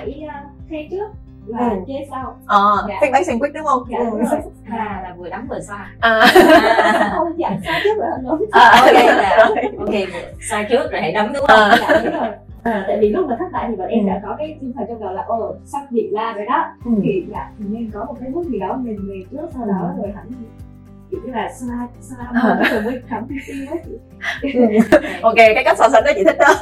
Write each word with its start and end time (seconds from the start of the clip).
phải 0.00 0.22
uh, 0.26 0.70
khen 0.70 0.90
trước 0.90 1.08
và 1.46 1.68
ừ. 1.68 1.76
chê 1.86 1.94
sau 2.10 2.36
ờ 2.46 2.86
dạ. 2.88 2.94
feedback 3.00 3.22
sandwich 3.22 3.52
đúng 3.54 3.64
không 3.64 3.82
dạ 3.90 3.98
đúng 3.98 4.24
rồi 4.24 4.40
và 4.68 5.00
là 5.02 5.14
vừa 5.18 5.28
đấm 5.28 5.46
vừa 5.48 5.60
xoa 5.60 5.90
à. 6.00 6.20
à. 6.20 7.12
không 7.16 7.38
dạ 7.38 7.58
sai 7.64 7.80
trước 7.84 7.98
rồi 7.98 8.10
đúng 8.22 8.44
à, 8.50 8.70
ok 8.80 8.94
là 8.94 9.48
ok 9.78 9.94
sai 10.40 10.66
trước 10.70 10.92
rồi 10.92 11.00
hãy 11.00 11.12
đấm 11.12 11.32
đúng 11.32 11.46
không 11.46 11.60
à. 11.60 11.78
dạ 11.80 12.00
đúng 12.04 12.20
rồi 12.20 12.30
À, 12.62 12.84
tại 12.88 12.98
vì 13.00 13.08
lúc 13.08 13.26
mà 13.28 13.36
thất 13.38 13.44
bại 13.52 13.66
thì 13.68 13.76
bọn 13.76 13.88
em 13.88 14.04
ừ. 14.04 14.08
đã 14.08 14.20
có 14.24 14.34
cái 14.38 14.58
tinh 14.60 14.72
thần 14.72 14.84
trong 14.88 15.00
đầu 15.00 15.12
là 15.12 15.22
ồ 15.26 15.54
sắp 15.64 15.80
bị 15.90 16.08
la 16.10 16.32
rồi 16.32 16.46
đó 16.46 16.64
ừ. 16.84 16.90
thì 17.02 17.24
dạ 17.30 17.50
thì 17.58 17.64
nên 17.68 17.90
có 17.90 18.04
một 18.04 18.14
cái 18.20 18.30
bước 18.30 18.46
gì 18.46 18.58
đó 18.58 18.76
mình 18.80 18.98
về 19.08 19.24
trước 19.30 19.48
sau 19.54 19.66
đó 19.66 19.92
ừ. 19.96 20.02
rồi 20.02 20.12
hẳn 20.16 20.26
kiểu 21.10 21.20
như 21.24 21.32
là 21.32 21.52
xoa 21.60 21.88
xoa 22.00 22.26
à. 22.42 22.62
rồi 22.70 22.82
mới 22.82 23.02
cảm 23.10 23.26
thấy 23.28 23.38
tim 23.46 23.66
đó 23.70 23.76
chị 23.84 23.98
ok 25.22 25.36
cái 25.36 25.64
cách 25.64 25.78
so 25.78 25.88
sánh 25.88 26.04
đó 26.04 26.10
chị 26.14 26.24
thích 26.24 26.36
đó 26.38 26.54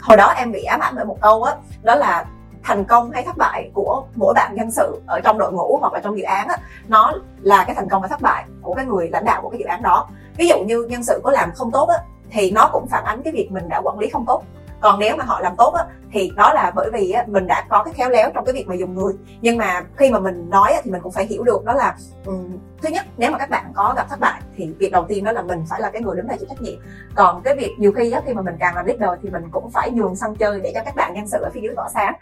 hồi 0.00 0.16
đó 0.16 0.34
em 0.36 0.52
bị 0.52 0.62
ám 0.62 0.80
ảnh 0.80 0.94
bởi 0.96 1.04
một 1.04 1.20
câu 1.20 1.42
á 1.42 1.52
đó, 1.52 1.60
đó 1.82 1.94
là 1.94 2.24
thành 2.66 2.84
công 2.84 3.10
hay 3.10 3.22
thất 3.22 3.36
bại 3.36 3.70
của 3.74 4.04
mỗi 4.14 4.34
bạn 4.34 4.54
nhân 4.54 4.70
sự 4.70 5.00
ở 5.06 5.20
trong 5.20 5.38
đội 5.38 5.52
ngũ 5.52 5.78
hoặc 5.80 5.92
là 5.92 6.00
trong 6.00 6.18
dự 6.18 6.24
án 6.24 6.48
á, 6.48 6.56
nó 6.88 7.12
là 7.40 7.64
cái 7.64 7.74
thành 7.74 7.88
công 7.88 8.02
và 8.02 8.08
thất 8.08 8.20
bại 8.20 8.44
của 8.62 8.74
cái 8.74 8.84
người 8.84 9.08
lãnh 9.08 9.24
đạo 9.24 9.42
của 9.42 9.48
cái 9.48 9.58
dự 9.58 9.64
án 9.64 9.82
đó. 9.82 10.08
Ví 10.36 10.48
dụ 10.48 10.64
như 10.64 10.82
nhân 10.82 11.04
sự 11.04 11.20
có 11.24 11.30
làm 11.30 11.50
không 11.54 11.70
tốt 11.70 11.88
á, 11.88 11.98
thì 12.30 12.50
nó 12.50 12.70
cũng 12.72 12.86
phản 12.86 13.04
ánh 13.04 13.22
cái 13.22 13.32
việc 13.32 13.48
mình 13.52 13.68
đã 13.68 13.80
quản 13.84 13.98
lý 13.98 14.08
không 14.08 14.26
tốt. 14.26 14.42
Còn 14.80 14.98
nếu 14.98 15.16
mà 15.16 15.24
họ 15.24 15.40
làm 15.40 15.56
tốt 15.56 15.74
á, 15.74 15.84
thì 16.12 16.32
đó 16.36 16.52
là 16.54 16.72
bởi 16.74 16.90
vì 16.92 17.10
á, 17.10 17.24
mình 17.26 17.46
đã 17.46 17.64
có 17.68 17.84
cái 17.84 17.94
khéo 17.94 18.10
léo 18.10 18.30
trong 18.34 18.44
cái 18.44 18.54
việc 18.54 18.68
mà 18.68 18.74
dùng 18.74 18.94
người. 18.94 19.14
Nhưng 19.40 19.58
mà 19.58 19.84
khi 19.96 20.10
mà 20.10 20.18
mình 20.18 20.50
nói 20.50 20.72
á, 20.72 20.80
thì 20.84 20.90
mình 20.90 21.02
cũng 21.02 21.12
phải 21.12 21.26
hiểu 21.26 21.44
được 21.44 21.64
đó 21.64 21.74
là 21.74 21.96
um, 22.26 22.58
thứ 22.82 22.88
nhất 22.88 23.06
nếu 23.16 23.30
mà 23.30 23.38
các 23.38 23.50
bạn 23.50 23.72
có 23.74 23.94
gặp 23.96 24.06
thất 24.10 24.20
bại 24.20 24.40
thì 24.56 24.74
việc 24.78 24.92
đầu 24.92 25.04
tiên 25.08 25.24
đó 25.24 25.32
là 25.32 25.42
mình 25.42 25.64
phải 25.70 25.80
là 25.80 25.90
cái 25.90 26.02
người 26.02 26.16
đứng 26.16 26.26
ra 26.26 26.36
chịu 26.36 26.48
trách 26.48 26.62
nhiệm. 26.62 26.78
Còn 27.14 27.42
cái 27.42 27.56
việc 27.56 27.74
nhiều 27.78 27.92
khi 27.92 28.10
á, 28.10 28.20
khi 28.26 28.34
mà 28.34 28.42
mình 28.42 28.56
càng 28.60 28.74
làm 28.74 28.86
leader 28.86 29.10
thì 29.22 29.30
mình 29.30 29.44
cũng 29.50 29.70
phải 29.70 29.90
nhường 29.90 30.16
sân 30.16 30.36
chơi 30.36 30.60
để 30.60 30.72
cho 30.74 30.80
các 30.84 30.96
bạn 30.96 31.14
nhân 31.14 31.28
sự 31.28 31.38
ở 31.38 31.50
phía 31.54 31.60
dưới 31.60 31.74
tỏa 31.76 31.88
sáng. 31.94 32.14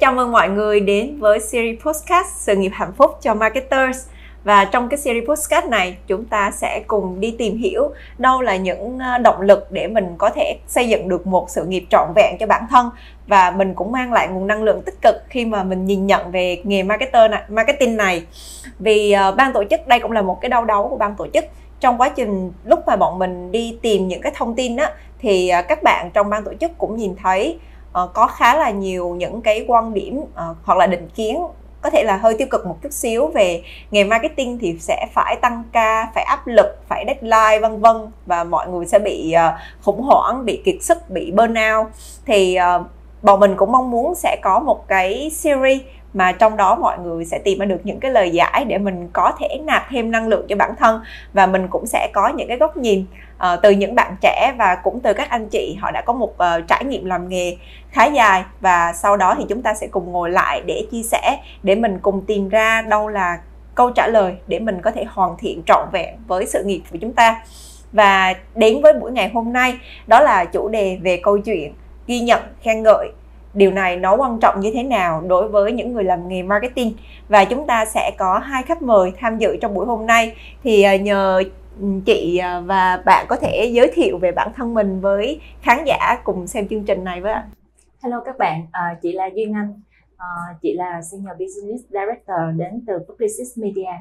Chào 0.00 0.12
mừng 0.12 0.32
mọi 0.32 0.48
người 0.48 0.80
đến 0.80 1.16
với 1.18 1.40
series 1.40 1.80
podcast 1.80 2.26
Sự 2.36 2.56
nghiệp 2.56 2.70
hạnh 2.74 2.92
phúc 2.96 3.10
cho 3.20 3.34
marketers. 3.34 4.08
Và 4.44 4.64
trong 4.64 4.88
cái 4.88 4.98
series 4.98 5.28
podcast 5.28 5.66
này, 5.66 5.96
chúng 6.06 6.24
ta 6.24 6.50
sẽ 6.50 6.82
cùng 6.86 7.20
đi 7.20 7.34
tìm 7.38 7.56
hiểu 7.56 7.90
đâu 8.18 8.40
là 8.40 8.56
những 8.56 8.98
à, 8.98 9.18
động 9.18 9.40
lực 9.40 9.72
để 9.72 9.86
mình 9.86 10.14
có 10.18 10.30
thể 10.30 10.58
xây 10.66 10.88
dựng 10.88 11.08
được 11.08 11.26
một 11.26 11.50
sự 11.50 11.64
nghiệp 11.64 11.84
trọn 11.90 12.08
vẹn 12.16 12.36
cho 12.40 12.46
bản 12.46 12.66
thân 12.70 12.90
và 13.26 13.50
mình 13.50 13.74
cũng 13.74 13.92
mang 13.92 14.12
lại 14.12 14.28
nguồn 14.28 14.46
năng 14.46 14.62
lượng 14.62 14.82
tích 14.82 15.02
cực 15.02 15.14
khi 15.28 15.44
mà 15.44 15.64
mình 15.64 15.84
nhìn 15.84 16.06
nhận 16.06 16.30
về 16.30 16.60
nghề 16.64 16.82
marketer 16.82 17.30
này, 17.30 17.42
marketing 17.48 17.96
này. 17.96 18.26
Vì 18.78 19.14
uh, 19.28 19.36
ban 19.36 19.52
tổ 19.52 19.64
chức 19.70 19.86
đây 19.86 20.00
cũng 20.00 20.12
là 20.12 20.22
một 20.22 20.40
cái 20.40 20.48
đau 20.48 20.64
đấu 20.64 20.88
của 20.88 20.96
ban 20.96 21.14
tổ 21.16 21.26
chức 21.34 21.44
trong 21.80 21.98
quá 21.98 22.08
trình 22.08 22.52
lúc 22.64 22.80
mà 22.86 22.96
bọn 22.96 23.18
mình 23.18 23.52
đi 23.52 23.78
tìm 23.82 24.08
những 24.08 24.20
cái 24.20 24.32
thông 24.36 24.54
tin 24.54 24.76
á 24.76 24.92
thì 25.18 25.50
uh, 25.58 25.68
các 25.68 25.82
bạn 25.82 26.10
trong 26.14 26.30
ban 26.30 26.44
tổ 26.44 26.52
chức 26.60 26.78
cũng 26.78 26.96
nhìn 26.96 27.14
thấy 27.22 27.58
uh, 28.02 28.10
có 28.14 28.26
khá 28.26 28.56
là 28.56 28.70
nhiều 28.70 29.14
những 29.18 29.42
cái 29.42 29.64
quan 29.68 29.94
điểm 29.94 30.18
uh, 30.18 30.56
hoặc 30.64 30.78
là 30.78 30.86
định 30.86 31.08
kiến 31.14 31.42
có 31.80 31.90
thể 31.90 32.02
là 32.04 32.16
hơi 32.16 32.34
tiêu 32.38 32.48
cực 32.50 32.66
một 32.66 32.76
chút 32.82 32.92
xíu 32.92 33.26
về 33.26 33.62
nghề 33.90 34.04
marketing 34.04 34.58
thì 34.58 34.76
sẽ 34.80 35.06
phải 35.14 35.36
tăng 35.36 35.62
ca 35.72 36.10
phải 36.14 36.24
áp 36.24 36.46
lực 36.46 36.78
phải 36.88 37.04
deadline 37.06 37.58
vân 37.60 37.80
vân 37.80 37.96
và 38.26 38.44
mọi 38.44 38.68
người 38.68 38.86
sẽ 38.86 38.98
bị 38.98 39.34
uh, 39.36 39.82
khủng 39.82 40.02
hoảng 40.02 40.44
bị 40.44 40.62
kiệt 40.64 40.82
sức 40.82 41.10
bị 41.10 41.30
burnout 41.30 41.86
thì 42.26 42.58
uh, 42.76 42.86
bọn 43.22 43.40
mình 43.40 43.54
cũng 43.56 43.72
mong 43.72 43.90
muốn 43.90 44.14
sẽ 44.14 44.36
có 44.42 44.58
một 44.58 44.88
cái 44.88 45.30
series 45.32 45.80
mà 46.14 46.32
trong 46.32 46.56
đó 46.56 46.74
mọi 46.74 46.98
người 46.98 47.24
sẽ 47.24 47.38
tìm 47.38 47.58
ra 47.58 47.66
được 47.66 47.80
những 47.84 48.00
cái 48.00 48.10
lời 48.10 48.30
giải 48.30 48.64
để 48.64 48.78
mình 48.78 49.08
có 49.12 49.32
thể 49.38 49.58
nạp 49.64 49.82
thêm 49.90 50.10
năng 50.10 50.28
lượng 50.28 50.46
cho 50.48 50.56
bản 50.56 50.74
thân 50.78 51.00
và 51.32 51.46
mình 51.46 51.68
cũng 51.68 51.86
sẽ 51.86 52.10
có 52.12 52.28
những 52.28 52.48
cái 52.48 52.56
góc 52.56 52.76
nhìn 52.76 53.04
uh, 53.36 53.62
từ 53.62 53.70
những 53.70 53.94
bạn 53.94 54.16
trẻ 54.20 54.54
và 54.58 54.74
cũng 54.74 55.00
từ 55.00 55.12
các 55.12 55.30
anh 55.30 55.48
chị 55.48 55.76
họ 55.80 55.90
đã 55.90 56.02
có 56.06 56.12
một 56.12 56.32
uh, 56.32 56.68
trải 56.68 56.84
nghiệm 56.84 57.04
làm 57.04 57.28
nghề 57.28 57.56
khá 57.90 58.04
dài 58.04 58.44
và 58.60 58.92
sau 58.92 59.16
đó 59.16 59.34
thì 59.38 59.44
chúng 59.48 59.62
ta 59.62 59.74
sẽ 59.74 59.86
cùng 59.86 60.12
ngồi 60.12 60.30
lại 60.30 60.62
để 60.66 60.86
chia 60.90 61.02
sẻ 61.02 61.38
để 61.62 61.74
mình 61.74 61.98
cùng 62.02 62.24
tìm 62.26 62.48
ra 62.48 62.82
đâu 62.82 63.08
là 63.08 63.38
câu 63.74 63.90
trả 63.90 64.06
lời 64.06 64.34
để 64.46 64.58
mình 64.58 64.80
có 64.82 64.90
thể 64.90 65.04
hoàn 65.08 65.36
thiện 65.38 65.62
trọn 65.66 65.88
vẹn 65.92 66.14
với 66.26 66.46
sự 66.46 66.64
nghiệp 66.64 66.80
của 66.90 66.98
chúng 67.00 67.12
ta. 67.12 67.44
Và 67.92 68.34
đến 68.54 68.82
với 68.82 68.92
buổi 68.92 69.12
ngày 69.12 69.30
hôm 69.34 69.52
nay 69.52 69.78
đó 70.06 70.20
là 70.20 70.44
chủ 70.44 70.68
đề 70.68 70.98
về 71.02 71.20
câu 71.22 71.38
chuyện 71.38 71.74
ghi 72.06 72.20
nhận 72.20 72.42
khen 72.62 72.82
ngợi. 72.82 73.08
Điều 73.54 73.70
này 73.70 73.96
nó 73.96 74.16
quan 74.16 74.38
trọng 74.40 74.60
như 74.60 74.70
thế 74.74 74.82
nào 74.82 75.22
đối 75.26 75.48
với 75.48 75.72
những 75.72 75.92
người 75.92 76.04
làm 76.04 76.28
nghề 76.28 76.42
marketing? 76.42 76.92
Và 77.28 77.44
chúng 77.44 77.66
ta 77.66 77.84
sẽ 77.84 78.10
có 78.18 78.38
hai 78.38 78.62
khách 78.62 78.82
mời 78.82 79.12
tham 79.20 79.38
dự 79.38 79.56
trong 79.56 79.74
buổi 79.74 79.86
hôm 79.86 80.06
nay. 80.06 80.32
Thì 80.64 80.82
ờ, 80.82 80.94
nhờ 80.94 81.42
chị 82.06 82.38
à, 82.38 82.60
và 82.60 83.02
bạn 83.06 83.26
có 83.28 83.36
thể 83.36 83.70
giới 83.72 83.90
thiệu 83.94 84.18
về 84.18 84.32
bản 84.32 84.52
thân 84.56 84.74
mình 84.74 85.00
với 85.00 85.40
khán 85.62 85.84
giả 85.86 86.20
cùng 86.24 86.46
xem 86.46 86.68
chương 86.68 86.84
trình 86.84 87.04
này 87.04 87.20
với 87.20 87.32
ạ. 87.32 87.44
Hello 88.02 88.20
các 88.24 88.38
bạn, 88.38 88.66
à, 88.72 88.96
chị 89.02 89.12
là 89.12 89.26
Duyên 89.34 89.52
Anh, 89.52 89.80
à, 90.16 90.26
chị 90.62 90.74
là 90.74 91.00
Senior 91.02 91.32
Business 91.32 91.84
Director 91.90 92.56
đến 92.56 92.84
từ 92.86 92.98
Publicis 93.08 93.58
Media. 93.58 93.92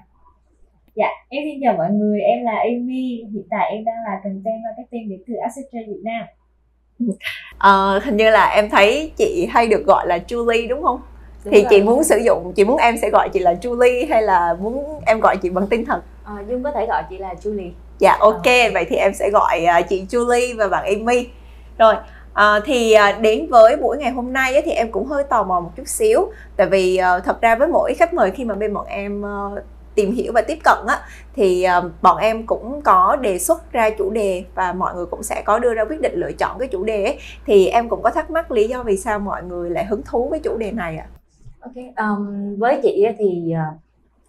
Dạ, 0.96 1.08
em 1.30 1.44
xin 1.46 1.60
chào 1.64 1.74
mọi 1.78 1.90
người, 1.92 2.20
em 2.22 2.46
là 2.46 2.52
Amy, 2.52 3.24
hiện 3.34 3.44
tại 3.50 3.72
em 3.72 3.86
đang 3.86 3.96
là 4.06 4.20
Content 4.24 4.64
Marketing 4.64 5.10
đến 5.10 5.20
từ 5.28 5.34
Accenture 5.34 5.84
Việt 5.88 6.02
Nam. 6.04 6.26
À, 7.58 8.00
hình 8.04 8.18
như 8.18 8.30
là 8.30 8.46
em 8.46 8.70
thấy 8.70 9.12
chị 9.18 9.48
hay 9.52 9.68
được 9.68 9.86
gọi 9.86 10.08
là 10.08 10.18
Julie 10.28 10.70
đúng 10.70 10.84
không? 10.84 11.02
Đúng 11.46 11.54
thì 11.54 11.62
rồi. 11.62 11.68
chị 11.70 11.82
muốn 11.82 12.04
sử 12.04 12.18
dụng, 12.26 12.54
chị 12.56 12.66
muốn 12.66 12.78
em 12.78 12.98
sẽ 12.98 13.10
gọi 13.10 13.30
chị 13.34 13.40
là 13.40 13.54
Julie 13.54 14.10
hay 14.10 14.22
là 14.22 14.58
muốn 14.62 15.02
em 15.06 15.20
gọi 15.20 15.38
chị 15.38 15.50
bằng 15.50 15.68
tên 15.70 15.86
thật? 15.86 16.02
À, 16.24 16.34
Dung 16.48 16.64
có 16.64 16.72
thể 16.72 16.86
gọi 16.86 17.04
chị 17.10 17.18
là 17.18 17.34
Julie. 17.44 17.72
Dạ 18.00 18.18
ok, 18.20 18.46
à. 18.46 18.70
vậy 18.74 18.86
thì 18.90 18.96
em 18.96 19.14
sẽ 19.14 19.30
gọi 19.30 19.66
uh, 19.80 19.90
chị 19.90 20.06
Julie 20.10 20.58
và 20.58 20.68
bạn 20.68 20.86
Amy. 20.86 21.28
Rồi, 21.78 21.96
À, 22.34 22.60
thì 22.66 22.92
à, 22.92 23.12
đến 23.12 23.48
với 23.50 23.78
buổi 23.78 23.98
ngày 23.98 24.12
hôm 24.12 24.34
nay 24.34 24.54
ấy, 24.54 24.62
thì 24.66 24.72
em 24.72 24.92
cũng 24.92 25.06
hơi 25.06 25.24
tò 25.24 25.44
mò 25.44 25.60
một 25.60 25.70
chút 25.76 25.88
xíu 25.88 26.32
tại 26.56 26.68
vì 26.68 26.98
à, 26.98 27.20
thật 27.20 27.42
ra 27.42 27.56
với 27.56 27.68
mỗi 27.68 27.94
khách 27.94 28.14
mời 28.14 28.32
khi 28.32 28.46
mà 28.46 28.56
bên 28.56 28.74
bọn 28.74 28.86
em 28.86 29.26
à, 29.26 29.50
tìm 29.96 30.12
hiểu 30.12 30.32
và 30.36 30.42
tiếp 30.42 30.58
cận 30.64 30.78
á 30.88 31.00
thì 31.36 31.66
uh, 31.78 31.92
bọn 32.02 32.18
em 32.18 32.46
cũng 32.46 32.82
có 32.82 33.16
đề 33.22 33.40
xuất 33.40 33.72
ra 33.72 33.90
chủ 33.90 34.10
đề 34.10 34.44
và 34.56 34.74
mọi 34.74 34.96
người 34.96 35.06
cũng 35.06 35.24
sẽ 35.24 35.42
có 35.46 35.60
đưa 35.60 35.74
ra 35.74 35.86
quyết 35.86 36.02
định 36.02 36.14
lựa 36.16 36.32
chọn 36.32 36.60
cái 36.60 36.68
chủ 36.68 36.84
đề 36.84 37.04
ấy 37.04 37.20
thì 37.46 37.68
em 37.68 37.90
cũng 37.90 38.02
có 38.02 38.10
thắc 38.10 38.32
mắc 38.32 38.52
lý 38.52 38.68
do 38.68 38.84
vì 38.84 38.98
sao 38.98 39.20
mọi 39.20 39.44
người 39.44 39.70
lại 39.70 39.86
hứng 39.86 40.02
thú 40.06 40.28
với 40.30 40.40
chủ 40.40 40.58
đề 40.58 40.72
này 40.72 40.98
ạ? 40.98 41.08
À? 41.10 41.14
Ok, 41.60 41.76
um, 41.98 42.56
với 42.60 42.80
chị 42.84 43.06
thì 43.18 43.54
uh, 43.54 43.80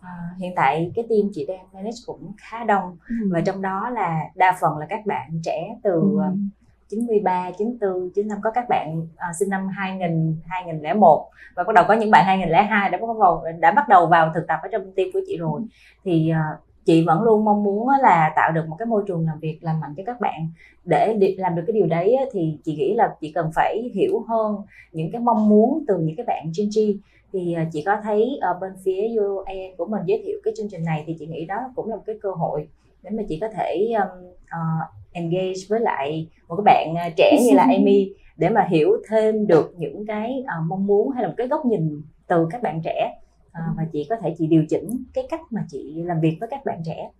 uh, 0.04 0.38
hiện 0.38 0.52
tại 0.56 0.92
cái 0.94 1.04
team 1.08 1.30
chị 1.32 1.46
đang 1.48 1.66
manage 1.72 1.96
cũng 2.06 2.32
khá 2.36 2.64
đông 2.64 2.96
ừ. 3.08 3.14
và 3.32 3.40
trong 3.40 3.62
đó 3.62 3.90
là 3.90 4.20
đa 4.34 4.56
phần 4.60 4.78
là 4.78 4.86
các 4.88 5.06
bạn 5.06 5.40
trẻ 5.44 5.76
từ 5.82 5.92
ừ. 5.92 6.34
93, 6.88 7.50
94, 7.58 8.10
95 8.14 8.38
có 8.42 8.50
các 8.50 8.68
bạn 8.68 9.00
uh, 9.00 9.36
sinh 9.38 9.48
năm 9.48 9.68
2000, 9.68 10.36
2001 10.46 11.28
và 11.56 11.64
bắt 11.64 11.74
đầu 11.74 11.84
có 11.88 11.94
những 11.94 12.10
bạn 12.10 12.24
2002 12.24 12.90
đã 12.90 12.98
bắt 12.98 13.06
đầu 13.20 13.44
đã 13.58 13.72
bắt 13.72 13.88
đầu 13.88 14.06
vào 14.06 14.32
thực 14.34 14.46
tập 14.48 14.58
ở 14.62 14.68
trong 14.72 14.92
team 14.96 15.08
của 15.12 15.20
chị 15.26 15.36
rồi 15.36 15.60
thì 16.04 16.32
uh, 16.32 16.64
chị 16.84 17.04
vẫn 17.06 17.22
luôn 17.22 17.44
mong 17.44 17.64
muốn 17.64 17.88
là 18.02 18.32
tạo 18.36 18.52
được 18.52 18.68
một 18.68 18.76
cái 18.78 18.86
môi 18.86 19.02
trường 19.06 19.26
làm 19.26 19.38
việc 19.38 19.58
lành 19.60 19.80
mạnh 19.80 19.94
cho 19.96 20.02
các 20.06 20.20
bạn 20.20 20.48
để 20.84 21.34
làm 21.38 21.54
được 21.54 21.62
cái 21.66 21.74
điều 21.74 21.86
đấy 21.86 22.16
thì 22.32 22.58
chị 22.64 22.76
nghĩ 22.76 22.94
là 22.94 23.14
chị 23.20 23.32
cần 23.32 23.50
phải 23.54 23.90
hiểu 23.94 24.24
hơn 24.28 24.56
những 24.92 25.12
cái 25.12 25.20
mong 25.20 25.48
muốn 25.48 25.84
từ 25.88 25.98
những 25.98 26.16
cái 26.16 26.26
bạn 26.26 26.44
Gen 26.58 26.68
Z 26.68 26.96
thì 27.34 27.56
chị 27.72 27.82
có 27.86 27.96
thấy 28.02 28.38
ở 28.40 28.58
bên 28.60 28.72
phía 28.84 29.08
UAN 29.18 29.76
của 29.78 29.86
mình 29.86 30.02
giới 30.06 30.22
thiệu 30.24 30.38
cái 30.44 30.54
chương 30.56 30.68
trình 30.70 30.84
này 30.84 31.04
thì 31.06 31.16
chị 31.18 31.26
nghĩ 31.26 31.44
đó 31.44 31.56
cũng 31.74 31.88
là 31.88 31.96
một 31.96 32.02
cái 32.06 32.16
cơ 32.22 32.30
hội 32.30 32.68
để 33.02 33.10
mà 33.10 33.22
chị 33.28 33.38
có 33.40 33.48
thể 33.48 33.92
um, 33.98 34.26
uh, 34.28 35.12
engage 35.12 35.60
với 35.68 35.80
lại 35.80 36.28
một 36.48 36.56
cái 36.56 36.64
bạn 36.64 36.94
à, 36.96 37.10
trẻ 37.16 37.38
như 37.44 37.56
là 37.56 37.62
Amy 37.78 38.12
để 38.36 38.48
mà 38.48 38.66
hiểu 38.70 38.90
thêm 39.10 39.46
được 39.46 39.74
những 39.78 40.06
cái 40.06 40.32
uh, 40.40 40.68
mong 40.68 40.86
muốn 40.86 41.10
hay 41.10 41.22
là 41.22 41.28
một 41.28 41.34
cái 41.36 41.48
góc 41.48 41.66
nhìn 41.66 42.02
từ 42.26 42.46
các 42.50 42.62
bạn 42.62 42.80
trẻ. 42.84 43.14
Uh, 43.46 43.76
và 43.76 43.84
chị 43.92 44.06
có 44.10 44.16
thể 44.22 44.34
chị 44.38 44.46
điều 44.46 44.64
chỉnh 44.68 45.04
cái 45.14 45.24
cách 45.30 45.40
mà 45.50 45.60
chị 45.70 45.94
làm 46.04 46.20
việc 46.20 46.36
với 46.40 46.48
các 46.48 46.64
bạn 46.64 46.82
trẻ. 46.84 47.10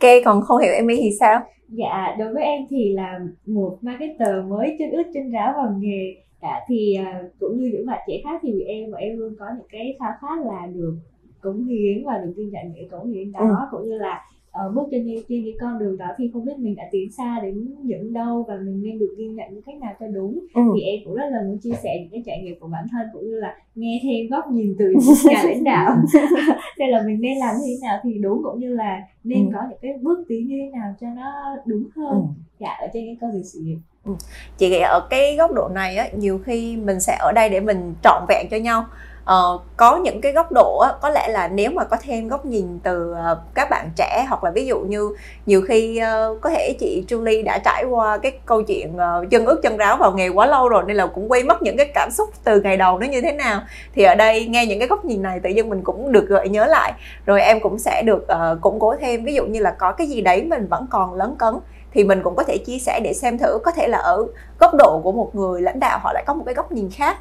Ok 0.00 0.10
còn 0.24 0.40
không 0.42 0.58
hiểu 0.58 0.72
Amy 0.74 0.96
thì 0.96 1.10
sao? 1.20 1.40
Dạ 1.68 2.14
đối 2.18 2.34
với 2.34 2.42
em 2.42 2.62
thì 2.70 2.92
là 2.92 3.18
một 3.46 3.78
marketer 3.80 4.44
mới 4.48 4.76
chân 4.78 4.90
ướt 4.90 5.02
chân 5.14 5.30
ráo 5.30 5.52
vào 5.56 5.74
nghề 5.78 6.14
dạ, 6.42 6.60
thì 6.68 6.96
cũng 7.40 7.58
như 7.58 7.70
những 7.72 7.86
bạn 7.86 8.00
trẻ 8.06 8.20
khác 8.24 8.40
thì 8.42 8.60
em 8.60 8.90
và 8.90 8.98
em 8.98 9.18
luôn 9.18 9.34
có 9.38 9.46
những 9.56 9.66
cái 9.70 9.96
khao 9.98 10.12
khát 10.20 10.46
là 10.46 10.66
được 10.66 10.96
cống 11.40 11.64
hiến 11.64 12.04
và 12.04 12.18
được 12.18 12.32
ghi 12.36 12.44
nhận 12.44 12.72
những 12.74 12.88
cống 12.88 13.12
hiến 13.12 13.32
đó 13.32 13.40
ừ. 13.40 13.54
cũng 13.70 13.88
như 13.88 13.98
là 13.98 14.24
uh, 14.66 14.74
bước 14.74 14.82
trên 14.90 15.06
trên 15.28 15.44
cái 15.44 15.54
con 15.60 15.78
đường 15.78 15.96
đó 15.96 16.06
thì 16.18 16.30
không 16.32 16.44
biết 16.44 16.58
mình 16.58 16.76
đã 16.76 16.82
tiến 16.90 17.12
xa 17.12 17.40
đến 17.42 17.74
những 17.82 18.12
đâu 18.12 18.44
và 18.48 18.54
mình 18.64 18.82
nên 18.82 18.98
được 18.98 19.14
ghi 19.18 19.28
nhận 19.28 19.54
như 19.54 19.60
cách 19.66 19.78
nào 19.80 19.94
cho 20.00 20.06
đúng 20.06 20.38
ừ. 20.54 20.62
thì 20.74 20.80
em 20.82 21.00
cũng 21.04 21.14
rất 21.14 21.24
là 21.30 21.38
muốn 21.46 21.58
chia 21.58 21.72
sẻ 21.82 21.98
những 22.00 22.10
cái 22.10 22.22
trải 22.26 22.42
nghiệm 22.42 22.60
của 22.60 22.68
bản 22.68 22.86
thân 22.90 23.06
cũng 23.12 23.22
như 23.22 23.40
là 23.40 23.56
nghe 23.74 24.00
thêm 24.02 24.26
góc 24.30 24.52
nhìn 24.52 24.74
từ 24.78 24.92
nhà 25.24 25.42
lãnh 25.44 25.64
đạo 25.64 25.96
nên 26.78 26.88
là 26.88 27.02
mình 27.06 27.20
nên 27.20 27.38
làm 27.38 27.54
như 27.56 27.66
thế 27.66 27.76
nào 27.82 27.98
thì 28.02 28.18
đúng 28.18 28.42
cũng 28.44 28.60
như 28.60 28.74
là 28.74 29.00
nên 29.24 29.46
ừ. 29.46 29.50
có 29.54 29.60
những 29.70 29.78
cái 29.82 29.92
bước 30.02 30.24
tiến 30.28 30.48
như 30.48 30.56
thế 30.60 30.78
nào 30.78 30.94
cho 31.00 31.06
nó 31.16 31.56
đúng 31.66 31.84
hơn 31.96 32.12
ừ 32.12 32.47
dạ 32.60 32.76
ở 32.80 32.86
trên 32.92 33.06
cái 33.06 33.16
con 33.20 33.32
đường 33.32 33.44
sự 33.44 33.58
nghiệp 33.62 33.78
ừ. 34.04 34.12
chị 34.58 34.70
nghĩ 34.70 34.80
ở 34.80 35.06
cái 35.10 35.36
góc 35.36 35.52
độ 35.52 35.68
này 35.68 35.96
á 35.96 36.08
nhiều 36.12 36.40
khi 36.46 36.76
mình 36.76 37.00
sẽ 37.00 37.16
ở 37.20 37.32
đây 37.32 37.48
để 37.48 37.60
mình 37.60 37.94
trọn 38.02 38.22
vẹn 38.28 38.46
cho 38.50 38.56
nhau. 38.56 38.86
Uh, 39.28 39.62
có 39.76 39.96
những 39.96 40.20
cái 40.20 40.32
góc 40.32 40.52
độ 40.52 40.78
á, 40.78 40.92
có 41.02 41.10
lẽ 41.10 41.28
là 41.28 41.48
nếu 41.48 41.70
mà 41.70 41.84
có 41.84 41.96
thêm 42.02 42.28
góc 42.28 42.46
nhìn 42.46 42.78
từ 42.82 43.12
uh, 43.12 43.38
các 43.54 43.70
bạn 43.70 43.90
trẻ 43.96 44.26
hoặc 44.28 44.44
là 44.44 44.50
ví 44.50 44.66
dụ 44.66 44.80
như 44.80 45.10
nhiều 45.46 45.62
khi 45.68 46.00
uh, 46.02 46.40
có 46.40 46.50
thể 46.50 46.76
chị 46.80 47.04
Julie 47.08 47.44
đã 47.44 47.58
trải 47.64 47.84
qua 47.84 48.18
cái 48.18 48.32
câu 48.46 48.62
chuyện 48.62 48.96
uh, 48.96 49.30
chân 49.30 49.46
ướt 49.46 49.60
chân 49.62 49.76
ráo 49.76 49.96
vào 49.96 50.12
nghề 50.12 50.28
quá 50.28 50.46
lâu 50.46 50.68
rồi 50.68 50.82
nên 50.86 50.96
là 50.96 51.06
cũng 51.06 51.30
quên 51.32 51.46
mất 51.46 51.62
những 51.62 51.76
cái 51.76 51.90
cảm 51.94 52.10
xúc 52.10 52.28
từ 52.44 52.60
ngày 52.60 52.76
đầu 52.76 52.98
nó 52.98 53.06
như 53.06 53.20
thế 53.20 53.32
nào. 53.32 53.60
Thì 53.94 54.02
ở 54.02 54.14
đây 54.14 54.46
nghe 54.46 54.66
những 54.66 54.78
cái 54.78 54.88
góc 54.88 55.04
nhìn 55.04 55.22
này 55.22 55.40
tự 55.40 55.50
nhiên 55.50 55.68
mình 55.68 55.82
cũng 55.82 56.12
được 56.12 56.28
gợi 56.28 56.48
nhớ 56.48 56.66
lại. 56.66 56.92
Rồi 57.26 57.42
em 57.42 57.60
cũng 57.60 57.78
sẽ 57.78 58.02
được 58.02 58.26
uh, 58.32 58.60
củng 58.60 58.78
cố 58.78 58.94
thêm. 59.00 59.24
Ví 59.24 59.34
dụ 59.34 59.46
như 59.46 59.60
là 59.60 59.70
có 59.70 59.92
cái 59.92 60.06
gì 60.06 60.20
đấy 60.20 60.42
mình 60.42 60.66
vẫn 60.70 60.86
còn 60.90 61.14
lấn 61.14 61.34
cấn 61.38 61.54
thì 61.92 62.04
mình 62.04 62.22
cũng 62.22 62.36
có 62.36 62.44
thể 62.44 62.58
chia 62.58 62.78
sẻ 62.78 63.00
để 63.04 63.12
xem 63.12 63.38
thử, 63.38 63.58
có 63.64 63.70
thể 63.70 63.88
là 63.88 63.98
ở 63.98 64.26
góc 64.58 64.74
độ 64.74 65.00
của 65.04 65.12
một 65.12 65.34
người 65.34 65.62
lãnh 65.62 65.80
đạo 65.80 65.98
họ 66.02 66.12
lại 66.12 66.24
có 66.26 66.34
một 66.34 66.42
cái 66.46 66.54
góc 66.54 66.72
nhìn 66.72 66.90
khác, 66.90 67.16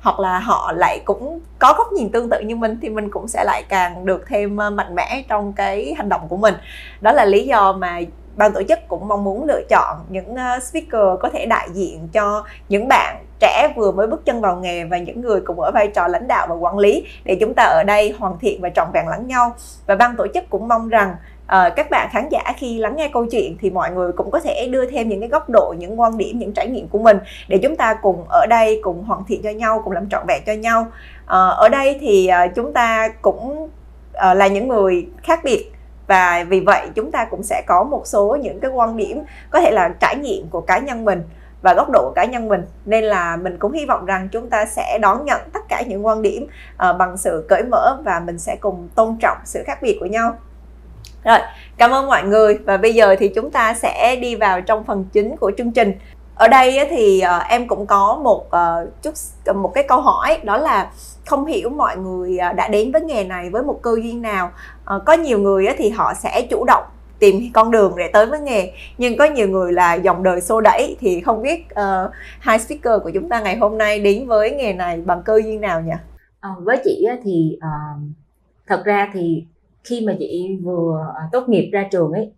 hoặc 0.00 0.20
là 0.20 0.38
họ 0.38 0.72
lại 0.76 1.00
cũng 1.04 1.40
có 1.58 1.74
góc 1.78 1.92
nhìn 1.92 2.10
tương 2.10 2.30
tự 2.30 2.40
như 2.40 2.56
mình, 2.56 2.78
thì 2.82 2.88
mình 2.88 3.10
cũng 3.10 3.28
sẽ 3.28 3.44
lại 3.44 3.64
càng 3.68 4.06
được 4.06 4.24
thêm 4.28 4.56
ờ, 4.56 4.70
mạnh 4.70 4.94
mẽ 4.94 5.22
trong 5.28 5.52
cái 5.52 5.94
hành 5.96 6.08
động 6.08 6.28
của 6.28 6.36
mình. 6.36 6.54
Đó 7.00 7.12
là 7.12 7.24
lý 7.24 7.46
do 7.46 7.72
mà 7.72 8.00
ban 8.36 8.52
tổ 8.52 8.62
chức 8.68 8.78
cũng 8.88 9.08
mong 9.08 9.24
muốn 9.24 9.44
lựa 9.44 9.62
chọn 9.68 9.96
những 10.08 10.36
ờ, 10.36 10.58
speaker 10.60 11.20
có 11.20 11.28
thể 11.32 11.46
đại 11.46 11.68
diện 11.72 12.08
cho 12.12 12.44
những 12.68 12.88
bạn 12.88 13.24
trẻ 13.40 13.72
vừa 13.76 13.92
mới 13.92 14.06
bước 14.06 14.24
chân 14.24 14.40
vào 14.40 14.56
nghề 14.56 14.84
và 14.84 14.98
những 14.98 15.20
người 15.20 15.40
cùng 15.40 15.60
ở 15.60 15.70
vai 15.70 15.88
trò 15.88 16.08
lãnh 16.08 16.28
đạo 16.28 16.46
và 16.46 16.54
quản 16.54 16.78
lý 16.78 17.06
để 17.24 17.36
chúng 17.40 17.54
ta 17.54 17.64
ở 17.64 17.82
đây 17.82 18.14
hoàn 18.18 18.38
thiện 18.38 18.60
và 18.60 18.70
trọn 18.70 18.88
vẹn 18.94 19.08
lẫn 19.08 19.26
nhau. 19.26 19.54
Và 19.86 19.94
ban 19.94 20.16
tổ 20.16 20.26
chức 20.34 20.50
cũng 20.50 20.68
mong 20.68 20.88
rằng 20.88 21.14
à, 21.46 21.72
các 21.76 21.90
bạn 21.90 22.08
khán 22.12 22.28
giả 22.28 22.42
khi 22.56 22.78
lắng 22.78 22.96
nghe 22.96 23.10
câu 23.12 23.26
chuyện 23.26 23.56
thì 23.60 23.70
mọi 23.70 23.90
người 23.90 24.12
cũng 24.12 24.30
có 24.30 24.40
thể 24.40 24.68
đưa 24.70 24.90
thêm 24.90 25.08
những 25.08 25.20
cái 25.20 25.28
góc 25.28 25.50
độ 25.50 25.74
những 25.78 26.00
quan 26.00 26.18
điểm 26.18 26.38
những 26.38 26.52
trải 26.52 26.68
nghiệm 26.68 26.88
của 26.88 26.98
mình 26.98 27.18
để 27.48 27.58
chúng 27.62 27.76
ta 27.76 27.94
cùng 27.94 28.24
ở 28.28 28.46
đây 28.46 28.80
cùng 28.82 29.04
hoàn 29.04 29.24
thiện 29.24 29.42
cho 29.42 29.50
nhau 29.50 29.80
cùng 29.84 29.92
làm 29.92 30.08
trọn 30.08 30.26
vẹn 30.28 30.42
cho 30.46 30.52
nhau. 30.52 30.86
À, 31.26 31.38
ở 31.48 31.68
đây 31.68 31.98
thì 32.00 32.26
à, 32.26 32.46
chúng 32.46 32.72
ta 32.72 33.08
cũng 33.22 33.68
à, 34.12 34.34
là 34.34 34.46
những 34.46 34.68
người 34.68 35.08
khác 35.22 35.40
biệt 35.44 35.72
và 36.06 36.44
vì 36.48 36.60
vậy 36.60 36.88
chúng 36.94 37.10
ta 37.10 37.24
cũng 37.24 37.42
sẽ 37.42 37.62
có 37.66 37.84
một 37.84 38.02
số 38.06 38.36
những 38.42 38.60
cái 38.60 38.70
quan 38.70 38.96
điểm 38.96 39.22
có 39.50 39.60
thể 39.60 39.70
là 39.70 39.94
trải 40.00 40.16
nghiệm 40.16 40.48
của 40.50 40.60
cá 40.60 40.78
nhân 40.78 41.04
mình 41.04 41.22
và 41.62 41.74
góc 41.74 41.90
độ 41.90 42.02
của 42.02 42.12
cá 42.14 42.24
nhân 42.24 42.48
mình. 42.48 42.66
Nên 42.84 43.04
là 43.04 43.36
mình 43.36 43.58
cũng 43.58 43.72
hy 43.72 43.86
vọng 43.86 44.04
rằng 44.04 44.28
chúng 44.32 44.50
ta 44.50 44.66
sẽ 44.66 44.98
đón 45.02 45.24
nhận 45.24 45.40
tất 45.52 45.60
cả 45.68 45.82
những 45.82 46.06
quan 46.06 46.22
điểm 46.22 46.44
uh, 46.44 46.96
bằng 46.98 47.16
sự 47.16 47.44
cởi 47.48 47.62
mở 47.70 47.98
và 48.04 48.20
mình 48.20 48.38
sẽ 48.38 48.56
cùng 48.60 48.88
tôn 48.94 49.16
trọng 49.20 49.38
sự 49.44 49.62
khác 49.66 49.78
biệt 49.82 49.96
của 50.00 50.06
nhau 50.06 50.36
rồi, 51.24 51.38
cảm 51.76 51.90
ơn 51.90 52.06
mọi 52.06 52.22
người 52.22 52.58
và 52.64 52.76
bây 52.76 52.94
giờ 52.94 53.16
thì 53.18 53.28
chúng 53.28 53.50
ta 53.50 53.74
sẽ 53.74 54.16
đi 54.16 54.34
vào 54.34 54.60
trong 54.60 54.84
phần 54.84 55.04
chính 55.12 55.36
của 55.36 55.52
chương 55.58 55.72
trình. 55.72 55.92
Ở 56.34 56.48
đây 56.48 56.86
thì 56.90 57.20
ờ, 57.20 57.38
em 57.38 57.68
cũng 57.68 57.86
có 57.86 58.20
một 58.22 58.50
ờ, 58.50 58.86
chút 59.02 59.14
ờ, 59.44 59.52
một 59.52 59.72
cái 59.74 59.84
câu 59.88 60.00
hỏi 60.00 60.38
đó 60.42 60.56
là 60.56 60.90
không 61.26 61.46
hiểu 61.46 61.70
mọi 61.70 61.96
người 61.96 62.38
đã 62.56 62.68
đến 62.68 62.92
với 62.92 63.00
nghề 63.00 63.24
này 63.24 63.50
với 63.50 63.62
một 63.62 63.78
cơ 63.82 63.94
duyên 64.02 64.22
nào. 64.22 64.50
Có 65.06 65.12
nhiều 65.12 65.38
người 65.38 65.66
thì 65.76 65.90
họ 65.90 66.14
sẽ 66.14 66.46
chủ 66.50 66.64
động 66.64 66.84
tìm 67.18 67.40
con 67.54 67.70
đường 67.70 67.92
để 67.96 68.10
tới 68.12 68.26
với 68.26 68.40
nghề 68.40 68.72
nhưng 68.98 69.16
có 69.16 69.24
nhiều 69.24 69.48
người 69.48 69.72
là 69.72 69.94
dòng 69.94 70.22
đời 70.22 70.40
xô 70.40 70.60
đẩy 70.60 70.96
thì 71.00 71.20
không 71.20 71.42
biết 71.42 71.66
uh, 71.72 72.10
hai 72.40 72.58
speaker 72.58 73.02
của 73.02 73.10
chúng 73.14 73.28
ta 73.28 73.40
ngày 73.40 73.56
hôm 73.56 73.78
nay 73.78 73.98
đến 74.00 74.26
với 74.26 74.50
nghề 74.50 74.72
này 74.72 75.00
bằng 75.04 75.22
cơ 75.22 75.40
duyên 75.44 75.60
nào 75.60 75.80
nhỉ? 75.80 75.92
À, 76.40 76.50
với 76.58 76.76
chị 76.84 77.06
thì 77.24 77.56
uh, 77.56 78.02
thật 78.66 78.82
ra 78.84 79.10
thì 79.12 79.44
khi 79.84 80.06
mà 80.06 80.16
chị 80.18 80.58
vừa 80.62 81.12
à, 81.16 81.28
tốt 81.32 81.48
nghiệp 81.48 81.70
ra 81.72 81.88
trường 81.90 82.12
ấy 82.12 82.32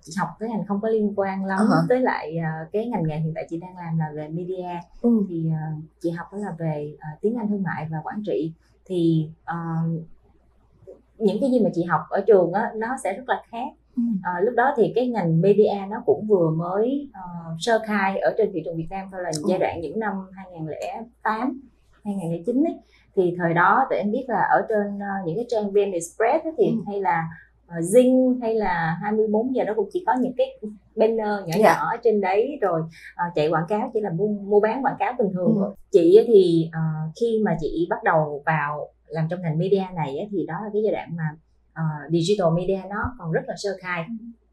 chị 0.00 0.12
học 0.18 0.28
cái 0.40 0.48
ngành 0.48 0.66
không 0.66 0.80
có 0.80 0.88
liên 0.88 1.12
quan 1.16 1.44
lắm 1.44 1.58
uh-huh. 1.58 1.86
tới 1.88 2.00
lại 2.00 2.36
uh, 2.38 2.72
cái 2.72 2.86
ngành 2.86 3.02
nghề 3.06 3.16
hiện 3.16 3.32
tại 3.34 3.46
chị 3.50 3.56
đang 3.56 3.76
làm 3.76 3.98
là 3.98 4.12
về 4.14 4.28
media 4.28 4.80
ừ. 5.02 5.26
thì 5.28 5.46
uh, 5.48 5.84
chị 6.00 6.10
học 6.10 6.26
đó 6.32 6.38
là 6.38 6.54
về 6.58 6.94
uh, 6.94 7.20
tiếng 7.20 7.36
Anh 7.36 7.48
thương 7.48 7.62
mại 7.62 7.88
và 7.90 7.98
quản 8.04 8.22
trị 8.26 8.52
thì 8.84 9.28
uh, 9.42 10.04
những 11.18 11.38
cái 11.40 11.50
gì 11.50 11.60
mà 11.64 11.70
chị 11.74 11.82
học 11.82 12.00
ở 12.10 12.24
trường 12.26 12.52
á 12.52 12.72
nó 12.76 12.88
sẽ 13.04 13.12
rất 13.12 13.24
là 13.26 13.42
khác. 13.50 13.68
À, 14.22 14.40
lúc 14.40 14.54
đó 14.56 14.74
thì 14.76 14.92
cái 14.94 15.08
ngành 15.08 15.40
media 15.40 15.86
nó 15.90 16.02
cũng 16.06 16.26
vừa 16.26 16.50
mới 16.50 17.08
uh, 17.10 17.56
sơ 17.60 17.78
khai 17.86 18.18
ở 18.18 18.34
trên 18.38 18.50
thị 18.52 18.62
trường 18.64 18.76
Việt 18.76 18.86
Nam 18.90 19.08
thôi 19.12 19.22
là 19.22 19.30
ừ. 19.36 19.42
giai 19.48 19.58
đoạn 19.58 19.80
những 19.80 19.98
năm 19.98 20.12
2008 20.32 21.60
2009 22.04 22.64
ấy 22.64 22.74
thì 23.16 23.34
thời 23.38 23.54
đó 23.54 23.86
tụi 23.90 23.98
em 23.98 24.10
biết 24.10 24.24
là 24.28 24.42
ở 24.50 24.66
trên 24.68 24.96
uh, 24.96 25.26
những 25.26 25.36
cái 25.36 25.46
trang 25.48 25.70
VN 25.70 25.92
Express 25.92 26.44
thì 26.58 26.66
ừ. 26.66 26.82
hay 26.86 27.00
là 27.00 27.28
uh, 27.66 27.84
Zing 27.84 28.40
hay 28.40 28.54
là 28.54 28.98
24 29.02 29.54
giờ 29.54 29.64
nó 29.64 29.74
cũng 29.74 29.88
chỉ 29.92 30.04
có 30.06 30.14
những 30.20 30.32
cái 30.36 30.46
banner 30.96 31.28
nhỏ. 31.46 31.54
Dạ. 31.58 31.74
nhỏ 31.74 31.88
ở 31.90 31.96
trên 32.04 32.20
đấy 32.20 32.58
rồi 32.60 32.80
uh, 32.80 33.34
chạy 33.34 33.48
quảng 33.48 33.66
cáo 33.68 33.90
chỉ 33.94 34.00
là 34.00 34.10
mua, 34.10 34.28
mua 34.28 34.60
bán 34.60 34.84
quảng 34.84 34.96
cáo 34.98 35.12
bình 35.18 35.32
thường 35.34 35.54
ừ. 35.56 35.74
chị 35.92 36.24
thì 36.26 36.68
uh, 36.68 37.12
khi 37.20 37.40
mà 37.44 37.56
chị 37.60 37.86
bắt 37.90 38.04
đầu 38.04 38.42
vào 38.46 38.88
làm 39.06 39.26
trong 39.30 39.42
ngành 39.42 39.58
media 39.58 39.84
này 39.94 40.28
thì 40.30 40.46
đó 40.46 40.54
là 40.64 40.70
cái 40.72 40.82
giai 40.82 40.92
đoạn 40.92 41.16
mà 41.16 41.36
uh, 41.82 42.12
digital 42.12 42.52
media 42.56 42.80
nó 42.90 43.14
còn 43.18 43.32
rất 43.32 43.42
là 43.46 43.54
sơ 43.56 43.70
khai 43.80 44.04
ừ. 44.08 44.43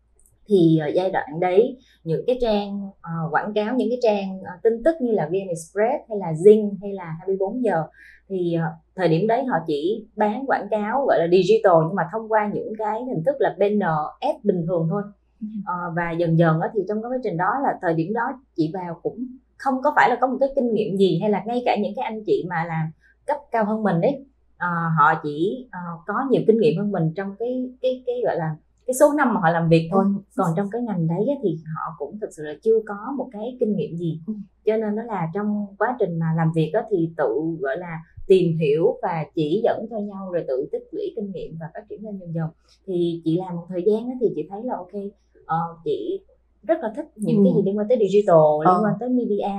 Thì 0.47 0.79
uh, 0.89 0.95
giai 0.95 1.11
đoạn 1.11 1.39
đấy 1.39 1.77
những 2.03 2.23
cái 2.27 2.37
trang 2.41 2.87
uh, 2.87 3.33
quảng 3.33 3.53
cáo 3.53 3.75
những 3.75 3.89
cái 3.89 3.99
trang 4.01 4.39
uh, 4.39 4.63
tin 4.63 4.83
tức 4.83 4.95
như 5.01 5.11
là 5.11 5.25
VN 5.25 5.47
Express 5.47 6.09
hay 6.09 6.17
là 6.17 6.31
Zing 6.31 6.71
hay 6.81 6.93
là 6.93 7.15
24 7.19 7.63
giờ 7.63 7.83
thì 8.29 8.55
uh, 8.57 8.95
thời 8.95 9.07
điểm 9.07 9.27
đấy 9.27 9.45
họ 9.45 9.57
chỉ 9.67 10.05
bán 10.15 10.43
quảng 10.47 10.67
cáo 10.71 11.05
gọi 11.07 11.19
là 11.19 11.27
digital 11.31 11.73
nhưng 11.87 11.95
mà 11.95 12.03
thông 12.11 12.31
qua 12.31 12.51
những 12.53 12.73
cái 12.77 13.03
hình 13.03 13.23
thức 13.25 13.35
là 13.39 13.55
banner 13.59 13.97
ad 14.19 14.35
bình 14.43 14.65
thường 14.67 14.87
thôi. 14.89 15.01
Uh, 15.43 15.95
và 15.95 16.11
dần 16.11 16.37
dần 16.37 16.59
á, 16.59 16.69
thì 16.73 16.81
trong 16.87 17.01
cái 17.01 17.09
quá 17.11 17.17
trình 17.23 17.37
đó 17.37 17.53
là 17.63 17.77
thời 17.81 17.93
điểm 17.93 18.13
đó 18.13 18.21
chị 18.55 18.71
vào 18.73 18.99
cũng 19.03 19.27
không 19.57 19.81
có 19.83 19.93
phải 19.95 20.09
là 20.09 20.17
có 20.21 20.27
một 20.27 20.37
cái 20.39 20.49
kinh 20.55 20.73
nghiệm 20.73 20.97
gì 20.97 21.19
hay 21.21 21.29
là 21.29 21.43
ngay 21.45 21.61
cả 21.65 21.77
những 21.81 21.93
cái 21.95 22.05
anh 22.05 22.23
chị 22.25 22.45
mà 22.49 22.65
làm 22.67 22.91
cấp 23.25 23.37
cao 23.51 23.65
hơn 23.65 23.83
mình 23.83 24.01
đấy 24.01 24.25
uh, 24.55 24.97
họ 24.97 25.19
chỉ 25.23 25.67
uh, 25.67 25.99
có 26.07 26.13
nhiều 26.29 26.41
kinh 26.47 26.59
nghiệm 26.59 26.77
hơn 26.77 26.91
mình 26.91 27.13
trong 27.15 27.35
cái 27.39 27.69
cái 27.81 28.03
cái 28.05 28.15
gọi 28.25 28.35
là 28.37 28.55
cái 28.91 28.95
số 28.99 29.13
năm 29.13 29.33
mà 29.33 29.39
họ 29.41 29.49
làm 29.49 29.69
việc 29.69 29.89
thôi. 29.91 30.05
Còn 30.35 30.49
trong 30.55 30.67
cái 30.71 30.81
ngành 30.81 31.07
đấy 31.07 31.25
thì 31.43 31.57
họ 31.75 31.95
cũng 31.97 32.19
thực 32.19 32.29
sự 32.37 32.43
là 32.43 32.53
chưa 32.63 32.79
có 32.85 33.13
một 33.17 33.29
cái 33.31 33.57
kinh 33.59 33.75
nghiệm 33.75 33.95
gì. 33.95 34.21
Cho 34.65 34.77
nên 34.77 34.95
đó 34.95 35.03
là 35.03 35.27
trong 35.33 35.65
quá 35.77 35.95
trình 35.99 36.19
mà 36.19 36.25
làm 36.37 36.51
việc 36.55 36.71
đó 36.73 36.81
thì 36.89 37.09
tự 37.17 37.57
gọi 37.59 37.77
là 37.77 37.99
tìm 38.27 38.57
hiểu 38.57 38.99
và 39.01 39.25
chỉ 39.35 39.61
dẫn 39.63 39.85
cho 39.89 39.99
nhau 39.99 40.31
rồi 40.31 40.45
tự 40.47 40.67
tích 40.71 40.83
lũy 40.91 41.13
kinh 41.15 41.31
nghiệm 41.31 41.57
và 41.59 41.65
phát 41.73 41.81
triển 41.89 42.05
lên 42.05 42.17
dần 42.17 42.33
dần. 42.33 42.49
Thì 42.85 43.21
chị 43.25 43.37
làm 43.37 43.55
một 43.55 43.65
thời 43.69 43.83
gian 43.85 44.09
đó 44.09 44.15
thì 44.21 44.27
chị 44.35 44.47
thấy 44.49 44.63
là 44.63 44.75
ok. 44.75 44.95
Uh, 45.41 45.77
chị 45.83 46.19
rất 46.63 46.79
là 46.81 46.93
thích 46.95 47.05
những 47.15 47.37
ừ. 47.37 47.43
cái 47.45 47.53
gì 47.55 47.61
liên 47.65 47.77
quan 47.77 47.87
tới 47.87 47.97
digital 47.97 48.43
liên 48.65 48.75
ờ. 48.75 48.81
quan 48.83 48.93
tới 48.99 49.09
media 49.09 49.53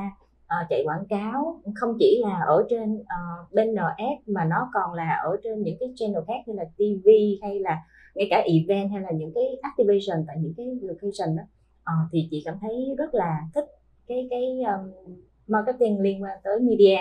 uh, 0.44 0.67
chạy 0.70 0.82
quảng 0.85 1.05
cáo. 1.08 1.61
Không 1.75 1.96
chỉ 1.99 2.23
là 2.25 2.40
ở 2.46 2.64
trên 2.70 2.94
uh, 2.94 3.52
banner 3.52 3.85
ad 3.96 4.19
mà 4.26 4.44
nó 4.44 4.70
còn 4.75 4.93
là 4.94 5.20
ở 5.25 5.37
trên 5.44 5.62
những 5.62 5.76
cái 5.81 5.88
channel 5.96 6.23
khác 6.26 6.40
như 6.46 6.55
là 6.55 6.64
TV 6.64 7.08
hay 7.43 7.61
là 7.61 7.78
ngay 8.14 8.26
cả 8.31 8.44
event 8.47 8.91
hay 8.91 9.00
là 9.00 9.11
những 9.11 9.32
cái 9.35 9.44
activation 9.62 10.25
tại 10.26 10.37
những 10.41 10.55
cái 10.56 10.67
location 10.82 11.37
đó. 11.37 11.43
Uh, 11.82 12.09
thì 12.12 12.29
chị 12.31 12.43
cảm 12.44 12.59
thấy 12.61 12.94
rất 12.99 13.14
là 13.14 13.49
thích 13.55 13.64
cái 14.06 14.26
cái 14.31 14.62
um, 14.62 15.14
marketing 15.47 16.00
liên 16.00 16.23
quan 16.23 16.38
tới 16.45 16.61
media. 16.61 16.97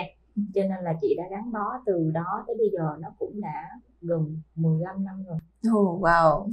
Cho 0.54 0.62
nên 0.62 0.84
là 0.84 0.94
chị 1.00 1.14
đã 1.16 1.24
gắn 1.30 1.52
bó 1.52 1.82
từ 1.86 2.10
đó 2.14 2.44
tới 2.46 2.56
bây 2.58 2.70
giờ 2.72 2.96
nó 3.00 3.08
cũng 3.18 3.40
đã 3.40 3.70
gần 4.02 4.40
15 4.54 5.04
năm 5.04 5.24
rồi. 5.28 5.38
Oh, 5.76 6.02
wow. 6.02 6.48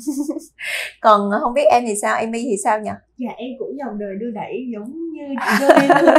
Còn 1.01 1.31
không 1.41 1.53
biết 1.53 1.65
em 1.71 1.83
thì 1.87 1.95
sao, 2.01 2.15
Amy 2.15 2.43
thì 2.49 2.55
sao 2.63 2.79
nhỉ? 2.79 2.91
Dạ 3.17 3.29
em 3.37 3.49
cũng 3.59 3.77
dòng 3.77 3.99
đời 3.99 4.15
đưa 4.19 4.31
đẩy 4.31 4.67
giống 4.73 5.11
như 5.11 5.23
chị 5.59 5.65
em 5.81 5.89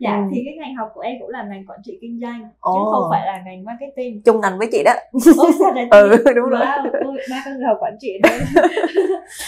dạ 0.00 0.16
ừ. 0.16 0.22
thì 0.32 0.42
cái 0.44 0.54
ngành 0.58 0.74
học 0.76 0.88
của 0.94 1.00
em 1.00 1.16
cũng 1.20 1.28
là 1.28 1.42
ngành 1.42 1.64
quản 1.66 1.80
trị 1.84 1.98
kinh 2.00 2.20
doanh 2.22 2.42
oh. 2.44 2.50
chứ 2.64 2.80
không 2.92 3.04
phải 3.10 3.26
là 3.26 3.42
ngành 3.44 3.64
marketing. 3.64 4.22
Chung 4.22 4.40
ngành 4.40 4.58
với 4.58 4.68
chị 4.72 4.82
đó. 4.84 4.92
Ồ 5.38 5.50
sao 5.58 5.72
đấy? 5.74 5.88
ừ 5.90 6.32
đúng 6.34 6.48
rồi. 6.48 6.60
Wow, 6.60 7.16
ba 7.30 7.42
con 7.44 7.54
học 7.66 7.76
quản 7.80 7.96
trị 8.00 8.12
đấy. 8.22 8.40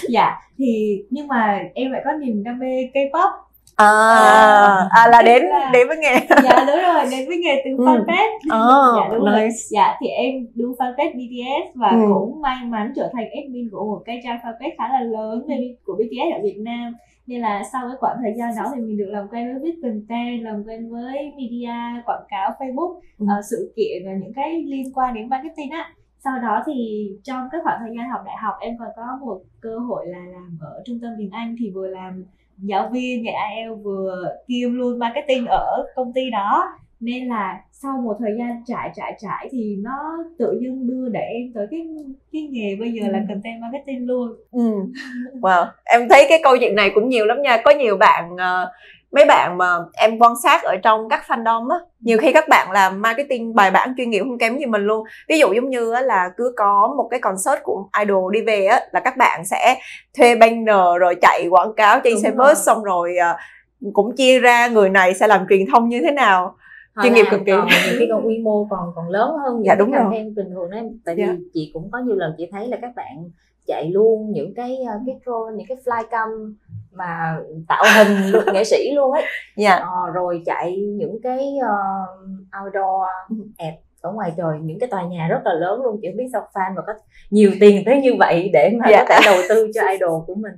dạ 0.08 0.36
thì 0.58 1.02
nhưng 1.10 1.28
mà 1.28 1.60
em 1.74 1.92
lại 1.92 2.02
có 2.04 2.12
niềm 2.12 2.44
đam 2.44 2.58
mê 2.58 2.90
K-pop 2.94 3.30
à, 3.76 3.86
à, 3.86 4.88
à 4.90 5.08
là 5.08 5.22
đến 5.22 5.42
là, 5.42 5.70
đến 5.72 5.88
với 5.88 5.96
nghề 5.96 6.14
dạ 6.28 6.64
đúng 6.66 6.76
rồi 6.94 7.04
đến 7.10 7.28
với 7.28 7.36
nghề 7.38 7.62
từ 7.64 7.70
ừ. 7.76 7.84
fanpage 7.84 8.36
oh, 8.36 8.96
dạ 8.96 9.16
đúng 9.16 9.24
nice. 9.24 9.40
rồi 9.40 9.48
dạ 9.70 9.96
thì 10.00 10.06
em 10.06 10.46
đu 10.54 10.74
fanpage 10.78 11.12
BTS 11.12 11.74
và 11.74 11.88
ừ. 11.88 12.12
cũng 12.14 12.40
may 12.40 12.56
mắn 12.64 12.92
trở 12.96 13.10
thành 13.12 13.24
admin 13.42 13.68
của 13.72 13.84
một 13.84 14.02
cái 14.04 14.20
trang 14.24 14.38
fanpage 14.42 14.70
khá 14.78 14.88
là 14.88 15.00
lớn 15.00 15.46
của 15.84 15.94
BTS 15.94 16.34
ở 16.34 16.40
Việt 16.42 16.58
Nam 16.58 16.94
nên 17.26 17.40
là 17.40 17.62
sau 17.72 17.88
cái 17.88 17.96
khoảng 18.00 18.16
thời 18.22 18.32
gian 18.38 18.50
đó 18.56 18.72
thì 18.74 18.80
mình 18.80 18.96
được 18.96 19.08
làm 19.08 19.28
quen 19.28 19.52
với 19.52 19.62
viết 19.62 19.78
content 19.82 20.42
làm 20.42 20.64
quen 20.66 20.90
với 20.90 21.32
media 21.36 22.02
quảng 22.06 22.24
cáo 22.28 22.50
Facebook 22.58 22.94
ừ. 23.18 23.24
uh, 23.24 23.44
sự 23.50 23.72
kiện 23.76 24.02
và 24.06 24.12
những 24.12 24.32
cái 24.34 24.62
liên 24.66 24.92
quan 24.94 25.14
đến 25.14 25.28
marketing 25.28 25.70
á 25.70 25.92
sau 26.24 26.38
đó 26.42 26.62
thì 26.66 27.08
trong 27.22 27.48
cái 27.52 27.60
khoảng 27.64 27.78
thời 27.80 27.96
gian 27.96 28.10
học 28.10 28.20
đại 28.26 28.36
học 28.42 28.54
em 28.60 28.76
còn 28.78 28.88
có 28.96 29.18
một 29.26 29.40
cơ 29.60 29.78
hội 29.78 30.06
là 30.06 30.18
làm 30.18 30.58
ở 30.60 30.82
trung 30.86 30.98
tâm 31.02 31.10
tiếng 31.18 31.30
Anh 31.30 31.56
thì 31.58 31.70
vừa 31.70 31.88
làm 31.88 32.24
giáo 32.58 32.90
viên 32.92 33.25
dạy 33.25 33.34
IELTS 33.56 33.82
vừa 33.82 34.37
kiêm 34.49 34.75
luôn 34.75 34.99
marketing 34.99 35.46
ở 35.46 35.87
công 35.94 36.12
ty 36.12 36.30
đó 36.30 36.64
nên 37.00 37.28
là 37.28 37.61
sau 37.73 38.00
một 38.04 38.16
thời 38.18 38.34
gian 38.38 38.62
trải 38.66 38.90
trải 38.94 39.16
trải 39.20 39.49
thì 39.52 39.76
nó 39.82 40.25
tự 40.38 40.58
dưng 40.62 40.87
đưa 40.87 41.08
để 41.08 41.20
em 41.20 41.52
tới 41.54 41.66
cái 41.70 41.87
cái 42.32 42.42
nghề 42.42 42.76
bây 42.80 42.92
giờ 42.92 43.02
ừ. 43.06 43.12
là 43.12 43.18
content 43.28 43.62
marketing 43.62 44.06
luôn 44.06 44.28
ừ. 44.50 44.70
wow 45.40 45.66
em 45.84 46.08
thấy 46.08 46.26
cái 46.28 46.40
câu 46.42 46.56
chuyện 46.61 46.75
này 46.75 46.90
cũng 46.94 47.08
nhiều 47.08 47.26
lắm 47.26 47.42
nha 47.42 47.62
có 47.64 47.70
nhiều 47.70 47.96
bạn 47.96 48.34
uh, 48.34 48.68
mấy 49.14 49.25
bạn 49.28 49.59
mà 49.59 49.76
em 49.92 50.18
quan 50.18 50.33
sát 50.42 50.62
ở 50.62 50.76
trong 50.83 51.09
các 51.09 51.25
fandom 51.26 51.71
á 51.71 51.76
nhiều 52.00 52.18
khi 52.18 52.33
các 52.33 52.44
bạn 52.49 52.71
làm 52.71 53.02
marketing 53.02 53.54
bài 53.54 53.71
bản 53.71 53.94
chuyên 53.97 54.11
nghiệp 54.11 54.23
không 54.23 54.38
kém 54.38 54.59
gì 54.59 54.66
mình 54.66 54.83
luôn. 54.83 55.04
Ví 55.28 55.38
dụ 55.38 55.52
giống 55.52 55.71
như 55.71 55.94
là 55.94 56.30
cứ 56.37 56.52
có 56.56 56.94
một 56.97 57.09
cái 57.11 57.21
concert 57.21 57.62
của 57.62 57.88
idol 58.00 58.35
đi 58.35 58.42
về 58.42 58.66
á 58.66 58.80
là 58.92 59.00
các 59.00 59.16
bạn 59.16 59.44
sẽ 59.44 59.76
thuê 60.18 60.35
banner 60.35 61.00
rồi 61.00 61.14
chạy 61.23 61.47
quảng 61.50 61.75
cáo 61.76 62.00
trên 62.04 62.21
xe 62.21 62.30
bus 62.30 62.59
xong 62.66 62.85
rồi 62.85 63.16
uh, 63.30 63.92
cũng 63.92 64.16
chia 64.16 64.40
ra 64.40 64.68
người 64.68 64.90
này 64.90 65.14
sẽ 65.14 65.26
làm 65.26 65.47
truyền 65.49 65.66
thông 65.73 65.88
như 65.88 66.00
thế 66.00 66.11
nào. 66.11 66.56
Chuyên 67.02 67.14
nghiệp 67.14 67.26
cực 67.30 67.40
kỳ. 67.47 67.52
còn 67.52 67.66
nhiều 67.66 67.97
khi 67.99 68.06
còn 68.11 68.26
quy 68.26 68.38
mô 68.38 68.66
còn 68.71 68.92
còn 68.94 69.09
lớn 69.09 69.30
hơn 69.44 69.62
dạ 69.64 69.75
đúng 69.75 69.92
rồi. 69.92 70.04
bình 70.37 70.50
thường 70.50 70.71
đấy. 70.71 70.83
Tại 71.04 71.14
vì 71.14 71.23
yeah. 71.23 71.37
Dạ. 71.37 71.44
chị 71.54 71.71
cũng 71.75 71.90
có 71.90 71.99
nhiều 71.99 72.16
lần 72.16 72.35
chị 72.38 72.49
thấy 72.52 72.68
là 72.68 72.76
các 72.83 72.90
bạn 72.97 73.30
chạy 73.66 73.90
luôn 73.90 74.30
những 74.33 74.54
cái 74.54 74.78
cái 75.06 75.16
drone 75.25 75.56
những 75.56 75.66
cái 75.68 75.76
flycam 75.85 76.54
mà 76.94 77.36
tạo 77.68 77.84
hình 77.96 78.32
được 78.32 78.44
nghệ 78.52 78.64
sĩ 78.64 78.90
luôn 78.94 79.12
ấy 79.12 79.22
dạ 79.56 79.70
yeah. 79.70 79.82
ờ, 79.82 80.10
rồi 80.14 80.42
chạy 80.46 80.76
những 80.76 81.18
cái 81.22 81.52
uh, 81.58 82.64
outdoor 82.64 83.02
ad 83.58 83.74
ở 84.00 84.12
ngoài 84.12 84.32
trời 84.36 84.58
những 84.62 84.78
cái 84.78 84.88
tòa 84.88 85.02
nhà 85.02 85.28
rất 85.30 85.40
là 85.44 85.52
lớn 85.54 85.82
luôn 85.82 85.92
không 85.92 86.16
biết 86.16 86.24
sao 86.32 86.48
fan 86.54 86.74
mà 86.76 86.82
có 86.86 86.92
nhiều 87.30 87.50
tiền 87.60 87.82
tới 87.86 88.00
như 88.00 88.10
vậy 88.18 88.50
để 88.52 88.72
mà 88.78 88.88
yeah. 88.88 89.06
có 89.08 89.14
thể 89.14 89.20
đầu 89.26 89.42
tư 89.48 89.70
cho 89.74 89.82
idol 89.90 90.22
của 90.26 90.34
mình 90.34 90.52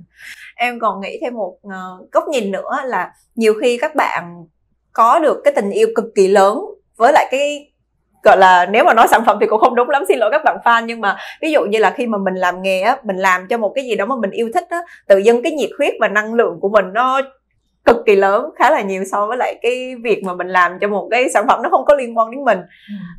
em 0.55 0.79
còn 0.79 1.01
nghĩ 1.01 1.19
thêm 1.21 1.33
một 1.33 1.57
uh, 1.67 2.11
góc 2.11 2.23
nhìn 2.27 2.51
nữa 2.51 2.71
là 2.85 3.13
nhiều 3.35 3.53
khi 3.61 3.77
các 3.81 3.95
bạn 3.95 4.45
có 4.93 5.19
được 5.19 5.41
cái 5.43 5.53
tình 5.55 5.69
yêu 5.69 5.87
cực 5.95 6.05
kỳ 6.15 6.27
lớn 6.27 6.59
với 6.97 7.13
lại 7.13 7.27
cái 7.31 7.71
gọi 8.23 8.37
là 8.37 8.65
nếu 8.65 8.83
mà 8.83 8.93
nói 8.93 9.07
sản 9.07 9.25
phẩm 9.25 9.37
thì 9.41 9.47
cũng 9.47 9.59
không 9.59 9.75
đúng 9.75 9.89
lắm 9.89 10.03
xin 10.07 10.19
lỗi 10.19 10.29
các 10.31 10.41
bạn 10.43 10.57
fan 10.63 10.85
nhưng 10.85 11.01
mà 11.01 11.17
ví 11.41 11.51
dụ 11.51 11.65
như 11.65 11.79
là 11.79 11.89
khi 11.89 12.07
mà 12.07 12.17
mình 12.17 12.35
làm 12.35 12.61
nghề 12.61 12.81
á 12.81 12.97
mình 13.03 13.17
làm 13.17 13.47
cho 13.47 13.57
một 13.57 13.71
cái 13.75 13.85
gì 13.85 13.95
đó 13.95 14.05
mà 14.05 14.15
mình 14.15 14.31
yêu 14.31 14.49
thích 14.53 14.65
á 14.69 14.77
tự 15.07 15.17
dưng 15.17 15.43
cái 15.43 15.51
nhiệt 15.51 15.69
huyết 15.77 15.93
và 15.99 16.07
năng 16.07 16.33
lượng 16.33 16.59
của 16.61 16.69
mình 16.69 16.85
nó 16.93 17.21
cực 17.85 17.97
kỳ 18.05 18.15
lớn 18.15 18.49
khá 18.55 18.71
là 18.71 18.81
nhiều 18.81 19.03
so 19.11 19.27
với 19.27 19.37
lại 19.37 19.59
cái 19.61 19.95
việc 20.03 20.23
mà 20.23 20.33
mình 20.33 20.47
làm 20.47 20.79
cho 20.79 20.87
một 20.87 21.07
cái 21.11 21.29
sản 21.33 21.45
phẩm 21.47 21.61
nó 21.63 21.69
không 21.69 21.85
có 21.85 21.95
liên 21.95 22.17
quan 22.17 22.31
đến 22.31 22.43
mình. 22.43 22.59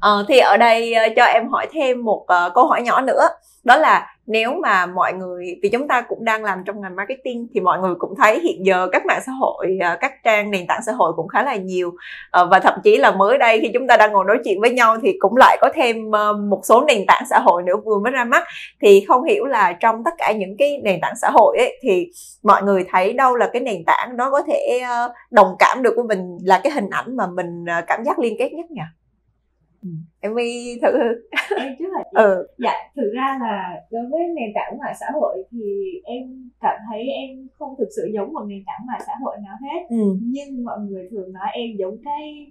À, 0.00 0.10
thì 0.28 0.38
ở 0.38 0.56
đây 0.56 0.94
ờ, 0.94 1.08
cho 1.16 1.24
em 1.24 1.48
hỏi 1.48 1.66
thêm 1.72 2.04
một 2.04 2.26
uh, 2.46 2.54
câu 2.54 2.66
hỏi 2.66 2.82
nhỏ 2.82 3.00
nữa 3.00 3.28
đó 3.64 3.76
là 3.76 4.06
nếu 4.28 4.54
mà 4.62 4.86
mọi 4.86 5.12
người, 5.12 5.58
vì 5.62 5.68
chúng 5.68 5.88
ta 5.88 6.00
cũng 6.00 6.24
đang 6.24 6.44
làm 6.44 6.62
trong 6.66 6.80
ngành 6.80 6.96
marketing, 6.96 7.46
thì 7.54 7.60
mọi 7.60 7.78
người 7.78 7.94
cũng 7.98 8.14
thấy 8.16 8.40
hiện 8.40 8.66
giờ 8.66 8.88
các 8.92 9.06
mạng 9.06 9.20
xã 9.26 9.32
hội 9.32 9.78
à, 9.80 9.96
các 10.00 10.12
trang 10.24 10.50
nền 10.50 10.66
tảng 10.66 10.80
xã 10.86 10.92
hội 10.92 11.12
cũng 11.16 11.28
khá 11.28 11.42
là 11.42 11.56
nhiều. 11.56 11.92
Ờ, 12.30 12.48
và 12.50 12.58
thậm 12.58 12.74
chí 12.84 12.96
là 12.96 13.10
mới 13.10 13.38
đây 13.38 13.60
khi 13.60 13.70
chúng 13.74 13.86
ta 13.86 13.96
đang 13.96 14.12
ngồi 14.12 14.24
nói 14.24 14.38
chuyện 14.44 14.60
với 14.60 14.70
nhau 14.70 14.96
thì 15.02 15.16
cũng 15.18 15.36
lại 15.36 15.58
có 15.60 15.70
thêm 15.74 16.10
ờ, 16.10 16.32
một 16.32 16.60
số 16.64 16.84
nền 16.84 17.04
tảng 17.06 17.22
xã 17.30 17.38
hội 17.38 17.62
nữa 17.62 17.76
vừa 17.84 17.98
mới 17.98 18.12
ra 18.12 18.24
mắt. 18.24 18.44
Thì 18.82 19.04
không 19.08 19.24
hiểu 19.24 19.44
là 19.44 19.72
trong 19.72 20.04
tất 20.04 20.14
cả 20.18 20.32
những 20.32 20.56
cái 20.58 20.80
nền 20.84 21.00
tảng 21.00 21.14
xã 21.22 21.30
hội 21.32 21.56
ấy, 21.58 21.78
thì 21.82 22.10
mọi 22.42 22.62
người 22.62 22.84
thấy 22.92 23.12
đâu 23.12 23.34
là 23.36 23.50
cái 23.52 23.62
nền 23.62 23.84
tảng 23.86 24.16
nó 24.16 24.30
có 24.30 24.42
thể 24.42 24.80
ờ, 24.88 25.12
đồng 25.30 25.56
cảm 25.58 25.82
được 25.82 25.92
với 25.96 26.04
mình, 26.04 26.38
là 26.42 26.60
cái 26.64 26.72
hình 26.72 26.88
ảnh 26.90 27.16
mà 27.16 27.26
mình 27.26 27.64
cảm 27.86 28.04
giác 28.04 28.18
liên 28.18 28.36
kết 28.38 28.52
nhất 28.52 28.70
nhỉ? 28.70 28.82
Ừ. 29.82 29.88
em 30.20 30.36
đi 30.36 30.78
thử 30.82 30.88
em 31.58 31.74
trước 31.78 31.88
là 31.92 32.02
chị 32.04 32.10
ừ. 32.14 32.46
dạ 32.58 32.72
thực 32.96 33.10
ra 33.14 33.38
là 33.40 33.74
đối 33.90 34.02
với 34.10 34.20
nền 34.34 34.50
tảng 34.54 34.78
mạng 34.78 34.94
xã 35.00 35.06
hội 35.14 35.44
thì 35.50 35.58
em 36.04 36.50
cảm 36.60 36.76
thấy 36.90 37.00
em 37.00 37.48
không 37.58 37.74
thực 37.78 37.88
sự 37.96 38.10
giống 38.14 38.32
một 38.32 38.44
nền 38.46 38.62
tảng 38.66 38.86
mạng 38.86 39.00
xã 39.06 39.12
hội 39.22 39.36
nào 39.44 39.56
hết 39.62 39.80
ừ. 39.88 40.16
nhưng 40.22 40.64
mọi 40.64 40.78
người 40.88 41.08
thường 41.10 41.32
nói 41.32 41.48
em 41.52 41.68
giống 41.78 41.96
cái 42.04 42.46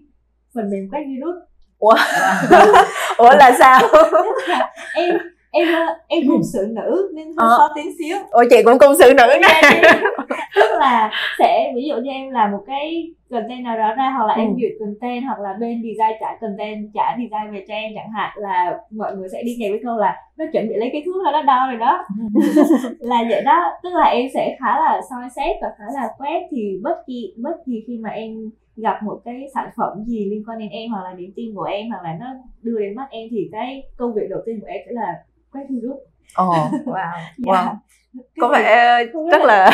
phần 0.53 0.69
mềm 0.69 0.89
quét 0.91 1.03
virus 1.07 1.35
ủa 1.77 1.95
ủa 3.17 3.31
là 3.39 3.55
sao 3.59 3.81
em 4.95 5.15
em 5.57 5.67
em 6.07 6.23
cung 6.27 6.43
sự 6.53 6.67
nữ 6.69 7.11
nên 7.15 7.25
hơi 7.25 7.49
ờ. 7.49 7.57
khó 7.57 7.69
tiếng 7.75 7.91
xíu. 7.97 8.17
Ủa 8.31 8.43
chị 8.49 8.55
cũng 8.65 8.79
cung 8.79 8.95
sự 8.99 9.13
nữ 9.17 9.33
nè 9.41 9.61
tức 10.55 10.79
là 10.79 11.11
sẽ 11.39 11.71
ví 11.75 11.83
dụ 11.89 11.95
như 11.95 12.11
em 12.11 12.29
làm 12.31 12.51
một 12.51 12.63
cái 12.67 13.11
content 13.29 13.63
nào 13.63 13.77
đó 13.77 13.95
ra 13.97 14.13
hoặc 14.17 14.25
là 14.25 14.33
ừ. 14.33 14.41
em 14.41 14.55
duyệt 14.59 14.71
content 14.79 15.23
hoặc 15.25 15.39
là 15.39 15.53
bên 15.59 15.83
design 15.83 16.17
trả 16.19 16.27
content 16.41 16.89
trả 16.93 17.17
design 17.17 17.53
về 17.53 17.65
cho 17.67 17.73
em 17.73 17.91
chẳng 17.95 18.11
hạn 18.11 18.31
là 18.35 18.77
mọi 18.91 19.15
người 19.15 19.27
sẽ 19.31 19.43
đi 19.43 19.55
kèm 19.59 19.71
với 19.71 19.81
câu 19.83 19.97
là 19.97 20.15
nó 20.37 20.45
chuẩn 20.53 20.69
bị 20.69 20.75
lấy 20.75 20.89
cái 20.93 21.03
thuốc 21.05 21.15
nó 21.23 21.41
đo 21.41 21.67
rồi 21.67 21.79
đó. 21.79 22.05
Là 22.99 23.23
vậy 23.29 23.41
đó. 23.45 23.71
Tức 23.83 23.89
là 23.93 24.05
em 24.05 24.27
sẽ 24.33 24.55
khá 24.59 24.79
là 24.79 25.01
soi 25.09 25.29
xét 25.35 25.57
và 25.61 25.67
khá 25.77 25.85
là 25.93 26.07
quét 26.17 26.47
thì 26.51 26.79
bất 26.83 27.03
kỳ 27.07 27.33
bất 27.37 27.55
kỳ 27.65 27.83
khi 27.87 27.97
mà 27.97 28.09
em 28.09 28.51
gặp 28.75 29.03
một 29.03 29.21
cái 29.25 29.47
sản 29.53 29.69
phẩm 29.77 30.03
gì 30.05 30.25
liên 30.25 30.43
quan 30.47 30.59
đến 30.59 30.69
em 30.69 30.91
hoặc 30.91 31.03
là 31.03 31.13
đến 31.13 31.33
team 31.35 31.55
của 31.55 31.63
em 31.63 31.89
hoặc 31.89 32.03
là 32.03 32.17
nó 32.19 32.25
đưa 32.61 32.79
đến 32.79 32.95
mắt 32.95 33.07
em 33.09 33.27
thì 33.31 33.49
cái 33.51 33.83
công 33.97 34.13
việc 34.13 34.27
đầu 34.29 34.39
tiên 34.45 34.59
của 34.61 34.67
em 34.67 34.81
sẽ 34.85 34.91
là 34.91 35.13
quét 35.53 35.63
virus 35.69 35.97
Ồ, 36.35 36.49
oh, 36.49 36.87
wow, 36.87 37.11
wow. 37.37 37.53
Yeah 37.53 37.75
có 38.41 38.47
vẻ 38.47 39.03
rất 39.31 39.41
là 39.45 39.71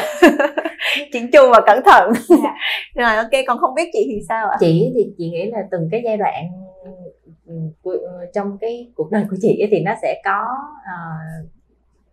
chỉnh 1.13 1.31
chu 1.33 1.39
và 1.51 1.61
cẩn 1.65 1.83
thận. 1.85 2.11
Dạ. 2.29 2.55
rồi 2.95 3.15
ok 3.15 3.31
còn 3.47 3.57
không 3.57 3.75
biết 3.75 3.89
chị 3.93 4.07
thì 4.11 4.21
sao 4.29 4.49
ạ? 4.49 4.57
Chị 4.59 4.91
thì 4.95 5.13
chị 5.17 5.29
nghĩ 5.29 5.51
là 5.51 5.67
từng 5.71 5.89
cái 5.91 6.01
giai 6.05 6.17
đoạn 6.17 6.49
ừ, 7.83 8.07
trong 8.33 8.57
cái 8.57 8.91
cuộc 8.95 9.11
đời 9.11 9.25
của 9.29 9.37
chị 9.41 9.67
thì 9.71 9.79
nó 9.79 9.93
sẽ 10.01 10.21
có 10.25 10.45
uh, 10.77 11.49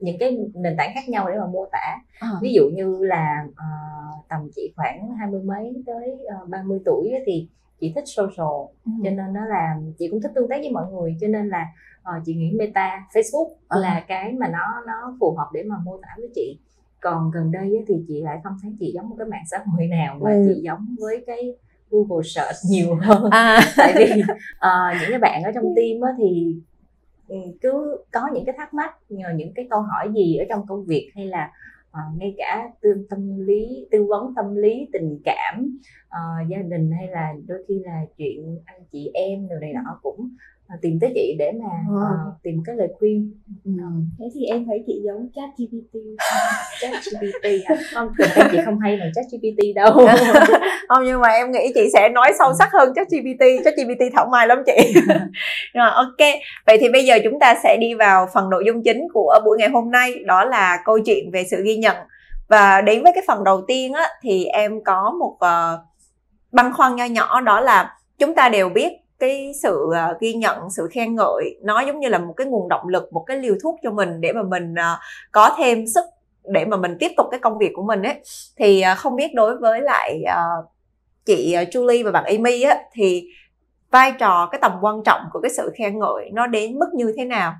những 0.00 0.18
cái 0.18 0.38
nền 0.54 0.76
tảng 0.76 0.90
khác 0.94 1.08
nhau 1.08 1.28
để 1.28 1.38
mà 1.38 1.46
mô 1.46 1.66
tả. 1.72 1.98
À. 2.20 2.28
ví 2.42 2.52
dụ 2.52 2.70
như 2.74 2.98
là 3.00 3.44
uh, 3.48 4.28
tầm 4.28 4.50
chị 4.56 4.72
khoảng 4.76 5.16
hai 5.18 5.28
mươi 5.30 5.42
mấy 5.42 5.82
tới 5.86 6.18
ba 6.48 6.62
mươi 6.62 6.78
tuổi 6.84 7.12
thì 7.26 7.48
chị 7.80 7.92
thích 7.94 8.04
social 8.06 8.58
ừ. 8.86 8.92
cho 9.04 9.10
nên 9.10 9.32
nó 9.32 9.44
là 9.44 9.76
chị 9.98 10.08
cũng 10.08 10.22
thích 10.22 10.32
tương 10.34 10.48
tác 10.48 10.56
với 10.60 10.70
mọi 10.70 10.92
người 10.92 11.16
cho 11.20 11.28
nên 11.28 11.48
là 11.48 11.66
uh, 12.00 12.22
chị 12.24 12.34
nghĩ 12.34 12.52
meta 12.58 13.06
facebook 13.12 13.48
à. 13.68 13.78
là 13.80 14.04
cái 14.08 14.32
mà 14.32 14.48
nó 14.48 14.82
nó 14.86 15.16
phù 15.20 15.34
hợp 15.38 15.48
để 15.52 15.62
mà 15.62 15.76
mô 15.84 15.98
tả 16.02 16.08
với 16.16 16.28
chị 16.34 16.58
còn 17.00 17.30
gần 17.30 17.52
đây 17.52 17.84
thì 17.88 17.94
chị 18.08 18.22
lại 18.22 18.40
không 18.44 18.56
thấy 18.62 18.72
chị 18.80 18.92
giống 18.94 19.08
một 19.08 19.16
cái 19.18 19.28
mạng 19.28 19.44
xã 19.50 19.58
hội 19.66 19.86
nào 19.86 20.18
mà 20.22 20.32
ừ. 20.32 20.44
chị 20.48 20.60
giống 20.62 20.86
với 21.00 21.24
cái 21.26 21.54
Google 21.90 22.22
search 22.24 22.56
nhiều 22.70 22.94
hơn 23.02 23.30
à. 23.30 23.60
tại 23.76 23.92
vì 23.96 24.22
uh, 24.22 25.00
những 25.00 25.10
cái 25.10 25.18
bạn 25.18 25.42
ở 25.42 25.50
trong 25.54 25.64
team 25.76 26.00
á, 26.00 26.10
thì 26.18 26.56
ừ, 27.28 27.36
cứ 27.60 27.98
có 28.12 28.20
những 28.32 28.44
cái 28.44 28.54
thắc 28.58 28.74
mắc 28.74 28.94
những 29.08 29.52
cái 29.54 29.66
câu 29.70 29.80
hỏi 29.80 30.08
gì 30.14 30.36
ở 30.36 30.44
trong 30.48 30.66
công 30.66 30.84
việc 30.84 31.10
hay 31.14 31.26
là 31.26 31.50
à, 31.92 32.00
ngay 32.16 32.34
cả 32.38 32.68
tư 32.80 33.06
tâm 33.10 33.46
lý 33.46 33.86
tư 33.90 34.04
vấn 34.04 34.34
tâm 34.36 34.54
lý 34.56 34.88
tình 34.92 35.20
cảm 35.24 35.78
à, 36.08 36.20
gia 36.48 36.58
đình 36.58 36.90
hay 36.92 37.08
là 37.08 37.34
đôi 37.46 37.64
khi 37.68 37.78
là 37.84 38.06
chuyện 38.16 38.58
anh 38.64 38.80
chị 38.92 39.10
em 39.14 39.48
rồi 39.48 39.60
này 39.60 39.72
nọ 39.72 39.98
cũng 40.02 40.28
tìm 40.82 40.98
tới 41.00 41.10
chị 41.14 41.36
để 41.38 41.52
mà 41.52 41.68
à. 41.68 42.12
uh, 42.28 42.42
tìm 42.42 42.62
cái 42.64 42.76
lời 42.76 42.88
khuyên. 42.98 43.32
Ừ. 43.64 43.72
thế 44.18 44.24
thì 44.34 44.44
em 44.44 44.64
thấy 44.66 44.84
chị 44.86 45.02
giống 45.04 45.28
chat 45.34 45.50
gpt 45.58 45.98
chat 46.80 46.92
gpt 46.92 47.46
à? 47.64 47.76
không 47.94 48.08
thực 48.18 48.28
ra 48.34 48.48
chị 48.52 48.58
không 48.64 48.78
hay 48.78 48.96
bằng 49.00 49.10
chat 49.14 49.24
gpt 49.32 49.74
đâu. 49.74 50.06
Không 50.88 51.04
nhưng 51.04 51.20
mà 51.20 51.28
em 51.28 51.50
nghĩ 51.50 51.72
chị 51.74 51.88
sẽ 51.92 52.08
nói 52.08 52.32
sâu 52.38 52.52
sắc 52.58 52.68
hơn 52.72 52.92
chat 52.94 53.08
gpt 53.10 53.44
chat 53.64 53.74
gpt 53.76 54.02
thảo 54.14 54.28
mai 54.32 54.46
lắm 54.46 54.62
chị. 54.66 54.94
Rồi 55.74 55.90
ok. 55.94 56.28
Vậy 56.66 56.78
thì 56.80 56.88
bây 56.88 57.04
giờ 57.04 57.18
chúng 57.24 57.40
ta 57.40 57.54
sẽ 57.62 57.76
đi 57.80 57.94
vào 57.94 58.28
phần 58.34 58.50
nội 58.50 58.62
dung 58.66 58.82
chính 58.82 59.08
của 59.12 59.40
buổi 59.44 59.58
ngày 59.58 59.68
hôm 59.68 59.90
nay 59.90 60.14
đó 60.26 60.44
là 60.44 60.78
câu 60.84 60.98
chuyện 61.06 61.30
về 61.30 61.44
sự 61.50 61.62
ghi 61.64 61.76
nhận. 61.76 61.96
Và 62.48 62.80
đến 62.80 63.02
với 63.02 63.12
cái 63.14 63.24
phần 63.26 63.44
đầu 63.44 63.62
tiên 63.68 63.92
á 63.92 64.08
thì 64.22 64.44
em 64.44 64.84
có 64.84 65.14
một 65.18 65.34
uh, 65.34 65.80
băn 66.52 66.72
khoăn 66.72 66.96
nho 66.96 67.04
nhỏ 67.04 67.40
đó 67.40 67.60
là 67.60 67.96
chúng 68.18 68.34
ta 68.34 68.48
đều 68.48 68.68
biết 68.68 68.92
cái 69.20 69.52
sự 69.62 69.86
uh, 69.86 70.20
ghi 70.20 70.34
nhận 70.34 70.70
sự 70.70 70.88
khen 70.90 71.14
ngợi 71.14 71.56
nó 71.62 71.80
giống 71.80 72.00
như 72.00 72.08
là 72.08 72.18
một 72.18 72.34
cái 72.36 72.46
nguồn 72.46 72.68
động 72.68 72.88
lực 72.88 73.12
một 73.12 73.24
cái 73.26 73.36
liều 73.36 73.54
thuốc 73.62 73.76
cho 73.82 73.90
mình 73.90 74.20
để 74.20 74.32
mà 74.32 74.42
mình 74.42 74.72
uh, 74.72 74.98
có 75.32 75.54
thêm 75.58 75.86
sức 75.86 76.04
để 76.44 76.64
mà 76.64 76.76
mình 76.76 76.96
tiếp 77.00 77.10
tục 77.16 77.26
cái 77.30 77.40
công 77.40 77.58
việc 77.58 77.70
của 77.74 77.82
mình 77.82 78.02
ấy 78.02 78.14
thì 78.56 78.84
uh, 78.92 78.98
không 78.98 79.16
biết 79.16 79.34
đối 79.34 79.56
với 79.56 79.80
lại 79.80 80.24
chị 81.24 81.56
Julie 81.70 82.04
và 82.04 82.10
bạn 82.10 82.24
Amy 82.24 82.62
á 82.62 82.78
thì 82.92 83.28
vai 83.90 84.12
trò 84.18 84.48
cái 84.52 84.58
tầm 84.62 84.72
quan 84.80 85.02
trọng 85.04 85.20
của 85.32 85.40
cái 85.40 85.50
sự 85.50 85.72
khen 85.74 85.98
ngợi 85.98 86.30
nó 86.32 86.46
đến 86.46 86.78
mức 86.78 86.88
như 86.94 87.14
thế 87.16 87.24
nào 87.24 87.50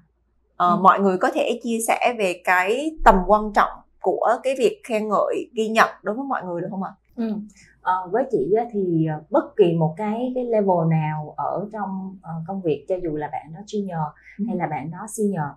uh, 0.52 0.59
ừ. 0.59 0.76
mọi 0.83 1.00
người 1.00 1.19
có 1.19 1.31
thể 1.35 1.61
chia 1.62 1.79
sẻ 1.88 2.14
về 2.19 2.40
cái 2.45 2.90
tầm 3.05 3.14
quan 3.26 3.52
trọng 3.55 3.71
của 4.00 4.29
cái 4.43 4.55
việc 4.59 4.81
khen 4.85 5.09
ngợi 5.09 5.50
ghi 5.52 5.69
nhận 5.69 5.88
đối 6.02 6.14
với 6.14 6.25
mọi 6.25 6.43
người 6.45 6.61
được 6.61 6.69
không 6.71 6.83
ạ? 6.83 6.90
Ừ 7.17 7.33
uh, 7.81 8.13
với 8.13 8.25
chị 8.31 8.53
á, 8.59 8.65
thì 8.73 9.07
ờ, 9.07 9.23
bất 9.31 9.57
kỳ 9.57 9.75
một 9.75 9.95
cái 9.97 10.33
cái 10.35 10.45
level 10.45 10.89
nào 10.91 11.35
ở 11.37 11.69
trong 11.73 12.17
uh, 12.17 12.47
công 12.47 12.63
việc 12.63 12.85
cho 12.89 12.95
dù 13.03 13.17
là 13.17 13.29
bạn 13.33 13.53
đó 13.55 13.61
junior 13.67 14.11
ừ. 14.39 14.45
hay 14.49 14.57
là 14.57 14.67
bạn 14.67 14.91
đó 14.91 15.07
senior 15.09 15.51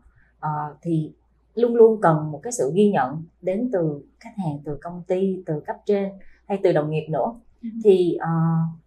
uh, 0.46 0.78
thì 0.82 1.14
luôn 1.56 1.76
luôn 1.76 2.02
cần 2.02 2.32
một 2.32 2.40
cái 2.44 2.54
sự 2.54 2.72
ghi 2.76 2.92
nhận 2.92 3.24
đến 3.42 3.70
từ 3.74 4.02
khách 4.20 4.34
hàng 4.38 4.60
từ 4.66 4.78
công 4.82 5.04
ty 5.08 5.44
từ 5.46 5.60
cấp 5.60 5.76
trên 5.86 6.10
hay 6.48 6.60
từ 6.64 6.72
đồng 6.72 6.90
nghiệp 6.90 7.08
nữa 7.10 7.34
ừ. 7.64 7.70
thì 7.84 8.18
uh, 8.18 8.80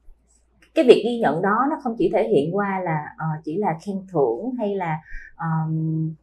cái 0.75 0.85
việc 0.85 1.03
ghi 1.05 1.19
nhận 1.19 1.43
đó 1.43 1.67
nó 1.71 1.77
không 1.83 1.95
chỉ 1.99 2.11
thể 2.13 2.29
hiện 2.29 2.57
qua 2.57 2.81
là 2.81 3.05
uh, 3.15 3.45
chỉ 3.45 3.57
là 3.57 3.79
khen 3.83 3.97
thưởng 4.13 4.55
hay 4.59 4.75
là 4.75 5.01
um, 5.39 6.15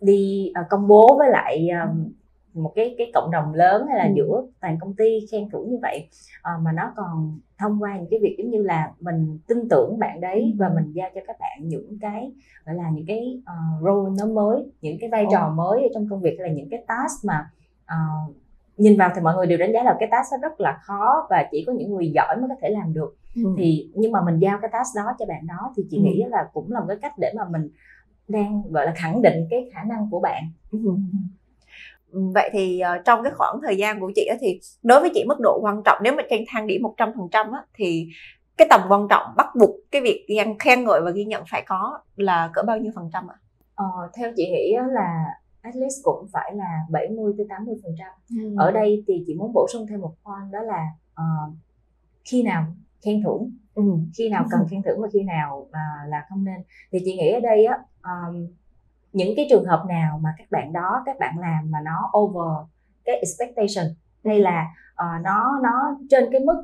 đi 0.00 0.52
uh, 0.60 0.66
công 0.70 0.88
bố 0.88 1.16
với 1.18 1.30
lại 1.30 1.68
um, 1.68 2.12
một 2.62 2.72
cái 2.74 2.94
cái 2.98 3.10
cộng 3.14 3.30
đồng 3.30 3.54
lớn 3.54 3.86
hay 3.88 3.98
là 3.98 4.04
ừ. 4.04 4.12
giữa 4.16 4.42
toàn 4.60 4.78
công 4.80 4.94
ty 4.94 5.26
khen 5.32 5.50
thưởng 5.50 5.70
như 5.70 5.78
vậy 5.82 6.08
à, 6.42 6.52
mà 6.62 6.72
nó 6.72 6.92
còn 6.96 7.40
thông 7.58 7.82
qua 7.82 7.96
những 7.96 8.10
cái 8.10 8.20
việc 8.22 8.34
giống 8.38 8.50
như 8.50 8.62
là 8.62 8.92
mình 9.00 9.38
tin 9.48 9.68
tưởng 9.70 9.98
bạn 9.98 10.20
đấy 10.20 10.40
ừ. 10.40 10.56
và 10.58 10.68
mình 10.68 10.92
giao 10.92 11.08
cho 11.14 11.20
các 11.26 11.36
bạn 11.40 11.58
những 11.68 11.98
cái 12.00 12.32
gọi 12.66 12.74
là 12.74 12.90
những 12.90 13.06
cái 13.06 13.40
uh, 13.42 13.84
role 13.84 14.10
nó 14.18 14.26
mới 14.26 14.64
những 14.80 14.96
cái 15.00 15.10
vai 15.10 15.26
trò 15.32 15.50
mới 15.56 15.82
ở 15.82 15.88
trong 15.94 16.06
công 16.10 16.20
việc 16.20 16.40
là 16.40 16.48
những 16.48 16.68
cái 16.70 16.84
task 16.88 17.24
mà 17.24 17.50
uh, 17.84 18.36
nhìn 18.76 18.98
vào 18.98 19.10
thì 19.14 19.20
mọi 19.20 19.36
người 19.36 19.46
đều 19.46 19.58
đánh 19.58 19.72
giá 19.72 19.82
là 19.82 19.96
cái 20.00 20.08
task 20.12 20.42
rất 20.42 20.60
là 20.60 20.78
khó 20.82 21.26
và 21.30 21.48
chỉ 21.50 21.64
có 21.66 21.72
những 21.72 21.94
người 21.94 22.10
giỏi 22.14 22.36
mới 22.36 22.48
có 22.48 22.54
thể 22.60 22.68
làm 22.70 22.94
được 22.94 23.16
ừ. 23.36 23.54
thì 23.58 23.90
nhưng 23.94 24.12
mà 24.12 24.20
mình 24.24 24.38
giao 24.38 24.58
cái 24.62 24.70
task 24.72 24.96
đó 24.96 25.02
cho 25.18 25.26
bạn 25.26 25.46
đó 25.46 25.72
thì 25.76 25.82
chị 25.90 25.96
Ừ. 25.96 26.02
nghĩ 26.02 26.24
là 26.28 26.48
cũng 26.52 26.72
là 26.72 26.80
một 26.80 26.86
cái 26.88 26.96
cách 27.02 27.12
để 27.18 27.32
mà 27.36 27.44
mình 27.50 27.68
đang 28.28 28.62
gọi 28.70 28.86
là 28.86 28.92
khẳng 28.96 29.22
định 29.22 29.46
cái 29.50 29.70
khả 29.72 29.84
năng 29.84 30.10
của 30.10 30.20
bạn 30.20 30.42
Ừ. 30.70 30.78
Vậy 32.12 32.50
thì 32.52 32.80
ờ, 32.80 32.98
trong 33.04 33.22
cái 33.22 33.32
khoảng 33.36 33.58
thời 33.66 33.76
gian 33.76 34.00
của 34.00 34.12
chị 34.14 34.26
á, 34.26 34.36
thì 34.40 34.60
đối 34.82 35.00
với 35.00 35.10
chị 35.14 35.24
mức 35.28 35.36
độ 35.40 35.58
quan 35.62 35.82
trọng 35.84 35.98
nếu 36.02 36.12
mà 36.16 36.22
trên 36.30 36.44
thang 36.48 36.66
điểm 36.66 36.82
100% 36.82 37.52
á, 37.52 37.62
thì 37.74 38.08
cái 38.56 38.66
tầm 38.70 38.80
quan 38.88 39.06
trọng 39.10 39.26
bắt 39.36 39.46
buộc 39.60 39.70
cái 39.90 40.02
việc 40.02 40.26
khen, 40.28 40.58
khen 40.58 40.84
ngợi 40.84 41.00
và 41.04 41.10
ghi 41.10 41.24
nhận 41.24 41.42
phải 41.50 41.62
có 41.66 41.98
là 42.16 42.50
cỡ 42.52 42.62
bao 42.66 42.78
nhiêu 42.78 42.92
phần 42.94 43.10
trăm 43.12 43.30
ạ? 43.30 43.36
ờ, 43.74 43.84
theo 44.16 44.32
chị 44.36 44.50
nghĩ 44.50 44.76
là 44.92 45.24
at 45.60 45.76
least 45.76 45.94
cũng 46.02 46.26
phải 46.32 46.54
là 46.54 46.80
70 46.90 47.32
tới 47.38 47.46
80 47.48 47.74
phần 47.82 47.94
trăm 47.98 48.08
Ừ. 48.42 48.54
ở 48.56 48.70
đây 48.72 49.04
thì 49.08 49.24
chị 49.26 49.34
muốn 49.34 49.52
bổ 49.54 49.66
sung 49.72 49.86
thêm 49.90 50.00
một 50.00 50.14
point 50.24 50.52
đó 50.52 50.60
là 50.60 50.86
ờ, 51.14 51.24
khi 52.24 52.42
nào 52.42 52.64
khen 53.04 53.22
thưởng 53.22 53.50
Ừ. 53.74 53.82
khi 54.18 54.28
nào 54.28 54.44
cần 54.50 54.60
khen 54.70 54.82
thưởng 54.82 55.00
và 55.02 55.08
khi 55.12 55.22
nào 55.22 55.68
à, 55.72 55.80
là 56.08 56.24
không 56.28 56.44
nên 56.44 56.56
thì 56.92 56.98
chị 57.04 57.16
nghĩ 57.16 57.30
ở 57.32 57.40
đây 57.40 57.64
á 57.64 57.78
um, 58.02 58.46
những 59.12 59.32
cái 59.36 59.46
trường 59.50 59.64
hợp 59.64 59.84
nào 59.88 60.18
mà 60.22 60.30
các 60.38 60.50
bạn 60.50 60.72
đó 60.72 61.02
các 61.06 61.16
bạn 61.18 61.38
làm 61.40 61.70
mà 61.70 61.78
nó 61.84 62.10
over 62.18 62.66
cái 63.04 63.16
expectation 63.16 63.94
hay 64.24 64.38
là 64.40 64.66
ờ, 64.94 65.06
nó 65.22 65.60
nó 65.62 65.98
trên 66.10 66.24
cái 66.32 66.40
mức 66.40 66.62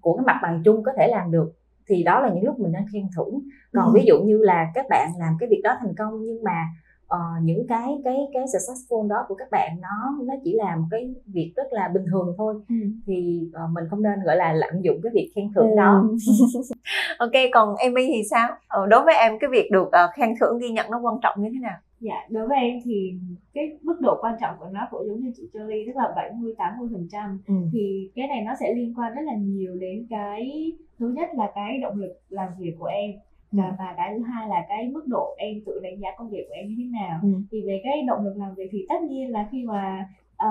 của 0.00 0.16
cái 0.16 0.24
mặt 0.26 0.38
bằng 0.42 0.62
chung 0.64 0.82
có 0.84 0.92
thể 0.96 1.08
làm 1.08 1.30
được 1.30 1.52
thì 1.88 2.02
đó 2.04 2.20
là 2.20 2.28
những 2.34 2.44
lúc 2.44 2.58
mình 2.60 2.72
nên 2.72 2.84
khen 2.92 3.08
thưởng 3.16 3.40
còn 3.74 3.86
Ừ. 3.86 3.92
ví 3.94 4.04
dụ 4.06 4.20
như 4.22 4.38
là 4.38 4.70
các 4.74 4.86
bạn 4.90 5.10
làm 5.18 5.36
cái 5.40 5.48
việc 5.48 5.60
đó 5.64 5.76
thành 5.80 5.94
công 5.98 6.22
nhưng 6.22 6.42
mà 6.44 6.64
ờ, 7.06 7.18
những 7.42 7.66
cái 7.68 7.98
cái 8.04 8.16
cái 8.34 8.42
successful 8.44 9.08
đó 9.08 9.24
của 9.28 9.34
các 9.34 9.48
bạn 9.50 9.80
nó 9.80 10.16
nó 10.24 10.34
chỉ 10.44 10.54
là 10.54 10.76
một 10.76 10.86
cái 10.90 11.14
việc 11.26 11.52
rất 11.56 11.66
là 11.70 11.88
bình 11.88 12.04
thường 12.10 12.34
thôi 12.38 12.54
Ừ. 12.68 12.74
thì 13.06 13.40
ờ, 13.52 13.66
mình 13.66 13.84
không 13.90 14.02
nên 14.02 14.22
gọi 14.24 14.36
là 14.36 14.52
lạm 14.52 14.80
dụng 14.82 15.00
cái 15.02 15.12
việc 15.14 15.32
khen 15.34 15.52
thưởng 15.54 15.76
đó 15.76 16.02
Ừ. 16.02 16.16
ok 17.18 17.32
còn 17.52 17.76
Amy 17.76 18.06
thì 18.06 18.22
sao 18.30 18.48
đối 18.88 19.04
với 19.04 19.14
em 19.16 19.38
cái 19.38 19.50
việc 19.50 19.68
được 19.72 19.88
ờ, 19.92 20.10
khen 20.16 20.34
thưởng 20.40 20.58
ghi 20.58 20.70
nhận 20.70 20.90
nó 20.90 20.98
quan 20.98 21.16
trọng 21.22 21.42
như 21.42 21.50
thế 21.52 21.58
nào 21.60 21.78
Dạ, 22.00 22.26
đối 22.30 22.48
với 22.48 22.58
em 22.58 22.78
thì 22.84 23.12
cái 23.54 23.78
mức 23.82 23.96
độ 24.00 24.18
quan 24.20 24.34
trọng 24.40 24.54
của 24.58 24.68
nó 24.72 24.88
cũng 24.90 25.06
giống 25.06 25.20
như 25.20 25.32
chị 25.36 25.42
Jolie 25.52 25.86
tức 25.86 25.92
là 25.96 26.12
70 26.16 26.54
80 26.58 26.88
phần 26.92 27.08
trăm 27.10 27.38
ừ. 27.46 27.54
thì 27.72 28.10
cái 28.14 28.28
này 28.28 28.42
nó 28.42 28.52
sẽ 28.60 28.74
liên 28.74 28.94
quan 28.98 29.14
rất 29.14 29.22
là 29.24 29.34
nhiều 29.36 29.76
đến 29.76 30.06
cái 30.10 30.72
thứ 30.98 31.08
nhất 31.08 31.28
là 31.34 31.52
cái 31.54 31.78
động 31.78 31.96
lực 32.00 32.12
làm 32.28 32.48
việc 32.58 32.74
của 32.78 32.86
em 32.86 33.10
Ừ. 33.52 33.58
và, 33.78 33.94
cái 33.96 34.14
thứ 34.18 34.22
hai 34.24 34.48
là 34.48 34.64
cái 34.68 34.88
mức 34.88 35.06
độ 35.06 35.34
em 35.38 35.60
tự 35.66 35.80
đánh 35.82 36.00
giá 36.00 36.08
công 36.16 36.30
việc 36.30 36.44
của 36.48 36.54
em 36.54 36.68
như 36.68 36.74
thế 36.78 36.84
nào 37.00 37.20
Ừ. 37.22 37.28
thì 37.50 37.62
về 37.66 37.80
cái 37.84 38.02
động 38.06 38.24
lực 38.24 38.34
làm 38.36 38.54
việc 38.54 38.68
thì 38.72 38.86
tất 38.88 39.02
nhiên 39.08 39.30
là 39.30 39.48
khi 39.52 39.64
mà 39.64 40.08
ờ, 40.36 40.48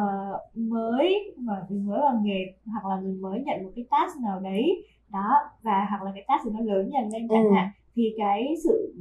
mới 0.55 1.33
mà 1.37 1.53
mình 1.69 1.85
mới 1.87 1.99
vào 1.99 2.19
nghề 2.23 2.45
hoặc 2.65 2.85
là 2.89 3.01
mình 3.01 3.21
mới 3.21 3.39
nhận 3.45 3.63
một 3.63 3.69
cái 3.75 3.85
task 3.91 4.17
nào 4.23 4.39
đấy 4.39 4.83
đó 5.11 5.31
và 5.61 5.85
hoặc 5.89 6.03
là 6.03 6.11
cái 6.15 6.23
task 6.27 6.41
thì 6.45 6.51
nó 6.53 6.59
lớn 6.59 6.89
dần 6.93 7.09
lên 7.13 7.27
chẳng 7.29 7.43
Ừ. 7.43 7.49
hạn 7.55 7.69
thì 7.95 8.13
cái 8.17 8.53
sự 8.63 8.93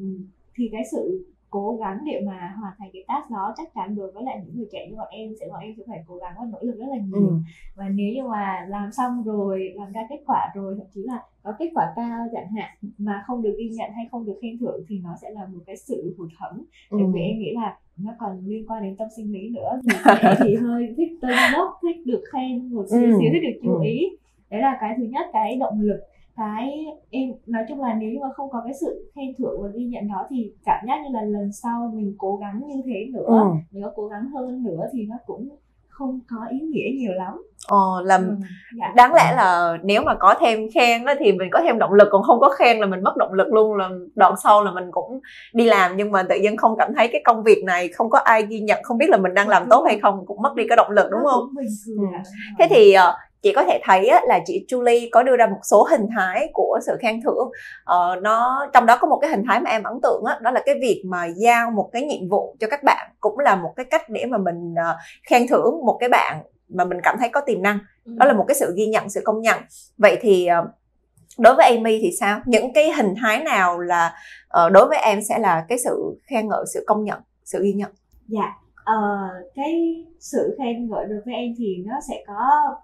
thì 0.57 0.69
cái 0.73 0.83
sự 0.93 1.27
cố 1.55 1.77
gắng 1.81 1.99
để 2.07 2.21
mà 2.27 2.55
hoàn 2.61 2.73
thành 2.79 2.91
cái 2.93 3.05
task 3.09 3.31
đó 3.31 3.55
chắc 3.57 3.69
chắn 3.75 3.97
đối 3.97 4.13
với 4.13 4.23
lại 4.25 4.41
những 4.47 4.57
người 4.57 4.67
trẻ 4.73 4.87
như 4.91 4.97
bọn 4.97 5.09
em 5.11 5.31
sẽ 5.41 5.47
bọn 5.51 5.61
em 5.61 5.75
sẽ 5.77 5.83
phải 5.89 6.05
cố 6.09 6.17
gắng 6.17 6.35
và 6.39 6.45
nỗ 6.53 6.59
lực 6.63 6.77
rất 6.79 6.87
là 6.91 6.97
nhiều 6.97 7.29
Ừ. 7.29 7.35
và 7.77 7.89
nếu 7.89 8.15
như 8.15 8.23
mà 8.29 8.67
làm 8.69 8.93
xong 8.93 9.23
rồi 9.25 9.73
làm 9.77 9.93
ra 9.93 10.01
kết 10.11 10.21
quả 10.27 10.41
rồi 10.55 10.75
thậm 10.79 10.87
chí 10.95 11.03
là 11.05 11.23
có 11.43 11.53
kết 11.59 11.71
quả 11.75 11.93
cao 11.97 12.27
chẳng 12.33 12.49
hạn 12.57 12.71
mà 12.99 13.23
không 13.27 13.43
được 13.43 13.55
ghi 13.59 13.69
nhận 13.69 13.91
hay 13.97 14.07
không 14.11 14.27
được 14.27 14.39
khen 14.43 14.59
thưởng 14.59 14.85
thì 14.89 15.01
nó 15.05 15.11
sẽ 15.23 15.31
là 15.31 15.47
một 15.47 15.61
cái 15.67 15.77
sự 15.77 16.15
hụt 16.19 16.29
hẫng 16.39 16.65
Ừ. 16.91 16.99
vì 17.15 17.21
em 17.21 17.39
nghĩ 17.39 17.53
là 17.55 17.79
nó 17.97 18.13
còn 18.19 18.41
liên 18.47 18.67
quan 18.71 18.83
đến 18.83 18.97
tâm 18.97 19.09
sinh 19.17 19.33
lý 19.33 19.51
nữa 19.51 19.81
thì 19.85 19.91
thì 20.39 20.55
hơi 20.63 20.95
thích 20.97 21.09
tưng 21.23 21.37
bốc 21.57 21.69
thích 21.83 22.07
được 22.07 22.23
khen 22.33 22.75
một 22.75 22.85
xíu 22.91 23.01
Ừ. 23.01 23.19
xíu 23.21 23.31
thích 23.33 23.43
được 23.43 23.59
chú 23.63 23.75
Ừ. 23.75 23.83
ý 23.85 24.05
đấy 24.51 24.61
là 24.61 24.79
cái 24.81 24.95
thứ 24.97 25.03
nhất 25.03 25.27
cái 25.33 25.57
động 25.57 25.81
lực 25.81 26.01
cái 26.37 26.85
em 27.11 27.31
nói 27.47 27.63
chung 27.69 27.81
là 27.81 27.95
nếu 27.95 28.11
như 28.11 28.19
mà 28.23 28.29
không 28.37 28.51
có 28.51 28.63
cái 28.65 28.75
sự 28.81 29.11
khen 29.15 29.25
thưởng 29.39 29.63
và 29.63 29.69
ghi 29.75 29.85
nhận 29.85 30.09
đó 30.09 30.27
thì 30.31 30.53
cảm 30.65 30.85
giác 30.89 30.97
như 31.05 31.09
là 31.13 31.23
lần 31.23 31.53
sau 31.53 31.91
mình 31.95 32.15
cố 32.19 32.37
gắng 32.37 32.61
như 32.67 32.83
thế 32.87 33.07
nữa 33.13 33.27
Ừ. 33.29 33.45
mình 33.73 33.83
có 33.85 33.91
cố 33.97 34.07
gắng 34.07 34.31
hơn 34.35 34.63
nữa 34.63 34.81
thì 34.93 35.07
nó 35.09 35.17
cũng 35.27 35.49
không 35.89 36.21
có 36.31 36.37
ý 36.51 36.59
nghĩa 36.61 36.89
nhiều 37.01 37.13
lắm 37.13 37.43
Ờ, 37.69 38.03
làm 38.05 38.21
Ừ. 38.29 38.35
dạ 38.79 38.93
đáng 38.97 39.15
lẽ 39.15 39.33
là 39.37 39.79
nếu 39.83 40.03
mà 40.03 40.15
có 40.15 40.35
thêm 40.41 40.59
khen 40.75 41.05
đó 41.05 41.13
thì 41.19 41.33
mình 41.33 41.49
có 41.53 41.61
thêm 41.63 41.79
động 41.79 41.93
lực 41.93 42.09
còn 42.11 42.23
không 42.23 42.41
có 42.41 42.49
khen 42.59 42.79
là 42.79 42.87
mình 42.87 43.03
mất 43.03 43.17
động 43.17 43.33
lực 43.33 43.53
luôn 43.53 43.75
là 43.77 43.89
đoạn 44.15 44.35
sau 44.43 44.65
là 44.65 44.71
mình 44.73 44.85
cũng 44.91 45.21
đi 45.55 45.65
làm 45.65 45.97
nhưng 45.97 46.13
mà 46.13 46.23
tự 46.23 46.35
nhiên 46.43 46.57
không 46.57 46.77
cảm 46.79 46.95
thấy 46.97 47.09
cái 47.13 47.23
công 47.25 47.43
việc 47.43 47.63
này 47.67 47.89
không 47.89 48.11
có 48.11 48.19
ai 48.19 48.47
ghi 48.49 48.61
nhận 48.61 48.83
không 48.83 48.99
biết 48.99 49.11
là 49.11 49.17
mình 49.17 49.35
đang 49.35 49.49
làm 49.49 49.63
tốt 49.71 49.83
hay 49.87 49.99
không 50.03 50.27
cũng 50.27 50.43
mất 50.43 50.55
đi 50.57 50.65
cái 50.69 50.77
động 50.77 50.91
lực 50.91 51.09
đúng 51.11 51.21
không 51.31 51.45
Ừ. 51.97 52.05
thế 52.59 52.67
thì 52.71 52.93
ờ, 52.93 53.17
chị 53.45 53.53
có 53.53 53.65
thể 53.65 53.81
thấy 53.85 54.07
á, 54.07 54.21
là 54.27 54.41
chị 54.47 54.67
Julie 54.69 55.09
có 55.13 55.23
đưa 55.23 55.37
ra 55.37 55.47
một 55.47 55.61
số 55.63 55.87
hình 55.91 56.07
thái 56.17 56.49
của 56.53 56.79
sự 56.87 56.97
khen 57.01 57.21
thưởng. 57.23 57.51
Ờ, 57.85 58.17
nó 58.23 58.67
trong 58.73 58.87
đó 58.87 58.99
có 59.01 59.09
một 59.09 59.19
cái 59.21 59.31
hình 59.31 59.45
thái 59.49 59.61
mà 59.61 59.71
em 59.71 59.83
ấn 59.83 60.01
tượng 60.03 60.25
á, 60.25 60.39
đó 60.41 60.51
là 60.51 60.63
cái 60.67 60.75
việc 60.81 61.03
mà 61.07 61.27
giao 61.37 61.71
một 61.71 61.91
cái 61.93 62.03
nhiệm 62.03 62.29
vụ 62.29 62.57
cho 62.61 62.67
các 62.71 62.83
bạn 62.83 63.11
cũng 63.21 63.39
là 63.39 63.57
một 63.57 63.73
cái 63.77 63.87
cách 63.91 64.09
để 64.09 64.25
mà 64.27 64.39
mình 64.39 64.75
ờ, 64.85 64.97
khen 65.31 65.47
thưởng 65.49 65.87
một 65.87 65.97
cái 66.01 66.09
bạn 66.09 66.43
mà 66.69 66.85
mình 66.85 66.99
cảm 67.03 67.17
thấy 67.21 67.29
có 67.29 67.41
tiềm 67.41 67.63
năng. 67.63 67.79
Đó 68.05 68.27
là 68.27 68.33
một 68.33 68.45
cái 68.49 68.55
sự 68.55 68.75
ghi 68.77 68.87
nhận 68.87 69.11
sự 69.11 69.21
công 69.25 69.41
nhận. 69.41 69.59
Vậy 69.99 70.19
thì 70.21 70.47
ờ, 70.47 70.67
đối 71.39 71.55
với 71.55 71.67
Amy 71.67 71.99
thì 72.03 72.11
sao? 72.21 72.41
Những 72.47 72.73
cái 72.73 72.93
hình 72.93 73.15
thái 73.21 73.43
nào 73.43 73.81
là 73.81 74.15
ờ, 74.49 74.71
đối 74.71 74.89
với 74.89 74.99
em 74.99 75.23
sẽ 75.29 75.39
là 75.39 75.65
cái 75.69 75.79
sự 75.79 76.21
khen 76.27 76.49
ngợi 76.49 76.65
sự 76.75 76.85
công 76.87 77.05
nhận 77.05 77.21
sự 77.45 77.63
ghi 77.63 77.73
nhận? 77.73 77.91
Dạ 78.29 78.64
ờ, 78.85 79.29
cái 79.55 80.05
sự 80.21 80.55
khen 80.59 80.89
ngợi 80.89 81.05
đối 81.09 81.21
với 81.25 81.35
em 81.35 81.55
thì 81.59 81.77
nó 81.87 81.95
sẽ 82.09 82.25
có 82.27 82.35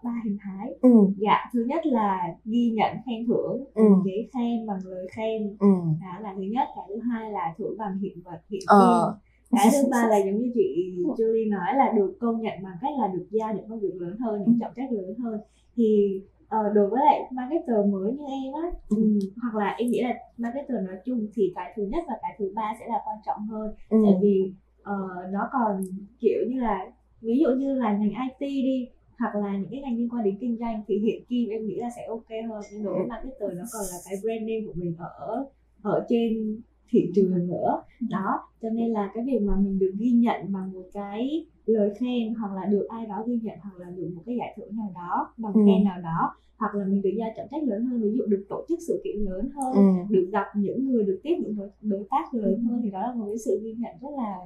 ba 0.05 0.21
hình 0.25 0.39
thái. 0.43 0.75
Ừ. 0.83 0.91
Dạ 1.17 1.37
thứ 1.53 1.65
nhất 1.69 1.87
là 1.87 2.19
ghi 2.45 2.71
nhận 2.71 2.97
khen 3.07 3.27
thưởng 3.27 3.65
Ừ. 3.75 3.83
bằng 3.91 4.03
giấy 4.05 4.29
khen 4.35 4.67
bằng 4.67 4.79
lời 4.85 5.07
khen. 5.13 5.57
Ừ. 5.61 5.67
Đó 6.01 6.21
là 6.21 6.35
thứ 6.37 6.43
nhất. 6.43 6.69
Cái 6.77 6.85
thứ 6.89 6.99
hai 7.11 7.31
là 7.33 7.55
thưởng 7.59 7.75
bằng 7.79 7.99
hiện 7.99 8.19
vật 8.25 8.41
hiện 8.51 8.61
Ờ. 8.67 8.79
kim 8.81 9.21
cái 9.59 9.69
thứ 9.73 9.89
ba 9.91 10.07
là 10.09 10.17
giống 10.19 10.39
như 10.39 10.51
chị 10.55 10.95
Julie 11.19 11.51
nói 11.51 11.75
là 11.77 11.93
được 11.97 12.17
công 12.21 12.41
nhận 12.41 12.63
bằng 12.63 12.77
cách 12.81 12.91
là 13.01 13.07
được 13.09 13.27
giao 13.31 13.55
những 13.55 13.69
công 13.69 13.81
việc 13.81 13.95
lớn 14.01 14.17
hơn 14.21 14.45
những 14.47 14.59
trọng 14.61 14.73
trách 14.77 14.93
lớn 14.93 15.15
hơn. 15.19 15.41
Thì 15.77 16.21
ờ, 16.49 16.59
đối 16.75 16.89
với 16.89 17.01
lại 17.07 17.21
marketer 17.33 17.77
mới 17.93 18.13
như 18.13 18.25
em 18.45 18.53
á 18.63 18.71
Ừ. 18.89 18.97
ừ, 18.97 19.19
hoặc 19.43 19.65
là 19.65 19.75
em 19.79 19.91
nghĩ 19.91 20.03
là 20.03 20.15
marketer 20.39 20.77
nói 20.87 20.97
chung 21.05 21.27
thì 21.35 21.53
cái 21.55 21.73
thứ 21.77 21.83
nhất 21.83 22.05
và 22.09 22.15
cái 22.23 22.31
thứ 22.39 22.53
ba 22.55 22.73
sẽ 22.81 22.87
là 22.89 23.01
quan 23.07 23.17
trọng 23.27 23.47
hơn. 23.47 23.75
Ừ. 23.89 23.99
Tại 24.07 24.15
vì 24.23 24.53
ờ, 24.91 25.29
nó 25.33 25.49
còn 25.53 25.83
kiểu 26.21 26.41
như 26.49 26.61
là 26.61 26.93
ví 27.21 27.39
dụ 27.43 27.49
như 27.59 27.75
là 27.75 27.93
ngành 27.99 28.11
IT 28.11 28.41
đi 28.41 28.89
hoặc 29.19 29.35
là 29.35 29.57
những 29.57 29.71
cái 29.71 29.81
ngành 29.81 29.97
liên 29.97 30.09
quan 30.09 30.25
đến 30.25 30.37
kinh 30.41 30.57
doanh 30.61 30.83
thì 30.89 30.99
hiện 30.99 31.25
kim 31.29 31.49
em 31.49 31.67
nghĩ 31.67 31.77
là 31.77 31.89
sẽ 31.97 32.07
ok 32.09 32.31
hơn. 32.49 32.63
Nhưng 32.73 32.85
đối 32.85 32.95
với 32.99 33.07
marketer 33.07 33.51
nó 33.59 33.65
còn 33.73 33.83
là 33.93 33.99
cái 34.05 34.15
brand 34.23 34.41
name 34.41 34.63
của 34.67 34.73
mình 34.75 34.95
ở 34.99 35.45
ở 35.83 36.07
trên 36.09 36.61
thị 36.91 37.11
trường 37.15 37.49
nữa. 37.49 37.83
Đó 38.11 38.41
cho 38.63 38.71
nên 38.71 38.93
là 38.93 39.11
cái 39.15 39.25
việc 39.25 39.39
mà 39.43 39.57
mình 39.57 39.79
được 39.79 39.93
ghi 39.99 40.11
nhận 40.11 40.53
bằng 40.53 40.73
một 40.73 40.85
cái 40.93 41.47
lời 41.67 41.91
khen 41.99 42.35
hoặc 42.35 42.53
là 42.55 42.65
được 42.65 42.87
ai 42.89 43.07
đó 43.07 43.25
ghi 43.27 43.39
nhận 43.43 43.59
hoặc 43.63 43.79
là 43.79 43.91
được 43.97 44.11
một 44.15 44.23
cái 44.27 44.37
giải 44.37 44.55
thưởng 44.57 44.77
nào 44.77 44.93
đó 44.95 45.35
bằng 45.37 45.53
Ừ. 45.55 45.61
khen 45.67 45.85
nào 45.85 46.01
đó 46.03 46.35
hoặc 46.59 46.75
là 46.75 46.85
mình 46.85 47.03
được 47.03 47.11
giao 47.19 47.29
trọng 47.37 47.47
trách 47.51 47.63
lớn 47.63 47.85
hơn 47.85 48.03
ví 48.03 48.13
dụ 48.19 48.25
được 48.27 48.45
tổ 48.49 48.65
chức 48.69 48.79
sự 48.87 49.01
kiện 49.05 49.17
lớn 49.17 49.51
hơn 49.55 49.75
ừ. 49.75 50.15
được 50.15 50.29
gặp 50.33 50.47
những 50.55 50.87
người 50.87 51.05
được 51.05 51.21
tiếp 51.23 51.37
những 51.41 51.57
đối, 51.57 51.69
đối 51.81 52.05
tác 52.11 52.35
lớn 52.35 52.65
hơn 52.65 52.81
thì 52.85 52.91
đó 52.91 53.01
là 53.01 53.15
một 53.15 53.27
cái 53.27 53.39
sự 53.39 53.61
ghi 53.63 53.73
nhận 53.73 53.93
rất 54.03 54.09
là 54.17 54.39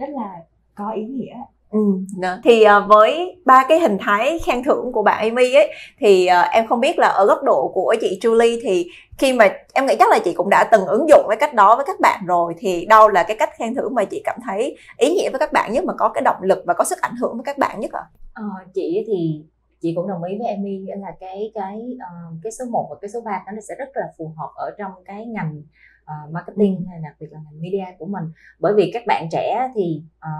rất 0.00 0.08
là 0.08 0.30
có 0.74 0.92
ý 0.92 1.04
nghĩa 1.04 1.34
Ừ. 1.70 1.78
Thì 2.44 2.62
ờ, 2.62 2.86
với 2.88 3.36
ba 3.44 3.64
cái 3.68 3.80
hình 3.80 3.96
thái 4.00 4.38
khen 4.46 4.62
thưởng 4.64 4.92
của 4.92 5.02
bạn 5.02 5.18
Amy 5.18 5.54
ấy 5.54 5.72
thì 5.98 6.26
ờ, 6.26 6.42
em 6.42 6.66
không 6.66 6.80
biết 6.80 6.98
là 6.98 7.08
ở 7.08 7.26
góc 7.26 7.42
độ 7.42 7.70
của 7.74 7.94
chị 8.00 8.18
Julie 8.22 8.58
thì 8.62 8.86
khi 9.18 9.32
mà 9.32 9.48
em 9.74 9.86
nghĩ 9.86 9.94
chắc 9.98 10.10
là 10.10 10.18
chị 10.24 10.32
cũng 10.32 10.50
đã 10.50 10.68
từng 10.72 10.86
ứng 10.86 11.08
dụng 11.08 11.26
cái 11.28 11.36
cách 11.36 11.54
đó 11.54 11.76
với 11.76 11.84
các 11.86 12.00
bạn 12.00 12.26
rồi 12.26 12.54
thì 12.58 12.86
đâu 12.86 13.08
là 13.08 13.22
cái 13.22 13.36
cách 13.36 13.50
khen 13.58 13.74
thưởng 13.74 13.94
mà 13.94 14.04
chị 14.04 14.22
cảm 14.24 14.38
thấy 14.46 14.76
ý 14.96 15.14
nghĩa 15.14 15.30
với 15.30 15.38
các 15.38 15.52
bạn 15.52 15.72
nhất 15.72 15.84
mà 15.84 15.92
có 15.98 16.08
cái 16.08 16.22
động 16.22 16.42
lực 16.42 16.62
và 16.66 16.74
có 16.74 16.84
sức 16.84 17.00
ảnh 17.00 17.16
hưởng 17.16 17.34
với 17.34 17.44
các 17.44 17.58
bạn 17.58 17.80
nhất 17.80 17.90
ạ? 17.92 18.02
Ờ, 18.32 18.44
chị 18.74 19.04
thì 19.06 19.44
chị 19.80 19.92
cũng 19.96 20.08
đồng 20.08 20.22
ý 20.22 20.38
với 20.38 20.48
Amy 20.48 20.78
nghĩa 20.78 20.96
là 20.96 21.12
cái 21.20 21.50
cái 21.54 21.96
ờ, 22.00 22.16
cái 22.42 22.52
số 22.52 22.64
1 22.70 22.86
và 22.90 22.96
cái 23.00 23.08
số 23.08 23.20
3 23.20 23.42
nó 23.54 23.60
sẽ 23.68 23.74
rất 23.78 23.88
là 23.94 24.06
phù 24.18 24.32
hợp 24.36 24.50
ở 24.54 24.70
trong 24.78 24.92
cái 25.04 25.26
ngành 25.26 25.62
ờ, 26.10 26.14
marketing 26.32 26.84
hay 26.90 26.98
đặc 27.04 27.14
biệt 27.20 27.26
là 27.30 27.38
ngành 27.44 27.60
media 27.62 27.84
của 27.98 28.06
mình. 28.06 28.24
Bởi 28.60 28.72
vì 28.76 28.90
các 28.94 29.02
bạn 29.06 29.28
trẻ 29.32 29.70
thì 29.74 30.02
ờ, 30.18 30.30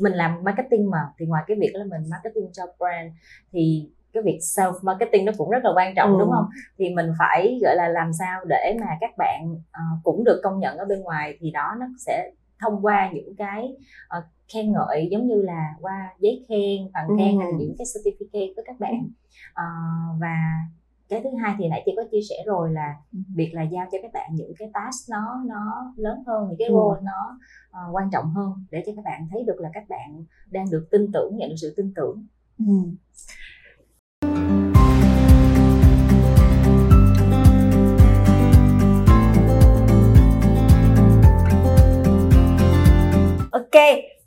mình 0.00 0.12
làm 0.12 0.44
marketing 0.44 0.90
mà 0.90 0.98
thì 1.18 1.26
ngoài 1.26 1.44
cái 1.46 1.56
việc 1.60 1.70
là 1.74 1.84
mình 1.84 2.02
marketing 2.10 2.48
cho 2.52 2.62
brand 2.78 3.12
thì 3.52 3.90
cái 4.12 4.22
việc 4.22 4.38
self 4.56 4.72
marketing 4.82 5.24
nó 5.24 5.32
cũng 5.38 5.50
rất 5.50 5.64
là 5.64 5.70
quan 5.76 5.94
trọng 5.96 6.10
Ừ. 6.12 6.16
đúng 6.20 6.30
không? 6.30 6.46
Thì 6.78 6.94
mình 6.94 7.06
phải 7.18 7.58
gọi 7.62 7.76
là 7.76 7.88
làm 7.88 8.12
sao 8.12 8.44
để 8.48 8.76
mà 8.80 8.86
các 9.00 9.10
bạn 9.18 9.56
ờ, 9.72 9.82
cũng 10.02 10.24
được 10.24 10.40
công 10.44 10.58
nhận 10.60 10.78
ở 10.78 10.84
bên 10.84 11.00
ngoài 11.00 11.36
thì 11.40 11.50
đó 11.50 11.74
nó 11.80 11.86
sẽ 12.06 12.30
thông 12.60 12.84
qua 12.86 13.10
những 13.14 13.36
cái 13.36 13.68
ờ, 14.08 14.22
khen 14.54 14.72
ngợi 14.72 15.08
giống 15.10 15.26
như 15.26 15.42
là 15.42 15.74
qua 15.80 16.08
giấy 16.18 16.46
khen 16.48 16.92
bằng 16.92 17.08
khen 17.18 17.38
hay 17.40 17.48
Ừ. 17.50 17.56
những 17.58 17.74
cái 17.78 17.84
certificate 17.94 18.52
với 18.56 18.64
các 18.66 18.80
bạn. 18.80 19.08
Ờ, 19.54 19.64
và 20.20 20.36
cái 21.10 21.20
thứ 21.24 21.30
hai 21.42 21.54
thì 21.58 21.68
nãy 21.68 21.82
chị 21.86 21.92
có 21.96 22.02
chia 22.10 22.20
sẻ 22.28 22.34
rồi 22.46 22.72
là 22.72 22.94
Ừ. 23.12 23.18
việc 23.36 23.50
là 23.54 23.62
giao 23.62 23.86
cho 23.92 23.98
các 24.02 24.10
bạn 24.12 24.30
những 24.34 24.52
cái 24.58 24.70
task 24.74 25.10
nó 25.10 25.42
nó 25.46 25.92
lớn 25.96 26.22
hơn 26.26 26.48
những 26.48 26.58
cái 26.58 26.68
role 26.70 27.00
nó 27.02 27.38
ờ, 27.70 27.80
quan 27.92 28.08
trọng 28.12 28.34
hơn 28.34 28.52
để 28.70 28.82
cho 28.86 28.92
các 28.96 29.04
bạn 29.04 29.28
thấy 29.30 29.44
được 29.46 29.60
là 29.60 29.70
các 29.74 29.88
bạn 29.88 30.24
đang 30.50 30.70
được 30.70 30.88
tin 30.90 31.12
tưởng 31.12 31.36
nhận 31.36 31.48
được 31.48 31.56
sự 31.60 31.74
tin 31.76 31.92
tưởng 31.96 32.26
ừ. 32.58 32.64
ok 43.52 43.76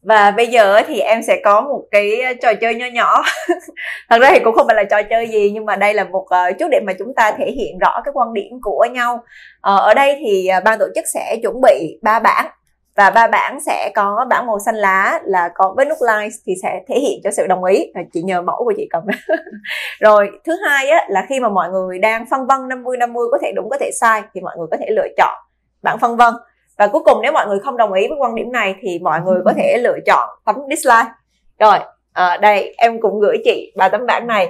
và 0.04 0.32
bây 0.32 0.48
giờ 0.48 0.82
thì 0.88 1.00
em 1.00 1.24
sẽ 1.24 1.42
có 1.44 1.62
một 1.62 1.84
cái 1.92 2.22
ờ, 2.22 2.34
trò 2.42 2.54
chơi 2.62 2.76
nho 2.76 2.86
nhỏ. 2.94 3.24
Thật 4.10 4.18
ra 4.22 4.30
thì 4.34 4.39
cũng 4.44 4.56
không 4.56 4.68
phải 4.68 4.76
là 4.76 4.84
trò 4.84 5.04
chơi 5.10 5.28
gì 5.28 5.52
nhưng 5.54 5.66
mà 5.66 5.76
đây 5.76 5.94
là 5.94 6.04
một 6.04 6.26
ờ, 6.30 6.52
chút 6.60 6.68
để 6.72 6.80
mà 6.86 6.94
chúng 7.00 7.13
ta 7.16 7.32
thể 7.32 7.52
hiện 7.52 7.80
rõ 7.80 8.02
cái 8.06 8.12
quan 8.13 8.34
điểm 8.34 8.52
của 8.62 8.88
nhau. 8.92 9.24
Ờ, 9.62 9.78
ở 9.78 9.94
đây 9.94 10.18
thì 10.20 10.50
ban 10.66 10.80
tổ 10.80 10.86
chức 10.96 11.04
sẽ 11.13 11.38
chuẩn 11.42 11.62
bị 11.62 12.00
ba 12.02 12.20
bảng 12.20 12.50
và 12.96 13.10
ba 13.10 13.28
bảng 13.28 13.60
sẽ 13.60 13.92
có 13.96 14.26
bảng 14.30 14.48
màu 14.48 14.60
xanh 14.60 14.76
lá 14.76 15.20
là 15.24 15.50
có 15.56 15.74
với 15.78 15.86
nút 15.86 15.98
like 16.02 16.36
thì 16.46 16.54
sẽ 16.63 16.80
thể 16.88 17.00
hiện 17.00 17.20
cho 17.24 17.32
sự 17.32 17.48
đồng 17.48 17.63
ý. 17.63 17.86
Chị 18.13 18.22
nhờ 18.22 18.42
mẫu 18.42 18.63
của 18.66 18.74
chị 18.78 18.88
cầm. 18.89 19.04
Rồi 20.00 20.30
thứ 20.46 20.54
hai 20.68 20.89
á, 20.89 21.06
là 21.10 21.26
khi 21.30 21.39
mà 21.39 21.50
mọi 21.50 21.70
người 21.70 22.00
đang 22.00 22.26
phân 22.32 22.48
vân 22.48 22.68
50 22.68 22.98
50 22.98 23.26
có 23.32 23.38
thể 23.42 23.52
đúng 23.56 23.70
có 23.70 23.78
thể 23.80 23.92
sai 23.94 24.22
thì 24.34 24.42
mọi 24.42 24.56
người 24.58 24.68
có 24.72 24.78
thể 24.78 24.86
lựa 24.89 25.08
chọn 25.18 25.38
bảng 25.82 26.00
phân 26.00 26.18
vân 26.18 26.34
và 26.77 26.88
cuối 26.88 27.01
cùng 27.05 27.21
nếu 27.21 27.31
mọi 27.31 27.47
người 27.47 27.59
không 27.59 27.77
đồng 27.77 27.93
ý 27.93 28.07
với 28.07 28.17
quan 28.19 28.36
điểm 28.36 28.51
này 28.51 28.75
thì 28.81 28.99
mọi 28.99 29.21
người 29.21 29.41
có 29.45 29.53
thể 29.57 29.77
lựa 29.81 29.97
chọn 30.05 30.29
tấm 30.45 30.55
dislike. 30.69 31.12
Rồi 31.59 31.79
à, 32.13 32.38
đây 32.38 32.75
em 32.77 33.01
cũng 33.01 33.19
gửi 33.19 33.38
chị 33.45 33.73
ba 33.75 33.89
tấm 33.89 34.05
bảng 34.05 34.27
này. 34.27 34.49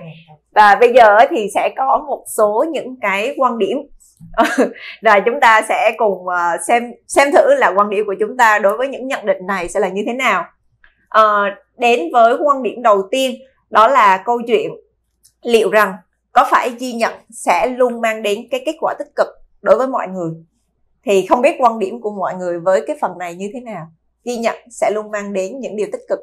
Và 0.51 0.75
bây 0.75 0.93
giờ 0.93 1.17
thì 1.29 1.47
sẽ 1.53 1.69
có 1.77 2.03
một 2.07 2.23
số 2.37 2.65
những 2.71 2.95
cái 3.01 3.35
quan 3.37 3.57
điểm. 3.57 3.77
Rồi 5.01 5.21
chúng 5.25 5.39
ta 5.39 5.61
sẽ 5.69 5.91
cùng 5.97 6.27
ờ, 6.27 6.57
xem 6.67 6.83
xem 7.07 7.31
thử 7.31 7.53
là 7.55 7.73
quan 7.75 7.89
điểm 7.89 8.05
của 8.05 8.15
chúng 8.19 8.37
ta 8.37 8.59
đối 8.59 8.77
với 8.77 8.87
những 8.87 9.07
nhận 9.07 9.25
định 9.25 9.47
này 9.47 9.69
sẽ 9.69 9.79
là 9.79 9.87
như 9.87 10.03
thế 10.07 10.13
nào. 10.13 10.45
À, 11.09 11.23
đến 11.77 11.99
với 12.13 12.35
quan 12.43 12.63
điểm 12.63 12.81
đầu 12.81 13.01
tiên 13.11 13.35
đó 13.69 13.87
là 13.87 14.23
câu 14.25 14.41
chuyện 14.47 14.71
liệu 15.43 15.69
rằng 15.69 15.93
có 16.31 16.47
phải 16.51 16.71
ghi 16.79 16.93
nhận 16.93 17.13
sẽ 17.31 17.67
luôn 17.67 18.01
mang 18.01 18.23
đến 18.23 18.39
cái 18.51 18.63
kết 18.65 18.75
quả 18.79 18.93
tích 18.99 19.07
cực 19.15 19.27
đối 19.61 19.77
với 19.77 19.87
mọi 19.87 20.07
người? 20.07 20.31
Thì 21.05 21.25
không 21.29 21.41
biết 21.41 21.55
quan 21.59 21.79
điểm 21.79 22.01
của 22.01 22.11
mọi 22.11 22.35
người 22.35 22.59
với 22.59 22.83
cái 22.87 22.97
phần 23.01 23.17
này 23.17 23.35
như 23.35 23.49
thế 23.53 23.59
nào? 23.59 23.87
Ghi 24.23 24.37
nhận 24.37 24.55
sẽ 24.71 24.91
luôn 24.91 25.11
mang 25.11 25.33
đến 25.33 25.59
những 25.59 25.75
điều 25.75 25.87
tích 25.91 26.01
cực. 26.09 26.19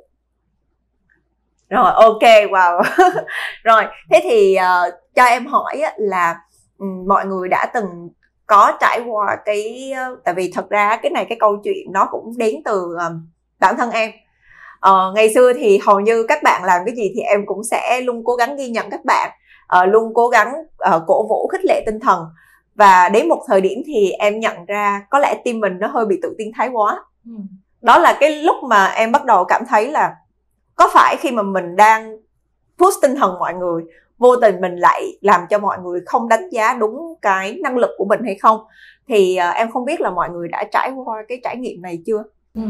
Rồi 1.69 1.93
ok 1.95 2.23
wow. 2.23 2.83
Rồi 3.65 3.83
thế 4.11 4.21
thì 4.23 4.57
uh, 4.59 4.95
cho 5.15 5.25
em 5.25 5.47
hỏi 5.47 5.81
á, 5.81 5.93
là 5.97 6.41
um, 6.79 7.07
mọi 7.09 7.27
người 7.27 7.49
đã 7.49 7.71
từng 7.75 8.09
có 8.47 8.73
trải 8.81 9.01
qua 9.07 9.37
cái 9.45 9.93
uh, 10.13 10.19
tại 10.25 10.35
vì 10.35 10.53
thật 10.55 10.71
ra 10.71 10.99
cái 11.03 11.11
này 11.11 11.27
cái 11.29 11.39
câu 11.41 11.57
chuyện 11.65 11.93
nó 11.93 12.09
cũng 12.11 12.39
đến 12.39 12.55
từ 12.65 12.83
uh, 12.95 13.13
bản 13.61 13.77
thân 13.77 13.91
em. 13.91 14.11
Uh, 14.89 15.15
ngày 15.15 15.35
xưa 15.35 15.53
thì 15.53 15.79
hầu 15.87 16.01
như 16.01 16.27
các 16.29 16.43
bạn 16.43 16.65
làm 16.65 16.83
cái 16.87 16.95
gì 16.97 17.13
thì 17.15 17.21
em 17.21 17.41
cũng 17.47 17.65
sẽ 17.65 18.01
luôn 18.01 18.25
cố 18.25 18.35
gắng 18.35 18.57
ghi 18.57 18.69
nhận 18.69 18.91
các 18.91 19.05
bạn 19.05 19.31
uh, 19.81 19.89
luôn 19.89 20.15
cố 20.15 20.29
gắng 20.29 20.53
uh, 20.97 21.03
cổ 21.07 21.27
vũ 21.29 21.49
khích 21.53 21.65
lệ 21.65 21.83
tinh 21.87 22.01
thần 22.01 22.25
và 22.81 23.09
đến 23.09 23.29
một 23.29 23.43
thời 23.47 23.61
điểm 23.61 23.83
thì 23.87 24.11
em 24.11 24.41
nhận 24.41 24.65
ra 24.65 25.07
có 25.11 25.19
lẽ 25.19 25.41
tim 25.45 25.61
mình 25.61 25.79
nó 25.79 25.87
hơi 25.87 26.07
bị 26.07 26.19
tự 26.23 26.35
tin 26.39 26.51
thái 26.55 26.69
quá 26.69 27.05
ừ. 27.27 27.33
đó 27.81 27.99
là 27.99 28.17
cái 28.21 28.43
lúc 28.43 28.57
mà 28.69 28.87
em 28.87 29.13
bắt 29.13 29.25
đầu 29.25 29.45
cảm 29.45 29.63
thấy 29.69 29.91
là 29.91 30.17
có 30.75 30.91
phải 30.95 31.17
khi 31.21 31.31
mà 31.31 31.43
mình 31.43 31.77
đang 31.77 32.17
push 32.79 33.03
tinh 33.03 33.15
thần 33.17 33.39
mọi 33.39 33.55
người 33.55 33.83
vô 34.19 34.37
tình 34.37 34.61
mình 34.61 34.77
lại 34.77 35.03
làm 35.21 35.41
cho 35.51 35.59
mọi 35.59 35.79
người 35.79 36.01
không 36.07 36.29
đánh 36.29 36.51
giá 36.51 36.75
đúng 36.75 37.15
cái 37.23 37.59
năng 37.63 37.77
lực 37.77 37.91
của 37.99 38.05
mình 38.05 38.21
hay 38.25 38.35
không 38.35 38.61
thì 39.09 39.39
uh, 39.49 39.55
em 39.55 39.71
không 39.71 39.85
biết 39.85 40.01
là 40.01 40.11
mọi 40.11 40.31
người 40.31 40.49
đã 40.49 40.65
trải 40.73 40.91
qua 40.91 41.23
cái 41.29 41.41
trải 41.45 41.57
nghiệm 41.57 41.83
này 41.83 42.03
chưa 42.07 42.23
ừ. 42.55 42.63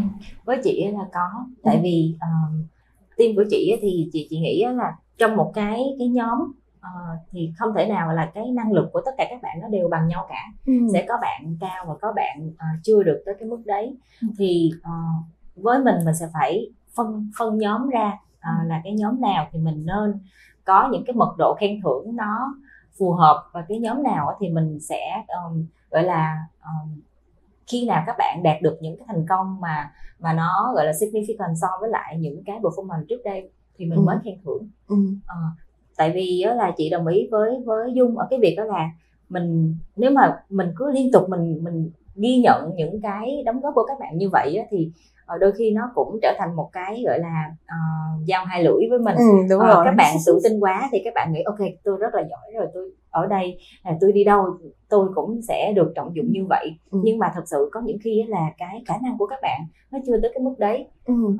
với 0.44 0.58
chị 0.64 0.86
là 0.92 1.04
có 1.12 1.44
tại 1.62 1.74
ừ. 1.74 1.80
vì 1.82 2.14
uh, 2.16 2.66
team 3.16 3.36
của 3.36 3.44
chị 3.50 3.78
thì 3.82 4.08
chị 4.12 4.26
chị 4.30 4.38
nghĩ 4.38 4.64
là 4.76 4.92
trong 5.18 5.36
một 5.36 5.52
cái 5.54 5.84
cái 5.98 6.08
nhóm 6.08 6.52
uh, 6.86 7.18
thì 7.30 7.52
không 7.58 7.74
thể 7.76 7.86
nào 7.86 8.12
là 8.12 8.30
cái 8.34 8.50
năng 8.50 8.72
lực 8.72 8.90
của 8.92 9.00
tất 9.04 9.10
cả 9.18 9.26
các 9.30 9.42
bạn 9.42 9.60
nó 9.60 9.68
đều 9.68 9.88
bằng 9.88 10.08
nhau 10.08 10.26
cả 10.28 10.44
ừ. 10.66 10.72
sẽ 10.92 11.04
có 11.08 11.18
bạn 11.22 11.56
cao 11.60 11.84
và 11.88 11.94
có 12.00 12.12
bạn 12.12 12.48
uh, 12.48 12.80
chưa 12.82 13.02
được 13.02 13.22
tới 13.26 13.34
cái 13.40 13.48
mức 13.48 13.62
đấy 13.64 13.96
ừ. 14.22 14.28
thì 14.38 14.70
uh, 14.78 15.24
với 15.56 15.78
mình 15.78 15.96
mình 16.04 16.14
sẽ 16.14 16.26
phải 16.34 16.70
phân 16.94 17.30
phân 17.38 17.58
nhóm 17.58 17.88
ra 17.88 18.18
uh, 18.38 18.68
là 18.68 18.80
cái 18.84 18.92
nhóm 18.92 19.20
nào 19.20 19.48
thì 19.52 19.58
mình 19.58 19.86
nên 19.86 20.20
có 20.64 20.88
những 20.92 21.04
cái 21.06 21.14
mật 21.14 21.34
độ 21.38 21.54
khen 21.60 21.80
thưởng 21.84 22.16
nó 22.16 22.54
phù 22.98 23.12
hợp 23.12 23.44
và 23.52 23.64
cái 23.68 23.78
nhóm 23.78 24.02
nào 24.02 24.36
thì 24.40 24.48
mình 24.48 24.80
sẽ 24.80 25.24
um, 25.26 25.66
gọi 25.90 26.02
là 26.02 26.38
um, 26.62 27.00
khi 27.66 27.86
nào 27.86 28.02
các 28.06 28.16
bạn 28.18 28.42
đạt 28.42 28.62
được 28.62 28.78
những 28.80 28.96
cái 28.96 29.04
thành 29.08 29.26
công 29.28 29.60
mà 29.60 29.92
mà 30.18 30.32
nó 30.32 30.72
gọi 30.74 30.86
là 30.86 30.92
significant 30.92 31.54
so 31.60 31.68
với 31.80 31.90
lại 31.90 32.16
những 32.18 32.42
cái 32.46 32.58
performance 32.58 33.04
trước 33.08 33.20
đây 33.24 33.50
thì 33.76 33.86
mình 33.86 33.98
ừ. 33.98 34.02
mới 34.02 34.16
khen 34.24 34.34
thưởng 34.44 34.68
ừ. 34.88 34.96
uh, 35.24 35.58
tại 36.00 36.12
vì 36.14 36.42
đó 36.46 36.54
là 36.54 36.72
chị 36.76 36.90
đồng 36.90 37.06
ý 37.06 37.28
với 37.30 37.50
với 37.64 37.92
dung 37.94 38.18
ở 38.18 38.26
cái 38.30 38.38
việc 38.38 38.54
đó 38.56 38.64
là 38.64 38.90
mình 39.28 39.74
nếu 39.96 40.10
mà 40.10 40.36
mình 40.48 40.72
cứ 40.76 40.90
liên 40.90 41.12
tục 41.12 41.28
mình 41.28 41.58
mình 41.62 41.90
ghi 42.14 42.36
nhận 42.36 42.70
những 42.74 43.00
cái 43.00 43.42
đóng 43.46 43.60
góp 43.60 43.74
của 43.74 43.84
các 43.84 43.98
bạn 44.00 44.18
như 44.18 44.28
vậy 44.32 44.56
á, 44.56 44.64
thì 44.70 44.90
ờ, 45.26 45.38
đôi 45.38 45.52
khi 45.52 45.70
nó 45.70 45.90
cũng 45.94 46.18
trở 46.22 46.32
thành 46.38 46.56
một 46.56 46.70
cái 46.72 47.02
gọi 47.06 47.18
là 47.18 47.44
uh, 47.50 48.28
dao 48.28 48.44
hai 48.44 48.64
lưỡi 48.64 48.88
với 48.90 48.98
mình 48.98 49.16
ừ, 49.16 49.24
đúng 49.50 49.60
uh, 49.60 49.66
rồi. 49.66 49.84
các 49.84 49.94
bạn 49.96 50.16
tự 50.26 50.40
tin 50.44 50.60
quá 50.60 50.88
thì 50.92 50.98
các 51.04 51.14
bạn 51.14 51.32
nghĩ 51.32 51.42
ok 51.42 51.58
tôi 51.84 51.96
rất 51.96 52.14
là 52.14 52.22
giỏi 52.30 52.52
rồi 52.54 52.66
tôi 52.74 52.90
ở 53.10 53.26
đây 53.26 53.58
là 53.84 53.96
tôi 54.00 54.12
đi 54.12 54.24
đâu 54.24 54.44
tôi 54.88 55.08
cũng 55.14 55.42
sẽ 55.42 55.72
được 55.76 55.92
trọng 55.94 56.16
dụng 56.16 56.26
như 56.30 56.46
vậy 56.48 56.76
ừ. 56.90 56.98
nhưng 57.04 57.18
mà 57.18 57.32
thật 57.34 57.42
sự 57.46 57.70
có 57.72 57.80
những 57.80 57.98
khi 58.04 58.24
là 58.28 58.50
cái 58.58 58.82
khả 58.86 58.94
năng 59.02 59.18
của 59.18 59.26
các 59.26 59.38
bạn 59.42 59.60
nó 59.90 59.98
chưa 60.06 60.20
tới 60.22 60.30
cái 60.34 60.42
mức 60.42 60.54
đấy 60.58 60.86
ừ. 61.06 61.14
uh, 61.14 61.38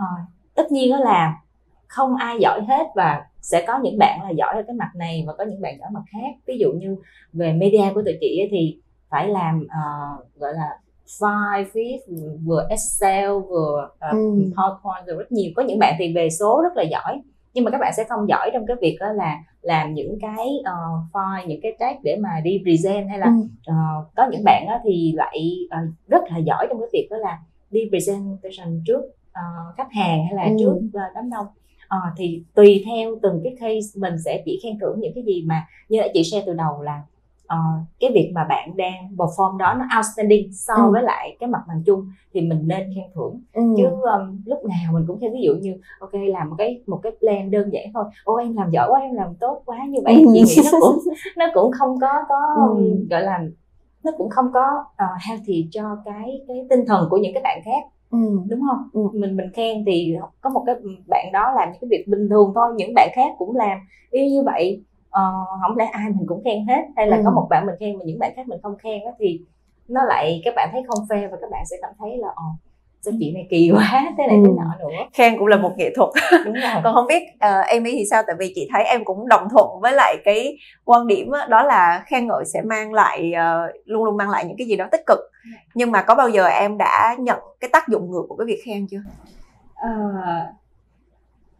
tất 0.54 0.72
nhiên 0.72 0.90
đó 0.90 0.98
là 0.98 1.40
không 1.86 2.16
ai 2.16 2.36
giỏi 2.40 2.62
hết 2.68 2.86
và 2.94 3.24
sẽ 3.42 3.64
có 3.66 3.78
những 3.82 3.98
bạn 3.98 4.20
là 4.22 4.30
giỏi 4.30 4.54
ở 4.54 4.62
cái 4.66 4.76
mặt 4.76 4.90
này 4.94 5.24
và 5.26 5.32
có 5.38 5.44
những 5.44 5.60
bạn 5.60 5.78
giỏi 5.80 5.88
mặt 5.92 6.02
khác 6.12 6.40
ví 6.46 6.58
dụ 6.58 6.72
như 6.72 6.96
về 7.32 7.52
media 7.52 7.92
của 7.94 8.02
tụi 8.02 8.14
chị 8.20 8.48
thì 8.50 8.78
phải 9.08 9.28
làm 9.28 9.60
uh, 9.64 10.38
gọi 10.40 10.54
là 10.54 10.78
file 11.18 11.64
viết 11.72 11.98
vừa 12.44 12.66
excel 12.70 13.30
vừa 13.30 13.90
uh, 13.94 14.12
ừ. 14.12 14.50
powerpoint 14.56 15.06
rồi 15.06 15.16
rất 15.16 15.32
nhiều 15.32 15.50
có 15.56 15.62
những 15.62 15.78
bạn 15.78 15.94
thì 15.98 16.14
về 16.14 16.30
số 16.30 16.62
rất 16.62 16.76
là 16.76 16.82
giỏi 16.82 17.22
nhưng 17.54 17.64
mà 17.64 17.70
các 17.70 17.78
bạn 17.80 17.92
sẽ 17.96 18.04
không 18.04 18.28
giỏi 18.28 18.50
trong 18.52 18.66
cái 18.66 18.76
việc 18.80 18.96
đó 19.00 19.12
là 19.12 19.38
làm 19.62 19.94
những 19.94 20.18
cái 20.20 20.48
uh, 20.60 21.12
file 21.12 21.46
những 21.46 21.60
cái 21.62 21.72
tag 21.78 21.96
để 22.02 22.16
mà 22.16 22.40
đi 22.44 22.62
present 22.64 23.08
hay 23.08 23.18
là 23.18 23.26
ừ. 23.26 23.72
uh, 23.72 24.14
có 24.16 24.28
những 24.30 24.44
bạn 24.44 24.66
đó 24.68 24.78
thì 24.84 25.12
lại 25.16 25.58
uh, 25.64 26.08
rất 26.08 26.22
là 26.30 26.38
giỏi 26.38 26.66
trong 26.68 26.80
cái 26.80 26.88
việc 26.92 27.08
đó 27.10 27.16
là 27.16 27.38
đi 27.70 27.80
presentation 27.90 28.82
trước 28.86 29.00
uh, 29.30 29.76
khách 29.76 29.92
hàng 29.92 30.24
hay 30.24 30.34
là 30.34 30.44
ừ. 30.44 30.56
trước 30.58 30.72
uh, 30.72 31.14
đám 31.14 31.30
đông 31.30 31.46
à, 31.90 31.98
thì 32.16 32.42
tùy 32.54 32.82
theo 32.86 33.16
từng 33.22 33.40
cái 33.44 33.56
case 33.60 34.00
mình 34.00 34.14
sẽ 34.24 34.42
chỉ 34.44 34.60
khen 34.62 34.78
thưởng 34.78 35.00
những 35.00 35.12
cái 35.14 35.24
gì 35.24 35.44
mà 35.46 35.66
như 35.88 36.00
đã 36.00 36.08
chị 36.14 36.24
share 36.24 36.46
từ 36.46 36.52
đầu 36.52 36.82
là 36.82 37.02
uh, 37.54 37.86
cái 38.00 38.10
việc 38.14 38.32
mà 38.34 38.44
bạn 38.44 38.76
đang 38.76 39.16
perform 39.16 39.56
đó 39.56 39.74
nó 39.78 39.84
outstanding 39.98 40.52
so 40.52 40.74
ừ. 40.74 40.90
với 40.92 41.02
lại 41.02 41.36
cái 41.40 41.48
mặt 41.48 41.60
bằng 41.68 41.82
chung 41.86 42.08
thì 42.34 42.40
mình 42.40 42.68
nên 42.68 42.92
khen 42.94 43.04
thưởng 43.14 43.40
ừ. 43.52 43.62
chứ 43.76 43.84
um, 43.84 44.42
lúc 44.46 44.64
nào 44.64 44.92
mình 44.92 45.04
cũng 45.06 45.20
khen 45.20 45.32
ví 45.32 45.40
dụ 45.42 45.54
như 45.54 45.76
ok 46.00 46.10
làm 46.12 46.50
một 46.50 46.56
cái 46.58 46.82
một 46.86 47.00
cái 47.02 47.12
plan 47.20 47.50
đơn 47.50 47.72
giản 47.72 47.84
thôi 47.94 48.04
ô 48.24 48.34
em 48.34 48.56
làm 48.56 48.70
giỏi 48.70 48.88
quá 48.90 49.00
em 49.00 49.14
làm 49.14 49.34
tốt 49.34 49.62
quá 49.64 49.78
như 49.88 49.98
vậy 50.04 50.14
ừ. 50.14 50.20
chị 50.34 50.40
nghĩ 50.40 50.62
nó 50.72 50.78
cũng 50.80 50.98
nó 51.36 51.46
cũng 51.54 51.72
không 51.72 52.00
có 52.00 52.12
có 52.28 52.66
ừ. 52.78 53.06
gọi 53.10 53.22
là 53.22 53.40
nó 54.04 54.12
cũng 54.18 54.30
không 54.30 54.46
có 54.52 54.84
uh, 54.84 55.22
healthy 55.28 55.68
cho 55.70 55.96
cái 56.04 56.40
cái 56.48 56.66
tinh 56.70 56.84
thần 56.86 57.08
của 57.10 57.16
những 57.16 57.34
cái 57.34 57.42
bạn 57.42 57.60
khác 57.64 57.99
ừ. 58.10 58.18
đúng 58.48 58.60
không 58.68 58.88
ừ. 58.92 59.18
mình 59.18 59.36
mình 59.36 59.50
khen 59.54 59.84
thì 59.86 60.14
có 60.40 60.50
một 60.50 60.62
cái 60.66 60.74
bạn 61.08 61.26
đó 61.32 61.52
làm 61.56 61.68
những 61.72 61.80
cái 61.80 61.88
việc 61.90 62.04
bình 62.08 62.28
thường 62.28 62.52
thôi 62.54 62.72
những 62.76 62.94
bạn 62.94 63.08
khác 63.14 63.32
cũng 63.38 63.56
làm 63.56 63.78
y 64.10 64.30
như 64.30 64.42
vậy 64.42 64.84
uh, 65.08 65.60
không 65.62 65.76
lẽ 65.76 65.84
ai 65.84 66.10
mình 66.10 66.26
cũng 66.26 66.42
khen 66.44 66.66
hết 66.66 66.82
hay 66.96 67.06
là 67.06 67.16
ừ. 67.16 67.22
có 67.24 67.30
một 67.30 67.46
bạn 67.50 67.66
mình 67.66 67.74
khen 67.80 67.98
mà 67.98 68.04
những 68.04 68.18
bạn 68.18 68.32
khác 68.36 68.48
mình 68.48 68.60
không 68.62 68.76
khen 68.78 69.00
đó 69.04 69.10
thì 69.18 69.40
nó 69.88 70.04
lại 70.04 70.40
các 70.44 70.54
bạn 70.56 70.68
thấy 70.72 70.82
không 70.88 71.04
fair 71.08 71.30
và 71.30 71.36
các 71.40 71.50
bạn 71.50 71.62
sẽ 71.70 71.76
cảm 71.82 71.90
thấy 71.98 72.16
là 72.18 72.28
ồ 72.36 72.69
sao 73.02 73.14
chị 73.18 73.32
này 73.34 73.46
kỳ 73.50 73.70
quá 73.74 74.14
thế 74.18 74.26
này 74.26 74.36
ừ. 74.36 74.42
thế 74.46 74.52
nọ 74.56 74.74
nữa. 74.78 74.96
Khen 75.12 75.38
cũng 75.38 75.46
là 75.46 75.56
một 75.56 75.72
nghệ 75.76 75.92
thuật. 75.96 76.10
Đúng 76.44 76.54
rồi. 76.54 76.80
Còn 76.84 76.94
không 76.94 77.06
biết 77.06 77.22
uh, 77.34 77.66
Amy 77.66 77.90
thì 77.92 78.04
sao? 78.10 78.22
Tại 78.26 78.36
vì 78.38 78.52
chị 78.54 78.68
thấy 78.72 78.84
em 78.84 79.04
cũng 79.04 79.28
đồng 79.28 79.48
thuận 79.50 79.80
với 79.80 79.92
lại 79.92 80.16
cái 80.24 80.58
quan 80.84 81.06
điểm 81.06 81.30
đó, 81.30 81.46
đó 81.48 81.62
là 81.62 82.02
khen 82.06 82.26
ngợi 82.26 82.44
sẽ 82.44 82.62
mang 82.62 82.92
lại 82.92 83.32
uh, 83.32 83.76
luôn 83.84 84.04
luôn 84.04 84.16
mang 84.16 84.30
lại 84.30 84.44
những 84.44 84.56
cái 84.56 84.66
gì 84.66 84.76
đó 84.76 84.88
tích 84.92 85.06
cực. 85.06 85.18
Nhưng 85.74 85.90
mà 85.90 86.02
có 86.02 86.14
bao 86.14 86.28
giờ 86.28 86.44
em 86.44 86.78
đã 86.78 87.16
nhận 87.18 87.38
cái 87.60 87.70
tác 87.72 87.88
dụng 87.88 88.10
ngược 88.10 88.24
của 88.28 88.36
cái 88.36 88.46
việc 88.46 88.60
khen 88.64 88.86
chưa? 88.90 89.02
Uh, 89.86 90.54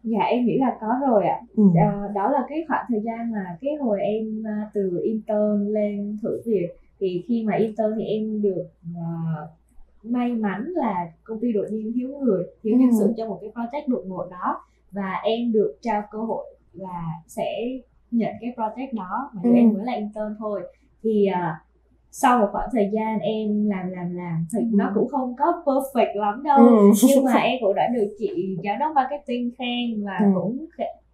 dạ 0.03 0.19
em 0.19 0.45
nghĩ 0.45 0.57
là 0.59 0.77
có 0.81 0.87
rồi 1.07 1.23
ạ. 1.27 1.39
Ừ. 1.57 1.63
uh, 1.63 2.15
đó 2.15 2.29
là 2.29 2.43
cái 2.49 2.65
khoảng 2.67 2.85
thời 2.89 3.01
gian 3.05 3.31
mà 3.31 3.57
cái 3.61 3.71
hồi 3.81 3.99
em 4.01 4.43
từ 4.73 5.01
intern 5.03 5.67
lên 5.67 6.17
thử 6.23 6.41
việc. 6.45 6.67
Thì 6.99 7.23
khi 7.27 7.43
mà 7.47 7.55
intern 7.55 7.95
thì 7.97 8.05
em 8.05 8.41
được 8.41 8.65
uh, 8.91 9.49
may 10.03 10.31
mắn 10.31 10.65
là 10.75 11.11
công 11.23 11.39
ty 11.39 11.51
đột 11.51 11.65
nhiên 11.71 11.91
thiếu 11.95 12.09
người 12.09 12.43
thiếu 12.63 12.77
nhân 12.77 12.89
sự 12.99 13.05
ừ. 13.05 13.13
cho 13.17 13.25
một 13.27 13.39
cái 13.41 13.49
project 13.49 13.83
đột 13.87 14.03
ngột 14.07 14.27
đó 14.31 14.61
và 14.91 15.21
em 15.23 15.51
được 15.51 15.77
trao 15.81 16.03
cơ 16.11 16.17
hội 16.17 16.45
là 16.73 17.05
sẽ 17.27 17.79
nhận 18.11 18.31
cái 18.41 18.53
project 18.55 18.93
đó 18.93 19.31
mà 19.33 19.41
ừ. 19.43 19.51
em 19.55 19.73
mới 19.73 19.85
là 19.85 19.93
intern 19.93 20.35
thôi 20.39 20.61
thì 21.03 21.27
uh, 21.31 21.71
sau 22.11 22.39
một 22.39 22.47
khoảng 22.51 22.69
thời 22.71 22.89
gian 22.93 23.19
em 23.19 23.69
làm 23.69 23.89
làm 23.89 24.15
làm 24.15 24.45
thì 24.53 24.59
ừ. 24.59 24.65
nó 24.73 24.91
cũng 24.95 25.07
không 25.07 25.35
có 25.37 25.63
perfect 25.65 26.15
lắm 26.15 26.43
đâu 26.43 26.57
ừ. 26.57 26.91
nhưng 27.07 27.23
mà 27.23 27.33
em 27.33 27.57
cũng 27.61 27.75
đã 27.75 27.87
được 27.93 28.15
chị 28.19 28.57
giám 28.63 28.79
đốc 28.79 28.95
marketing 28.95 29.51
khen 29.57 30.05
và 30.05 30.17
ừ. 30.25 30.31
cũng 30.35 30.65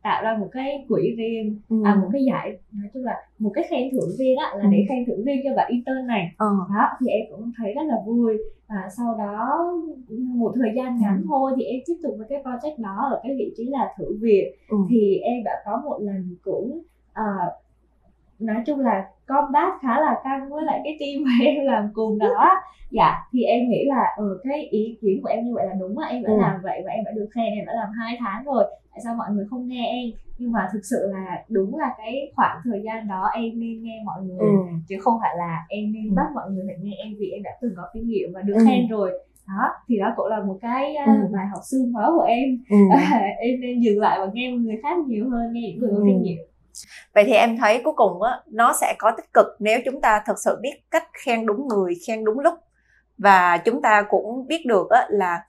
tạo 0.08 0.24
ra 0.24 0.38
một 0.42 0.50
cái 0.52 0.86
quỹ 0.90 1.04
riêng 1.18 1.60
ừ. 1.70 1.76
à 1.86 1.96
một 2.02 2.10
cái 2.14 2.22
giải 2.30 2.58
nói 2.80 2.90
chung 2.94 3.04
là 3.04 3.16
một 3.40 3.52
cái 3.54 3.64
khen 3.70 3.84
thưởng 3.92 4.12
riêng 4.18 4.38
á 4.38 4.48
là 4.58 4.64
Ừ. 4.64 4.70
để 4.72 4.86
khen 4.90 5.06
thưởng 5.08 5.24
riêng 5.26 5.42
cho 5.44 5.56
bạn 5.56 5.68
intern 5.72 6.08
này 6.08 6.24
Ờ. 6.38 6.48
đó 6.76 6.84
thì 7.00 7.08
em 7.08 7.22
cũng 7.32 7.52
thấy 7.58 7.74
rất 7.74 7.82
là 7.92 7.96
vui 8.06 8.38
và 8.70 8.82
sau 8.98 9.16
đó 9.18 9.58
một 10.42 10.52
thời 10.56 10.72
gian 10.76 11.00
ngắn 11.02 11.18
Ừ. 11.22 11.26
thôi 11.30 11.52
thì 11.58 11.64
em 11.64 11.80
tiếp 11.88 11.94
tục 12.04 12.14
với 12.18 12.28
cái 12.30 12.40
project 12.44 12.78
đó 12.84 12.98
ở 13.12 13.20
cái 13.24 13.36
vị 13.40 13.54
trí 13.58 13.66
là 13.66 13.94
thử 13.98 14.18
việc 14.22 14.46
Ừ. 14.70 14.78
thì 14.90 15.18
em 15.18 15.44
đã 15.44 15.52
có 15.66 15.82
một 15.86 15.98
lần 16.02 16.36
cũng 16.44 16.82
à, 17.14 17.24
nói 18.40 18.64
chung 18.66 18.80
là 18.80 19.06
combat 19.28 19.74
khá 19.82 20.00
là 20.00 20.16
căng 20.24 20.50
với 20.50 20.64
lại 20.64 20.82
cái 20.84 20.98
team 21.00 21.24
mà 21.24 21.32
em 21.46 21.66
làm 21.66 21.90
cùng 21.94 22.20
đó 22.20 22.50
dạ 22.92 23.14
thì 23.34 23.44
em 23.44 23.70
nghĩ 23.70 23.86
là 23.88 24.04
ừ, 24.18 24.40
cái 24.44 24.64
ý 24.72 24.98
kiến 25.02 25.20
của 25.24 25.30
em 25.30 25.46
như 25.46 25.52
vậy 25.56 25.66
là 25.68 25.74
đúng 25.80 25.98
á 25.98 26.08
em 26.10 26.24
đã 26.24 26.30
Ừ. 26.30 26.38
làm 26.40 26.56
vậy 26.64 26.82
và 26.86 26.92
em 26.92 27.04
đã 27.06 27.12
được 27.16 27.28
khen 27.36 27.46
em 27.46 27.66
đã 27.66 27.74
làm 27.74 27.90
hai 28.00 28.18
tháng 28.20 28.44
rồi 28.46 28.64
tại 28.92 29.00
sao 29.04 29.16
mọi 29.16 29.28
người 29.32 29.46
không 29.50 29.68
nghe 29.68 29.88
em 29.88 30.10
nhưng 30.38 30.52
mà 30.52 30.68
thực 30.74 30.80
sự 30.90 30.98
là 31.12 31.44
đúng 31.50 31.78
là 31.78 31.94
cái 31.98 32.32
khoảng 32.36 32.58
thời 32.64 32.82
gian 32.86 33.08
đó 33.08 33.24
em 33.36 33.60
nên 33.60 33.84
nghe 33.84 34.02
mọi 34.06 34.22
người 34.24 34.38
Ừ. 34.40 34.56
chứ 34.90 34.96
không 35.00 35.18
phải 35.22 35.36
là 35.38 35.66
em 35.70 35.92
nên 35.94 36.10
Ừ. 36.10 36.14
bắt 36.16 36.26
mọi 36.36 36.52
người 36.52 36.64
phải 36.68 36.76
nghe 36.82 36.92
em 37.06 37.14
vì 37.20 37.30
em 37.30 37.44
đã 37.44 37.52
từng 37.62 37.74
có 37.78 37.84
kinh 37.94 38.08
nghiệm 38.08 38.30
và 38.34 38.42
được 38.42 38.54
Ừ. 38.58 38.64
khen 38.66 38.88
rồi 38.88 39.12
đó 39.48 39.70
thì 39.88 39.98
đó 40.00 40.14
cũng 40.16 40.28
là 40.28 40.40
một 40.44 40.58
cái 40.62 40.96
uh, 41.04 41.08
Ừ. 41.08 41.28
bài 41.34 41.46
học 41.52 41.62
xương 41.72 41.94
máu 41.94 42.12
của 42.18 42.24
em 42.26 42.50
Ừ. 42.70 42.78
em 43.40 43.60
nên 43.62 43.80
dừng 43.80 44.00
lại 44.00 44.20
và 44.20 44.28
nghe 44.34 44.52
người 44.52 44.76
khác 44.84 44.98
nhiều 45.08 45.30
hơn 45.30 45.54
nghe 45.54 45.62
những 45.70 45.80
người 45.80 45.90
có 45.92 45.98
Ừ. 45.98 46.04
kinh 46.08 46.22
nghiệm 46.22 46.38
Vậy 47.14 47.24
thì 47.28 47.34
em 47.34 47.58
thấy 47.58 47.82
cuối 47.84 47.94
cùng 47.98 48.22
á 48.22 48.40
nó 48.48 48.74
sẽ 48.82 48.96
có 49.00 49.12
tích 49.18 49.34
cực 49.34 49.46
nếu 49.60 49.80
chúng 49.86 50.02
ta 50.02 50.24
thật 50.26 50.36
sự 50.46 50.58
biết 50.62 50.74
cách 50.92 51.08
khen 51.14 51.46
đúng 51.46 51.68
người, 51.68 51.94
khen 52.08 52.26
đúng 52.26 52.40
lúc. 52.40 52.54
Và 53.18 53.58
chúng 53.58 53.82
ta 53.82 54.04
cũng 54.10 54.48
biết 54.48 54.66
được 54.66 54.90
á 54.90 55.08
là 55.10 55.42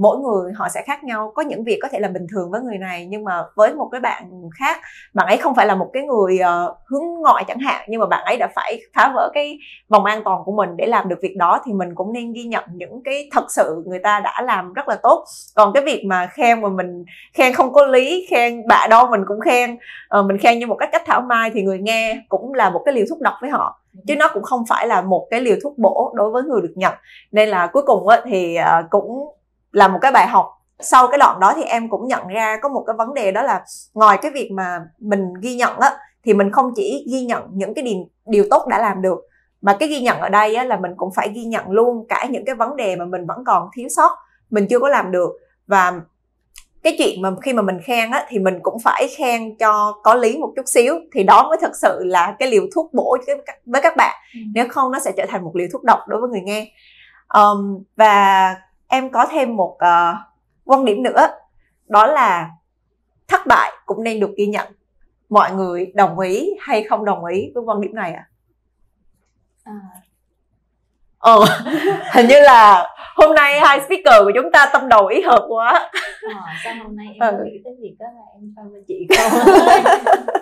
mỗi 0.00 0.18
người 0.18 0.52
họ 0.56 0.68
sẽ 0.68 0.82
khác 0.86 1.04
nhau. 1.04 1.32
Có 1.34 1.42
những 1.42 1.64
việc 1.64 1.78
có 1.82 1.88
thể 1.92 1.98
là 1.98 2.08
bình 2.08 2.26
thường 2.32 2.50
với 2.50 2.60
người 2.60 2.78
này 2.78 3.06
nhưng 3.06 3.24
mà 3.24 3.42
với 3.56 3.74
một 3.74 3.88
cái 3.92 4.00
bạn 4.00 4.30
khác 4.58 4.80
bạn 5.14 5.26
ấy 5.26 5.36
không 5.36 5.54
phải 5.54 5.66
là 5.66 5.74
một 5.74 5.90
cái 5.92 6.02
người 6.02 6.38
uh, 6.40 6.76
hướng 6.86 7.02
ngoại 7.20 7.44
chẳng 7.48 7.58
hạn 7.58 7.84
nhưng 7.88 8.00
mà 8.00 8.06
bạn 8.06 8.24
ấy 8.24 8.36
đã 8.36 8.48
phải 8.54 8.80
phá 8.94 9.12
vỡ 9.14 9.30
cái 9.34 9.58
vòng 9.88 10.04
an 10.04 10.22
toàn 10.24 10.42
của 10.44 10.52
mình 10.52 10.76
để 10.76 10.86
làm 10.86 11.08
được 11.08 11.18
việc 11.22 11.36
đó 11.36 11.60
thì 11.66 11.72
mình 11.72 11.94
cũng 11.94 12.12
nên 12.12 12.32
ghi 12.32 12.44
nhận 12.44 12.64
những 12.72 13.02
cái 13.04 13.28
thật 13.32 13.44
sự 13.48 13.82
người 13.86 13.98
ta 13.98 14.20
đã 14.20 14.42
làm 14.42 14.72
rất 14.72 14.88
là 14.88 14.96
tốt. 15.02 15.24
Còn 15.54 15.72
cái 15.72 15.84
việc 15.84 16.04
mà 16.06 16.26
khen 16.26 16.62
mà 16.62 16.68
mình 16.68 17.04
khen 17.34 17.52
không 17.52 17.72
có 17.72 17.86
lý 17.86 18.26
khen 18.30 18.68
bạ 18.68 18.86
đâu 18.90 19.06
mình 19.10 19.20
cũng 19.26 19.40
khen 19.40 19.76
uh, 20.18 20.26
mình 20.26 20.38
khen 20.38 20.58
như 20.58 20.66
một 20.66 20.76
cách 20.76 20.88
cách 20.92 21.02
thảo 21.06 21.20
mai 21.20 21.50
thì 21.54 21.62
người 21.62 21.78
nghe 21.78 22.22
cũng 22.28 22.54
là 22.54 22.70
một 22.70 22.82
cái 22.84 22.94
liều 22.94 23.04
thuốc 23.10 23.20
độc 23.20 23.34
với 23.40 23.50
họ. 23.50 23.80
Chứ 24.06 24.16
nó 24.16 24.30
cũng 24.34 24.42
không 24.42 24.64
phải 24.68 24.86
là 24.86 25.00
một 25.00 25.26
cái 25.30 25.40
liều 25.40 25.56
thuốc 25.62 25.78
bổ 25.78 26.12
đối 26.16 26.30
với 26.30 26.42
người 26.42 26.62
được 26.62 26.72
nhận. 26.74 26.94
Nên 27.32 27.48
là 27.48 27.66
cuối 27.66 27.82
cùng 27.86 28.06
thì 28.24 28.56
ờ, 28.56 28.82
cũng 28.90 29.34
là 29.74 29.88
một 29.88 29.98
cái 30.02 30.12
bài 30.12 30.26
học. 30.26 30.46
Sau 30.80 31.08
cái 31.08 31.18
đoạn 31.18 31.40
đó 31.40 31.52
thì 31.56 31.62
em 31.62 31.88
cũng 31.88 32.08
nhận 32.08 32.28
ra 32.28 32.56
có 32.62 32.68
một 32.68 32.84
cái 32.86 32.94
vấn 32.98 33.14
đề 33.14 33.32
đó 33.32 33.42
là 33.42 33.64
ngoài 33.94 34.18
cái 34.22 34.30
việc 34.30 34.50
mà 34.52 34.80
mình 34.98 35.34
ghi 35.40 35.54
nhận 35.56 35.78
á 35.78 35.96
thì 36.24 36.34
mình 36.34 36.52
không 36.52 36.72
chỉ 36.76 37.06
ghi 37.12 37.24
nhận 37.24 37.42
những 37.52 37.74
cái 37.74 37.84
điều, 37.84 37.96
điều 38.26 38.44
tốt 38.50 38.66
đã 38.68 38.78
làm 38.78 39.02
được 39.02 39.18
mà 39.62 39.76
cái 39.80 39.88
ghi 39.88 40.00
nhận 40.00 40.18
ở 40.20 40.28
đây 40.28 40.54
á, 40.54 40.64
là 40.64 40.76
mình 40.76 40.92
cũng 40.96 41.10
phải 41.14 41.28
ghi 41.34 41.44
nhận 41.44 41.70
luôn 41.70 42.06
cả 42.08 42.26
những 42.30 42.44
cái 42.44 42.54
vấn 42.54 42.76
đề 42.76 42.96
mà 42.96 43.04
mình 43.04 43.26
vẫn 43.26 43.44
còn 43.46 43.68
thiếu 43.76 43.88
sót 43.96 44.10
mình 44.50 44.66
chưa 44.70 44.78
có 44.78 44.88
làm 44.88 45.10
được. 45.12 45.30
Và 45.66 45.92
cái 46.82 46.94
chuyện 46.98 47.22
mà 47.22 47.30
khi 47.42 47.52
mà 47.52 47.62
mình 47.62 47.78
khen 47.84 48.10
á 48.10 48.26
thì 48.28 48.38
mình 48.38 48.58
cũng 48.62 48.78
phải 48.84 49.08
khen 49.16 49.56
cho 49.56 50.00
có 50.02 50.14
lý 50.14 50.38
một 50.38 50.52
chút 50.56 50.62
xíu 50.66 50.94
thì 51.12 51.22
đó 51.22 51.46
mới 51.48 51.58
thật 51.60 51.76
sự 51.76 52.00
là 52.04 52.36
cái 52.38 52.50
liều 52.50 52.62
thuốc 52.74 52.94
bổ 52.94 53.16
với 53.26 53.80
các- 53.82 53.96
bạn. 53.96 54.14
Ừ. 54.34 54.40
nếu 54.54 54.66
không 54.68 54.92
nó 54.92 54.98
sẽ 54.98 55.12
trở 55.16 55.24
thành 55.28 55.44
một 55.44 55.56
liều 55.56 55.68
thuốc 55.72 55.84
độc 55.84 55.98
đối 56.08 56.20
với 56.20 56.30
người 56.30 56.40
nghe. 56.40 56.72
Ờm, 57.26 57.78
và 57.96 58.54
em 58.88 59.10
có 59.10 59.26
thêm 59.30 59.56
một 59.56 59.76
ờ, 59.78 60.14
quan 60.64 60.84
điểm 60.84 61.02
nữa 61.02 61.26
đó 61.88 62.06
là 62.06 62.50
thất 63.28 63.46
bại 63.46 63.72
cũng 63.86 64.04
nên 64.04 64.20
được 64.20 64.30
ghi 64.36 64.46
nhận. 64.46 64.66
Mọi 65.28 65.52
người 65.52 65.92
đồng 65.94 66.18
ý 66.18 66.50
hay 66.60 66.82
không 66.82 67.04
đồng 67.04 67.24
ý 67.24 67.50
với 67.54 67.64
quan 67.66 67.80
điểm 67.80 67.94
này 67.94 68.12
ạ? 68.12 68.24
À, 69.64 69.72
ờ 71.18 71.38
hình 72.12 72.26
như 72.28 72.40
là 72.40 72.88
hôm 73.16 73.34
nay 73.34 73.60
hai 73.60 73.80
speaker 73.80 74.24
của 74.24 74.32
chúng 74.34 74.52
ta 74.52 74.70
tâm 74.72 74.88
đầu 74.88 75.06
ý 75.06 75.20
hợp 75.22 75.44
quá. 75.48 75.90
Ờ, 76.22 76.34
sao 76.64 76.74
hôm 76.82 76.96
nay 76.96 77.06
em 77.20 77.34
Ừ. 77.36 77.44
nghĩ 77.44 77.58
tới 77.64 77.74
việc 77.82 77.94
đó 77.98 78.06
là 78.14 78.22
em 78.34 78.52
so 78.56 78.62
với 78.72 78.82
chị 78.88 79.06
không 79.18 79.32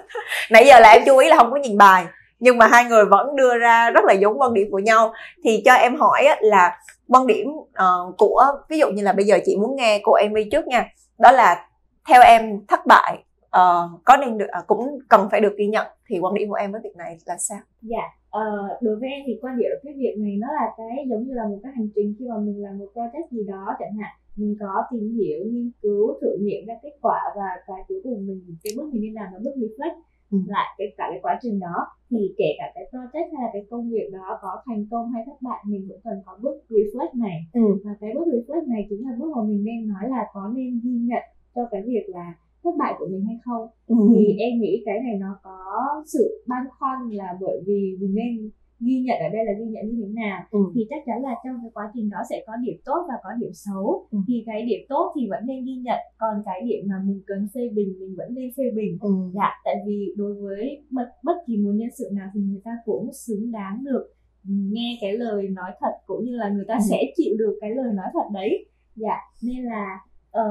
nãy 0.51 0.67
giờ 0.67 0.81
là 0.81 0.91
em 0.91 1.03
chú 1.07 1.19
ý 1.19 1.29
là 1.29 1.37
không 1.37 1.51
có 1.51 1.57
nhìn 1.57 1.79
bài 1.79 2.05
nhưng 2.39 2.59
mà 2.59 2.67
hai 2.67 2.85
người 2.85 3.05
vẫn 3.05 3.37
đưa 3.37 3.59
ra 3.59 3.91
rất 3.91 4.05
là 4.05 4.13
giống 4.13 4.41
quan 4.41 4.55
điểm 4.55 4.69
của 4.71 4.79
nhau. 4.79 5.13
Thì 5.45 5.63
cho 5.65 5.73
em 5.75 5.97
hỏi 5.97 6.25
là 6.41 6.79
quan 7.13 7.27
điểm 7.27 7.49
uh, 7.49 8.15
của 8.19 8.45
ví 8.69 8.79
dụ 8.79 8.87
như 8.91 9.03
là 9.03 9.13
bây 9.13 9.25
giờ 9.25 9.39
chị 9.45 9.57
muốn 9.57 9.77
nghe 9.77 10.01
cô 10.05 10.13
Amy 10.13 10.45
trước 10.51 10.67
nha 10.67 10.89
đó 11.19 11.33
là 11.33 11.69
theo 12.09 12.23
em 12.23 12.67
thất 12.69 12.81
bại 12.87 13.25
uh, 13.47 14.05
có 14.05 14.17
nên 14.17 14.39
được 14.39 14.47
uh, 14.61 14.67
cũng 14.67 14.99
cần 15.09 15.29
phải 15.31 15.41
được 15.41 15.55
ghi 15.59 15.67
nhận 15.67 15.87
thì 16.09 16.19
quan 16.19 16.35
điểm 16.35 16.49
của 16.49 16.55
em 16.55 16.73
với 16.73 16.81
việc 16.85 16.97
này 16.97 17.17
là 17.27 17.37
sao? 17.39 17.59
Dạ, 17.83 18.05
uh, 18.39 18.83
đối 18.83 18.97
với 18.97 19.09
em 19.09 19.23
thì 19.27 19.39
quan 19.43 19.59
điểm 19.59 19.71
cái 19.83 19.95
việc 19.97 20.15
này 20.19 20.37
nó 20.39 20.49
là 20.53 20.67
cái 20.77 21.07
giống 21.11 21.23
như 21.27 21.35
là 21.35 21.47
một 21.49 21.59
cái 21.63 21.73
hành 21.77 21.89
trình 21.95 22.15
khi 22.19 22.25
mà 22.29 22.39
mình 22.39 22.63
làm 22.63 22.79
một 22.79 22.89
project 22.95 23.27
gì 23.31 23.45
đó 23.49 23.77
chẳng 23.79 23.97
hạn 24.01 24.13
mình 24.37 24.57
có 24.61 24.83
tìm 24.91 25.19
hiểu, 25.19 25.45
nghiên 25.45 25.71
cứu, 25.83 26.19
thử 26.21 26.37
nghiệm 26.41 26.67
ra 26.67 26.75
kết 26.83 26.93
quả 27.01 27.21
và 27.37 27.49
cái 27.67 27.77
cuối 27.89 28.01
cùng 28.03 28.27
mình 28.27 28.57
cái 28.65 28.73
bước 28.77 28.91
mình 28.93 29.03
nên 29.03 29.15
làm 29.15 29.33
là 29.33 29.39
bước 29.45 29.55
reflect. 29.57 29.97
Ừ. 30.33 30.39
lại 30.47 30.67
cái 30.79 30.87
cả 30.97 31.07
cái 31.11 31.19
quá 31.23 31.39
trình 31.43 31.61
đó 31.61 31.77
thì 32.11 32.35
kể 32.39 32.45
cả 32.59 32.65
cái 32.75 32.85
project 32.93 33.29
hay 33.33 33.43
là 33.43 33.51
cái 33.53 33.63
công 33.71 33.91
việc 33.91 34.09
đó 34.13 34.39
có 34.43 34.63
thành 34.67 34.87
công 34.91 35.11
hay 35.13 35.23
thất 35.27 35.39
bại 35.43 35.59
mình 35.67 35.87
cũng 35.89 36.01
cần 36.05 36.23
có 36.27 36.39
bước 36.43 36.57
reflect 36.69 37.19
này 37.19 37.39
ừ. 37.53 37.61
và 37.85 37.91
cái 38.01 38.11
bước 38.15 38.27
reflect 38.27 38.67
này 38.69 38.87
chính 38.91 39.07
là 39.09 39.17
bước 39.19 39.31
mà 39.37 39.43
mình 39.43 39.65
nên 39.65 39.89
nói 39.89 40.05
là 40.11 40.27
có 40.35 40.53
nên 40.55 40.81
ghi 40.85 40.91
nhận 40.91 41.23
cho 41.55 41.63
cái 41.71 41.83
việc 41.87 42.05
là 42.09 42.35
thất 42.65 42.71
bại 42.79 42.95
của 42.99 43.07
mình 43.11 43.25
hay 43.25 43.39
không 43.45 43.69
Ừ. 43.87 43.97
thì 44.17 44.37
em 44.39 44.61
nghĩ 44.61 44.83
cái 44.87 45.01
này 45.01 45.15
nó 45.21 45.39
có 45.43 45.59
sự 46.07 46.45
băn 46.47 46.63
khoăn 46.79 47.11
là 47.11 47.37
bởi 47.41 47.63
vì 47.67 47.97
mình 48.01 48.15
nên 48.15 48.51
ghi 48.87 49.01
nhận 49.01 49.19
ở 49.19 49.29
đây 49.29 49.45
là 49.45 49.53
ghi 49.59 49.65
nhận 49.65 49.85
như 49.89 50.03
thế 50.03 50.13
nào 50.23 50.43
Ừ. 50.51 50.59
thì 50.75 50.87
chắc 50.91 51.03
chắn 51.07 51.23
là 51.23 51.35
trong 51.45 51.57
cái 51.63 51.71
quá 51.75 51.91
trình 51.95 52.11
đó 52.11 52.19
sẽ 52.31 52.45
có 52.47 52.53
điểm 52.57 52.77
tốt 52.85 53.05
và 53.09 53.15
có 53.23 53.31
điểm 53.41 53.51
xấu 53.53 54.07
Ừ. 54.11 54.19
thì 54.29 54.43
cái 54.47 54.63
điểm 54.63 54.81
tốt 54.89 55.13
thì 55.17 55.29
vẫn 55.31 55.47
nên 55.47 55.65
ghi 55.65 55.75
nhận 55.77 55.99
còn 56.19 56.43
cái 56.47 56.61
điểm 56.69 56.85
mà 56.89 56.95
mình 57.07 57.23
cần 57.27 57.49
phê 57.55 57.69
bình 57.75 57.95
mình 58.01 58.15
vẫn 58.17 58.35
nên 58.35 58.51
phê 58.57 58.65
bình 58.75 58.99
Ừ. 59.01 59.11
dạ 59.35 59.51
tại 59.65 59.75
vì 59.87 60.15
đối 60.17 60.35
với 60.35 60.83
bất, 60.91 61.09
bất 61.23 61.37
kỳ 61.47 61.57
một 61.57 61.73
nhân 61.75 61.91
sự 61.99 62.05
nào 62.13 62.29
thì 62.35 62.41
người 62.41 62.61
ta 62.65 62.71
cũng 62.85 63.13
xứng 63.13 63.53
đáng 63.53 63.85
được 63.85 64.13
nghe 64.45 64.99
cái 65.01 65.13
lời 65.13 65.49
nói 65.49 65.71
thật 65.81 65.93
cũng 66.07 66.25
như 66.25 66.37
là 66.37 66.49
người 66.49 66.65
ta 66.69 66.75
Ừ. 66.75 66.81
sẽ 66.91 67.03
chịu 67.17 67.35
được 67.39 67.59
cái 67.61 67.71
lời 67.71 67.93
nói 67.95 68.07
thật 68.13 68.29
đấy 68.35 68.67
dạ 68.97 69.17
nên 69.43 69.65
là 69.65 69.99
ờ, 70.31 70.45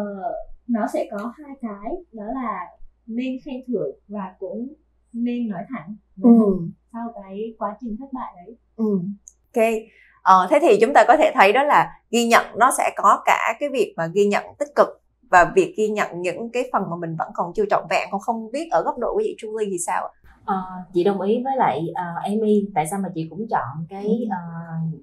nó 0.67 0.87
sẽ 0.93 1.07
có 1.11 1.33
hai 1.37 1.55
cái 1.61 1.91
đó 2.13 2.23
là 2.33 2.59
nên 3.07 3.37
khen 3.45 3.55
thưởng 3.67 3.91
và 4.07 4.35
cũng 4.39 4.67
nên 5.13 5.47
nói 5.49 5.63
thẳng 5.69 5.95
Ừ. 6.21 6.29
mình 6.29 6.71
sau 6.93 7.07
cái 7.23 7.53
quá 7.59 7.77
trình 7.81 7.95
thất 7.99 8.13
bại 8.13 8.33
đấy 8.45 8.55
Ừ. 8.75 8.99
Ok. 9.55 9.63
Ờ, 10.21 10.47
thế 10.49 10.59
thì 10.61 10.77
chúng 10.81 10.93
ta 10.93 11.05
có 11.07 11.17
thể 11.17 11.31
thấy 11.33 11.53
đó 11.53 11.63
là 11.63 11.91
ghi 12.11 12.25
nhận 12.27 12.45
nó 12.57 12.71
sẽ 12.77 12.91
có 12.95 13.21
cả 13.25 13.53
cái 13.59 13.69
việc 13.69 13.93
mà 13.97 14.07
ghi 14.07 14.25
nhận 14.25 14.43
tích 14.59 14.69
cực 14.75 14.87
và 15.31 15.51
việc 15.55 15.73
ghi 15.77 15.87
nhận 15.89 16.21
những 16.21 16.49
cái 16.51 16.63
phần 16.73 16.83
mà 16.89 16.95
mình 16.95 17.15
vẫn 17.15 17.31
còn 17.35 17.53
chưa 17.55 17.63
trọn 17.69 17.83
vẹn 17.89 18.07
còn 18.11 18.21
không 18.21 18.51
biết 18.51 18.67
ở 18.71 18.83
góc 18.83 18.97
độ 18.97 19.13
của 19.13 19.21
chị 19.23 19.35
Julie 19.41 19.67
thì 19.71 19.77
sao 19.87 20.03
ạ? 20.07 20.11
Ờ, 20.45 20.55
chị 20.93 21.03
đồng 21.03 21.21
ý 21.21 21.41
với 21.43 21.53
lại 21.57 21.81
ờ, 21.95 22.03
Amy 22.23 22.65
tại 22.75 22.87
sao 22.91 22.99
mà 22.99 23.09
chị 23.15 23.27
cũng 23.29 23.47
chọn 23.49 23.85
cái 23.89 24.27
ờ, 24.31 24.37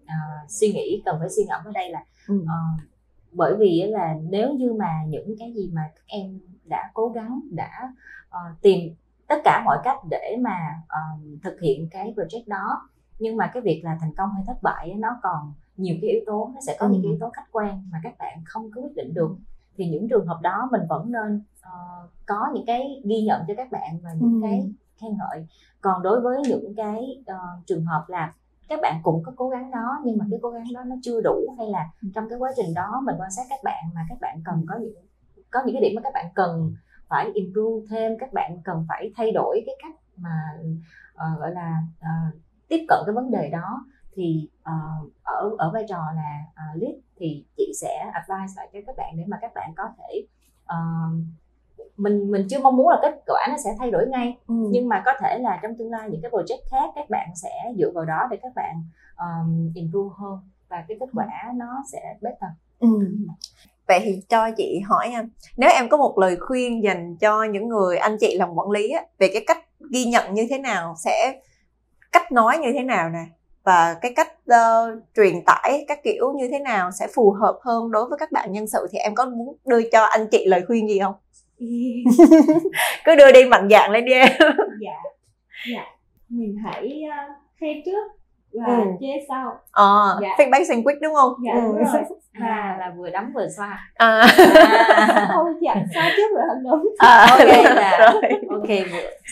ờ, 0.07 0.14
suy 0.48 0.72
nghĩ 0.72 1.03
cần 1.05 1.16
phải 1.20 1.29
suy 1.31 1.42
ngẫm 1.48 1.61
ở 1.64 1.70
đây 1.74 1.90
là 1.90 2.05
Ừ. 2.29 2.44
ờ, 2.48 2.55
bởi 3.33 3.55
vì 3.59 3.81
á 3.81 3.88
là 3.98 4.14
nếu 4.31 4.53
như 4.55 4.72
mà 4.72 4.90
những 5.09 5.35
cái 5.38 5.53
gì 5.57 5.70
mà 5.72 5.83
các 5.94 6.03
em 6.07 6.40
đã 6.64 6.90
cố 6.94 7.09
gắng 7.09 7.40
đã 7.51 7.92
ờ, 8.29 8.40
tìm 8.62 8.94
tất 9.29 9.41
cả 9.45 9.62
mọi 9.64 9.79
cách 9.85 9.99
để 10.11 10.37
mà 10.41 10.57
ờ, 10.88 11.01
thực 11.43 11.61
hiện 11.61 11.88
cái 11.91 12.14
project 12.17 12.43
đó. 12.47 12.88
Nhưng 13.19 13.37
mà 13.37 13.51
cái 13.55 13.62
việc 13.62 13.81
là 13.85 13.97
thành 14.01 14.14
công 14.17 14.31
hay 14.35 14.45
thất 14.47 14.57
bại 14.62 14.95
nó 14.99 15.09
còn 15.23 15.53
nhiều 15.77 15.97
cái 16.03 16.11
yếu 16.11 16.21
tố 16.27 16.51
nó 16.55 16.61
sẽ 16.67 16.77
có 16.79 16.88
những 16.88 17.03
cái 17.03 17.09
Ừ. 17.09 17.12
yếu 17.12 17.19
tố 17.21 17.31
khách 17.31 17.47
quan 17.53 17.83
mà 17.93 18.01
các 18.03 18.19
bạn 18.19 18.43
không 18.47 18.71
có 18.75 18.81
quyết 18.83 18.95
định 18.97 19.14
được. 19.14 19.37
Thì 19.77 19.88
những 19.88 20.09
trường 20.09 20.27
hợp 20.27 20.38
đó 20.43 20.69
mình 20.73 20.81
vẫn 20.88 21.12
nên 21.12 21.43
ờ, 21.62 21.71
có 22.27 22.47
những 22.55 22.67
cái 22.67 23.03
ghi 23.05 23.23
nhận 23.23 23.43
cho 23.49 23.55
các 23.57 23.71
bạn 23.71 23.99
và 24.03 24.11
những 24.21 24.33
Ừ. 24.43 24.49
cái 24.49 24.71
khen 25.01 25.11
ngợi. 25.19 25.47
Còn 25.81 26.03
đối 26.03 26.21
với 26.21 26.43
những 26.49 26.75
cái 26.77 27.23
ờ, 27.27 27.38
trường 27.67 27.85
hợp 27.85 28.05
là 28.09 28.33
các 28.69 28.79
bạn 28.83 29.01
cũng 29.03 29.23
có 29.23 29.33
cố 29.37 29.49
gắng 29.49 29.71
đó 29.71 29.99
nhưng 30.05 30.19
mà 30.19 30.25
cái 30.31 30.38
cố 30.43 30.51
gắng 30.51 30.64
đó 30.75 30.85
nó 30.87 30.97
chưa 31.03 31.21
đủ 31.21 31.55
hay 31.59 31.69
là 31.69 31.91
trong 32.14 32.29
cái 32.29 32.38
quá 32.38 32.51
trình 32.57 32.75
đó 32.75 33.01
mình 33.05 33.14
quan 33.19 33.31
sát 33.31 33.43
các 33.51 33.59
bạn 33.64 33.85
mà 33.95 34.01
các 34.09 34.19
bạn 34.21 34.41
cần 34.45 34.67
có 34.69 34.75
những 34.81 34.95
có 35.51 35.61
những 35.67 35.75
cái 35.75 35.83
điểm 35.83 35.93
mà 35.97 36.03
các 36.03 36.11
bạn 36.14 36.27
cần 36.35 36.75
phải 37.09 37.31
improve 37.35 37.87
thêm 37.90 38.18
các 38.18 38.33
bạn 38.33 38.61
cần 38.64 38.87
phải 38.88 39.12
thay 39.16 39.33
đổi 39.33 39.62
cái 39.66 39.75
cách 39.83 39.94
mà 40.16 40.40
ờ, 41.14 41.27
gọi 41.38 41.51
là 41.53 41.83
ờ, 42.01 42.09
tiếp 42.68 42.85
cận 42.88 42.99
cái 43.07 43.14
vấn 43.14 43.31
đề 43.31 43.51
đó. 43.51 43.85
Thì 44.14 44.49
ờ, 44.62 44.73
ở 45.23 45.51
ở 45.59 45.71
vai 45.71 45.85
trò 45.88 45.99
là 46.14 46.44
ờ, 46.55 46.64
lead 46.75 46.94
thì 47.16 47.44
chị 47.57 47.73
sẽ 47.81 48.11
advise 48.12 48.53
lại 48.57 48.68
cho 48.73 48.79
các 48.87 48.97
bạn 48.97 49.14
để 49.16 49.25
mà 49.27 49.38
các 49.40 49.53
bạn 49.55 49.73
có 49.77 49.85
thể 49.99 50.27
ờ, 50.64 50.77
mình 51.97 52.31
mình 52.31 52.47
chưa 52.51 52.59
mong 52.62 52.77
muốn 52.77 52.88
là 52.88 52.99
kết 53.03 53.23
quả 53.27 53.47
nó 53.51 53.57
sẽ 53.64 53.71
thay 53.79 53.90
đổi 53.90 54.07
ngay. 54.07 54.38
Ừ. 54.47 54.55
nhưng 54.71 54.88
mà 54.88 55.03
có 55.05 55.12
thể 55.21 55.38
là 55.38 55.59
trong 55.62 55.77
tương 55.79 55.90
lai 55.90 56.11
những 56.11 56.23
cái 56.23 56.31
project 56.31 56.71
khác 56.71 56.90
các 56.94 57.11
bạn 57.11 57.29
sẽ 57.35 57.73
dựa 57.79 57.90
vào 57.94 58.05
đó 58.05 58.29
để 58.31 58.38
các 58.42 58.53
bạn 58.55 58.83
um, 59.18 59.73
improve 59.75 60.14
hơn 60.18 60.38
và 60.68 60.85
cái 60.88 60.97
kết 61.01 61.07
quả 61.14 61.53
nó 61.55 61.83
sẽ 61.92 62.16
better. 62.21 62.51
Ừ. 62.79 62.88
vậy 63.88 64.01
thì 64.05 64.20
cho 64.29 64.51
chị 64.57 64.81
hỏi 64.88 65.09
nha 65.09 65.24
nếu 65.57 65.70
em 65.70 65.88
có 65.88 65.96
một 65.96 66.18
lời 66.18 66.37
khuyên 66.37 66.83
dành 66.83 67.16
cho 67.20 67.44
những 67.44 67.68
người 67.68 67.96
anh 67.96 68.16
chị 68.20 68.37
làm 68.37 68.48
quản 68.55 68.70
lý 68.70 68.90
á, 68.90 69.03
về 69.18 69.31
cái 69.33 69.44
cách 69.46 69.59
ghi 69.92 70.05
nhận 70.05 70.35
như 70.35 70.46
thế 70.51 70.59
nào 70.59 70.94
sẽ 71.05 71.40
cách 72.12 72.33
nói 72.33 72.59
như 72.59 72.72
thế 72.72 72.83
nào 72.83 73.09
nè 73.09 73.24
và 73.64 73.96
cái 74.03 74.12
cách 74.16 74.33
uh, 74.33 75.03
truyền 75.16 75.44
tải 75.46 75.85
các 75.88 76.03
kiểu 76.05 76.33
như 76.37 76.48
thế 76.53 76.59
nào 76.59 76.90
sẽ 76.90 77.07
phù 77.14 77.31
hợp 77.31 77.59
hơn 77.62 77.90
đối 77.90 78.09
với 78.09 78.18
các 78.18 78.33
bạn 78.33 78.53
nhân 78.53 78.66
sự 78.66 78.87
thì 78.92 78.98
em 78.98 79.14
có 79.14 79.24
muốn 79.24 79.57
đưa 79.66 79.83
cho 79.92 80.03
anh 80.03 80.27
chị 80.31 80.46
lời 80.46 80.62
khuyên 80.66 80.88
gì 80.88 80.98
không? 80.98 81.14
Cứ 83.05 83.14
đưa 83.14 83.33
đi 83.33 83.44
mạnh 83.44 83.68
dạng 83.70 83.90
lên 83.90 84.05
đi 84.05 84.12
em. 84.12 84.29
Dạ 84.81 85.11
dạ. 85.74 85.85
Mình 86.29 86.57
hãy 86.64 87.03
uh, 87.09 87.37
khen 87.61 87.83
trước 87.85 88.18
và 88.53 88.77
ừ. 88.77 88.83
chê 89.01 89.07
sau 89.29 89.59
ờ 89.71 90.19
dạ. 90.23 90.29
feedback 90.39 90.63
sandwich 90.63 90.99
đúng 91.03 91.15
không 91.15 91.33
dạ 91.47 91.55
đúng 91.55 91.77
rồi 91.77 92.03
à, 92.33 92.77
là 92.81 92.93
vừa 92.97 93.11
đấm 93.11 93.33
vừa 93.35 93.49
xoa 93.57 93.91
à, 93.95 94.21
à. 94.21 95.29
không 95.29 95.47
dạ 95.61 95.75
xoa 95.95 96.11
trước 96.17 96.37
rồi 96.37 96.45
hẳn 96.49 96.63
đúng 96.65 96.95
à, 96.99 97.27
ok 97.31 97.49
là 97.77 98.13
rồi. 98.13 98.23
ok 98.49 98.69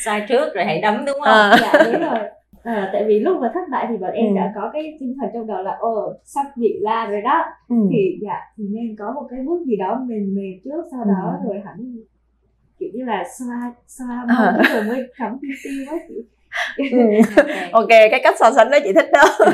xoa 0.04 0.20
trước 0.28 0.54
rồi 0.54 0.64
hãy 0.64 0.80
đấm 0.80 1.04
đúng 1.04 1.20
không 1.20 1.24
à. 1.24 1.56
dạ 1.60 1.72
đúng 1.84 2.00
rồi 2.00 2.20
à, 2.62 2.90
tại 2.92 3.04
vì 3.06 3.20
lúc 3.20 3.40
mà 3.40 3.50
thất 3.54 3.60
bại 3.70 3.86
thì 3.88 3.96
bọn 3.96 4.10
em 4.10 4.26
ừ. 4.26 4.36
đã 4.36 4.52
có 4.54 4.70
cái 4.72 4.96
tinh 5.00 5.16
thần 5.20 5.30
trong 5.34 5.46
đầu 5.46 5.62
là 5.62 5.76
ồ 5.80 6.12
sắp 6.24 6.46
bị 6.56 6.78
la 6.80 7.06
rồi 7.06 7.22
đó 7.22 7.44
ừ. 7.68 7.76
thì 7.90 8.18
dạ 8.22 8.40
thì 8.56 8.64
nên 8.64 8.96
có 8.98 9.12
một 9.14 9.26
cái 9.30 9.40
bước 9.46 9.64
gì 9.66 9.76
đó 9.76 10.00
mềm 10.06 10.34
mềm 10.34 10.60
trước 10.64 10.84
sau 10.90 11.04
đó 11.04 11.38
ừ. 11.42 11.48
rồi 11.48 11.62
hẳn 11.64 11.96
kiểu 12.78 12.88
như 12.92 13.04
là 13.04 13.24
xoa 13.38 13.74
xoa 13.86 14.24
mông 14.28 14.56
à. 14.58 14.62
rồi 14.72 14.84
mới 14.84 15.02
cắm 15.16 15.38
chị 15.62 15.86
ừ. 16.08 16.22
ok. 17.72 17.88
Cái 17.88 18.20
cách 18.22 18.34
so 18.38 18.50
sánh 18.50 18.70
đó 18.70 18.78
chị 18.84 18.92
thích 18.92 19.10
đó. 19.12 19.24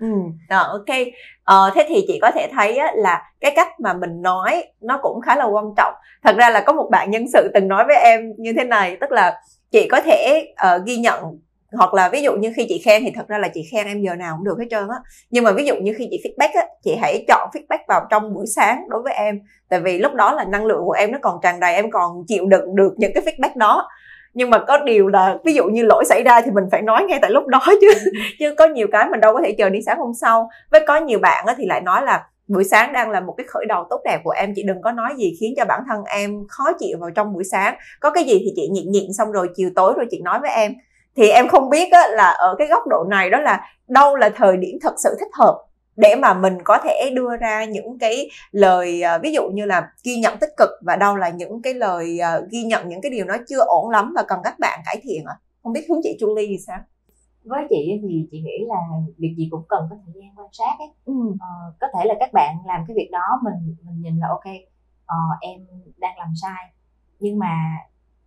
Ừ. 0.00 0.06
rồi 0.50 0.62
ok. 0.68 0.98
Ờ, 1.44 1.70
thế 1.74 1.84
thì 1.88 2.04
chị 2.08 2.18
có 2.22 2.30
thể 2.30 2.48
thấy 2.52 2.76
á, 2.76 2.92
là 2.94 3.22
cái 3.40 3.52
cách 3.56 3.80
mà 3.80 3.92
mình 3.92 4.22
nói 4.22 4.64
nó 4.80 4.98
cũng 5.02 5.20
khá 5.20 5.36
là 5.36 5.44
quan 5.44 5.64
trọng. 5.76 5.94
Thật 6.24 6.36
ra 6.36 6.50
là 6.50 6.60
có 6.60 6.72
một 6.72 6.88
bạn 6.90 7.10
nhân 7.10 7.24
sự 7.32 7.50
từng 7.54 7.68
nói 7.68 7.84
với 7.86 7.96
em 7.96 8.32
như 8.38 8.52
thế 8.58 8.64
này 8.64 8.96
tức 9.00 9.12
là 9.12 9.40
chị 9.70 9.88
có 9.90 10.00
thể 10.00 10.46
uh, 10.76 10.86
ghi 10.86 10.96
nhận 10.96 11.38
hoặc 11.76 11.94
là 11.94 12.08
ví 12.08 12.22
dụ 12.22 12.32
như 12.32 12.52
khi 12.56 12.66
chị 12.68 12.82
khen 12.84 13.02
thì 13.04 13.10
thật 13.14 13.28
ra 13.28 13.38
là 13.38 13.48
chị 13.54 13.62
khen 13.72 13.86
em 13.86 14.02
giờ 14.02 14.14
nào 14.14 14.34
cũng 14.36 14.44
được 14.44 14.56
hết 14.58 14.66
trơn 14.70 14.88
á. 14.88 14.96
Nhưng 15.30 15.44
mà 15.44 15.52
ví 15.52 15.64
dụ 15.64 15.74
như 15.76 15.94
khi 15.98 16.08
chị 16.10 16.22
feedback 16.24 16.50
á 16.54 16.66
chị 16.84 16.96
hãy 17.00 17.24
chọn 17.28 17.48
feedback 17.52 17.78
vào 17.88 18.06
trong 18.10 18.34
buổi 18.34 18.46
sáng 18.56 18.84
đối 18.88 19.02
với 19.02 19.12
em. 19.14 19.40
Tại 19.68 19.80
vì 19.80 19.98
lúc 19.98 20.14
đó 20.14 20.32
là 20.32 20.44
năng 20.44 20.66
lượng 20.66 20.84
của 20.84 20.92
em 20.92 21.12
nó 21.12 21.18
còn 21.22 21.38
tràn 21.42 21.60
đầy 21.60 21.74
em 21.74 21.90
còn 21.90 22.12
chịu 22.26 22.46
đựng 22.46 22.76
được 22.76 22.94
những 22.96 23.12
cái 23.14 23.24
feedback 23.24 23.56
đó 23.56 23.88
nhưng 24.34 24.50
mà 24.50 24.58
có 24.58 24.78
điều 24.78 25.08
là 25.08 25.36
ví 25.44 25.54
dụ 25.54 25.64
như 25.64 25.82
lỗi 25.82 26.04
xảy 26.08 26.22
ra 26.22 26.40
thì 26.40 26.50
mình 26.50 26.64
phải 26.70 26.82
nói 26.82 27.04
ngay 27.08 27.18
tại 27.22 27.30
lúc 27.30 27.46
đó 27.46 27.60
chứ. 27.80 27.90
Chứ 28.38 28.54
có 28.58 28.66
nhiều 28.66 28.86
cái 28.92 29.08
mình 29.10 29.20
đâu 29.20 29.34
có 29.34 29.40
thể 29.44 29.54
chờ 29.58 29.68
đi 29.68 29.78
sáng 29.86 29.98
hôm 29.98 30.12
sau. 30.20 30.50
Với 30.70 30.80
có 30.86 30.96
nhiều 30.96 31.18
bạn 31.18 31.46
thì 31.56 31.66
lại 31.66 31.80
nói 31.80 32.02
là 32.02 32.26
buổi 32.48 32.64
sáng 32.64 32.92
đang 32.92 33.10
là 33.10 33.20
một 33.20 33.34
cái 33.36 33.46
khởi 33.48 33.64
đầu 33.68 33.86
tốt 33.90 34.00
đẹp 34.04 34.20
của 34.24 34.30
em 34.30 34.52
chị 34.56 34.62
đừng 34.62 34.82
có 34.82 34.92
nói 34.92 35.10
gì 35.16 35.36
khiến 35.40 35.54
cho 35.56 35.64
bản 35.64 35.80
thân 35.88 36.04
em 36.04 36.44
khó 36.48 36.64
chịu 36.78 36.98
vào 37.00 37.10
trong 37.10 37.32
buổi 37.32 37.44
sáng. 37.44 37.74
Có 38.00 38.10
cái 38.10 38.24
gì 38.24 38.38
thì 38.38 38.52
chị 38.56 38.68
nhịn 38.72 38.90
nhịn 38.90 39.12
xong 39.18 39.32
rồi 39.32 39.48
chiều 39.54 39.70
tối 39.76 39.92
rồi 39.96 40.06
chị 40.10 40.20
nói 40.24 40.38
với 40.40 40.50
em. 40.50 40.72
Thì 41.16 41.28
em 41.28 41.48
không 41.48 41.70
biết 41.70 41.92
á, 41.92 42.08
là 42.08 42.30
ở 42.30 42.54
cái 42.58 42.68
góc 42.68 42.86
độ 42.86 43.04
này 43.10 43.30
đó 43.30 43.40
là 43.40 43.60
đâu 43.88 44.16
là 44.16 44.28
thời 44.36 44.56
điểm 44.56 44.78
thật 44.82 44.94
sự 44.96 45.16
thích 45.20 45.30
hợp 45.38 45.58
để 45.96 46.14
mà 46.22 46.34
mình 46.34 46.58
có 46.64 46.78
thể 46.84 47.10
đưa 47.14 47.36
ra 47.36 47.64
những 47.64 47.98
cái 47.98 48.28
lời 48.52 49.02
uh, 49.16 49.22
ví 49.22 49.32
dụ 49.32 49.50
như 49.52 49.64
là 49.64 49.92
ghi 50.04 50.16
nhận 50.16 50.38
tích 50.38 50.50
cực 50.56 50.68
và 50.82 50.96
đâu 50.96 51.16
là 51.16 51.28
những 51.28 51.62
cái 51.62 51.74
lời 51.74 52.18
uh, 52.20 52.50
ghi 52.50 52.62
nhận 52.62 52.88
những 52.88 53.00
cái 53.00 53.10
điều 53.10 53.24
nó 53.24 53.34
chưa 53.48 53.60
ổn 53.66 53.90
lắm 53.90 54.12
và 54.16 54.24
cần 54.28 54.38
các 54.44 54.58
bạn 54.58 54.80
cải 54.86 55.00
thiện 55.02 55.24
ạ 55.24 55.34
à? 55.34 55.40
không 55.62 55.72
biết 55.72 55.86
hướng 55.88 56.00
chị 56.02 56.16
Julie 56.20 56.46
thì 56.48 56.58
sao 56.66 56.78
với 57.44 57.66
chị 57.70 58.00
thì 58.02 58.28
chị 58.30 58.42
nghĩ 58.42 58.66
là 58.66 58.76
việc 59.18 59.34
gì 59.38 59.48
cũng 59.50 59.64
cần 59.68 59.86
có 59.90 59.96
thời 60.04 60.14
gian 60.14 60.30
quan 60.36 60.48
sát 60.52 60.74
ấy 60.78 60.88
ừ. 61.04 61.14
ờ, 61.40 61.74
có 61.80 61.86
thể 61.94 62.04
là 62.04 62.14
các 62.20 62.32
bạn 62.32 62.56
làm 62.66 62.84
cái 62.88 62.94
việc 62.96 63.08
đó 63.12 63.40
mình 63.44 63.76
mình 63.82 64.00
nhìn 64.00 64.18
là 64.18 64.28
ok 64.28 64.54
ờ, 65.06 65.16
em 65.40 65.60
đang 65.96 66.18
làm 66.18 66.28
sai 66.42 66.72
nhưng 67.18 67.38
mà 67.38 67.56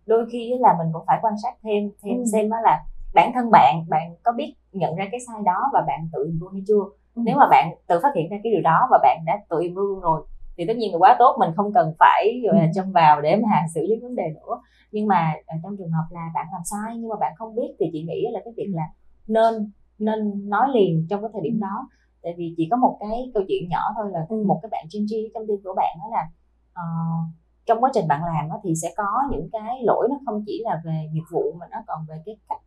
đôi 0.06 0.26
khi 0.32 0.52
là 0.60 0.74
mình 0.78 0.86
cũng 0.92 1.04
phải 1.06 1.18
quan 1.22 1.34
sát 1.42 1.54
thêm 1.62 1.90
thêm 2.02 2.16
ừ. 2.16 2.24
xem 2.32 2.50
đó 2.50 2.56
là 2.62 2.84
bản 3.14 3.32
thân 3.34 3.50
bạn 3.50 3.84
bạn 3.88 4.14
có 4.22 4.32
biết 4.32 4.54
nhận 4.72 4.96
ra 4.96 5.04
cái 5.10 5.20
sai 5.26 5.36
đó 5.44 5.70
và 5.72 5.84
bạn 5.86 6.08
tự 6.12 6.24
improve 6.24 6.52
hay 6.52 6.62
chưa 6.68 6.84
ừ. 7.18 7.22
nếu 7.26 7.36
mà 7.36 7.46
bạn 7.50 7.74
tự 7.86 8.00
phát 8.02 8.08
hiện 8.16 8.30
ra 8.30 8.36
cái 8.42 8.52
điều 8.52 8.62
đó 8.62 8.88
và 8.90 8.98
bạn 9.02 9.18
đã 9.26 9.40
tự 9.48 9.60
improve 9.60 10.00
rồi 10.02 10.26
thì 10.56 10.64
tất 10.68 10.76
nhiên 10.76 10.92
là 10.92 10.98
quá 10.98 11.16
tốt 11.18 11.36
mình 11.38 11.50
không 11.56 11.72
cần 11.72 11.94
phải 11.98 12.40
gọi 12.44 12.56
là 12.56 12.62
ừ. 12.62 12.68
châm 12.74 12.92
vào 12.92 13.20
để 13.20 13.36
mà 13.36 13.66
xử 13.74 13.80
lý 13.88 13.96
vấn 14.02 14.14
đề 14.14 14.28
nữa 14.34 14.60
nhưng 14.92 15.06
mà 15.06 15.34
trong 15.62 15.76
trường 15.76 15.90
hợp 15.90 16.04
là 16.10 16.30
bạn 16.34 16.46
làm 16.52 16.62
sai 16.64 16.96
nhưng 16.96 17.08
mà 17.08 17.16
bạn 17.20 17.32
không 17.36 17.54
biết 17.54 17.76
thì 17.80 17.86
chị 17.92 18.02
nghĩ 18.02 18.26
là 18.32 18.40
cái 18.44 18.54
việc 18.56 18.68
là 18.74 18.84
nên 19.26 19.70
nên 19.98 20.48
nói 20.48 20.68
liền 20.74 21.06
trong 21.10 21.20
cái 21.22 21.30
thời 21.32 21.42
điểm 21.42 21.54
ừ. 21.54 21.60
đó 21.60 21.88
tại 22.22 22.34
vì 22.36 22.54
chỉ 22.56 22.68
có 22.70 22.76
một 22.76 22.96
cái 23.00 23.30
câu 23.34 23.42
chuyện 23.48 23.68
nhỏ 23.68 23.80
thôi 23.96 24.10
là 24.12 24.26
ừ. 24.28 24.44
một 24.46 24.58
cái 24.62 24.68
bạn 24.72 24.86
chuyên 24.90 25.04
tri 25.08 25.30
trong 25.34 25.46
team 25.48 25.58
của 25.64 25.74
bạn 25.76 25.96
đó 25.98 26.04
là 26.10 26.28
uh, 26.72 27.28
trong 27.66 27.80
quá 27.80 27.90
trình 27.94 28.08
bạn 28.08 28.22
làm 28.24 28.48
thì 28.64 28.74
sẽ 28.82 28.92
có 28.96 29.22
những 29.30 29.48
cái 29.52 29.82
lỗi 29.82 30.08
nó 30.10 30.16
không 30.26 30.44
chỉ 30.46 30.62
là 30.64 30.82
về 30.84 31.08
nghiệp 31.12 31.24
vụ 31.30 31.52
mà 31.60 31.66
nó 31.70 31.78
còn 31.86 32.06
về 32.08 32.22
cái 32.26 32.36
cách 32.48 32.58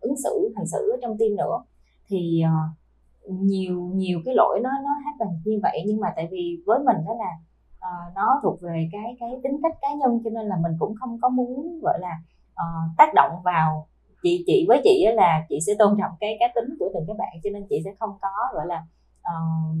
ứng 0.00 0.16
xử 0.16 0.52
hành 0.56 0.66
xử 0.66 0.98
trong 1.02 1.18
team 1.18 1.36
nữa 1.36 1.62
thì 2.08 2.42
uh, 2.44 2.76
nhiều 3.28 3.80
nhiều 3.94 4.18
cái 4.24 4.34
lỗi 4.34 4.60
nó 4.62 4.70
nó 4.70 4.90
happen 5.04 5.28
như 5.44 5.60
vậy. 5.62 5.82
Nhưng 5.86 6.00
mà 6.00 6.08
tại 6.16 6.28
vì 6.30 6.62
với 6.66 6.78
mình 6.78 6.96
đó 7.06 7.14
là 7.18 7.30
uh, 7.88 8.14
nó 8.14 8.40
thuộc 8.42 8.60
về 8.60 8.88
cái 8.92 9.16
cái 9.20 9.30
tính 9.42 9.60
cách 9.62 9.78
cá 9.80 9.88
nhân 9.94 10.20
cho 10.24 10.30
nên 10.30 10.46
là 10.46 10.56
mình 10.62 10.72
cũng 10.78 10.94
không 11.00 11.18
có 11.22 11.28
muốn 11.28 11.80
gọi 11.82 11.98
là 12.00 12.20
uh, 12.52 12.96
tác 12.98 13.14
động 13.14 13.32
vào 13.44 13.86
chị 14.22 14.44
chị 14.46 14.64
với 14.68 14.80
chị 14.84 15.06
là 15.14 15.44
chị 15.48 15.58
sẽ 15.66 15.72
tôn 15.78 15.96
trọng 16.00 16.10
cái 16.20 16.36
cá 16.40 16.46
tính 16.54 16.76
của 16.78 16.90
từng 16.94 17.04
các 17.08 17.16
bạn 17.18 17.32
cho 17.44 17.50
nên 17.50 17.66
chị 17.70 17.76
sẽ 17.84 17.90
không 17.98 18.10
có 18.20 18.28
gọi 18.54 18.66
là 18.66 18.86
uh, 19.20 19.76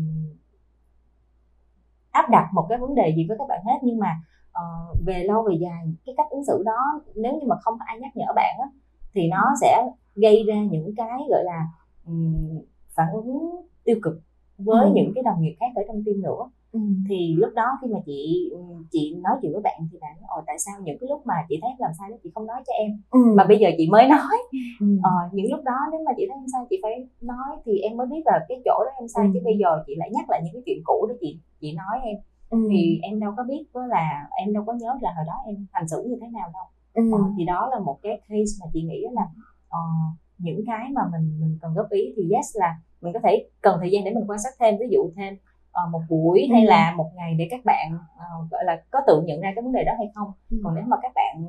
áp 2.10 2.30
đặt 2.30 2.48
một 2.52 2.66
cái 2.68 2.78
vấn 2.78 2.94
đề 2.94 3.12
gì 3.16 3.26
với 3.28 3.38
các 3.38 3.48
bạn 3.48 3.60
hết. 3.64 3.78
Nhưng 3.82 3.98
mà 3.98 4.20
uh, 4.50 4.98
về 5.06 5.24
lâu 5.24 5.42
về 5.42 5.56
dài 5.60 5.84
cái 6.06 6.14
cách 6.16 6.26
ứng 6.30 6.44
xử 6.44 6.62
đó 6.66 7.02
nếu 7.14 7.32
như 7.32 7.46
mà 7.46 7.56
không 7.60 7.74
ai 7.86 7.98
nhắc 8.00 8.16
nhở 8.16 8.26
bạn 8.36 8.56
á, 8.60 8.68
thì 9.14 9.28
nó 9.30 9.42
sẽ 9.60 9.82
gây 10.14 10.44
ra 10.48 10.54
những 10.70 10.94
cái 10.96 11.20
gọi 11.30 11.44
là 11.44 11.66
um, 12.06 12.60
phản 12.98 13.12
ứng 13.12 13.50
tiêu 13.84 13.96
cực 14.02 14.20
với 14.58 14.84
ừ. 14.84 14.92
những 14.94 15.12
cái 15.14 15.22
đồng 15.24 15.42
nghiệp 15.42 15.56
khác 15.60 15.66
ở 15.74 15.82
trong 15.88 16.02
team 16.06 16.22
nữa 16.22 16.42
ừ. 16.72 16.80
thì 17.08 17.34
lúc 17.36 17.52
đó 17.54 17.78
khi 17.80 17.88
mà 17.92 17.98
chị 18.06 18.50
chị 18.90 19.16
nói 19.24 19.36
chuyện 19.42 19.52
với 19.52 19.62
bạn 19.62 19.88
thì 19.92 19.98
bạn 20.00 20.16
nói 20.20 20.42
tại 20.46 20.58
sao 20.58 20.74
những 20.82 20.98
cái 21.00 21.08
lúc 21.10 21.26
mà 21.26 21.34
chị 21.48 21.58
thấy 21.62 21.70
làm 21.78 21.90
sai 21.98 22.10
đó 22.10 22.16
chị 22.22 22.30
không 22.34 22.46
nói 22.46 22.62
cho 22.66 22.72
em 22.72 22.90
ừ. 23.10 23.20
mà 23.34 23.44
bây 23.44 23.58
giờ 23.58 23.68
chị 23.78 23.88
mới 23.90 24.08
nói 24.08 24.36
ừ. 24.80 24.86
ờ, 25.02 25.10
những 25.32 25.50
lúc 25.50 25.60
đó 25.64 25.78
nếu 25.92 26.00
mà 26.06 26.12
chị 26.16 26.26
thấy 26.28 26.36
em 26.36 26.46
sai 26.52 26.62
chị 26.70 26.76
phải 26.82 27.06
nói 27.20 27.48
thì 27.64 27.78
em 27.78 27.96
mới 27.96 28.06
biết 28.06 28.22
là 28.24 28.46
cái 28.48 28.58
chỗ 28.64 28.84
đó 28.84 28.90
em 29.00 29.08
sai 29.08 29.24
ừ. 29.24 29.30
chứ 29.34 29.40
bây 29.44 29.58
giờ 29.58 29.82
chị 29.86 29.94
lại 29.96 30.10
nhắc 30.12 30.30
lại 30.30 30.40
những 30.44 30.54
cái 30.54 30.62
chuyện 30.66 30.82
cũ 30.84 31.06
để 31.08 31.14
chị 31.20 31.38
chị 31.60 31.72
nói 31.72 31.98
em 32.04 32.16
ừ. 32.50 32.68
thì 32.70 32.98
em 33.02 33.20
đâu 33.20 33.32
có 33.36 33.42
biết 33.42 33.64
là 33.74 34.28
em 34.44 34.54
đâu 34.54 34.64
có 34.66 34.72
nhớ 34.72 34.94
là 35.00 35.12
hồi 35.16 35.24
đó 35.26 35.34
em 35.46 35.66
hành 35.72 35.88
xử 35.88 36.04
như 36.06 36.16
thế 36.20 36.26
nào 36.32 36.48
đâu 36.52 36.64
ừ. 36.94 37.12
ờ, 37.12 37.18
thì 37.38 37.44
đó 37.44 37.68
là 37.72 37.78
một 37.78 37.98
cái 38.02 38.20
case 38.28 38.52
mà 38.60 38.66
chị 38.72 38.82
nghĩ 38.82 39.04
là 39.12 39.22
uh, 39.68 40.18
những 40.38 40.64
cái 40.66 40.90
mà 40.92 41.02
mình 41.12 41.40
mình 41.40 41.58
cần 41.62 41.74
góp 41.74 41.90
ý 41.90 42.12
thì 42.16 42.22
yes 42.34 42.56
là 42.56 42.78
mình 43.00 43.12
có 43.12 43.20
thể 43.24 43.48
cần 43.60 43.76
thời 43.80 43.90
gian 43.90 44.04
để 44.04 44.10
mình 44.10 44.24
quan 44.30 44.38
sát 44.38 44.50
thêm 44.60 44.74
ví 44.80 44.86
dụ 44.90 45.10
thêm 45.16 45.34
uh, 45.34 45.92
một 45.92 46.00
buổi 46.08 46.40
ừ. 46.40 46.52
hay 46.52 46.66
là 46.66 46.94
một 46.96 47.10
ngày 47.14 47.34
để 47.38 47.48
các 47.50 47.64
bạn 47.64 47.94
uh, 47.94 48.50
gọi 48.50 48.64
là 48.64 48.82
có 48.90 49.00
tự 49.06 49.22
nhận 49.24 49.40
ra 49.40 49.52
cái 49.54 49.62
vấn 49.62 49.72
đề 49.72 49.84
đó 49.84 49.92
hay 49.98 50.10
không 50.14 50.32
ừ. 50.50 50.56
còn 50.64 50.74
nếu 50.74 50.84
mà 50.86 50.96
các 51.02 51.12
bạn 51.14 51.46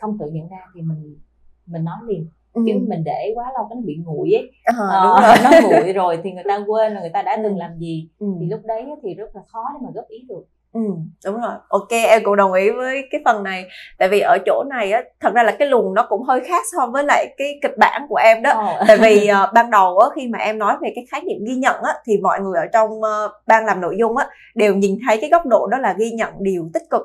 không 0.00 0.18
tự 0.18 0.30
nhận 0.30 0.48
ra 0.48 0.58
thì 0.74 0.82
mình 0.82 1.16
mình 1.66 1.84
nói 1.84 1.98
liền 2.06 2.26
ừ. 2.52 2.62
chứ 2.66 2.86
mình 2.88 3.04
để 3.04 3.32
quá 3.34 3.52
lâu 3.54 3.66
cái 3.68 3.76
nó 3.76 3.82
bị 3.86 3.96
nguội 4.04 4.30
ấy 4.32 4.50
à, 4.64 4.74
ờ, 4.78 5.04
đúng 5.04 5.22
rồi. 5.22 5.36
nó 5.44 5.68
nguội 5.68 5.92
rồi 5.92 6.20
thì 6.24 6.32
người 6.32 6.44
ta 6.48 6.60
quên 6.66 6.92
là 6.92 7.00
người 7.00 7.10
ta 7.10 7.22
đã 7.22 7.40
từng 7.42 7.56
làm 7.56 7.78
gì 7.78 8.08
ừ. 8.18 8.26
thì 8.40 8.46
lúc 8.46 8.60
đấy 8.64 8.86
thì 9.02 9.14
rất 9.14 9.36
là 9.36 9.42
khó 9.46 9.64
để 9.74 9.86
mà 9.86 9.90
góp 9.94 10.08
ý 10.08 10.18
được 10.28 10.44
Ừ, 10.72 10.80
đúng 11.24 11.40
rồi. 11.40 11.52
Ok, 11.68 11.88
em 11.90 12.22
cũng 12.24 12.36
đồng 12.36 12.52
ý 12.52 12.70
với 12.70 13.02
cái 13.10 13.20
phần 13.24 13.42
này. 13.42 13.64
Tại 13.98 14.08
vì 14.08 14.20
ở 14.20 14.38
chỗ 14.46 14.64
này 14.70 14.92
á, 14.92 15.02
thật 15.20 15.34
ra 15.34 15.42
là 15.42 15.52
cái 15.58 15.68
luồng 15.68 15.94
nó 15.94 16.06
cũng 16.08 16.22
hơi 16.22 16.40
khác 16.40 16.64
so 16.72 16.86
với 16.86 17.04
lại 17.04 17.34
cái 17.38 17.58
kịch 17.62 17.78
bản 17.78 18.06
của 18.08 18.16
em 18.16 18.42
đó. 18.42 18.76
Oh. 18.80 18.88
Tại 18.88 18.96
vì 18.96 19.30
uh, 19.30 19.52
ban 19.54 19.70
đầu 19.70 19.98
á, 19.98 20.08
khi 20.16 20.28
mà 20.28 20.38
em 20.38 20.58
nói 20.58 20.76
về 20.82 20.92
cái 20.94 21.06
khái 21.10 21.20
niệm 21.20 21.38
ghi 21.46 21.54
nhận 21.54 21.82
á, 21.82 21.94
thì 22.04 22.18
mọi 22.22 22.40
người 22.40 22.58
ở 22.58 22.66
trong 22.72 22.90
uh, 22.90 23.30
ban 23.46 23.66
làm 23.66 23.80
nội 23.80 23.96
dung 23.98 24.16
á, 24.16 24.28
đều 24.54 24.74
nhìn 24.74 24.98
thấy 25.06 25.18
cái 25.20 25.30
góc 25.30 25.46
độ 25.46 25.66
đó 25.66 25.78
là 25.78 25.94
ghi 25.98 26.10
nhận 26.10 26.32
điều 26.38 26.70
tích 26.74 26.82
cực. 26.90 27.02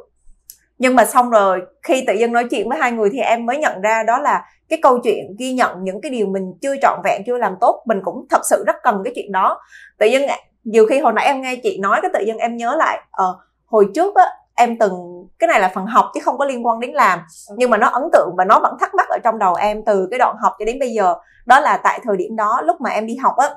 Nhưng 0.78 0.96
mà 0.96 1.06
xong 1.06 1.30
rồi 1.30 1.62
khi 1.84 2.04
tự 2.08 2.14
dưng 2.14 2.34
nói 2.34 2.44
chuyện 2.52 2.70
với 2.70 2.78
hai 2.78 2.92
người 2.92 3.10
thì 3.14 3.20
em 3.20 3.46
mới 3.46 3.58
nhận 3.58 3.82
ra 3.82 4.04
đó 4.04 4.20
là 4.20 4.46
cái 4.70 4.80
câu 4.82 5.00
chuyện 5.04 5.36
ghi 5.40 5.54
nhận 5.54 5.84
những 5.84 6.02
cái 6.02 6.12
điều 6.12 6.28
mình 6.28 6.54
chưa 6.62 6.76
trọn 6.82 7.00
vẹn 7.04 7.22
chưa 7.26 7.38
làm 7.38 7.56
tốt 7.62 7.84
mình 7.86 8.02
cũng 8.04 8.26
thật 8.30 8.42
sự 8.50 8.64
rất 8.68 8.76
cần 8.84 9.02
cái 9.04 9.14
chuyện 9.16 9.32
đó 9.32 9.62
tự 9.98 10.08
dưng 10.08 10.24
nhiều 10.64 10.86
khi 10.90 11.00
hồi 11.00 11.14
nãy 11.14 11.26
em 11.26 11.42
nghe 11.42 11.56
chị 11.56 11.78
nói 11.82 12.00
cái 12.02 12.12
tự 12.14 12.20
dưng 12.26 12.38
em 12.38 12.58
nhớ 12.58 12.76
lại 12.80 13.00
ờ 13.12 13.30
uh, 13.30 13.36
hồi 13.66 13.88
trước 13.96 14.16
á 14.16 14.26
em 14.56 14.78
từng 14.80 14.94
cái 15.40 15.48
này 15.48 15.60
là 15.60 15.72
phần 15.76 15.86
học 15.86 16.06
chứ 16.14 16.20
không 16.24 16.38
có 16.38 16.46
liên 16.46 16.66
quan 16.66 16.80
đến 16.80 16.92
làm. 16.92 17.20
Okay. 17.20 17.56
nhưng 17.58 17.70
mà 17.70 17.78
nó 17.78 17.88
ấn 17.88 18.04
tượng 18.14 18.30
và 18.38 18.46
nó 18.46 18.60
vẫn 18.60 18.78
thắc 18.80 18.96
mắc 18.96 19.10
ở 19.10 19.18
trong 19.24 19.40
đầu 19.40 19.56
em 19.56 19.86
từ 19.86 20.08
cái 20.12 20.20
đoạn 20.20 20.36
học 20.42 20.54
cho 20.60 20.66
đến 20.66 20.80
bây 20.80 20.90
giờ. 20.90 21.16
Đó 21.46 21.60
là 21.60 21.78
tại 21.78 22.00
thời 22.04 22.18
điểm 22.18 22.36
đó 22.36 22.62
lúc 22.64 22.82
mà 22.82 22.90
em 22.90 23.06
đi 23.06 23.16
học 23.16 23.36
á 23.38 23.50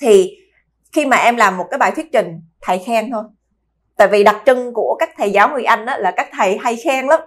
thì 0.00 0.36
khi 0.92 1.06
mà 1.06 1.16
em 1.16 1.36
làm 1.36 1.56
một 1.56 1.66
cái 1.70 1.78
bài 1.78 1.90
thuyết 1.90 2.12
trình 2.12 2.40
thầy 2.62 2.78
khen 2.78 3.10
thôi. 3.10 3.24
Tại 3.96 4.08
vì 4.08 4.24
đặc 4.24 4.36
trưng 4.46 4.72
của 4.74 4.96
các 4.98 5.10
thầy 5.16 5.30
giáo 5.30 5.48
người 5.48 5.64
anh 5.64 5.86
á 5.86 5.98
là 5.98 6.10
các 6.10 6.28
thầy 6.38 6.58
hay 6.58 6.76
khen 6.76 7.06
lắm 7.06 7.20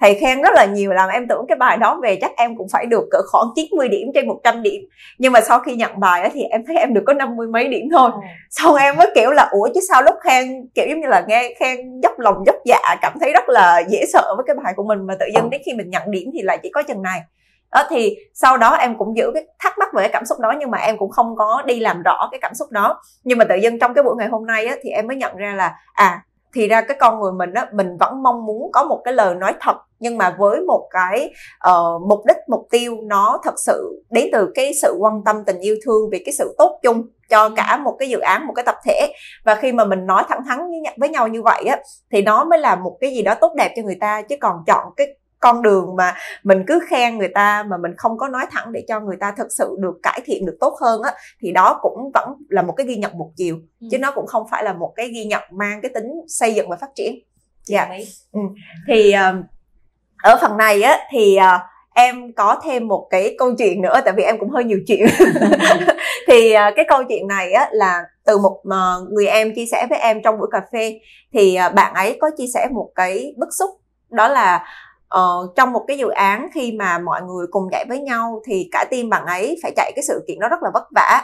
thầy 0.00 0.14
khen 0.14 0.42
rất 0.42 0.50
là 0.54 0.64
nhiều 0.64 0.92
làm 0.92 1.08
em 1.08 1.28
tưởng 1.28 1.44
cái 1.48 1.56
bài 1.56 1.76
đó 1.76 2.00
về 2.02 2.18
chắc 2.20 2.30
em 2.36 2.56
cũng 2.56 2.66
phải 2.72 2.86
được 2.86 3.04
cỡ 3.10 3.18
khoảng 3.30 3.46
90 3.56 3.88
điểm 3.88 4.08
trên 4.14 4.28
100 4.28 4.62
điểm. 4.62 4.82
Nhưng 5.18 5.32
mà 5.32 5.40
sau 5.40 5.60
khi 5.60 5.74
nhận 5.74 6.00
bài 6.00 6.22
á 6.22 6.28
thì 6.32 6.42
em 6.42 6.64
thấy 6.66 6.76
em 6.76 6.94
được 6.94 7.02
có 7.06 7.12
năm 7.12 7.36
mươi 7.36 7.46
mấy 7.46 7.68
điểm 7.68 7.88
thôi. 7.92 8.10
Ừ. 8.14 8.20
xong 8.50 8.76
em 8.76 8.96
mới 8.96 9.06
kiểu 9.14 9.30
là 9.30 9.48
ủa 9.50 9.68
chứ 9.74 9.80
sao 9.88 10.02
lúc 10.02 10.14
khen? 10.24 10.68
Kiểu 10.74 10.86
giống 10.88 11.00
như 11.00 11.06
là 11.08 11.24
nghe 11.28 11.54
khen 11.60 12.00
dốc 12.02 12.18
lòng 12.18 12.36
dốc 12.46 12.56
dạ 12.64 12.96
cảm 13.02 13.12
thấy 13.20 13.32
rất 13.32 13.48
là 13.48 13.82
dễ 13.88 14.04
sợ 14.12 14.34
với 14.36 14.44
cái 14.46 14.56
bài 14.64 14.72
của 14.76 14.84
mình 14.84 15.06
mà 15.06 15.14
tự 15.20 15.26
dưng 15.34 15.50
đến 15.50 15.60
khi 15.66 15.72
mình 15.74 15.90
nhận 15.90 16.02
điểm 16.10 16.30
thì 16.34 16.42
lại 16.42 16.58
chỉ 16.62 16.70
có 16.70 16.82
chừng 16.82 17.02
này. 17.02 17.20
Đó 17.72 17.82
thì 17.90 18.16
sau 18.34 18.56
đó 18.56 18.70
em 18.70 18.98
cũng 18.98 19.16
giữ 19.16 19.30
cái 19.34 19.46
thắc 19.58 19.78
mắc 19.78 19.88
về 19.94 20.02
cái 20.02 20.10
cảm 20.12 20.24
xúc 20.24 20.38
đó 20.40 20.54
nhưng 20.58 20.70
mà 20.70 20.78
em 20.78 20.98
cũng 20.98 21.10
không 21.10 21.36
có 21.36 21.62
đi 21.66 21.80
làm 21.80 22.02
rõ 22.02 22.28
cái 22.32 22.38
cảm 22.42 22.54
xúc 22.54 22.70
đó. 22.70 23.02
Nhưng 23.24 23.38
mà 23.38 23.44
tự 23.44 23.56
dưng 23.56 23.78
trong 23.78 23.94
cái 23.94 24.04
buổi 24.04 24.14
ngày 24.18 24.28
hôm 24.28 24.46
nay 24.46 24.66
á, 24.66 24.76
thì 24.82 24.90
em 24.90 25.06
mới 25.06 25.16
nhận 25.16 25.36
ra 25.36 25.54
là 25.54 25.74
à 25.92 26.22
thì 26.54 26.68
ra 26.68 26.80
cái 26.80 26.96
con 27.00 27.20
người 27.20 27.32
mình 27.32 27.54
á 27.54 27.66
mình 27.72 27.96
vẫn 28.00 28.22
mong 28.22 28.46
muốn 28.46 28.70
có 28.72 28.84
một 28.84 29.00
cái 29.04 29.14
lời 29.14 29.34
nói 29.34 29.52
thật 29.60 29.76
nhưng 29.98 30.18
mà 30.18 30.36
với 30.38 30.60
một 30.60 30.88
cái 30.90 31.30
uh, 31.70 32.02
mục 32.08 32.20
đích 32.26 32.36
mục 32.48 32.66
tiêu 32.70 32.96
nó 33.02 33.40
thật 33.44 33.54
sự 33.56 34.02
đến 34.10 34.28
từ 34.32 34.52
cái 34.54 34.72
sự 34.82 34.96
quan 35.00 35.24
tâm 35.24 35.44
tình 35.46 35.58
yêu 35.58 35.76
thương 35.84 36.10
về 36.12 36.22
cái 36.24 36.32
sự 36.32 36.54
tốt 36.58 36.78
chung 36.82 37.02
cho 37.30 37.50
cả 37.56 37.76
một 37.76 37.96
cái 37.98 38.08
dự 38.08 38.18
án 38.18 38.46
một 38.46 38.52
cái 38.56 38.64
tập 38.64 38.74
thể. 38.84 39.12
Và 39.44 39.54
khi 39.54 39.72
mà 39.72 39.84
mình 39.84 40.06
nói 40.06 40.24
thẳng 40.28 40.40
thắn 40.48 40.58
với 40.96 41.08
nhau 41.08 41.28
như 41.28 41.42
vậy 41.42 41.64
á 41.64 41.78
thì 42.12 42.22
nó 42.22 42.44
mới 42.44 42.58
là 42.58 42.76
một 42.76 42.96
cái 43.00 43.14
gì 43.14 43.22
đó 43.22 43.34
tốt 43.40 43.52
đẹp 43.56 43.72
cho 43.76 43.82
người 43.82 43.96
ta 44.00 44.22
chứ 44.22 44.36
còn 44.40 44.56
chọn 44.66 44.86
cái 44.96 45.06
con 45.40 45.62
đường 45.62 45.96
mà 45.96 46.14
mình 46.42 46.64
cứ 46.66 46.80
khen 46.88 47.18
người 47.18 47.30
ta 47.34 47.62
mà 47.62 47.76
mình 47.76 47.92
không 47.96 48.18
có 48.18 48.28
nói 48.28 48.46
thẳng 48.50 48.72
để 48.72 48.84
cho 48.88 49.00
người 49.00 49.16
ta 49.20 49.34
thực 49.36 49.46
sự 49.58 49.76
được 49.78 49.94
cải 50.02 50.20
thiện 50.24 50.46
được 50.46 50.56
tốt 50.60 50.76
hơn 50.80 51.02
á 51.02 51.12
thì 51.40 51.52
đó 51.52 51.78
cũng 51.82 52.10
vẫn 52.14 52.34
là 52.48 52.62
một 52.62 52.74
cái 52.76 52.86
ghi 52.86 52.96
nhận 52.96 53.18
một 53.18 53.30
chiều 53.36 53.56
ừ. 53.80 53.88
chứ 53.90 53.98
nó 53.98 54.10
cũng 54.10 54.26
không 54.26 54.46
phải 54.50 54.64
là 54.64 54.72
một 54.72 54.92
cái 54.96 55.08
ghi 55.08 55.24
nhận 55.24 55.42
mang 55.50 55.80
cái 55.82 55.90
tính 55.94 56.10
xây 56.28 56.54
dựng 56.54 56.68
và 56.68 56.76
phát 56.80 56.90
triển 56.94 57.14
dạ 57.64 57.84
yeah. 57.84 58.02
ừ. 58.32 58.40
thì 58.88 59.14
uh, 59.14 59.44
ở 60.22 60.38
phần 60.40 60.56
này 60.56 60.82
á 60.82 60.98
thì 61.12 61.36
uh, 61.38 61.60
em 61.94 62.32
có 62.32 62.60
thêm 62.64 62.88
một 62.88 63.06
cái 63.10 63.34
câu 63.38 63.54
chuyện 63.58 63.82
nữa 63.82 64.00
tại 64.04 64.14
vì 64.16 64.22
em 64.22 64.38
cũng 64.38 64.50
hơi 64.50 64.64
nhiều 64.64 64.78
chuyện 64.86 65.06
thì 66.28 66.54
uh, 66.54 66.74
cái 66.76 66.84
câu 66.88 67.04
chuyện 67.08 67.28
này 67.28 67.52
á 67.52 67.68
là 67.72 68.02
từ 68.24 68.38
một 68.38 68.62
uh, 68.68 69.12
người 69.12 69.26
em 69.26 69.54
chia 69.54 69.66
sẻ 69.66 69.86
với 69.90 69.98
em 69.98 70.22
trong 70.24 70.38
buổi 70.38 70.48
cà 70.52 70.60
phê 70.72 71.00
thì 71.32 71.58
uh, 71.66 71.74
bạn 71.74 71.94
ấy 71.94 72.18
có 72.20 72.30
chia 72.38 72.46
sẻ 72.54 72.68
một 72.72 72.90
cái 72.94 73.34
bức 73.36 73.48
xúc 73.58 73.70
đó 74.10 74.28
là 74.28 74.64
uh, 75.18 75.56
trong 75.56 75.72
một 75.72 75.84
cái 75.88 75.98
dự 75.98 76.08
án 76.08 76.48
khi 76.54 76.72
mà 76.72 76.98
mọi 76.98 77.22
người 77.22 77.46
cùng 77.50 77.68
chạy 77.70 77.84
với 77.88 77.98
nhau 77.98 78.42
thì 78.44 78.68
cả 78.72 78.84
team 78.90 79.08
bạn 79.08 79.26
ấy 79.26 79.58
phải 79.62 79.72
chạy 79.76 79.92
cái 79.96 80.02
sự 80.08 80.24
kiện 80.28 80.38
đó 80.38 80.48
rất 80.48 80.62
là 80.62 80.70
vất 80.74 80.84
vả. 80.94 81.22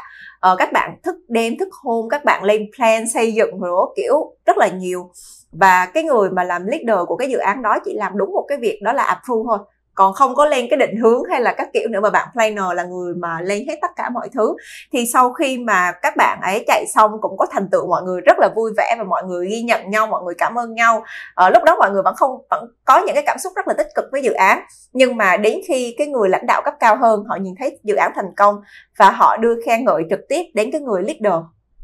Uh, 0.53 0.59
các 0.59 0.73
bạn 0.73 0.97
thức 1.03 1.17
đêm 1.29 1.59
thức 1.59 1.69
hôm 1.83 2.09
các 2.09 2.25
bạn 2.25 2.45
lên 2.45 2.71
plan 2.77 3.09
xây 3.09 3.35
dựng 3.35 3.61
rồi 3.61 3.95
kiểu 3.97 4.33
rất 4.47 4.59
là 4.59 4.69
nhiều. 4.69 5.11
Và 5.53 5.87
cái 5.87 6.03
người 6.03 6.31
mà 6.31 6.45
làm 6.45 6.67
leader 6.67 7.07
của 7.07 7.17
cái 7.17 7.31
dự 7.31 7.39
án 7.39 7.63
đó 7.63 7.79
chỉ 7.85 7.95
làm 7.95 8.19
đúng 8.19 8.33
một 8.33 8.45
cái 8.49 8.59
việc 8.59 8.81
đó 8.83 8.93
là 8.93 9.03
approve 9.03 9.47
thôi 9.49 9.59
còn 9.97 10.13
không 10.13 10.35
có 10.35 10.47
lên 10.47 10.67
cái 10.71 10.77
định 10.77 10.97
hướng 11.03 11.23
hay 11.31 11.41
là 11.41 11.55
các 11.59 11.69
kiểu 11.73 11.89
nữa 11.89 12.01
mà 12.01 12.11
bạn 12.11 12.29
planner 12.33 12.65
là 12.75 12.85
người 12.85 13.15
mà 13.15 13.41
lên 13.41 13.65
hết 13.69 13.79
tất 13.83 13.91
cả 13.97 14.11
mọi 14.11 14.29
thứ. 14.35 14.57
Thì 14.93 15.07
sau 15.07 15.33
khi 15.33 15.59
mà 15.59 15.93
các 16.03 16.17
bạn 16.17 16.41
ấy 16.43 16.65
chạy 16.67 16.85
xong 16.95 17.11
cũng 17.21 17.37
có 17.37 17.47
thành 17.51 17.69
tựu, 17.71 17.89
mọi 17.89 18.03
người 18.03 18.21
rất 18.21 18.39
là 18.39 18.49
vui 18.57 18.73
vẻ 18.77 18.95
và 18.99 19.05
mọi 19.05 19.23
người 19.25 19.49
ghi 19.49 19.63
nhận 19.63 19.91
nhau, 19.91 20.07
mọi 20.07 20.23
người 20.25 20.35
cảm 20.39 20.59
ơn 20.59 20.75
nhau. 20.75 21.05
Ở 21.35 21.51
lúc 21.51 21.63
đó 21.65 21.77
mọi 21.79 21.91
người 21.91 22.03
vẫn 22.03 22.15
không, 22.17 22.31
vẫn 22.51 22.67
có 22.85 22.99
những 23.07 23.15
cái 23.15 23.23
cảm 23.27 23.39
xúc 23.39 23.53
rất 23.57 23.69
là 23.69 23.75
tích 23.75 23.89
cực 23.95 24.05
với 24.13 24.23
dự 24.23 24.33
án. 24.33 24.63
Nhưng 24.93 25.17
mà 25.17 25.37
đến 25.37 25.61
khi 25.69 25.95
cái 25.99 26.07
người 26.07 26.29
lãnh 26.29 26.47
đạo 26.47 26.63
cấp 26.65 26.75
cao 26.81 26.97
hơn, 26.97 27.25
họ 27.29 27.37
nhìn 27.37 27.55
thấy 27.59 27.79
dự 27.83 27.95
án 27.95 28.13
thành 28.15 28.35
công 28.37 28.57
và 28.99 29.11
họ 29.11 29.37
đưa 29.37 29.55
khen 29.67 29.85
ngợi 29.85 30.03
trực 30.11 30.21
tiếp 30.29 30.43
đến 30.55 30.71
cái 30.73 30.81
người 30.81 31.03
leader 31.03 31.43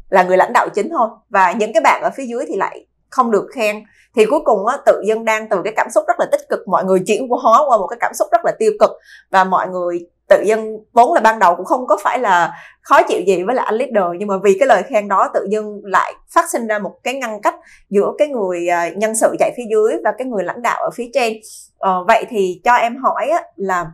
là 0.09 0.23
người 0.23 0.37
lãnh 0.37 0.53
đạo 0.53 0.69
chính 0.69 0.89
thôi. 0.89 1.09
Và 1.29 1.51
những 1.51 1.73
cái 1.73 1.81
bạn 1.81 2.01
ở 2.03 2.09
phía 2.15 2.25
dưới 2.25 2.45
thì 2.47 2.55
lại 2.55 2.85
không 3.13 3.31
được 3.31 3.47
khen. 3.55 3.83
Thì 4.15 4.25
cuối 4.25 4.39
cùng 4.45 4.65
á, 4.65 4.77
tự 4.85 5.01
dân 5.07 5.25
đang 5.25 5.49
từ 5.49 5.61
cái 5.63 5.73
cảm 5.75 5.87
xúc 5.93 6.03
rất 6.07 6.19
là 6.19 6.25
tích 6.31 6.41
cực 6.49 6.67
mọi 6.67 6.85
người 6.85 6.99
chuyển 7.07 7.27
hóa 7.29 7.61
qua 7.67 7.77
một 7.77 7.87
cái 7.87 7.97
cảm 7.99 8.13
xúc 8.13 8.27
rất 8.31 8.41
là 8.45 8.51
tiêu 8.59 8.71
cực. 8.79 8.91
Và 9.31 9.43
mọi 9.43 9.67
người 9.67 9.99
tự 10.27 10.43
dân 10.45 10.77
vốn 10.93 11.13
là 11.13 11.21
ban 11.21 11.39
đầu 11.39 11.55
cũng 11.55 11.65
không 11.65 11.87
có 11.87 11.97
phải 12.03 12.19
là 12.19 12.53
khó 12.81 12.99
chịu 13.07 13.21
gì 13.27 13.43
với 13.43 13.55
lại 13.55 13.65
anh 13.65 13.75
leader 13.75 14.19
nhưng 14.19 14.27
mà 14.27 14.35
vì 14.43 14.57
cái 14.59 14.67
lời 14.67 14.83
khen 14.83 15.07
đó 15.07 15.29
tự 15.33 15.47
dưng 15.49 15.81
lại 15.83 16.13
phát 16.33 16.49
sinh 16.51 16.67
ra 16.67 16.79
một 16.79 16.93
cái 17.03 17.13
ngăn 17.13 17.41
cách 17.41 17.55
giữa 17.89 18.11
cái 18.17 18.27
người 18.27 18.67
à, 18.67 18.89
nhân 18.89 19.15
sự 19.15 19.35
chạy 19.39 19.51
phía 19.57 19.63
dưới 19.71 19.93
và 20.03 20.11
cái 20.17 20.27
người 20.27 20.43
lãnh 20.43 20.61
đạo 20.61 20.83
ở 20.83 20.89
phía 20.95 21.09
trên. 21.13 21.33
Ờ, 21.77 22.03
vậy 22.07 22.25
thì 22.29 22.61
cho 22.63 22.73
em 22.73 22.97
hỏi 22.97 23.29
á, 23.29 23.43
là 23.55 23.91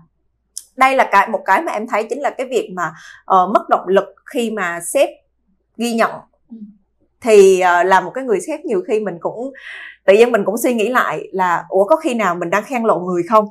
đây 0.78 0.96
là 0.96 1.10
cái 1.12 1.30
một 1.30 1.42
cái 1.46 1.62
mà 1.62 1.72
em 1.72 1.88
thấy 1.88 2.04
chính 2.04 2.22
là 2.22 2.30
cái 2.30 2.48
việc 2.48 2.70
mà 2.76 2.94
uh, 3.22 3.50
mất 3.54 3.70
động 3.70 3.88
lực 3.88 4.06
khi 4.26 4.52
mà 4.52 4.80
sếp 4.94 5.10
ghi 5.78 5.94
nhận. 5.94 6.12
Ừ 6.50 6.58
thì 7.22 7.62
uh, 7.64 7.86
là 7.86 8.02
một 8.02 8.12
cái 8.14 8.24
người 8.24 8.40
sếp 8.42 8.60
nhiều 8.60 8.82
khi 8.88 9.00
mình 9.00 9.18
cũng 9.20 9.52
tự 10.06 10.14
nhiên 10.14 10.32
mình 10.32 10.46
cũng 10.46 10.58
suy 10.58 10.74
nghĩ 10.74 10.90
lại 10.90 11.28
là 11.32 11.66
ủa 11.70 11.86
có 11.86 11.96
khi 11.96 12.14
nào 12.14 12.36
mình 12.36 12.50
đang 12.50 12.64
khen 12.64 12.84
lộ 12.84 13.00
người 13.00 13.24
không? 13.30 13.46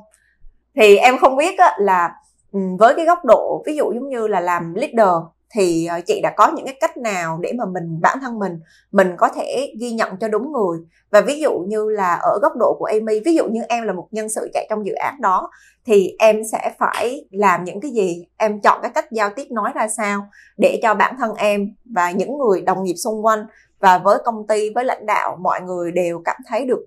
Thì 0.75 0.97
em 0.97 1.17
không 1.17 1.37
biết 1.37 1.59
á, 1.59 1.75
là 1.79 2.11
với 2.51 2.93
cái 2.95 3.05
góc 3.05 3.25
độ 3.25 3.63
ví 3.65 3.75
dụ 3.75 3.93
giống 3.93 4.09
như 4.09 4.27
là 4.27 4.39
làm 4.39 4.73
leader 4.73 5.15
thì 5.51 5.85
ờ, 5.85 6.01
chị 6.07 6.19
đã 6.23 6.33
có 6.37 6.51
những 6.55 6.65
cái 6.65 6.77
cách 6.79 6.97
nào 6.97 7.39
để 7.41 7.51
mà 7.57 7.65
mình 7.65 8.01
bản 8.01 8.17
thân 8.21 8.39
mình 8.39 8.59
mình 8.91 9.13
có 9.17 9.29
thể 9.35 9.73
ghi 9.79 9.91
nhận 9.91 10.17
cho 10.17 10.27
đúng 10.27 10.51
người 10.51 10.79
và 11.11 11.21
ví 11.21 11.39
dụ 11.39 11.59
như 11.67 11.89
là 11.89 12.15
ở 12.15 12.39
góc 12.41 12.51
độ 12.59 12.75
của 12.79 12.85
Amy 12.85 13.19
ví 13.25 13.35
dụ 13.35 13.47
như 13.47 13.61
em 13.69 13.83
là 13.83 13.93
một 13.93 14.07
nhân 14.11 14.29
sự 14.29 14.49
chạy 14.53 14.67
trong 14.69 14.85
dự 14.85 14.93
án 14.93 15.21
đó 15.21 15.49
thì 15.85 16.15
em 16.19 16.41
sẽ 16.51 16.71
phải 16.79 17.25
làm 17.31 17.63
những 17.63 17.81
cái 17.81 17.91
gì 17.91 18.25
em 18.37 18.61
chọn 18.61 18.79
cái 18.81 18.91
cách 18.95 19.11
giao 19.11 19.29
tiếp 19.35 19.47
nói 19.51 19.71
ra 19.75 19.87
sao 19.87 20.27
để 20.57 20.79
cho 20.83 20.93
bản 20.93 21.15
thân 21.19 21.35
em 21.35 21.75
và 21.85 22.11
những 22.11 22.37
người 22.37 22.61
đồng 22.61 22.83
nghiệp 22.83 22.95
xung 22.95 23.25
quanh 23.25 23.45
và 23.79 23.97
với 23.97 24.17
công 24.25 24.47
ty 24.47 24.69
với 24.75 24.85
lãnh 24.85 25.05
đạo 25.05 25.37
mọi 25.41 25.61
người 25.61 25.91
đều 25.91 26.21
cảm 26.25 26.37
thấy 26.47 26.65
được 26.65 26.79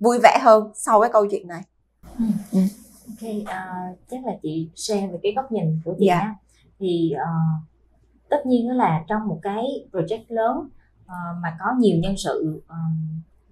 vui 0.00 0.18
vẻ 0.22 0.38
hơn 0.42 0.70
sau 0.74 1.00
cái 1.00 1.10
câu 1.12 1.26
chuyện 1.30 1.48
này 1.48 1.62
ừ. 2.18 2.24
Ừ. 2.52 2.58
ok 3.06 3.30
uh, 3.42 3.98
chắc 4.10 4.20
là 4.26 4.32
chị 4.42 4.68
share 4.74 5.06
về 5.06 5.18
cái 5.22 5.32
góc 5.36 5.52
nhìn 5.52 5.80
của 5.84 5.94
chị 5.98 6.08
yeah. 6.08 6.22
Dạ. 6.22 6.34
thì 6.78 7.12
uh, 7.14 7.69
tất 8.30 8.46
nhiên 8.46 8.68
đó 8.68 8.74
là 8.74 9.04
trong 9.08 9.28
một 9.28 9.38
cái 9.42 9.64
project 9.92 10.24
lớn 10.28 10.56
uh, 11.04 11.42
mà 11.42 11.56
có 11.58 11.66
nhiều 11.78 11.98
nhân 11.98 12.14
sự 12.16 12.62
uh, 12.66 12.74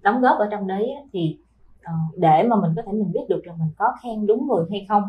đóng 0.01 0.21
góp 0.21 0.37
ở 0.39 0.47
trong 0.51 0.67
đấy 0.67 0.89
thì 1.13 1.37
uh, 1.79 2.17
để 2.17 2.43
mà 2.43 2.55
mình 2.55 2.71
có 2.75 2.81
thể 2.85 2.91
mình 2.91 3.11
biết 3.11 3.25
được 3.29 3.43
rằng 3.43 3.59
mình 3.59 3.71
có 3.77 3.93
khen 4.03 4.27
đúng 4.27 4.47
người 4.47 4.65
hay 4.71 4.85
không 4.89 5.03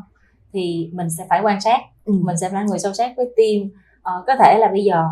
thì 0.53 0.91
mình 0.93 1.11
sẽ 1.11 1.27
phải 1.29 1.41
quan 1.43 1.61
sát 1.61 1.81
ừ. 2.05 2.13
mình 2.13 2.37
sẽ 2.37 2.49
là 2.51 2.63
người 2.63 2.79
sâu 2.79 2.93
sát 2.93 3.13
với 3.17 3.27
team 3.37 3.83
có 4.27 4.37
thể 4.39 4.59
là 4.59 4.69
bây 4.69 4.85
giờ 4.85 5.05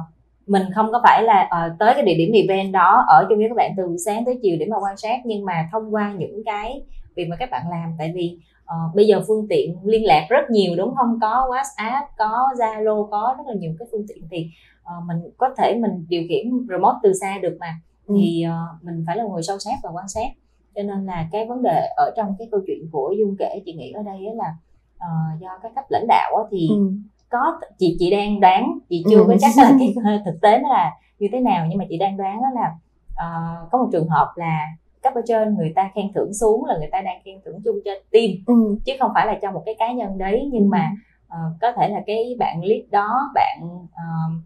mình 0.47 0.63
không 0.75 0.93
có 0.93 1.01
phải 1.05 1.23
là 1.23 1.49
tới 1.79 1.95
cái 1.95 2.03
địa 2.03 2.15
điểm 2.15 2.33
event 2.33 2.73
đó 2.73 3.05
ở 3.09 3.27
chung 3.29 3.39
với 3.39 3.49
các 3.49 3.57
bạn 3.57 3.73
từ 3.77 3.97
sáng 4.05 4.25
tới 4.25 4.39
chiều 4.43 4.57
để 4.61 4.67
mà 4.67 4.77
quan 4.83 4.97
sát 4.97 5.21
nhưng 5.25 5.45
mà 5.45 5.69
thông 5.73 5.95
qua 5.95 6.15
những 6.19 6.43
cái 6.45 6.83
việc 7.17 7.29
mà 7.31 7.37
các 7.37 7.51
bạn 7.51 7.63
làm 7.71 7.93
tại 7.99 8.13
vì 8.15 8.39
uh, 8.75 8.95
bây 8.95 9.07
giờ 9.07 9.23
phương 9.27 9.47
tiện 9.49 9.77
liên 9.85 10.05
lạc 10.05 10.27
rất 10.31 10.51
nhiều 10.51 10.77
đúng 10.77 10.95
không? 10.95 11.19
Có 11.21 11.49
whatsapp 11.51 12.07
có 12.19 12.49
zalo 12.59 13.09
có 13.11 13.35
rất 13.39 13.45
là 13.47 13.55
nhiều 13.55 13.73
cái 13.79 13.89
phương 13.93 14.07
tiện 14.09 14.29
thì 14.31 14.47
uh, 14.83 15.05
mình 15.07 15.31
có 15.37 15.55
thể 15.59 15.75
mình 15.81 16.07
điều 16.09 16.23
khiển 16.29 16.67
remote 16.69 16.97
từ 17.03 17.13
xa 17.21 17.39
được 17.43 17.57
mà. 17.61 17.81
Ừ. 18.07 18.15
thì 18.19 18.45
uh, 18.47 18.85
mình 18.85 19.05
phải 19.07 19.17
là 19.17 19.25
người 19.25 19.43
sâu 19.43 19.59
sát 19.59 19.75
và 19.83 19.91
quan 19.93 20.09
sát. 20.09 20.29
Cho 20.75 20.83
nên 20.83 21.07
là 21.07 21.29
cái 21.33 21.47
vấn 21.47 21.63
đề 21.63 21.89
ở 21.97 22.13
trong 22.17 22.35
cái 22.39 22.49
câu 22.51 22.61
chuyện 22.67 22.89
của 22.93 23.15
dung 23.19 23.37
kể 23.39 23.63
chị 23.65 23.73
nghĩ 23.73 23.93
ở 23.93 24.03
đây 24.03 24.19
là 24.37 24.55
uh, 24.97 25.41
do 25.41 25.59
các 25.63 25.73
cấp 25.75 25.85
lãnh 25.89 26.07
đạo 26.09 26.49
thì 26.51 26.69
ừ. 26.71 26.93
có 27.31 27.61
chị 27.79 27.97
chị 27.99 28.11
đang 28.11 28.41
đoán 28.41 28.79
chị 28.89 29.05
chưa 29.11 29.25
có 29.27 29.35
chắc 29.41 29.51
là 29.57 29.73
cái 29.79 29.95
thực 30.25 30.41
tế 30.43 30.59
nó 30.59 30.69
là 30.69 30.93
như 31.19 31.29
thế 31.33 31.41
nào 31.41 31.67
nhưng 31.69 31.79
mà 31.79 31.85
chị 31.89 31.99
đang 31.99 32.17
đoán 32.17 32.41
đó 32.43 32.49
là 32.55 32.75
uh, 33.09 33.71
có 33.71 33.79
một 33.79 33.89
trường 33.93 34.09
hợp 34.09 34.33
là 34.37 34.67
cấp 35.09 35.15
ở 35.15 35.23
trên 35.27 35.55
người 35.55 35.73
ta 35.77 35.91
khen 35.95 36.13
thưởng 36.15 36.35
xuống 36.35 36.65
là 36.65 36.79
người 36.79 36.89
ta 36.93 37.01
đang 37.01 37.21
khen 37.25 37.41
thưởng 37.45 37.61
chung 37.65 37.79
cho 37.85 37.91
team 38.13 38.31
ừ. 38.47 38.79
chứ 38.85 38.93
không 39.01 39.11
phải 39.15 39.27
là 39.27 39.39
cho 39.43 39.51
một 39.51 39.63
cái 39.67 39.75
cá 39.79 39.93
nhân 39.93 40.19
đấy 40.19 40.49
nhưng 40.53 40.63
ừ. 40.63 40.69
mà 40.69 40.93
uh, 41.27 41.61
có 41.61 41.73
thể 41.73 41.89
là 41.89 42.03
cái 42.07 42.37
bạn 42.39 42.65
lead 42.65 42.81
đó 42.91 43.31
bạn 43.35 43.61
uh, 43.85 44.43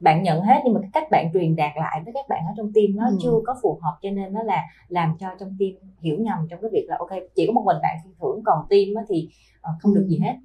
bạn 0.00 0.22
nhận 0.22 0.42
hết 0.42 0.60
nhưng 0.64 0.74
mà 0.74 0.80
cái 0.80 0.90
cách 0.92 1.10
bạn 1.10 1.30
truyền 1.32 1.56
đạt 1.56 1.72
lại 1.76 2.02
với 2.04 2.14
các 2.14 2.28
bạn 2.28 2.46
ở 2.46 2.52
trong 2.56 2.72
team 2.74 2.86
nó 2.96 3.06
ừ. 3.06 3.16
chưa 3.22 3.40
có 3.46 3.54
phù 3.62 3.78
hợp 3.82 3.98
cho 4.02 4.10
nên 4.10 4.32
nó 4.32 4.42
là 4.42 4.64
làm 4.88 5.16
cho 5.20 5.28
trong 5.40 5.56
team 5.58 5.72
hiểu 6.00 6.16
nhầm 6.18 6.38
trong 6.50 6.60
cái 6.62 6.70
việc 6.72 6.86
là 6.88 6.96
ok 6.98 7.10
chỉ 7.34 7.46
có 7.46 7.52
một 7.52 7.62
mình 7.64 7.76
bạn 7.82 7.96
khen 8.04 8.12
thưởng 8.20 8.42
còn 8.44 8.66
team 8.70 9.04
thì 9.08 9.28
uh, 9.58 9.80
không 9.80 9.94
ừ. 9.94 10.00
được 10.00 10.06
gì 10.08 10.18
hết 10.18 10.36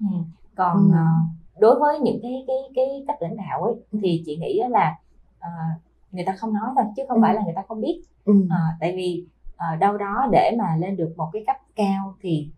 ừ 0.00 0.16
còn 0.56 0.76
ừ. 0.76 0.94
uh, 0.94 1.60
đối 1.60 1.80
với 1.80 1.98
những 1.98 2.18
cái 2.22 2.44
cái 2.46 2.56
cái 2.74 3.04
cấp 3.06 3.16
lãnh 3.20 3.36
đạo 3.36 3.62
ấy 3.62 3.74
thì 4.02 4.22
chị 4.26 4.36
nghĩ 4.36 4.62
là 4.70 4.98
uh, 5.38 5.85
người 6.16 6.24
ta 6.24 6.32
không 6.38 6.54
nói 6.54 6.70
thôi 6.76 6.84
chứ 6.96 7.02
không 7.08 7.18
ừ. 7.18 7.22
phải 7.22 7.34
là 7.34 7.42
người 7.44 7.54
ta 7.56 7.62
không 7.68 7.80
biết. 7.80 8.02
Ừ. 8.24 8.32
uh, 8.32 8.50
tại 8.80 8.92
vì 8.96 9.26
uh, 9.54 9.80
đâu 9.80 9.96
đó 9.96 10.28
để 10.32 10.56
mà 10.58 10.76
lên 10.76 10.96
được 10.96 11.14
một 11.16 11.28
cái 11.32 11.44
cấp 11.46 11.56
cao 11.76 12.14
thì 12.20 12.50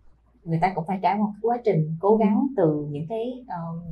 người 0.45 0.59
ta 0.63 0.73
cũng 0.75 0.85
phải 0.87 0.99
trải 1.03 1.15
một 1.15 1.29
cái 1.35 1.41
quá 1.43 1.59
trình 1.65 1.97
cố 2.01 2.17
gắng 2.17 2.47
từ 2.57 2.87
những 2.91 3.07
cái 3.09 3.45
uh, 3.45 3.83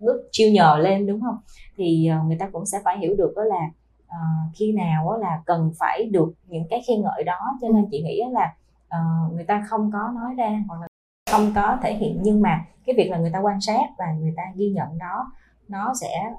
bước 0.00 0.28
chiêu 0.32 0.50
nhờ 0.52 0.78
lên 0.78 1.06
đúng 1.06 1.20
không? 1.20 1.36
Thì 1.76 2.10
uh, 2.20 2.26
người 2.26 2.36
ta 2.36 2.48
cũng 2.52 2.66
sẽ 2.66 2.78
phải 2.84 2.98
hiểu 2.98 3.14
được 3.18 3.32
đó 3.36 3.42
là 3.44 3.70
uh, 4.06 4.56
khi 4.56 4.72
nào 4.72 5.18
là 5.18 5.42
cần 5.46 5.72
phải 5.78 6.04
được 6.04 6.32
những 6.46 6.64
cái 6.70 6.82
khen 6.88 7.02
ngợi 7.02 7.24
đó. 7.24 7.58
Cho 7.60 7.68
nên 7.68 7.86
chị 7.90 8.02
nghĩ 8.02 8.22
là 8.32 8.54
uh, 8.86 9.34
người 9.34 9.44
ta 9.44 9.64
không 9.68 9.90
có 9.92 10.12
nói 10.14 10.34
ra 10.34 10.64
hoặc 10.68 10.80
là 10.80 10.86
không 11.30 11.52
có 11.54 11.78
thể 11.82 11.94
hiện 11.94 12.18
nhưng 12.22 12.42
mà 12.42 12.64
cái 12.86 12.94
việc 12.96 13.10
là 13.10 13.18
người 13.18 13.30
ta 13.32 13.38
quan 13.38 13.60
sát 13.60 13.84
và 13.98 14.04
người 14.20 14.34
ta 14.36 14.42
ghi 14.56 14.70
nhận 14.70 14.98
đó 14.98 15.32
nó 15.68 15.92
sẽ 16.00 16.32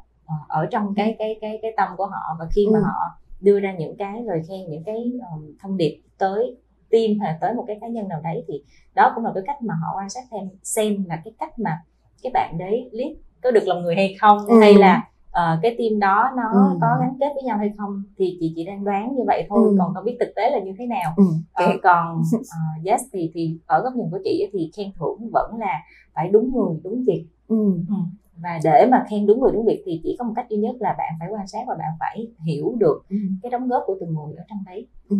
ở 0.48 0.66
trong 0.72 0.94
cái 0.96 1.16
cái 1.20 1.38
cái 1.42 1.60
cái 1.62 1.74
tâm 1.78 1.90
của 1.98 2.06
họ 2.06 2.36
và 2.40 2.46
khi 2.56 2.68
mà 2.74 2.80
ừ. 2.80 2.84
họ 2.84 3.18
đưa 3.42 3.60
ra 3.60 3.74
những 3.74 3.98
cái 3.98 4.24
lời 4.24 4.42
khen 4.50 4.70
những 4.70 4.84
cái 4.84 5.12
um, 5.34 5.56
thông 5.62 5.78
điệp 5.78 6.02
tới 6.18 6.58
team 6.92 7.20
hay 7.22 7.38
tới 7.42 7.54
một 7.54 7.64
cái 7.68 7.78
cá 7.82 7.88
nhân 7.88 8.08
nào 8.08 8.22
đấy 8.24 8.44
thì 8.48 8.64
đó 8.96 9.12
cũng 9.16 9.26
là 9.26 9.32
cái 9.34 9.44
cách 9.48 9.62
mà 9.62 9.74
họ 9.82 9.98
quan 9.98 10.10
sát 10.10 10.24
thêm 10.32 10.50
xem 10.64 11.06
là 11.08 11.22
cái 11.26 11.34
cách 11.40 11.60
mà 11.60 11.84
cái 12.24 12.32
bạn 12.34 12.58
đấy 12.58 12.90
lead 12.92 13.12
có 13.44 13.52
được 13.52 13.64
lòng 13.66 13.82
người 13.82 13.96
hay 13.96 14.16
không 14.22 14.38
ừ. 14.48 14.60
hay 14.60 14.74
là 14.74 15.08
uh, 15.30 15.60
cái 15.62 15.76
team 15.78 16.00
đó 16.00 16.30
nó 16.38 16.44
ừ. 16.54 16.78
có 16.82 16.88
gắn 17.00 17.18
kết 17.20 17.32
với 17.34 17.44
nhau 17.44 17.58
hay 17.58 17.72
không 17.78 18.04
thì 18.18 18.38
chị 18.40 18.54
chỉ 18.56 18.66
đang 18.66 18.84
đoán 18.84 19.16
như 19.16 19.24
vậy 19.28 19.46
thôi 19.50 19.70
ừ. 19.70 19.76
còn 19.80 19.94
không 19.94 20.06
biết 20.06 20.18
thực 20.20 20.34
tế 20.36 20.50
là 20.50 20.60
như 20.60 20.74
thế 20.80 20.86
nào 20.86 21.14
ừ. 21.18 21.24
uh, 21.64 21.82
còn 21.84 22.22
uh, 22.36 22.86
yes 22.86 23.02
thì 23.14 23.32
thì 23.34 23.58
ở 23.66 23.82
góc 23.84 23.94
nhìn 23.96 24.10
của 24.12 24.20
chị 24.24 24.50
thì 24.54 24.72
khen 24.78 24.92
thưởng 25.00 25.30
vẫn 25.32 25.60
là 25.60 25.82
phải 26.14 26.30
đúng 26.30 26.54
người 26.54 26.80
đúng 26.84 27.04
việc 27.08 27.26
ừ. 27.48 27.74
Ừ. 27.90 27.96
và 28.44 28.60
để 28.64 28.88
mà 28.92 29.06
khen 29.10 29.28
đúng 29.28 29.40
người 29.40 29.52
đúng 29.54 29.66
việc 29.66 29.84
thì 29.86 30.00
chỉ 30.04 30.16
có 30.20 30.26
một 30.26 30.34
cách 30.36 30.46
duy 30.50 30.58
nhất 30.58 30.76
là 30.80 30.96
bạn 30.98 31.14
phải 31.20 31.30
quan 31.32 31.48
sát 31.48 31.60
và 31.68 31.76
bạn 31.76 31.92
phải 32.00 32.28
hiểu 32.46 32.76
được 32.78 33.02
ừ. 33.10 33.18
cái 33.44 33.50
đóng 33.50 33.68
góp 33.68 33.84
của 33.86 33.98
từng 34.00 34.14
người 34.14 34.36
ở 34.38 34.44
trong 34.50 34.60
đấy 34.66 34.88
ừ. 35.10 35.18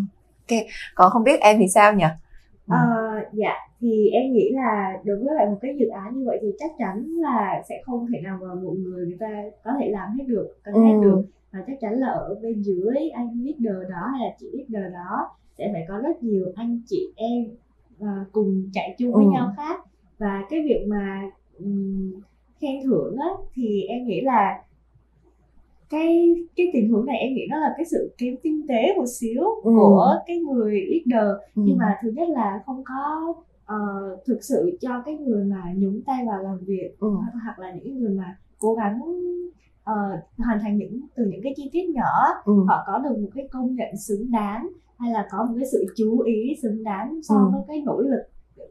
ok 0.50 0.60
còn 0.96 1.12
không 1.12 1.24
biết 1.24 1.40
em 1.40 1.58
thì 1.60 1.68
sao 1.68 1.94
nhỉ 1.94 2.06
Ừ. 2.68 2.76
À, 2.78 3.26
dạ 3.34 3.54
thì 3.80 4.10
em 4.10 4.34
nghĩ 4.34 4.52
là 4.54 4.98
đối 5.04 5.18
với 5.18 5.36
lại 5.36 5.46
một 5.46 5.58
cái 5.62 5.76
dự 5.80 5.88
án 5.88 6.20
như 6.20 6.26
vậy 6.28 6.40
thì 6.42 6.48
chắc 6.60 6.72
chắn 6.78 7.04
là 7.06 7.64
sẽ 7.70 7.82
không 7.86 8.08
thể 8.14 8.22
nào 8.22 8.40
mà 8.42 8.56
một 8.56 8.74
người 8.78 9.06
người 9.06 9.18
ta 9.20 9.44
có 9.64 9.72
thể 9.80 9.90
làm 9.90 10.10
hết 10.18 10.24
được 10.28 10.48
có 10.66 10.72
ừ. 10.74 10.82
hết 10.82 11.00
được 11.02 11.22
và 11.52 11.60
chắc 11.68 11.78
chắn 11.82 11.94
là 11.94 12.08
ở 12.08 12.40
bên 12.42 12.62
dưới 12.62 13.10
anh 13.14 13.30
leader 13.44 13.90
đó 13.90 14.08
hay 14.12 14.28
là 14.28 14.36
chị 14.40 14.48
leader 14.54 14.94
đó 14.94 15.30
sẽ 15.58 15.70
phải 15.74 15.86
có 15.88 15.98
rất 15.98 16.24
nhiều 16.24 16.46
anh 16.56 16.82
chị 16.86 17.14
em 17.16 17.46
uh, 18.04 18.32
cùng 18.32 18.70
chạy 18.74 18.96
chung 18.98 19.14
với 19.14 19.26
ừ. 19.26 19.32
nhau 19.34 19.54
khác 19.58 19.80
và 20.18 20.44
cái 20.50 20.60
việc 20.62 20.86
mà 20.88 21.22
um, 21.60 22.12
khen 22.62 22.84
thưởng 22.86 23.16
á 23.18 23.30
thì 23.54 23.84
em 23.84 24.08
nghĩ 24.08 24.22
là 24.22 24.64
cái 25.90 26.36
cái 26.56 26.68
tình 26.74 26.92
huống 26.92 27.06
này 27.06 27.18
em 27.18 27.34
nghĩ 27.34 27.42
nó 27.50 27.60
là 27.60 27.74
cái 27.78 27.86
sự 27.86 28.14
kém 28.18 28.36
tinh 28.44 28.68
tế 28.68 28.96
một 28.98 29.06
xíu 29.20 29.42
ừ. 29.64 29.72
của 29.76 30.16
cái 30.28 30.40
người 30.40 30.82
leader 30.90 31.30
ừ. 31.56 31.62
nhưng 31.66 31.78
mà 31.78 31.98
thứ 32.02 32.12
nhất 32.16 32.30
là 32.30 32.64
không 32.66 32.84
có 32.86 33.34
uh, 33.74 34.26
thực 34.26 34.44
sự 34.44 34.78
cho 34.82 35.02
cái 35.06 35.18
người 35.18 35.46
mà 35.46 35.64
nhúng 35.76 36.02
tay 36.06 36.26
vào 36.28 36.44
làm 36.44 36.58
việc 36.66 36.92
ừ. 37.00 37.10
hoặc 37.44 37.60
là 37.60 37.74
những 37.74 38.00
người 38.00 38.10
mà 38.18 38.38
cố 38.60 38.74
gắng 38.74 39.02
uh, 39.92 40.20
hoàn 40.38 40.60
thành 40.62 40.78
những 40.78 41.02
từ 41.16 41.26
những 41.26 41.42
cái 41.44 41.54
chi 41.58 41.70
tiết 41.74 41.90
nhỏ 41.90 42.42
ừ. 42.46 42.54
họ 42.68 42.84
có 42.88 42.98
được 42.98 43.18
một 43.18 43.30
cái 43.36 43.48
công 43.52 43.76
nhận 43.76 43.98
xứng 43.98 44.32
đáng 44.32 44.70
hay 44.98 45.12
là 45.12 45.28
có 45.32 45.46
một 45.46 45.54
cái 45.58 45.66
sự 45.72 45.86
chú 45.98 46.20
ý 46.20 46.56
xứng 46.62 46.84
đáng 46.84 47.20
so 47.24 47.36
ừ. 47.36 47.50
với 47.52 47.62
cái 47.68 47.82
nỗ 47.86 48.00
lực 48.00 48.22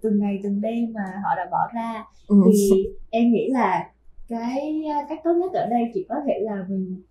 từng 0.02 0.18
ngày 0.18 0.40
từng 0.42 0.60
đêm 0.60 0.92
mà 0.92 1.04
họ 1.24 1.34
đã 1.36 1.48
bỏ 1.50 1.58
ra 1.74 2.04
ừ. 2.28 2.36
thì 2.46 2.86
em 3.10 3.32
nghĩ 3.32 3.48
là 3.50 3.90
cái 4.28 4.84
cách 5.08 5.20
tốt 5.24 5.32
nhất 5.32 5.52
ở 5.52 5.66
đây 5.66 5.82
chỉ 5.94 6.06
có 6.08 6.14
thể 6.26 6.40
là 6.42 6.64
mình 6.68 7.02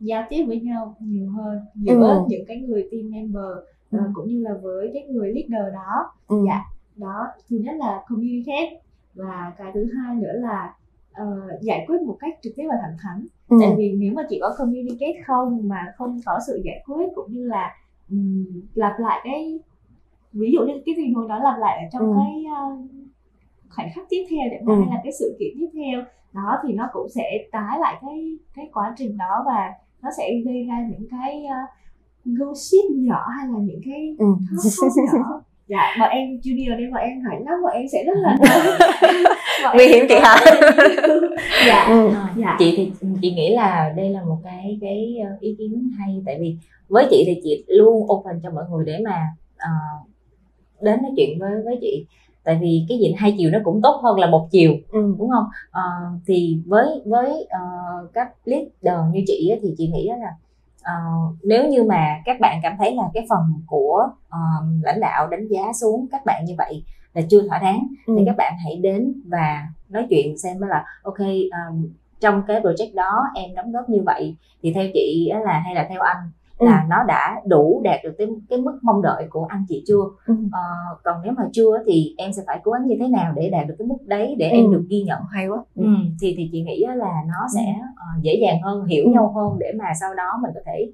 giao 0.00 0.24
tiếp 0.30 0.44
với 0.44 0.60
nhau 0.60 0.94
nhiều 1.00 1.30
hơn 1.30 1.58
giữa 1.74 2.08
ừ. 2.08 2.24
những 2.28 2.44
cái 2.48 2.56
người 2.56 2.88
team 2.92 3.10
member 3.10 3.58
ừ. 3.90 3.98
uh, 3.98 4.10
cũng 4.14 4.28
như 4.28 4.40
là 4.40 4.54
với 4.62 4.90
cái 4.94 5.02
người 5.02 5.32
leader 5.32 5.74
đó 5.74 6.12
ừ. 6.28 6.36
dạ 6.46 6.62
đó 6.96 7.26
thứ 7.50 7.56
nhất 7.56 7.76
là 7.78 8.02
communicate 8.08 8.80
và 9.14 9.52
cái 9.58 9.70
thứ 9.74 9.86
hai 9.96 10.16
nữa 10.16 10.32
là 10.32 10.74
uh, 11.22 11.60
giải 11.62 11.84
quyết 11.88 12.00
một 12.00 12.16
cách 12.20 12.38
trực 12.42 12.52
tiếp 12.56 12.64
và 12.68 12.76
thẳng 12.82 12.96
thắn 13.02 13.26
ừ. 13.48 13.56
tại 13.60 13.74
vì 13.78 13.92
nếu 13.92 14.12
mà 14.12 14.22
chỉ 14.28 14.38
có 14.40 14.54
communicate 14.58 15.22
không 15.26 15.68
mà 15.68 15.92
không 15.96 16.20
có 16.26 16.38
sự 16.46 16.62
giải 16.64 16.82
quyết 16.86 17.06
cũng 17.14 17.32
như 17.32 17.46
là 17.46 17.76
um, 18.10 18.62
lặp 18.74 18.92
lại 18.98 19.20
cái 19.24 19.60
ví 20.34 20.50
dụ 20.52 20.60
như 20.66 20.74
cái 20.86 20.94
tình 20.96 21.14
huống 21.14 21.28
đó 21.28 21.38
lặp 21.38 21.58
lại 21.58 21.78
ở 21.84 21.88
trong 21.92 22.02
ừ. 22.02 22.14
cái 22.18 22.44
uh, 22.52 22.90
khoảnh 23.68 23.88
khắc 23.94 24.04
tiếp 24.10 24.24
theo 24.30 24.40
hạn 24.50 24.66
ừ. 24.66 24.74
hay 24.74 24.88
là 24.90 25.00
cái 25.04 25.12
sự 25.12 25.36
kiện 25.38 25.48
tiếp 25.60 25.68
theo 25.74 26.02
đó 26.32 26.58
thì 26.66 26.74
nó 26.74 26.88
cũng 26.92 27.08
sẽ 27.08 27.22
tái 27.52 27.78
lại 27.80 27.94
cái 28.02 28.38
cái 28.54 28.70
quá 28.72 28.94
trình 28.96 29.16
đó 29.16 29.42
và 29.46 29.72
nó 30.02 30.10
sẽ 30.16 30.30
gây 30.44 30.66
ra 30.68 30.86
những 30.90 31.08
cái 31.10 31.44
uh, 31.44 31.70
gossip 32.24 32.90
nhỏ 32.96 33.24
hay 33.38 33.48
là 33.48 33.58
những 33.58 33.80
cái 33.84 34.16
ừ. 34.18 34.26
nhỏ 35.14 35.40
dạ 35.68 35.96
bọn 36.00 36.10
em 36.10 36.28
junior 36.42 36.76
đây 36.76 36.86
bọn 36.92 37.00
em 37.02 37.24
hỏi 37.24 37.40
lắm 37.44 37.54
bọn 37.62 37.72
em 37.72 37.88
sẽ 37.92 38.04
rất 38.04 38.12
là 38.16 38.36
nguy 39.74 39.88
hiểm 39.88 40.04
chị 40.08 40.14
hả 40.22 40.36
dạ 41.66 41.86
ừ. 41.88 42.10
dạ 42.36 42.56
chị 42.58 42.74
thì 42.76 42.92
chị 43.22 43.32
nghĩ 43.32 43.54
là 43.54 43.92
đây 43.96 44.10
là 44.10 44.24
một 44.24 44.38
cái 44.44 44.78
cái 44.80 45.16
ờ, 45.24 45.36
ý 45.40 45.54
kiến 45.58 45.90
hay 45.98 46.22
tại 46.26 46.38
vì 46.40 46.56
với 46.88 47.06
chị 47.10 47.24
thì 47.26 47.40
chị 47.44 47.64
luôn 47.68 48.10
open 48.12 48.40
cho 48.42 48.50
mọi 48.50 48.64
người 48.70 48.84
để 48.86 48.98
mà 49.04 49.20
uh, 49.56 50.13
đến 50.84 51.02
nói 51.02 51.12
chuyện 51.16 51.38
với 51.38 51.52
với 51.64 51.78
chị 51.80 52.06
tại 52.44 52.58
vì 52.60 52.86
cái 52.88 52.98
gì 52.98 53.14
hai 53.18 53.34
chiều 53.38 53.50
nó 53.50 53.58
cũng 53.64 53.80
tốt 53.82 54.00
hơn 54.02 54.18
là 54.18 54.26
một 54.26 54.48
chiều 54.50 54.72
ừ. 54.92 55.14
đúng 55.18 55.30
không 55.30 55.44
à, 55.70 55.82
thì 56.26 56.58
với 56.66 57.02
với 57.04 57.30
uh, 57.30 58.12
các 58.14 58.28
leader 58.44 59.00
như 59.12 59.20
chị 59.26 59.48
ấy, 59.48 59.60
thì 59.62 59.74
chị 59.78 59.88
nghĩ 59.88 60.10
là 60.20 60.34
uh, 60.80 61.36
nếu 61.42 61.68
như 61.68 61.84
mà 61.84 62.20
các 62.24 62.40
bạn 62.40 62.60
cảm 62.62 62.76
thấy 62.78 62.94
là 62.94 63.02
cái 63.14 63.26
phần 63.28 63.40
của 63.66 64.08
uh, 64.28 64.84
lãnh 64.84 65.00
đạo 65.00 65.26
đánh 65.26 65.48
giá 65.48 65.72
xuống 65.72 66.06
các 66.12 66.24
bạn 66.24 66.44
như 66.44 66.54
vậy 66.58 66.82
là 67.14 67.22
chưa 67.30 67.48
thỏa 67.48 67.58
đáng 67.58 67.86
ừ. 68.06 68.14
thì 68.18 68.24
các 68.26 68.36
bạn 68.36 68.52
hãy 68.64 68.76
đến 68.76 69.12
và 69.26 69.66
nói 69.88 70.06
chuyện 70.10 70.38
xem 70.38 70.60
là 70.60 70.84
ok 71.02 71.18
um, 71.18 71.88
trong 72.20 72.42
cái 72.46 72.60
project 72.60 72.94
đó 72.94 73.24
em 73.34 73.54
đóng 73.54 73.72
góp 73.72 73.88
như 73.88 74.02
vậy 74.06 74.36
thì 74.62 74.72
theo 74.72 74.86
chị 74.94 75.32
là 75.44 75.58
hay 75.58 75.74
là 75.74 75.86
theo 75.90 76.00
anh 76.00 76.30
ừ. 76.58 76.66
là 76.66 76.86
nó 76.88 76.96
đã 77.08 77.40
đủ 77.46 77.80
đạt 77.84 78.00
được 78.04 78.14
cái, 78.18 78.26
cái 78.50 78.58
mức 78.58 78.78
mong 78.82 79.02
đợi 79.02 79.26
của 79.30 79.44
anh 79.48 79.64
chị 79.68 79.84
chưa 79.86 80.02
ừ. 80.26 80.34
ờ, 80.52 80.60
còn 81.04 81.20
nếu 81.24 81.32
mà 81.36 81.42
chưa 81.52 81.82
thì 81.86 82.14
em 82.18 82.32
sẽ 82.32 82.42
phải 82.46 82.60
cố 82.64 82.72
gắng 82.72 82.86
như 82.86 82.96
thế 83.00 83.08
nào 83.08 83.32
để 83.36 83.50
đạt 83.50 83.66
được 83.68 83.74
cái 83.78 83.86
mức 83.86 83.96
đấy 84.06 84.34
để 84.38 84.50
ừ. 84.50 84.54
em 84.54 84.72
được 84.72 84.84
ghi 84.88 85.02
nhận 85.02 85.22
hay 85.30 85.48
quá 85.48 85.64
ừ. 85.74 85.84
thì 86.20 86.34
thì 86.36 86.48
chị 86.52 86.62
nghĩ 86.62 86.84
là 86.96 87.22
nó 87.26 87.46
sẽ 87.54 87.74
uh, 87.80 88.22
dễ 88.22 88.34
dàng 88.42 88.62
hơn 88.62 88.84
hiểu 88.84 89.04
ừ. 89.04 89.10
nhau 89.10 89.32
hơn 89.36 89.58
để 89.58 89.72
mà 89.78 89.84
sau 90.00 90.14
đó 90.14 90.38
mình 90.42 90.50
có 90.54 90.60
thể 90.66 90.92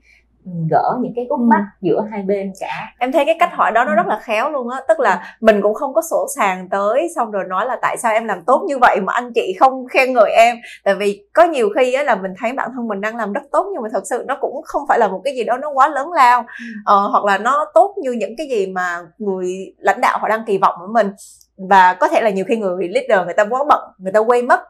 gỡ 0.70 0.98
những 1.00 1.12
cái 1.16 1.26
khúc 1.30 1.40
mắc 1.40 1.64
ừ. 1.80 1.86
giữa 1.86 2.04
hai 2.10 2.22
bên 2.22 2.52
cả. 2.60 2.92
Em 2.98 3.12
thấy 3.12 3.24
cái 3.24 3.36
cách 3.40 3.50
hỏi 3.52 3.72
đó 3.72 3.84
nó 3.84 3.94
rất 3.94 4.06
là 4.06 4.20
khéo 4.22 4.50
luôn 4.50 4.68
á 4.68 4.80
tức 4.88 5.00
là 5.00 5.36
mình 5.40 5.62
cũng 5.62 5.74
không 5.74 5.94
có 5.94 6.02
sổ 6.10 6.26
sàng 6.36 6.68
tới 6.68 7.08
xong 7.16 7.30
rồi 7.30 7.44
nói 7.48 7.66
là 7.66 7.78
tại 7.82 7.96
sao 7.98 8.12
em 8.12 8.24
làm 8.24 8.42
tốt 8.46 8.64
như 8.66 8.78
vậy 8.78 9.00
mà 9.00 9.12
anh 9.12 9.32
chị 9.34 9.56
không 9.60 9.86
khen 9.88 10.12
ngợi 10.12 10.30
em. 10.30 10.56
Tại 10.84 10.94
vì 10.94 11.24
có 11.32 11.44
nhiều 11.44 11.68
khi 11.76 11.92
á 11.92 12.02
là 12.02 12.14
mình 12.14 12.32
thấy 12.38 12.52
bản 12.52 12.70
thân 12.74 12.88
mình 12.88 13.00
đang 13.00 13.16
làm 13.16 13.32
rất 13.32 13.42
tốt 13.52 13.70
nhưng 13.72 13.82
mà 13.82 13.88
thật 13.92 14.02
sự 14.04 14.24
nó 14.26 14.36
cũng 14.40 14.62
không 14.64 14.82
phải 14.88 14.98
là 14.98 15.08
một 15.08 15.20
cái 15.24 15.36
gì 15.36 15.44
đó 15.44 15.56
nó 15.56 15.70
quá 15.70 15.88
lớn 15.88 16.12
lao. 16.12 16.40
Ừ. 16.40 16.64
ờ, 16.84 17.08
hoặc 17.08 17.24
là 17.24 17.38
nó 17.38 17.64
tốt 17.74 17.94
như 18.02 18.12
những 18.12 18.34
cái 18.38 18.46
gì 18.50 18.66
mà 18.66 18.98
người 19.18 19.74
lãnh 19.78 20.00
đạo 20.00 20.18
họ 20.18 20.28
đang 20.28 20.44
kỳ 20.46 20.58
vọng 20.58 20.74
ở 20.80 20.86
mình. 20.86 21.12
Và 21.68 21.94
có 21.94 22.08
thể 22.08 22.20
là 22.20 22.30
nhiều 22.30 22.44
khi 22.48 22.56
người 22.56 22.88
leader 22.88 23.24
người 23.24 23.34
ta 23.34 23.44
quá 23.50 23.64
bận 23.68 23.80
người 23.98 24.12
ta 24.12 24.20
quay 24.20 24.42
mất. 24.42 24.60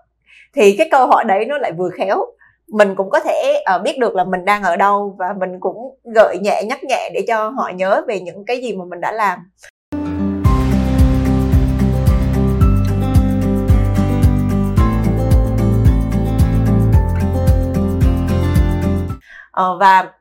Thì 0.54 0.74
cái 0.78 0.88
câu 0.90 1.06
hỏi 1.06 1.24
đấy 1.24 1.44
nó 1.44 1.58
lại 1.58 1.72
vừa 1.72 1.90
khéo 1.90 2.26
mình 2.72 2.94
cũng 2.94 3.10
có 3.10 3.20
thể 3.20 3.62
uh, 3.76 3.82
biết 3.82 3.98
được 3.98 4.14
là 4.14 4.24
mình 4.24 4.44
đang 4.44 4.62
ở 4.62 4.76
đâu 4.76 5.16
và 5.18 5.34
mình 5.38 5.60
cũng 5.60 5.98
gợi 6.14 6.38
nhẹ 6.38 6.62
nhắc 6.68 6.84
nhẹ 6.84 7.10
để 7.14 7.24
cho 7.28 7.48
họ 7.48 7.70
nhớ 7.74 8.02
về 8.08 8.20
những 8.20 8.44
cái 8.44 8.60
gì 8.62 8.76
mà 8.76 8.84
mình 8.84 9.00
đã 9.00 9.12
làm. 9.12 9.38
Uh, 19.60 19.80
và 19.80 20.12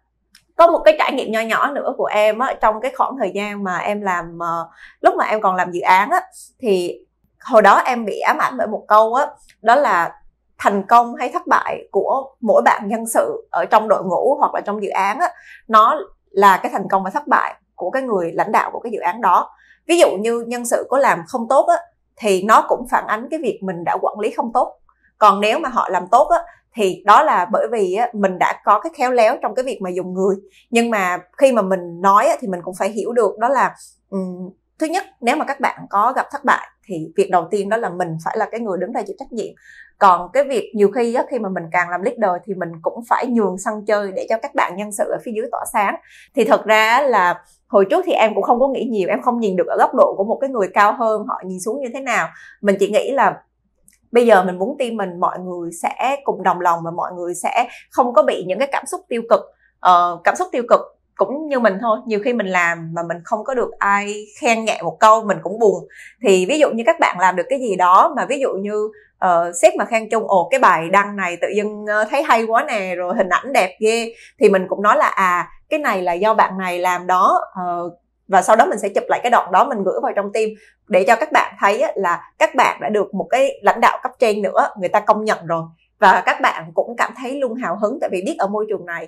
có 0.56 0.68
một 0.68 0.80
cái 0.86 0.96
trải 1.00 1.14
nghiệm 1.14 1.32
nho 1.32 1.42
nhỏ 1.42 1.72
nữa 1.72 1.94
của 1.98 2.06
em 2.06 2.40
á 2.40 2.54
trong 2.62 2.82
cái 2.82 2.92
khoảng 2.98 3.18
thời 3.20 3.32
gian 3.36 3.64
mà 3.64 3.78
em 3.78 4.02
làm 4.02 4.38
uh, 4.38 4.68
lúc 5.02 5.16
mà 5.18 5.26
em 5.26 5.42
còn 5.42 5.56
làm 5.56 5.72
dự 5.72 5.82
án 5.82 6.10
á 6.10 6.22
thì 6.60 7.00
hồi 7.40 7.62
đó 7.62 7.82
em 7.86 8.06
bị 8.06 8.20
ám 8.20 8.38
ảnh 8.38 8.58
bởi 8.58 8.68
một 8.68 8.86
câu 8.88 9.14
á 9.14 9.28
đó 9.62 9.76
là 9.76 10.19
thành 10.60 10.84
công 10.88 11.16
hay 11.16 11.30
thất 11.34 11.48
bại 11.48 11.88
của 11.92 12.26
mỗi 12.42 12.62
bạn 12.62 12.88
nhân 12.88 13.08
sự 13.08 13.48
ở 13.52 13.66
trong 13.66 13.88
đội 13.88 14.04
ngũ 14.04 14.36
hoặc 14.40 14.54
là 14.54 14.62
trong 14.62 14.84
dự 14.84 14.90
án 14.90 15.20
á, 15.20 15.30
nó 15.68 16.00
là 16.30 16.60
cái 16.64 16.72
thành 16.72 16.88
công 16.90 17.04
và 17.04 17.10
thất 17.10 17.28
bại 17.28 17.56
của 17.76 17.90
cái 17.90 18.02
người 18.02 18.32
lãnh 18.34 18.52
đạo 18.52 18.70
của 18.74 18.80
cái 18.80 18.92
dự 18.92 19.00
án 19.00 19.22
đó. 19.22 19.50
Ví 19.88 20.00
dụ 20.00 20.08
như 20.20 20.44
nhân 20.48 20.66
sự 20.66 20.88
có 20.90 20.98
làm 20.98 21.24
không 21.28 21.48
tốt 21.50 21.66
á, 21.68 21.78
thì 22.18 22.44
nó 22.44 22.66
cũng 22.68 22.88
phản 22.92 23.08
ánh 23.08 23.28
cái 23.32 23.40
việc 23.44 23.60
mình 23.64 23.84
đã 23.84 23.98
quản 24.02 24.20
lý 24.20 24.32
không 24.32 24.52
tốt. 24.54 24.76
Còn 25.18 25.40
nếu 25.40 25.60
mà 25.60 25.70
họ 25.70 25.90
làm 25.90 26.08
tốt 26.08 26.28
á, 26.28 26.40
thì 26.74 27.04
đó 27.06 27.24
là 27.24 27.46
bởi 27.52 27.68
vì 27.72 27.96
á, 27.96 28.08
mình 28.14 28.40
đã 28.40 28.62
có 28.66 28.80
cái 28.80 28.92
khéo 28.96 29.12
léo 29.12 29.38
trong 29.42 29.56
cái 29.56 29.66
việc 29.66 29.80
mà 29.82 29.90
dùng 29.90 30.14
người. 30.14 30.36
Nhưng 30.70 30.90
mà 30.90 31.18
khi 31.38 31.52
mà 31.52 31.62
mình 31.62 32.02
nói 32.02 32.26
á, 32.26 32.36
thì 32.40 32.48
mình 32.48 32.62
cũng 32.64 32.76
phải 32.80 32.90
hiểu 32.90 33.12
được 33.14 33.38
đó 33.38 33.50
là 33.50 33.76
um, 34.10 34.50
thứ 34.80 34.88
nhất 34.88 35.04
nếu 35.22 35.36
mà 35.36 35.46
các 35.46 35.60
bạn 35.60 35.86
có 35.90 36.14
gặp 36.16 36.28
thất 36.32 36.46
bại 36.46 36.69
thì 36.90 37.12
việc 37.16 37.30
đầu 37.32 37.48
tiên 37.52 37.70
đó 37.70 37.78
là 37.78 37.90
mình 37.90 38.18
phải 38.26 38.38
là 38.38 38.48
cái 38.52 38.60
người 38.60 38.78
đứng 38.78 38.92
ra 38.92 39.02
chịu 39.02 39.16
trách 39.20 39.32
nhiệm. 39.32 39.54
Còn 39.98 40.30
cái 40.34 40.44
việc 40.44 40.72
nhiều 40.76 40.92
khi 40.92 41.14
á, 41.14 41.24
khi 41.30 41.40
mà 41.40 41.50
mình 41.50 41.64
càng 41.72 41.90
làm 41.90 42.02
leader 42.02 42.42
thì 42.46 42.54
mình 42.54 42.70
cũng 42.82 43.04
phải 43.10 43.28
nhường 43.28 43.58
sân 43.58 43.86
chơi 43.86 44.12
để 44.12 44.26
cho 44.30 44.36
các 44.42 44.56
bạn 44.56 44.76
nhân 44.78 44.92
sự 44.92 45.04
ở 45.04 45.18
phía 45.24 45.32
dưới 45.36 45.46
tỏa 45.52 45.66
sáng. 45.74 45.96
Thì 46.36 46.44
thật 46.44 46.66
ra 46.66 47.02
là 47.02 47.44
hồi 47.68 47.86
trước 47.90 48.04
thì 48.06 48.12
em 48.12 48.36
cũng 48.36 48.44
không 48.44 48.60
có 48.60 48.68
nghĩ 48.68 48.84
nhiều 48.92 49.10
em 49.10 49.22
không 49.22 49.40
nhìn 49.40 49.56
được 49.56 49.68
ở 49.68 49.78
góc 49.78 49.96
độ 49.96 50.14
của 50.18 50.24
một 50.24 50.38
cái 50.42 50.50
người 50.50 50.68
cao 50.74 50.94
hơn 50.94 51.26
họ 51.28 51.42
nhìn 51.46 51.60
xuống 51.60 51.82
như 51.82 51.88
thế 51.94 52.00
nào. 52.00 52.28
Mình 52.62 52.76
chỉ 52.80 52.90
nghĩ 52.90 53.12
là 53.12 53.42
bây 54.12 54.28
giờ 54.28 54.44
mình 54.44 54.58
muốn 54.58 54.78
team 54.80 54.96
mình 54.96 55.20
mọi 55.20 55.40
người 55.40 55.72
sẽ 55.72 56.18
cùng 56.24 56.44
đồng 56.44 56.62
lòng 56.62 56.80
và 56.86 56.92
mọi 56.92 57.12
người 57.14 57.34
sẽ 57.36 57.68
không 57.92 58.14
có 58.14 58.24
bị 58.24 58.46
những 58.48 58.60
cái 58.60 58.70
cảm 58.72 58.86
xúc 58.86 59.02
tiêu 59.08 59.22
cực. 59.30 59.40
Uh, 59.90 60.24
cảm 60.24 60.36
xúc 60.36 60.48
tiêu 60.52 60.64
cực 60.70 60.80
cũng 61.20 61.48
như 61.48 61.60
mình 61.60 61.78
thôi. 61.82 62.00
Nhiều 62.06 62.20
khi 62.24 62.34
mình 62.34 62.48
làm 62.48 62.92
mà 62.94 63.02
mình 63.08 63.18
không 63.24 63.44
có 63.44 63.54
được 63.54 63.72
ai 63.80 64.26
khen 64.42 64.66
nhẹ 64.66 64.82
một 64.84 64.98
câu 65.00 65.24
mình 65.24 65.38
cũng 65.44 65.60
buồn. 65.60 65.88
Thì 66.24 66.46
ví 66.46 66.60
dụ 66.60 66.70
như 66.70 66.84
các 66.86 67.00
bạn 67.00 67.20
làm 67.20 67.36
được 67.36 67.44
cái 67.50 67.60
gì 67.60 67.76
đó 67.76 68.14
mà 68.16 68.26
ví 68.26 68.40
dụ 68.40 68.50
như 68.54 68.90
uh, 69.26 69.56
sếp 69.62 69.74
mà 69.76 69.86
khen 69.86 70.10
chung 70.10 70.24
ồ 70.28 70.48
cái 70.52 70.60
bài 70.60 70.90
đăng 70.90 71.16
này 71.16 71.38
tự 71.42 71.48
dưng 71.56 71.84
uh, 71.84 72.08
thấy 72.10 72.24
hay 72.24 72.44
quá 72.44 72.64
nè 72.68 72.96
rồi 72.96 73.14
hình 73.18 73.30
ảnh 73.30 73.54
đẹp 73.54 73.78
ghê. 73.80 74.14
Thì 74.40 74.50
mình 74.50 74.66
cũng 74.70 74.82
nói 74.82 74.98
là 74.98 75.08
à 75.08 75.48
cái 75.70 75.80
này 75.80 76.02
là 76.02 76.14
do 76.14 76.34
bạn 76.34 76.58
này 76.58 76.80
làm 76.80 77.08
đó. 77.08 77.42
Uh, 77.62 77.94
và 78.28 78.42
sau 78.42 78.56
đó 78.56 78.66
mình 78.66 78.80
sẽ 78.80 78.90
chụp 78.90 79.04
lại 79.08 79.20
cái 79.24 79.30
đoạn 79.30 79.52
đó 79.52 79.64
mình 79.64 79.84
gửi 79.84 80.00
vào 80.04 80.12
trong 80.16 80.34
team 80.34 80.50
để 80.88 81.04
cho 81.08 81.16
các 81.16 81.32
bạn 81.32 81.56
thấy 81.60 81.84
là 81.96 82.22
các 82.40 82.56
bạn 82.56 82.80
đã 82.82 82.90
được 82.90 83.14
một 83.14 83.28
cái 83.30 83.60
lãnh 83.62 83.82
đạo 83.82 84.00
cấp 84.04 84.12
trên 84.20 84.42
nữa 84.42 84.70
người 84.80 84.90
ta 84.90 85.00
công 85.00 85.24
nhận 85.26 85.46
rồi. 85.46 85.64
Và 86.00 86.24
các 86.26 86.42
bạn 86.42 86.72
cũng 86.74 86.96
cảm 86.98 87.12
thấy 87.22 87.32
luôn 87.32 87.56
hào 87.56 87.78
hứng 87.82 87.98
tại 88.02 88.10
vì 88.14 88.22
biết 88.26 88.36
ở 88.40 88.48
môi 88.48 88.66
trường 88.70 88.86
này 88.86 89.08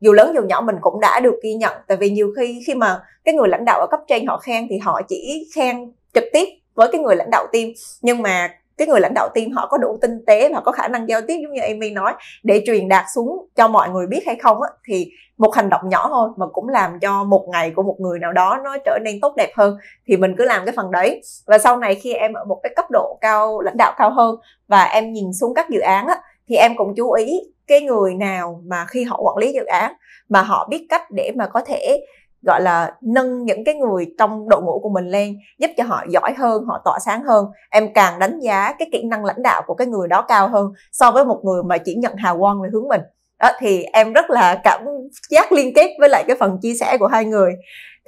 dù 0.00 0.12
lớn 0.12 0.32
dù 0.34 0.42
nhỏ 0.42 0.60
mình 0.60 0.76
cũng 0.80 1.00
đã 1.00 1.20
được 1.20 1.34
ghi 1.42 1.54
nhận. 1.54 1.72
Tại 1.86 1.96
vì 1.96 2.10
nhiều 2.10 2.32
khi 2.36 2.62
khi 2.66 2.74
mà 2.74 3.02
cái 3.24 3.34
người 3.34 3.48
lãnh 3.48 3.64
đạo 3.64 3.80
ở 3.80 3.86
cấp 3.90 4.00
trên 4.08 4.26
họ 4.26 4.38
khen 4.38 4.66
thì 4.70 4.78
họ 4.78 5.00
chỉ 5.08 5.48
khen 5.54 5.92
trực 6.14 6.24
tiếp 6.32 6.48
với 6.74 6.88
cái 6.92 7.00
người 7.00 7.16
lãnh 7.16 7.30
đạo 7.30 7.46
team. 7.52 7.66
Nhưng 8.02 8.22
mà 8.22 8.54
cái 8.76 8.88
người 8.88 9.00
lãnh 9.00 9.14
đạo 9.14 9.28
team 9.34 9.50
họ 9.50 9.66
có 9.66 9.78
đủ 9.78 9.98
tinh 10.00 10.24
tế 10.26 10.52
và 10.54 10.60
có 10.60 10.72
khả 10.72 10.88
năng 10.88 11.08
giao 11.08 11.20
tiếp, 11.20 11.38
giống 11.42 11.52
như 11.52 11.60
Amy 11.60 11.90
nói, 11.90 12.12
để 12.42 12.62
truyền 12.66 12.88
đạt 12.88 13.04
xuống 13.14 13.46
cho 13.56 13.68
mọi 13.68 13.88
người 13.88 14.06
biết 14.06 14.20
hay 14.26 14.36
không 14.36 14.62
á, 14.62 14.68
thì 14.84 15.10
một 15.38 15.54
hành 15.54 15.70
động 15.70 15.88
nhỏ 15.88 16.08
thôi 16.08 16.28
mà 16.36 16.46
cũng 16.46 16.68
làm 16.68 16.98
cho 17.00 17.24
một 17.24 17.48
ngày 17.52 17.72
của 17.76 17.82
một 17.82 17.96
người 17.98 18.18
nào 18.18 18.32
đó 18.32 18.60
nó 18.64 18.76
trở 18.84 18.98
nên 19.04 19.20
tốt 19.20 19.34
đẹp 19.36 19.52
hơn. 19.56 19.76
Thì 20.06 20.16
mình 20.16 20.34
cứ 20.38 20.44
làm 20.44 20.64
cái 20.64 20.74
phần 20.76 20.90
đấy. 20.90 21.22
Và 21.46 21.58
sau 21.58 21.76
này 21.76 21.94
khi 21.94 22.12
em 22.12 22.32
ở 22.32 22.44
một 22.44 22.60
cái 22.62 22.72
cấp 22.76 22.84
độ 22.90 23.18
cao, 23.20 23.60
lãnh 23.60 23.76
đạo 23.76 23.94
cao 23.98 24.10
hơn 24.10 24.36
và 24.68 24.84
em 24.84 25.12
nhìn 25.12 25.32
xuống 25.32 25.54
các 25.54 25.70
dự 25.70 25.80
án 25.80 26.06
á 26.06 26.20
thì 26.50 26.56
em 26.56 26.76
cũng 26.76 26.94
chú 26.96 27.12
ý 27.12 27.40
cái 27.66 27.80
người 27.80 28.14
nào 28.14 28.62
mà 28.66 28.86
khi 28.88 29.04
họ 29.04 29.20
quản 29.22 29.36
lý 29.36 29.52
dự 29.52 29.64
án 29.64 29.92
mà 30.28 30.42
họ 30.42 30.68
biết 30.70 30.86
cách 30.88 31.02
để 31.10 31.32
mà 31.36 31.46
có 31.46 31.60
thể, 31.66 32.00
gọi 32.46 32.60
là, 32.62 32.94
nâng 33.02 33.44
những 33.44 33.64
cái 33.64 33.74
người 33.74 34.06
trong 34.18 34.48
đội 34.48 34.62
ngũ 34.62 34.78
của 34.82 34.88
mình 34.88 35.08
lên, 35.08 35.36
giúp 35.58 35.70
cho 35.76 35.84
họ 35.84 36.04
giỏi 36.08 36.34
hơn, 36.38 36.64
họ 36.64 36.80
tỏa 36.84 36.98
sáng 36.98 37.24
hơn. 37.24 37.46
Em 37.70 37.92
càng 37.94 38.18
đánh 38.18 38.40
giá 38.40 38.72
cái 38.78 38.88
kỹ 38.92 39.02
năng 39.02 39.24
lãnh 39.24 39.42
đạo 39.42 39.62
của 39.66 39.74
cái 39.74 39.86
người 39.86 40.08
đó 40.08 40.24
cao 40.28 40.48
hơn 40.48 40.66
so 40.92 41.10
với 41.10 41.24
một 41.24 41.40
người 41.44 41.62
mà 41.62 41.78
chỉ 41.78 41.94
nhận 41.94 42.16
hào 42.16 42.38
quang 42.38 42.62
về 42.62 42.68
hướng 42.72 42.88
mình. 42.88 43.00
Đó, 43.38 43.48
thì 43.58 43.82
em 43.82 44.12
rất 44.12 44.30
là 44.30 44.60
cảm 44.64 44.84
giác 45.30 45.52
liên 45.52 45.74
kết 45.74 45.90
với 46.00 46.08
lại 46.08 46.24
cái 46.26 46.36
phần 46.40 46.58
chia 46.62 46.74
sẻ 46.74 46.96
của 47.00 47.06
hai 47.06 47.24
người. 47.24 47.52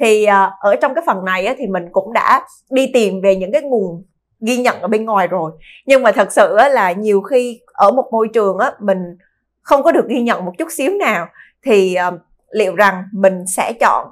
Thì 0.01 0.25
ờ, 0.25 0.51
ở 0.61 0.77
trong 0.77 0.95
cái 0.95 1.05
phần 1.07 1.25
này 1.25 1.55
thì 1.59 1.67
mình 1.67 1.85
cũng 1.93 2.13
đã 2.13 2.47
đi 2.71 2.91
tìm 2.95 3.21
về 3.21 3.37
những 3.37 3.53
cái 3.53 3.63
nguồn 3.63 4.03
ghi 4.47 4.57
nhận 4.57 4.81
ở 4.81 4.89
bên 4.89 5.05
ngoài 5.05 5.27
rồi. 5.27 5.53
Nhưng 5.87 6.03
mà 6.03 6.13
thật 6.13 6.33
sự 6.33 6.57
là 6.73 6.93
nhiều 6.93 7.21
khi 7.21 7.61
ở 7.73 7.91
một 7.91 8.05
môi 8.13 8.29
trường 8.35 8.59
á, 8.59 8.73
mình 8.81 9.17
không 9.63 9.83
có 9.83 9.93
được 9.93 10.09
ghi 10.09 10.21
nhận 10.21 10.45
một 10.45 10.53
chút 10.59 10.69
xíu 10.71 10.93
nào 10.93 11.27
thì 11.65 11.95
ờ, 11.95 12.19
liệu 12.51 12.75
rằng 12.75 13.05
mình 13.13 13.45
sẽ 13.47 13.73
chọn 13.81 14.07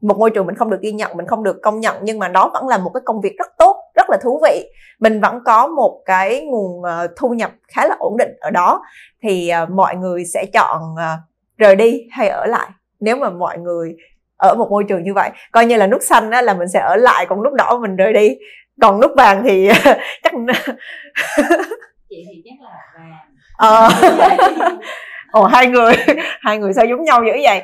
một 0.00 0.18
môi 0.18 0.30
trường 0.30 0.46
mình 0.46 0.54
không 0.54 0.70
được 0.70 0.80
ghi 0.80 0.92
nhận 0.92 1.16
mình 1.16 1.26
không 1.26 1.42
được 1.42 1.56
công 1.62 1.80
nhận 1.80 1.96
nhưng 2.02 2.18
mà 2.18 2.28
đó 2.28 2.50
vẫn 2.52 2.68
là 2.68 2.78
một 2.78 2.90
cái 2.94 3.00
công 3.04 3.20
việc 3.20 3.32
rất 3.38 3.48
tốt 3.58 3.76
rất 3.94 4.10
là 4.10 4.18
thú 4.22 4.40
vị. 4.42 4.70
Mình 5.00 5.20
vẫn 5.20 5.40
có 5.44 5.66
một 5.66 6.02
cái 6.04 6.46
nguồn 6.46 6.82
ờ, 6.82 7.06
thu 7.16 7.28
nhập 7.28 7.50
khá 7.68 7.86
là 7.86 7.96
ổn 7.98 8.16
định 8.16 8.36
ở 8.40 8.50
đó 8.50 8.82
thì 9.22 9.48
ờ, 9.48 9.66
mọi 9.66 9.96
người 9.96 10.24
sẽ 10.24 10.46
chọn 10.52 10.82
rời 11.58 11.76
đi 11.76 12.06
hay 12.10 12.28
ở 12.28 12.46
lại 12.46 12.70
nếu 13.00 13.16
mà 13.16 13.30
mọi 13.30 13.58
người 13.58 13.96
ở 14.36 14.54
một 14.54 14.70
môi 14.70 14.84
trường 14.88 15.02
như 15.02 15.14
vậy. 15.14 15.30
Coi 15.52 15.66
như 15.66 15.76
là 15.76 15.86
nút 15.86 16.02
xanh 16.02 16.30
á, 16.30 16.42
là 16.42 16.54
mình 16.54 16.68
sẽ 16.68 16.80
ở 16.80 16.96
lại 16.96 17.26
còn 17.28 17.42
nút 17.42 17.52
đỏ 17.52 17.78
mình 17.82 17.96
rời 17.96 18.12
đi 18.12 18.36
còn 18.80 19.00
nút 19.00 19.10
vàng 19.16 19.42
thì 19.44 19.68
chắc 20.22 20.32
chị 22.08 22.24
thì 22.28 22.42
chắc 22.44 22.64
là 22.64 22.78
vàng 22.94 23.36
ờ 23.56 23.88
ồ 25.32 25.44
hai 25.44 25.66
người 25.66 25.92
hai 26.40 26.58
người 26.58 26.72
sao 26.72 26.84
giống 26.84 27.04
nhau 27.04 27.24
dữ 27.24 27.32
vậy 27.42 27.62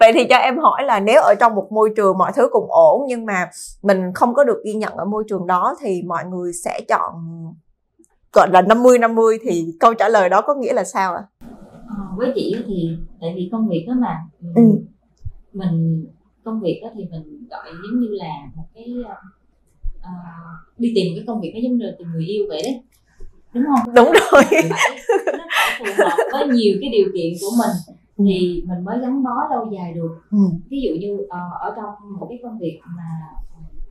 vậy 0.00 0.12
thì 0.12 0.24
cho 0.24 0.36
em 0.36 0.58
hỏi 0.58 0.82
là 0.84 1.00
nếu 1.00 1.22
ở 1.22 1.34
trong 1.40 1.54
một 1.54 1.72
môi 1.72 1.90
trường 1.96 2.18
mọi 2.18 2.32
thứ 2.36 2.48
cùng 2.52 2.66
ổn 2.70 3.02
nhưng 3.08 3.26
mà 3.26 3.50
mình 3.82 4.12
không 4.14 4.34
có 4.34 4.44
được 4.44 4.62
ghi 4.64 4.74
nhận 4.74 4.92
ở 4.96 5.04
môi 5.04 5.24
trường 5.28 5.46
đó 5.46 5.74
thì 5.80 6.02
mọi 6.06 6.24
người 6.24 6.52
sẽ 6.64 6.80
chọn 6.88 7.14
gọi 8.32 8.48
là 8.52 8.62
50 8.62 8.98
50 8.98 9.38
thì 9.42 9.66
câu 9.80 9.94
trả 9.94 10.08
lời 10.08 10.28
đó 10.28 10.40
có 10.40 10.54
nghĩa 10.54 10.72
là 10.72 10.84
sao 10.84 11.14
ạ? 11.14 11.22
À? 11.40 11.46
À, 11.88 11.96
với 12.16 12.32
chị 12.34 12.56
thì 12.66 12.96
tại 13.20 13.32
vì 13.36 13.48
công 13.52 13.68
việc 13.68 13.84
đó 13.88 13.94
mà 14.00 14.16
ừ. 14.54 14.62
mình 15.52 16.06
công 16.44 16.60
việc 16.60 16.80
đó 16.82 16.88
thì 16.94 17.04
mình 17.10 17.46
gọi 17.50 17.66
giống 17.66 18.00
như 18.00 18.08
là 18.10 18.32
một 18.56 18.64
cái 18.74 18.84
uh, 20.08 20.78
đi 20.78 20.92
tìm 20.94 21.06
cái 21.16 21.24
công 21.26 21.40
việc 21.40 21.52
nó 21.54 21.60
giống 21.62 21.76
như 21.78 21.92
tìm 21.98 22.08
người 22.12 22.24
yêu 22.26 22.44
vậy 22.48 22.62
đấy 22.64 22.82
đúng 23.54 23.64
không 23.66 23.94
đúng 23.94 24.12
rồi 24.32 24.42
nó 25.38 25.46
phải 25.50 25.70
phù 25.78 25.84
hợp 25.98 26.16
với 26.32 26.48
nhiều 26.48 26.76
cái 26.80 26.90
điều 26.90 27.06
kiện 27.14 27.32
của 27.40 27.50
mình 27.58 27.96
thì 28.18 28.62
mình 28.66 28.84
mới 28.84 28.98
gắn 29.00 29.22
bó 29.22 29.48
lâu 29.50 29.68
dài 29.72 29.92
được 29.94 30.20
ừ. 30.30 30.38
ví 30.68 30.80
dụ 30.80 30.94
như 31.00 31.14
uh, 31.14 31.30
ở 31.60 31.72
trong 31.76 32.18
một 32.20 32.26
cái 32.28 32.38
công 32.42 32.58
việc 32.58 32.80
mà 32.96 33.02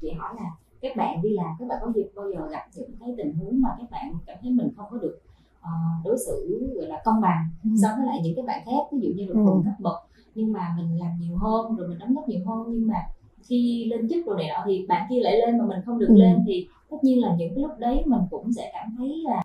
chị 0.02 0.12
hỏi 0.12 0.34
là 0.38 0.50
các 0.82 0.96
bạn 0.96 1.22
đi 1.22 1.30
làm 1.30 1.56
các 1.60 1.68
bạn 1.68 1.78
có 1.82 1.92
dịp 1.96 2.08
bao 2.16 2.32
giờ 2.32 2.48
gặp 2.52 2.66
những 2.76 2.92
cái 3.00 3.10
tình 3.18 3.34
huống 3.34 3.62
mà 3.62 3.70
các 3.80 3.92
bạn 3.92 4.14
cảm 4.26 4.38
thấy 4.42 4.52
mình 4.52 4.70
không 4.78 4.86
có 4.92 4.98
được 4.98 5.20
uh, 5.60 6.06
đối 6.06 6.18
xử 6.26 6.60
gọi 6.76 6.88
là 6.88 7.02
công 7.06 7.22
bằng 7.22 7.46
ừ. 7.64 7.70
so 7.82 7.88
với 7.98 8.06
lại 8.06 8.20
những 8.24 8.36
cái 8.36 8.46
bạn 8.46 8.62
khác 8.66 8.88
ví 8.92 9.00
dụ 9.02 9.10
như 9.16 9.26
là 9.26 9.34
cùng 9.34 9.58
ừ. 9.58 9.62
cấp 9.66 9.74
bậc 9.80 9.98
nhưng 10.36 10.52
mà 10.52 10.76
mình 10.78 11.00
làm 11.00 11.12
nhiều 11.20 11.38
hơn 11.38 11.76
rồi 11.76 11.88
mình 11.88 12.00
đóng 12.00 12.16
góp 12.16 12.30
nhiều 12.30 12.40
hơn 12.46 12.66
nhưng 12.70 12.88
mà 12.88 13.08
khi 13.48 13.86
lên 13.92 14.10
chức 14.10 14.26
rồi 14.26 14.36
này 14.38 14.48
nọ 14.48 14.64
thì 14.66 14.86
bạn 14.88 15.08
kia 15.10 15.20
lại 15.20 15.38
lên 15.38 15.58
mà 15.58 15.66
mình 15.66 15.80
không 15.86 16.00
được 16.00 16.08
ừ. 16.10 16.16
lên 16.16 16.44
thì 16.48 16.68
tất 16.90 16.98
nhiên 17.02 17.22
là 17.22 17.36
những 17.38 17.56
cái 17.56 17.64
lúc 17.64 17.72
đấy 17.80 18.04
mình 18.06 18.22
cũng 18.30 18.54
sẽ 18.54 18.72
cảm 18.74 18.96
thấy 18.98 19.24
là 19.24 19.44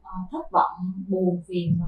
uh, 0.00 0.30
thất 0.30 0.50
vọng 0.52 0.92
buồn 1.08 1.42
phiền 1.46 1.76
mà 1.80 1.86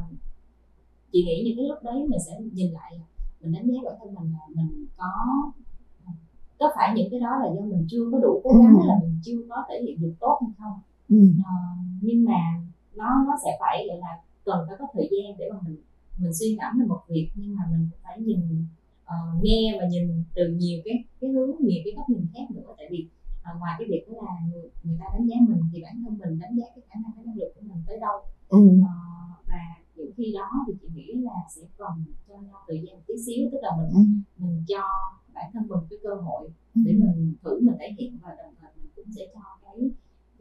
chị 1.13 1.25
nghĩ 1.25 1.43
những 1.47 1.57
cái 1.57 1.67
lúc 1.69 1.79
đấy 1.83 2.07
mình 2.09 2.21
sẽ 2.27 2.33
nhìn 2.53 2.73
lại 2.73 2.93
mình 3.41 3.53
đánh 3.53 3.67
giá 3.67 3.81
bản 3.85 3.95
thân 4.01 4.15
mình 4.15 4.33
là 4.33 4.47
mình 4.55 4.87
có 4.97 5.27
có 6.59 6.73
phải 6.77 6.93
những 6.97 7.11
cái 7.11 7.21
đó 7.21 7.31
là 7.43 7.47
do 7.55 7.61
mình 7.61 7.87
chưa 7.91 8.11
có 8.13 8.19
đủ 8.19 8.41
cố 8.45 8.51
gắng 8.51 8.75
ừ. 8.75 8.79
hay 8.79 8.87
là 8.89 8.99
mình 9.03 9.21
chưa 9.25 9.39
có 9.49 9.57
thể 9.69 9.83
hiện 9.87 10.01
được 10.01 10.15
tốt 10.21 10.39
hay 10.41 10.51
không 10.59 10.79
ừ. 11.09 11.33
à, 11.45 11.55
nhưng 12.01 12.25
mà 12.25 12.61
nó 12.95 13.25
nó 13.27 13.35
sẽ 13.45 13.51
phải 13.61 13.87
gọi 13.89 13.99
là 13.99 14.19
cần 14.45 14.65
phải 14.69 14.77
có 14.79 14.87
thời 14.93 15.09
gian 15.11 15.37
để 15.39 15.51
mà 15.53 15.59
mình 15.67 15.77
mình 16.19 16.35
suy 16.35 16.57
ngẫm 16.57 16.79
về 16.79 16.87
một 16.87 17.01
việc 17.09 17.29
nhưng 17.35 17.57
mà 17.57 17.63
mình 17.73 17.89
phải 18.03 18.21
nhìn 18.21 18.65
uh, 19.11 19.43
nghe 19.43 19.61
và 19.79 19.87
nhìn 19.93 20.25
từ 20.35 20.43
nhiều 20.49 20.79
cái 20.85 21.05
cái 21.21 21.31
hướng 21.31 21.51
nhiều 21.61 21.81
cái 21.85 21.93
góc 21.97 22.09
nhìn 22.09 22.27
khác 22.35 22.47
nữa 22.55 22.75
tại 22.79 22.87
vì 22.91 23.09
uh, 23.51 23.61
ngoài 23.61 23.75
cái 23.79 23.87
việc 23.91 24.03
đó 24.09 24.15
là 24.27 24.35
người, 24.49 24.67
người 24.83 24.97
ta 25.01 25.07
đánh 25.15 25.27
giá 25.29 25.37
mình 25.49 25.63
thì 25.73 25.83
bản 25.83 25.95
thân 26.03 26.19
mình 26.19 26.39
đánh 26.43 26.55
giá 26.59 26.67
cái 26.75 26.83
khả 26.89 26.95
năng 27.03 27.13
cái 27.17 27.25
năng 27.27 27.37
lực 27.37 27.51
của 27.55 27.63
mình 27.69 27.83
tới 27.87 27.99
đâu 28.01 28.17
ừ. 28.49 28.59
uh, 28.59 29.47
và 29.49 29.63
những 29.95 30.13
khi 30.17 30.33
đó 30.39 30.49
thì 30.67 30.73
chị 30.81 30.89
nghĩ 30.95 31.09
là 31.27 31.37
sẽ 31.55 31.63
cần 31.79 31.95
cho 32.29 32.35
nhau 32.35 32.59
thời 32.69 32.79
gian 32.83 32.95
một 32.97 33.03
tí 33.07 33.15
xíu 33.27 33.49
tức 33.53 33.59
là 33.63 33.71
mình 33.79 33.91
ừ. 33.95 34.03
mình 34.45 34.65
cho 34.69 34.83
bản 35.35 35.51
thân 35.53 35.63
mình 35.69 35.83
cái 35.91 35.99
cơ 36.03 36.15
hội 36.15 36.49
ừ. 36.75 36.81
để 36.85 36.93
mình 36.93 37.35
thử 37.43 37.61
mình 37.61 37.77
thể 37.81 37.89
hiện 37.99 38.19
và 38.23 38.31
đồng 38.39 38.55
thời 38.61 38.71
mình 38.77 38.91
cũng 38.97 39.09
sẽ 39.17 39.23
cho 39.35 39.41
cái 39.63 39.91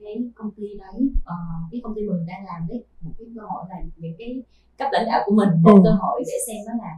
cái 0.01 0.31
công 0.35 0.51
ty 0.51 0.67
đấy 0.77 0.99
uh, 1.33 1.71
cái 1.71 1.81
công 1.83 1.95
ty 1.95 2.01
mình 2.01 2.25
đang 2.27 2.45
làm 2.45 2.67
đấy 2.69 2.83
một 3.01 3.11
cái 3.17 3.27
cơ 3.35 3.41
hội 3.41 3.63
là 3.69 3.77
những 3.97 4.15
cái 4.19 4.43
cấp 4.77 4.89
lãnh 4.91 5.05
đạo 5.07 5.21
của 5.25 5.35
mình 5.35 5.49
một 5.63 5.75
ừ. 5.75 5.81
cơ 5.83 5.91
hội 6.01 6.23
để 6.27 6.37
xem 6.47 6.57
đó 6.67 6.73
là 6.83 6.93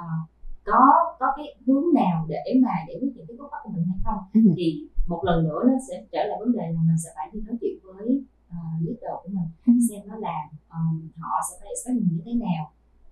uh, 0.00 0.33
có 0.64 0.80
có 1.18 1.26
cái 1.36 1.56
hướng 1.66 1.84
nào 1.94 2.26
để 2.28 2.60
mà 2.62 2.70
giải 2.88 2.96
quyết 3.00 3.12
những 3.16 3.26
cái 3.28 3.36
khó 3.38 3.48
khăn 3.52 3.60
của 3.64 3.70
mình 3.74 3.84
hay 3.86 3.98
không 4.04 4.18
ừ. 4.32 4.40
thì 4.56 4.88
một 5.06 5.20
lần 5.24 5.44
nữa 5.44 5.60
nó 5.66 5.74
sẽ 5.88 6.04
trở 6.12 6.24
lại 6.24 6.38
vấn 6.40 6.52
đề 6.52 6.66
là 6.72 6.80
mình 6.88 6.98
sẽ 7.04 7.10
phải 7.16 7.30
đi 7.32 7.40
nói 7.40 7.56
chuyện 7.60 7.76
với 7.84 8.24
uh, 8.48 8.74
leader 8.84 9.14
của 9.22 9.28
mình 9.28 9.48
ừ. 9.66 9.72
xem 9.88 10.00
nó 10.08 10.16
là 10.16 10.48
um, 10.72 11.08
họ 11.18 11.34
sẽ 11.50 11.56
phải 11.60 11.68
expect 11.68 11.96
mình 11.96 12.08
như 12.12 12.22
thế 12.24 12.34
nào 12.46 12.70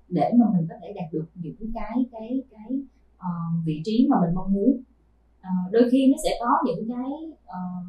để 0.08 0.32
mà 0.38 0.46
mình 0.54 0.66
có 0.70 0.74
thể 0.82 0.92
đạt 0.96 1.12
được 1.12 1.26
những 1.34 1.72
cái 1.74 2.06
cái 2.12 2.42
cái 2.50 2.70
uh, 3.16 3.64
vị 3.64 3.82
trí 3.84 4.06
mà 4.10 4.16
mình 4.20 4.34
mong 4.34 4.52
muốn 4.52 4.82
uh, 5.40 5.72
đôi 5.72 5.88
khi 5.92 6.06
nó 6.12 6.16
sẽ 6.24 6.30
có 6.40 6.50
những 6.66 6.88
cái 6.88 7.10
uh, 7.32 7.86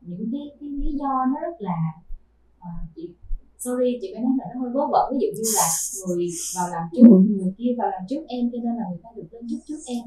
những 0.00 0.28
cái, 0.32 0.56
cái 0.60 0.68
lý 0.68 0.92
do 0.92 1.24
nó 1.32 1.40
rất 1.40 1.56
là 1.58 1.92
uh, 2.58 2.88
chị 2.94 3.14
sorry 3.64 3.90
chị 4.00 4.08
phải 4.14 4.22
nói 4.22 4.34
là 4.38 4.44
nó 4.50 4.60
hơi 4.60 4.70
vớ 4.74 4.82
vẩn 4.94 5.06
ví 5.12 5.18
dụ 5.22 5.30
như 5.36 5.46
là 5.58 5.66
người 5.98 6.26
vào 6.56 6.66
làm 6.74 6.84
trước 6.92 7.06
ừ. 7.10 7.16
người 7.38 7.52
kia 7.58 7.72
vào 7.78 7.88
làm 7.94 8.02
trước 8.08 8.22
em 8.34 8.42
cho 8.52 8.58
nên 8.64 8.74
là 8.80 8.84
người 8.90 9.00
ta 9.04 9.10
được 9.16 9.28
lên 9.32 9.42
trước 9.50 9.60
trước 9.68 9.80
em 9.96 10.04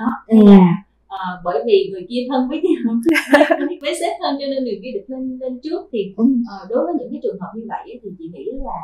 đó 0.00 0.10
hay 0.28 0.40
ừ. 0.40 0.46
là 0.50 0.64
à, 1.08 1.24
bởi 1.44 1.58
vì 1.66 1.78
người 1.92 2.06
kia 2.10 2.22
thân 2.28 2.48
với 2.48 2.58
nhau 2.62 2.94
với 3.82 3.94
sếp 4.00 4.12
thân 4.20 4.32
cho 4.40 4.46
nên 4.52 4.60
người 4.64 4.78
kia 4.82 4.92
được 4.96 5.06
lên 5.12 5.38
lên 5.42 5.54
trước 5.64 5.80
thì 5.92 6.00
ừ. 6.16 6.24
à, 6.54 6.56
đối 6.70 6.80
với 6.84 6.94
những 6.98 7.10
cái 7.12 7.20
trường 7.22 7.40
hợp 7.40 7.52
như 7.56 7.64
vậy 7.72 8.00
thì 8.02 8.08
chị 8.18 8.26
nghĩ 8.34 8.44
là 8.68 8.78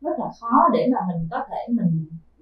rất 0.00 0.14
là 0.18 0.28
khó 0.40 0.54
để 0.74 0.82
mà 0.92 1.00
mình 1.08 1.28
có 1.30 1.38
thể 1.48 1.60
mình 1.78 1.92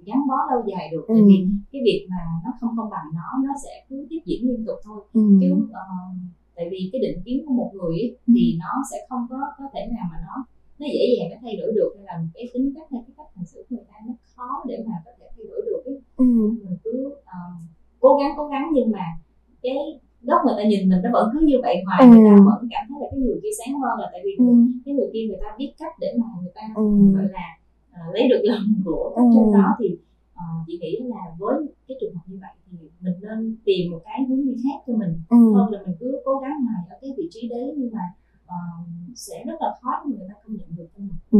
gắn 0.06 0.20
bó 0.28 0.38
lâu 0.50 0.60
dài 0.70 0.88
được 0.92 1.04
tại 1.08 1.22
vì 1.28 1.38
ừ. 1.42 1.48
cái 1.72 1.80
việc 1.86 2.06
mà 2.10 2.22
nó 2.44 2.50
không 2.60 2.70
công 2.76 2.90
bằng 2.90 3.08
nó 3.18 3.28
nó 3.46 3.52
sẽ 3.64 3.72
cứ 3.88 4.06
tiếp 4.10 4.22
diễn 4.24 4.40
liên 4.48 4.64
tục 4.66 4.78
thôi 4.84 5.00
ừ. 5.12 5.22
chứ 5.40 5.50
uh, 5.52 6.14
tại 6.56 6.66
vì 6.70 6.90
cái 6.92 7.00
định 7.04 7.18
kiến 7.24 7.38
của 7.46 7.54
một 7.54 7.70
người 7.74 7.94
ấy, 8.04 8.08
ừ. 8.26 8.32
thì 8.36 8.58
nó 8.62 8.72
sẽ 8.90 8.96
không 9.08 9.26
có 9.30 9.38
có 9.58 9.64
thể 9.74 9.80
nào 9.96 10.06
mà 10.10 10.18
nó 10.26 10.34
nó 10.78 10.86
dễ 10.94 11.04
dàng 11.14 11.28
nó 11.30 11.36
thay 11.42 11.56
đổi 11.60 11.70
được 11.78 11.90
hay 11.96 12.04
là 12.08 12.14
cái 12.34 12.44
tính 12.52 12.72
cách 12.74 12.88
hay 12.92 13.00
cái 13.06 13.14
cách 13.16 13.26
hành 13.34 13.46
xử 13.46 13.58
của 13.68 13.76
người 13.76 13.86
ta 13.88 13.96
nó 14.06 14.14
khó 14.34 14.64
để 14.68 14.76
mà 14.86 14.94
có 15.04 15.10
thể 15.18 15.26
thay 15.36 15.44
đổi 15.50 15.60
được 15.66 15.82
ấy. 15.84 15.98
Ừ. 16.16 16.24
mình 16.64 16.78
cứ 16.84 16.94
uh, 17.08 17.54
cố 18.00 18.10
gắng 18.20 18.32
cố 18.36 18.44
gắng 18.52 18.66
nhưng 18.74 18.90
mà 18.90 19.04
cái 19.62 19.76
góc 20.22 20.40
người 20.44 20.56
ta 20.58 20.64
nhìn 20.68 20.88
mình 20.88 21.00
nó 21.04 21.10
vẫn 21.12 21.26
cứ 21.32 21.40
như 21.46 21.56
vậy 21.62 21.76
hoài 21.86 22.00
ừ. 22.02 22.06
người 22.08 22.24
ta 22.28 22.34
vẫn 22.48 22.60
cảm 22.72 22.84
thấy 22.88 22.96
là 23.02 23.06
cái 23.10 23.20
người 23.20 23.38
kia 23.42 23.54
sáng 23.58 23.72
hơn 23.80 23.94
là 24.00 24.08
tại 24.12 24.20
vì 24.24 24.32
ừ. 24.38 24.44
cái 24.84 24.94
người 24.94 25.10
kia 25.12 25.24
người 25.28 25.40
ta 25.42 25.48
biết 25.58 25.70
cách 25.80 25.94
để 26.02 26.08
mà 26.20 26.26
người 26.42 26.52
ta 26.54 26.62
ừ. 26.76 26.84
gọi 27.16 27.28
là 27.38 27.46
uh, 27.98 28.14
lấy 28.14 28.24
được 28.30 28.42
lòng 28.50 28.66
của 28.84 29.12
ừ. 29.16 29.22
trên 29.34 29.46
đó 29.58 29.68
thì 29.78 29.88
uh, 30.40 30.60
chị 30.66 30.78
nghĩ 30.80 30.92
là 31.12 31.22
với 31.38 31.56
cái 31.88 31.96
trường 32.00 32.14
hợp 32.14 32.24
như 32.26 32.38
vậy 32.44 32.54
thì 32.70 32.76
mình 33.00 33.16
nên 33.22 33.56
tìm 33.64 33.90
một 33.92 34.00
cái 34.04 34.18
hướng 34.28 34.42
đi 34.46 34.54
khác 34.64 34.78
cho 34.86 34.92
mình 35.02 35.12
ừ. 35.28 35.40
hơn 35.54 35.66
là 35.72 35.78
mình 35.86 35.96
cứ 36.00 36.08
cố 36.24 36.34
gắng 36.42 36.56
hoài 36.64 36.82
ở 36.90 36.96
cái 37.00 37.10
vị 37.18 37.28
trí 37.30 37.48
đấy 37.48 37.74
nhưng 37.76 37.90
mà 37.92 38.04
uh, 38.48 38.88
sẽ 39.16 39.42
rất 39.46 39.54
là 39.60 39.68
khó 39.82 39.90
để 40.04 40.16
người 40.18 40.28
ta 40.28 40.34
công 40.44 40.56
nhận 40.56 40.68
được 40.76 40.86
cho 40.96 41.00
mình. 41.02 41.18
Ừ. 41.30 41.38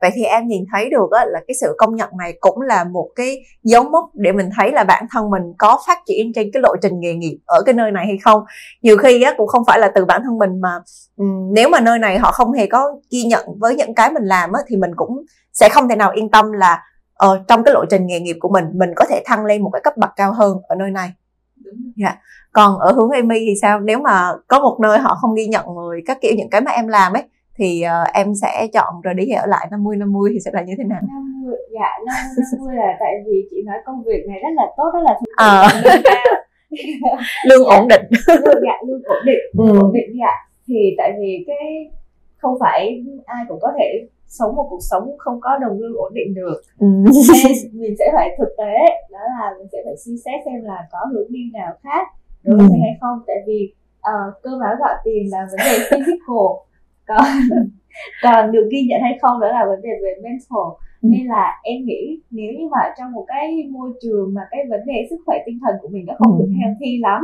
Vậy 0.00 0.10
thì 0.14 0.22
em 0.24 0.48
nhìn 0.48 0.64
thấy 0.72 0.90
được 0.90 1.10
á, 1.10 1.24
là 1.24 1.40
cái 1.48 1.54
sự 1.60 1.74
công 1.78 1.94
nhận 1.94 2.10
này 2.18 2.38
cũng 2.40 2.60
là 2.60 2.84
một 2.84 3.10
cái 3.16 3.38
dấu 3.62 3.84
mốc 3.84 4.04
để 4.14 4.32
mình 4.32 4.50
thấy 4.56 4.72
là 4.72 4.84
bản 4.84 5.06
thân 5.10 5.30
mình 5.30 5.42
có 5.58 5.78
phát 5.86 5.98
triển 6.06 6.32
trên 6.34 6.50
cái 6.52 6.62
lộ 6.62 6.76
trình 6.82 7.00
nghề 7.00 7.14
nghiệp 7.14 7.38
ở 7.46 7.62
cái 7.66 7.74
nơi 7.74 7.90
này 7.90 8.06
hay 8.06 8.18
không. 8.24 8.44
Nhiều 8.82 8.96
khi 8.98 9.22
á, 9.22 9.34
cũng 9.36 9.46
không 9.46 9.64
phải 9.66 9.78
là 9.78 9.92
từ 9.94 10.04
bản 10.04 10.22
thân 10.24 10.38
mình 10.38 10.60
mà 10.60 10.80
um, 11.16 11.54
nếu 11.54 11.68
mà 11.68 11.80
nơi 11.80 11.98
này 11.98 12.18
họ 12.18 12.32
không 12.32 12.52
hề 12.52 12.66
có 12.66 13.00
ghi 13.10 13.24
nhận 13.24 13.46
với 13.58 13.76
những 13.76 13.94
cái 13.94 14.12
mình 14.12 14.24
làm 14.24 14.52
á, 14.52 14.60
thì 14.68 14.76
mình 14.76 14.90
cũng 14.96 15.22
sẽ 15.52 15.68
không 15.72 15.88
thể 15.88 15.96
nào 15.96 16.10
yên 16.14 16.30
tâm 16.30 16.52
là 16.52 16.82
ờ, 17.14 17.44
trong 17.48 17.64
cái 17.64 17.74
lộ 17.74 17.84
trình 17.90 18.06
nghề 18.06 18.20
nghiệp 18.20 18.36
của 18.40 18.48
mình 18.48 18.64
mình 18.72 18.90
có 18.96 19.04
thể 19.08 19.22
thăng 19.26 19.44
lên 19.44 19.62
một 19.62 19.70
cái 19.72 19.82
cấp 19.84 19.96
bậc 19.96 20.10
cao 20.16 20.32
hơn 20.32 20.58
ở 20.68 20.74
nơi 20.74 20.90
này 20.90 21.12
dạ 21.96 22.06
yeah. 22.06 22.18
còn 22.52 22.78
ở 22.78 22.92
hướng 22.92 23.10
Amy 23.10 23.38
thì 23.38 23.54
sao 23.62 23.80
nếu 23.80 23.98
mà 23.98 24.32
có 24.48 24.60
một 24.60 24.78
nơi 24.82 24.98
họ 24.98 25.14
không 25.20 25.34
ghi 25.34 25.46
nhận 25.46 25.66
rồi 25.76 26.02
các 26.06 26.18
kiểu 26.20 26.32
những 26.36 26.50
cái 26.50 26.60
mà 26.60 26.70
em 26.70 26.88
làm 26.88 27.12
ấy 27.12 27.22
thì 27.58 27.84
uh, 27.84 28.14
em 28.14 28.34
sẽ 28.34 28.66
chọn 28.72 29.00
rồi 29.02 29.14
đi 29.14 29.30
ở 29.30 29.46
lại 29.46 29.68
50 29.70 29.96
50 29.96 30.30
thì 30.32 30.40
sẽ 30.44 30.50
là 30.54 30.62
như 30.62 30.74
thế 30.78 30.84
nào? 30.84 31.00
50 31.02 31.58
dạ 31.74 31.90
50 32.06 32.44
50 32.52 32.76
là 32.76 32.96
tại 33.00 33.12
vì 33.26 33.48
chị 33.50 33.56
nói 33.66 33.76
công 33.84 34.02
việc 34.02 34.24
này 34.28 34.38
rất 34.42 34.48
là 34.54 34.66
tốt 34.76 34.90
rất 34.94 35.00
là 35.04 35.14
thú 35.18 35.24
vị 35.26 35.32
à. 35.36 35.68
lương 37.48 37.64
dạ. 37.68 37.76
ổn 37.76 37.88
định 37.88 38.02
lương 38.28 38.62
dạ 38.66 38.76
lương 38.86 39.02
ổn 39.04 39.22
định 39.26 39.44
ừ. 39.58 39.80
ổn 39.80 39.92
định 39.92 40.10
dạ 40.20 40.34
thì 40.66 40.94
tại 40.98 41.12
vì 41.18 41.44
cái 41.46 41.90
không 42.36 42.54
phải 42.60 43.04
ai 43.26 43.44
cũng 43.48 43.58
có 43.62 43.72
thể 43.78 44.06
sống 44.26 44.56
một 44.56 44.66
cuộc 44.70 44.80
sống 44.90 45.18
không 45.18 45.40
có 45.40 45.58
đồng 45.58 45.80
lương 45.80 45.96
ổn 45.96 46.14
định 46.14 46.34
được 46.34 46.62
ừ. 46.78 46.86
nên 46.86 47.52
mình 47.72 47.94
sẽ 47.98 48.10
phải 48.14 48.36
thực 48.38 48.48
tế 48.58 48.74
đó 49.12 49.18
là 49.18 49.54
mình 49.58 49.66
sẽ 49.72 49.78
phải 49.84 49.96
suy 49.96 50.16
xét 50.24 50.40
xem 50.44 50.64
là 50.64 50.88
có 50.92 50.98
hướng 51.12 51.32
đi 51.32 51.50
nào 51.52 51.72
khác 51.82 52.06
đối 52.42 52.58
với 52.58 52.66
ừ. 52.66 52.80
hay 52.82 52.96
không 53.00 53.18
tại 53.26 53.36
vì 53.46 53.72
uh, 53.98 54.42
cơ 54.42 54.50
bản 54.60 54.76
gọi 54.78 54.94
tiền 55.04 55.30
là 55.30 55.48
vấn 55.50 55.58
đề 55.58 55.78
physical 55.90 56.46
còn 57.08 57.26
còn 58.22 58.52
được 58.52 58.68
ghi 58.70 58.86
nhận 58.88 59.00
hay 59.02 59.18
không 59.22 59.40
đó 59.40 59.48
là 59.48 59.66
vấn 59.66 59.82
đề 59.82 59.90
về 60.02 60.14
mental 60.22 60.68
ừ. 61.02 61.08
nên 61.12 61.26
là 61.26 61.60
em 61.62 61.84
nghĩ 61.84 62.20
nếu 62.30 62.52
như 62.58 62.68
mà 62.70 62.94
trong 62.98 63.12
một 63.12 63.24
cái 63.28 63.68
môi 63.70 63.92
trường 64.02 64.34
mà 64.34 64.42
cái 64.50 64.60
vấn 64.70 64.80
đề 64.86 65.06
sức 65.10 65.16
khỏe 65.26 65.36
tinh 65.46 65.58
thần 65.64 65.74
của 65.82 65.88
mình 65.88 66.06
nó 66.06 66.14
không 66.18 66.38
ừ. 66.38 66.44
được 66.44 66.52
healthy 66.60 66.98
lắm 66.98 67.22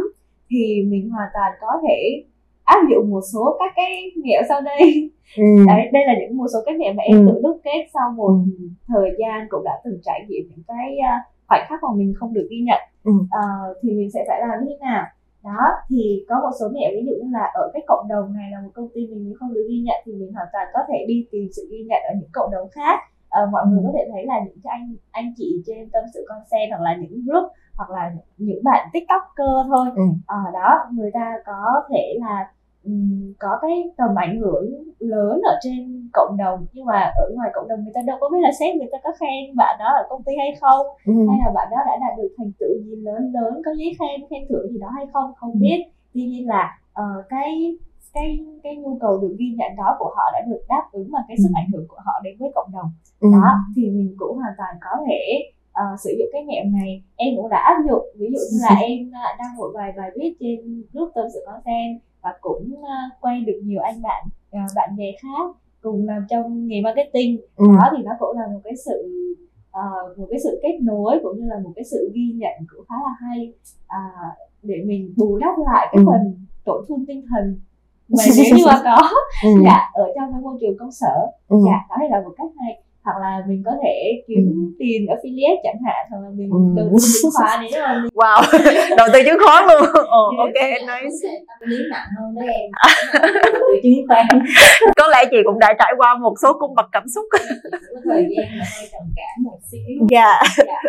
thì 0.51 0.85
mình 0.91 1.11
hoàn 1.11 1.29
toàn 1.35 1.53
có 1.61 1.81
thể 1.89 2.25
áp 2.65 2.81
dụng 2.91 3.11
một 3.11 3.21
số 3.33 3.57
các 3.59 3.73
cái 3.77 4.13
mẹo 4.25 4.43
sau 4.49 4.61
đây 4.61 5.11
ừ. 5.37 5.45
đấy 5.67 5.89
đây 5.93 6.03
là 6.07 6.15
những 6.21 6.37
một 6.37 6.47
số 6.53 6.59
cái 6.67 6.75
mẹo 6.79 6.93
mà 6.93 7.03
em 7.03 7.27
ừ. 7.27 7.33
tự 7.33 7.41
đúc 7.43 7.61
kết 7.65 7.87
sau 7.95 8.13
một 8.17 8.29
ừ. 8.29 8.69
thời 8.89 9.11
gian 9.19 9.47
cũng 9.51 9.65
đã 9.65 9.81
từng 9.85 9.99
trải 10.03 10.21
nghiệm 10.29 10.43
những 10.51 10.65
cái 10.69 10.99
uh, 10.99 11.33
khoảnh 11.49 11.67
khắc 11.69 11.83
mà 11.83 11.89
mình 11.97 12.15
không 12.17 12.35
được 12.35 12.47
ghi 12.51 12.61
nhận 12.61 12.81
ừ. 13.05 13.13
uh, 13.13 13.77
thì 13.83 13.93
mình 13.93 14.11
sẽ 14.11 14.25
phải 14.29 14.41
làm 14.41 14.65
như 14.65 14.67
thế 14.71 14.77
nào 14.81 15.05
đó 15.45 15.61
thì 15.89 16.25
có 16.29 16.35
một 16.41 16.51
số 16.61 16.67
mẹo 16.75 16.91
ví 16.93 17.07
dụ 17.07 17.13
như 17.23 17.31
là 17.33 17.51
ở 17.55 17.71
cái 17.75 17.83
cộng 17.87 18.09
đồng 18.09 18.33
này 18.33 18.51
là 18.53 18.61
một 18.61 18.71
công 18.75 18.89
ty 18.95 19.07
mình 19.07 19.35
không 19.39 19.55
được 19.55 19.67
ghi 19.71 19.81
nhận 19.81 19.97
thì 20.05 20.13
mình 20.13 20.33
hoàn 20.33 20.47
toàn 20.53 20.67
có 20.75 20.81
thể 20.89 21.05
đi 21.09 21.27
tìm 21.31 21.49
sự 21.57 21.69
ghi 21.71 21.85
nhận 21.89 22.03
ở 22.03 22.13
những 22.21 22.31
cộng 22.33 22.51
đồng 22.51 22.69
khác 22.71 22.99
à, 23.29 23.41
mọi 23.53 23.63
người 23.67 23.83
có 23.87 23.91
thể 23.95 24.05
thấy 24.13 24.27
là 24.27 24.41
những 24.47 24.59
cái 24.65 24.71
anh 24.71 24.95
anh 25.11 25.35
chị 25.37 25.63
trên 25.67 25.91
tâm 25.91 26.05
sự 26.15 26.25
con 26.29 26.39
sen 26.51 26.71
hoặc 26.71 26.81
là 26.81 26.97
những 27.01 27.25
group 27.27 27.53
hoặc 27.77 27.91
là 27.91 28.13
những 28.39 28.65
bạn 28.65 28.89
tiktoker 28.93 29.67
thôi 29.69 29.87
ừ. 29.95 30.03
à, 30.27 30.37
đó 30.53 30.79
người 30.93 31.11
ta 31.15 31.33
có 31.47 31.83
thể 31.91 32.19
là 32.21 32.51
um, 32.85 33.33
có 33.39 33.59
cái 33.63 33.91
tầm 33.97 34.15
ảnh 34.15 34.41
hưởng 34.41 34.67
lớn 34.99 35.41
ở 35.45 35.59
trên 35.63 36.09
cộng 36.13 36.37
đồng 36.37 36.67
nhưng 36.73 36.87
mà 36.87 37.13
ở 37.17 37.31
ngoài 37.35 37.51
cộng 37.55 37.69
đồng 37.69 37.83
người 37.85 37.93
ta 37.95 38.01
đâu 38.07 38.17
có 38.21 38.29
biết 38.29 38.39
là 38.41 38.51
sếp 38.61 38.75
người 38.77 38.89
ta 38.93 38.99
có 39.05 39.11
khen 39.21 39.57
bạn 39.57 39.77
đó 39.79 39.87
ở 39.87 40.07
công 40.09 40.23
ty 40.23 40.33
hay 40.39 40.53
không 40.61 40.87
ừ. 41.07 41.13
hay 41.29 41.39
là 41.45 41.53
bạn 41.55 41.69
đó 41.71 41.77
đã 41.87 41.97
đạt 42.01 42.19
được 42.19 42.29
thành 42.39 42.53
tựu 42.59 42.83
gì 42.85 42.97
lớn 42.97 43.33
lớn 43.33 43.63
có 43.65 43.71
giấy 43.79 43.93
khen 43.99 44.29
khen 44.31 44.43
thưởng 44.49 44.73
gì 44.73 44.79
đó 44.79 44.89
hay 44.97 45.07
không 45.13 45.33
không 45.37 45.53
ừ. 45.53 45.59
biết 45.61 45.81
tuy 46.15 46.25
nhiên 46.27 46.49
là 46.49 46.79
uh, 47.01 47.25
cái 47.29 47.77
cái 48.15 48.47
cái 48.63 48.77
nhu 48.77 48.99
cầu 49.01 49.19
được 49.19 49.35
ghi 49.39 49.55
nhận 49.59 49.77
đó 49.77 49.97
của 49.99 50.13
họ 50.17 50.23
đã 50.33 50.41
được 50.49 50.61
đáp 50.69 50.83
ứng 50.93 51.09
và 51.13 51.21
cái 51.29 51.37
sức 51.37 51.49
ừ. 51.49 51.59
ảnh 51.61 51.71
hưởng 51.73 51.87
của 51.89 52.01
họ 52.05 52.13
đến 52.25 52.35
với 52.39 52.51
cộng 52.55 52.73
đồng 52.73 52.91
ừ. 53.21 53.29
đó 53.33 53.59
thì 53.77 53.91
mình 53.91 54.15
cũng 54.19 54.37
hoàn 54.37 54.53
toàn 54.59 54.77
có 54.81 55.05
thể 55.07 55.51
uh, 55.81 56.01
sử 56.01 56.11
dụng 56.19 56.29
cái 56.33 56.45
mẹo 56.45 56.65
này 56.81 57.03
em 57.17 57.37
cũng 57.37 57.49
đã 57.49 57.59
áp 57.59 57.77
dụng 57.89 58.07
ví 58.19 58.27
dụ 58.33 58.39
như 58.53 58.59
là 58.63 58.77
em 58.81 59.09
uh, 59.09 59.39
đăng 59.39 59.57
một 59.57 59.71
vài 59.75 59.93
bài 59.97 60.11
viết 60.17 60.35
trên 60.41 60.83
group 60.93 61.11
tâm 61.15 61.27
sự 61.35 61.43
con 61.47 61.61
sen 61.65 61.99
và 62.23 62.35
cũng 62.41 62.75
uh, 62.75 63.21
quen 63.21 63.47
được 63.47 63.61
nhiều 63.63 63.81
anh 63.81 64.03
bạn 64.03 64.27
uh, 64.57 64.71
bạn 64.77 64.97
bè 64.97 65.13
khác 65.23 65.57
cùng 65.81 66.07
làm 66.07 66.27
trong 66.31 66.67
nghề 66.67 66.81
marketing 66.81 67.41
ừ. 67.57 67.67
đó 67.79 67.91
thì 67.97 68.03
nó 68.03 68.13
cũng 68.19 68.39
là 68.39 68.47
một 68.47 68.61
cái 68.65 68.77
sự 68.77 69.25
uh, 69.79 70.19
một 70.19 70.27
cái 70.31 70.41
sự 70.45 70.61
kết 70.63 70.79
nối 70.83 71.21
cũng 71.23 71.41
như 71.41 71.47
là 71.49 71.59
một 71.65 71.73
cái 71.77 71.85
sự 71.85 72.11
ghi 72.15 72.33
nhận 72.37 72.53
cũng 72.77 72.85
khá 72.89 72.95
là 72.95 73.15
hay 73.21 73.53
uh, 73.85 74.39
để 74.63 74.83
mình 74.87 75.15
bù 75.17 75.39
đắp 75.39 75.55
lại 75.59 75.89
cái 75.93 76.05
ừ. 76.05 76.07
phần 76.07 76.47
tổn 76.65 76.85
thương 76.89 77.07
tinh 77.07 77.25
thần 77.31 77.61
mà 78.09 78.25
nếu 78.37 78.57
như 78.57 78.65
mà 78.67 78.81
có 78.85 79.09
ừ. 79.45 79.51
dạ 79.65 79.91
ở 79.93 80.13
trong 80.15 80.33
cái 80.33 80.41
môi 80.43 80.57
trường 80.61 80.79
công 80.79 80.93
sở 80.93 81.27
ừ. 81.49 81.57
dạ 81.67 81.87
đó 81.89 81.97
là 82.11 82.21
một 82.21 82.35
cách 82.37 82.51
hay 82.61 82.83
hoặc 83.05 83.17
là 83.21 83.43
mình 83.49 83.63
có 83.67 83.73
thể 83.83 84.23
kiếm 84.27 84.45
ừ. 84.55 84.75
tiền 84.79 85.07
affiliate 85.13 85.61
chẳng 85.65 85.81
hạn 85.87 86.07
hoặc 86.11 86.21
là 86.25 86.31
mình 86.39 86.51
ừ. 86.51 86.59
đầu 86.77 86.87
tư 86.93 86.99
chứng 87.23 87.31
khoán 87.37 87.61
nếu 87.71 87.81
mà 87.83 87.93
mình... 88.03 88.11
wow 88.21 88.41
đầu 89.01 89.09
tư 89.13 89.19
chứng 89.27 89.41
khoán 89.45 89.61
luôn 89.69 89.85
oh, 90.19 90.39
ok 90.47 90.59
nice 90.91 91.19
tâm 91.61 91.69
lý 91.69 91.79
nặng 91.91 92.09
hơn 92.19 92.35
đấy 92.35 92.47
em 92.47 92.71
đầu 93.53 93.63
tư 93.69 93.75
chứng 93.83 94.07
khoán 94.09 94.27
có 95.01 95.09
lẽ 95.09 95.21
chị 95.31 95.37
cũng 95.45 95.59
đã 95.59 95.75
trải 95.79 95.93
qua 95.99 96.19
một 96.23 96.35
số 96.43 96.53
cung 96.61 96.75
bậc 96.75 96.87
cảm 96.93 97.05
xúc 97.15 97.25
thời 98.05 98.27
gian 98.37 98.49
mà 98.59 98.65
hơi 98.77 98.87
trầm 98.93 99.03
cảm 99.17 99.37
một 99.45 99.59
xíu 99.71 100.07
dạ 100.11 100.33
yeah. 100.67 100.83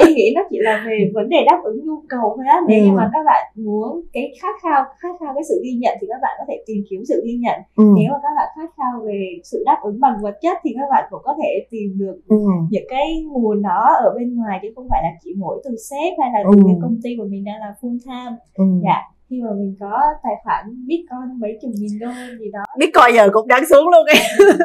em 0.00 0.14
nghĩ 0.14 0.32
nó 0.36 0.42
chỉ 0.50 0.58
là 0.60 0.84
về 0.86 1.10
vấn 1.14 1.28
đề 1.28 1.40
đáp 1.46 1.60
ứng 1.64 1.78
nhu 1.86 1.98
cầu 2.08 2.34
thôi 2.36 2.46
á 2.48 2.58
nếu 2.68 2.80
ừ. 2.80 2.84
như 2.84 2.92
mà 2.92 3.10
các 3.12 3.22
bạn 3.26 3.42
muốn 3.54 4.00
cái 4.12 4.32
khát 4.42 4.54
khao 4.62 4.84
khát 4.98 5.14
khao 5.20 5.34
cái 5.34 5.44
sự 5.48 5.60
ghi 5.64 5.72
nhận 5.72 5.94
thì 6.00 6.06
các 6.10 6.18
bạn 6.22 6.34
có 6.38 6.44
thể 6.48 6.62
tìm 6.66 6.78
kiếm 6.90 7.00
sự 7.08 7.22
ghi 7.26 7.34
nhận 7.44 7.58
ừ. 7.76 7.84
nếu 7.98 8.08
mà 8.12 8.18
các 8.22 8.32
bạn 8.36 8.48
khát 8.56 8.70
khao 8.76 8.92
về 9.06 9.20
sự 9.44 9.62
đáp 9.66 9.78
ứng 9.82 10.00
bằng 10.00 10.16
vật 10.22 10.36
chất 10.42 10.58
thì 10.64 10.70
các 10.78 10.88
bạn 10.90 11.04
cũng 11.10 11.22
có 11.24 11.34
thể 11.38 11.43
thể 11.44 11.66
tìm 11.70 11.98
được 11.98 12.16
ừ. 12.28 12.36
những 12.70 12.86
cái 12.88 13.06
nguồn 13.32 13.62
đó 13.62 13.82
ở 14.04 14.14
bên 14.16 14.36
ngoài 14.36 14.58
chứ 14.62 14.68
không 14.74 14.86
phải 14.90 15.00
là 15.02 15.10
chỉ 15.24 15.30
mỗi 15.38 15.62
từ 15.64 15.70
sếp 15.90 16.12
hay 16.20 16.30
là 16.32 16.40
từ 16.52 16.58
ừ. 16.58 16.62
cái 16.66 16.76
công 16.82 16.96
ty 17.02 17.10
của 17.18 17.26
mình 17.30 17.44
đang 17.44 17.60
là 17.60 17.74
full 17.80 17.98
time. 18.06 18.36
Ừ. 18.54 18.64
dạ 18.84 19.14
khi 19.30 19.42
mà 19.42 19.50
mình 19.60 19.76
có 19.80 20.00
tài 20.22 20.32
khoản 20.44 20.64
bitcoin 20.86 21.40
mấy 21.40 21.58
chục 21.62 21.70
nghìn 21.74 21.98
đô 22.00 22.08
gì 22.40 22.50
đó. 22.52 22.62
Bitcoin 22.78 23.14
giờ 23.14 23.28
cũng 23.32 23.48
đang 23.48 23.66
xuống 23.66 23.88
luôn 23.88 24.06
em. 24.06 24.22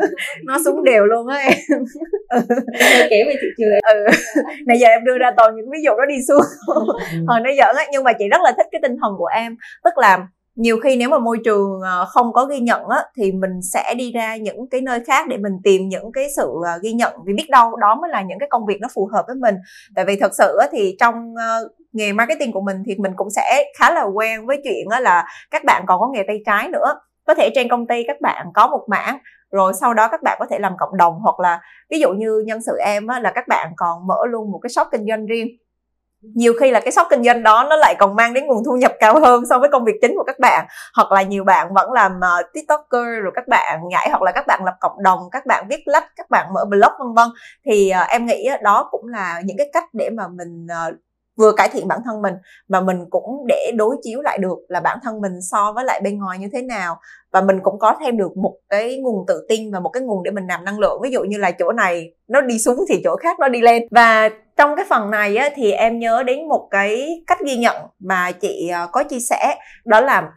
Nó 0.46 0.58
xuống 0.66 0.84
đều 0.84 1.06
luôn 1.06 1.28
á 1.28 1.38
em. 1.38 1.84
Kể 3.10 3.24
về 3.28 3.34
thị 3.42 3.48
trường. 3.58 3.80
Ừ. 3.94 4.06
Nãy 4.66 4.78
giờ 4.80 4.88
em 4.88 5.04
đưa 5.06 5.18
ra 5.18 5.32
toàn 5.38 5.56
những 5.56 5.70
ví 5.72 5.80
dụ 5.86 5.92
đó 5.92 6.06
đi 6.10 6.16
xuống. 6.28 6.42
Hồi 7.28 7.40
nãy 7.44 7.56
giỡn 7.58 7.76
á 7.76 7.84
nhưng 7.92 8.04
mà 8.04 8.12
chị 8.20 8.26
rất 8.32 8.42
là 8.44 8.52
thích 8.58 8.68
cái 8.72 8.80
tinh 8.84 8.98
thần 9.02 9.12
của 9.18 9.30
em. 9.36 9.58
Tức 9.84 9.98
là 9.98 10.28
nhiều 10.60 10.80
khi 10.84 10.96
nếu 10.96 11.10
mà 11.10 11.20
môi 11.20 11.38
trường 11.46 11.82
ờ, 11.82 12.06
không 12.06 12.34
có 12.34 12.46
ghi 12.46 12.60
nhận 12.60 12.88
á, 12.88 13.04
thì 13.18 13.32
mình 13.32 13.62
sẽ 13.74 13.94
đi 13.98 14.12
ra 14.12 14.36
những 14.38 14.70
cái 14.72 14.82
nơi 14.82 15.00
khác 15.08 15.28
để 15.28 15.38
mình 15.38 15.54
tìm 15.64 15.90
những 15.90 16.12
cái 16.12 16.28
sự 16.36 16.50
ờ, 16.66 16.80
ghi 16.84 16.94
nhận. 16.94 17.14
Vì 17.26 17.34
biết 17.34 17.48
đâu 17.50 17.76
đó 17.76 17.96
mới 17.96 18.10
là 18.10 18.22
những 18.22 18.40
cái 18.40 18.50
công 18.52 18.66
việc 18.66 18.78
nó 18.82 18.88
phù 18.96 19.10
hợp 19.14 19.24
với 19.28 19.36
mình. 19.36 19.56
Tại 19.96 20.06
vì 20.06 20.18
thật 20.20 20.32
sự 20.38 20.58
á, 20.62 20.68
thì 20.72 20.96
trong 21.00 21.34
ờ, 21.38 21.70
nghề 21.94 22.14
marketing 22.14 22.52
của 22.52 22.62
mình 22.62 22.78
thì 22.86 22.96
mình 22.96 23.12
cũng 23.16 23.30
sẽ 23.30 23.64
khá 23.80 23.92
là 23.92 24.04
quen 24.04 24.46
với 24.46 24.62
chuyện 24.64 24.90
á, 24.90 25.00
là 25.00 25.26
các 25.52 25.64
bạn 25.66 25.84
còn 25.88 26.00
có 26.00 26.08
nghề 26.14 26.24
tay 26.28 26.42
trái 26.46 26.68
nữa. 26.68 26.96
Có 27.28 27.34
thể 27.34 27.50
trên 27.56 27.70
công 27.70 27.88
ty 27.88 28.04
các 28.08 28.22
bạn 28.22 28.48
có 28.54 28.68
một 28.68 28.86
mảng 28.90 29.18
rồi 29.52 29.74
sau 29.74 29.94
đó 29.94 30.08
các 30.12 30.24
bạn 30.24 30.38
có 30.40 30.46
thể 30.50 30.60
làm 30.60 30.74
cộng 30.80 30.98
đồng 30.98 31.14
hoặc 31.22 31.40
là 31.40 31.62
ví 31.90 32.00
dụ 32.00 32.10
như 32.14 32.44
nhân 32.46 32.62
sự 32.62 32.78
em 32.86 33.08
á, 33.08 33.20
là 33.20 33.32
các 33.36 33.48
bạn 33.48 33.74
còn 33.78 34.08
mở 34.08 34.18
luôn 34.30 34.52
một 34.52 34.60
cái 34.64 34.70
shop 34.70 34.88
kinh 34.92 35.06
doanh 35.10 35.26
riêng 35.26 35.48
nhiều 36.22 36.54
khi 36.60 36.72
là 36.72 36.80
cái 36.80 36.92
shop 36.92 37.08
kinh 37.10 37.24
doanh 37.24 37.44
đó 37.44 37.68
nó 37.70 37.76
lại 37.76 37.96
còn 38.00 38.16
mang 38.16 38.34
đến 38.34 38.46
nguồn 38.46 38.64
thu 38.66 38.72
nhập 38.72 38.94
cao 39.00 39.20
hơn 39.20 39.44
so 39.50 39.60
với 39.60 39.70
công 39.72 39.86
việc 39.86 39.96
chính 40.02 40.16
của 40.16 40.24
các 40.24 40.40
bạn. 40.40 40.66
Hoặc 40.96 41.12
là 41.12 41.22
nhiều 41.22 41.44
bạn 41.44 41.74
vẫn 41.74 41.92
làm 41.94 42.12
uh, 42.18 42.54
tiktoker 42.54 43.24
rồi 43.24 43.32
các 43.36 43.48
bạn 43.48 43.80
nhảy 43.90 44.10
hoặc 44.10 44.22
là 44.22 44.32
các 44.32 44.48
bạn 44.48 44.62
lập 44.66 44.76
cộng 44.80 45.04
đồng 45.04 45.20
các 45.32 45.46
bạn 45.46 45.66
viết 45.70 45.82
lách 45.86 46.06
các 46.16 46.30
bạn 46.30 46.54
mở 46.54 46.66
blog 46.66 46.92
vân 47.00 47.14
vân. 47.16 47.28
Thì 47.66 47.92
uh, 48.04 48.10
em 48.10 48.26
nghĩ 48.26 48.50
đó 48.62 48.88
cũng 48.92 49.08
là 49.08 49.42
những 49.46 49.58
cái 49.58 49.70
cách 49.74 49.86
để 49.94 50.10
mà 50.10 50.28
mình 50.28 50.68
uh, 50.90 50.96
vừa 51.38 51.52
cải 51.52 51.70
thiện 51.70 51.88
bản 51.88 52.00
thân 52.06 52.22
mình 52.22 52.34
mà 52.68 52.82
mình 52.82 53.06
cũng 53.10 53.46
để 53.48 53.72
đối 53.76 53.96
chiếu 54.04 54.22
lại 54.22 54.38
được 54.38 54.58
là 54.68 54.80
bản 54.80 55.00
thân 55.04 55.22
mình 55.22 55.42
so 55.52 55.72
với 55.72 55.86
lại 55.86 56.02
bên 56.04 56.20
ngoài 56.20 56.38
như 56.40 56.48
thế 56.54 56.62
nào. 56.62 57.00
Và 57.32 57.42
mình 57.42 57.60
cũng 57.64 57.80
có 57.80 57.96
thêm 58.00 58.18
được 58.18 58.38
một 58.38 58.56
cái 58.70 58.98
nguồn 58.98 59.26
tự 59.28 59.46
tin 59.50 59.72
và 59.72 59.80
một 59.80 59.90
cái 59.90 60.04
nguồn 60.04 60.24
để 60.24 60.32
mình 60.32 60.48
làm 60.48 60.66
năng 60.66 60.80
lượng. 60.80 61.02
Ví 61.04 61.12
dụ 61.12 61.24
như 61.24 61.38
là 61.38 61.52
chỗ 61.52 61.72
này 61.72 62.14
nó 62.28 62.42
đi 62.42 62.60
xuống 62.60 62.86
thì 62.90 63.02
chỗ 63.04 63.16
khác 63.16 63.40
nó 63.40 63.48
đi 63.48 63.62
lên. 63.62 63.84
Và 63.92 64.30
trong 64.60 64.76
cái 64.76 64.86
phần 64.90 65.12
này 65.12 65.36
á, 65.36 65.50
thì 65.56 65.72
em 65.72 66.00
nhớ 66.00 66.24
đến 66.24 66.48
một 66.48 66.68
cái 66.72 67.22
cách 67.28 67.38
ghi 67.46 67.58
nhận 67.58 67.76
mà 68.00 68.32
chị 68.32 68.68
à, 68.68 68.88
có 68.92 69.04
chia 69.04 69.20
sẻ 69.20 69.56
đó 69.86 70.02
là 70.02 70.32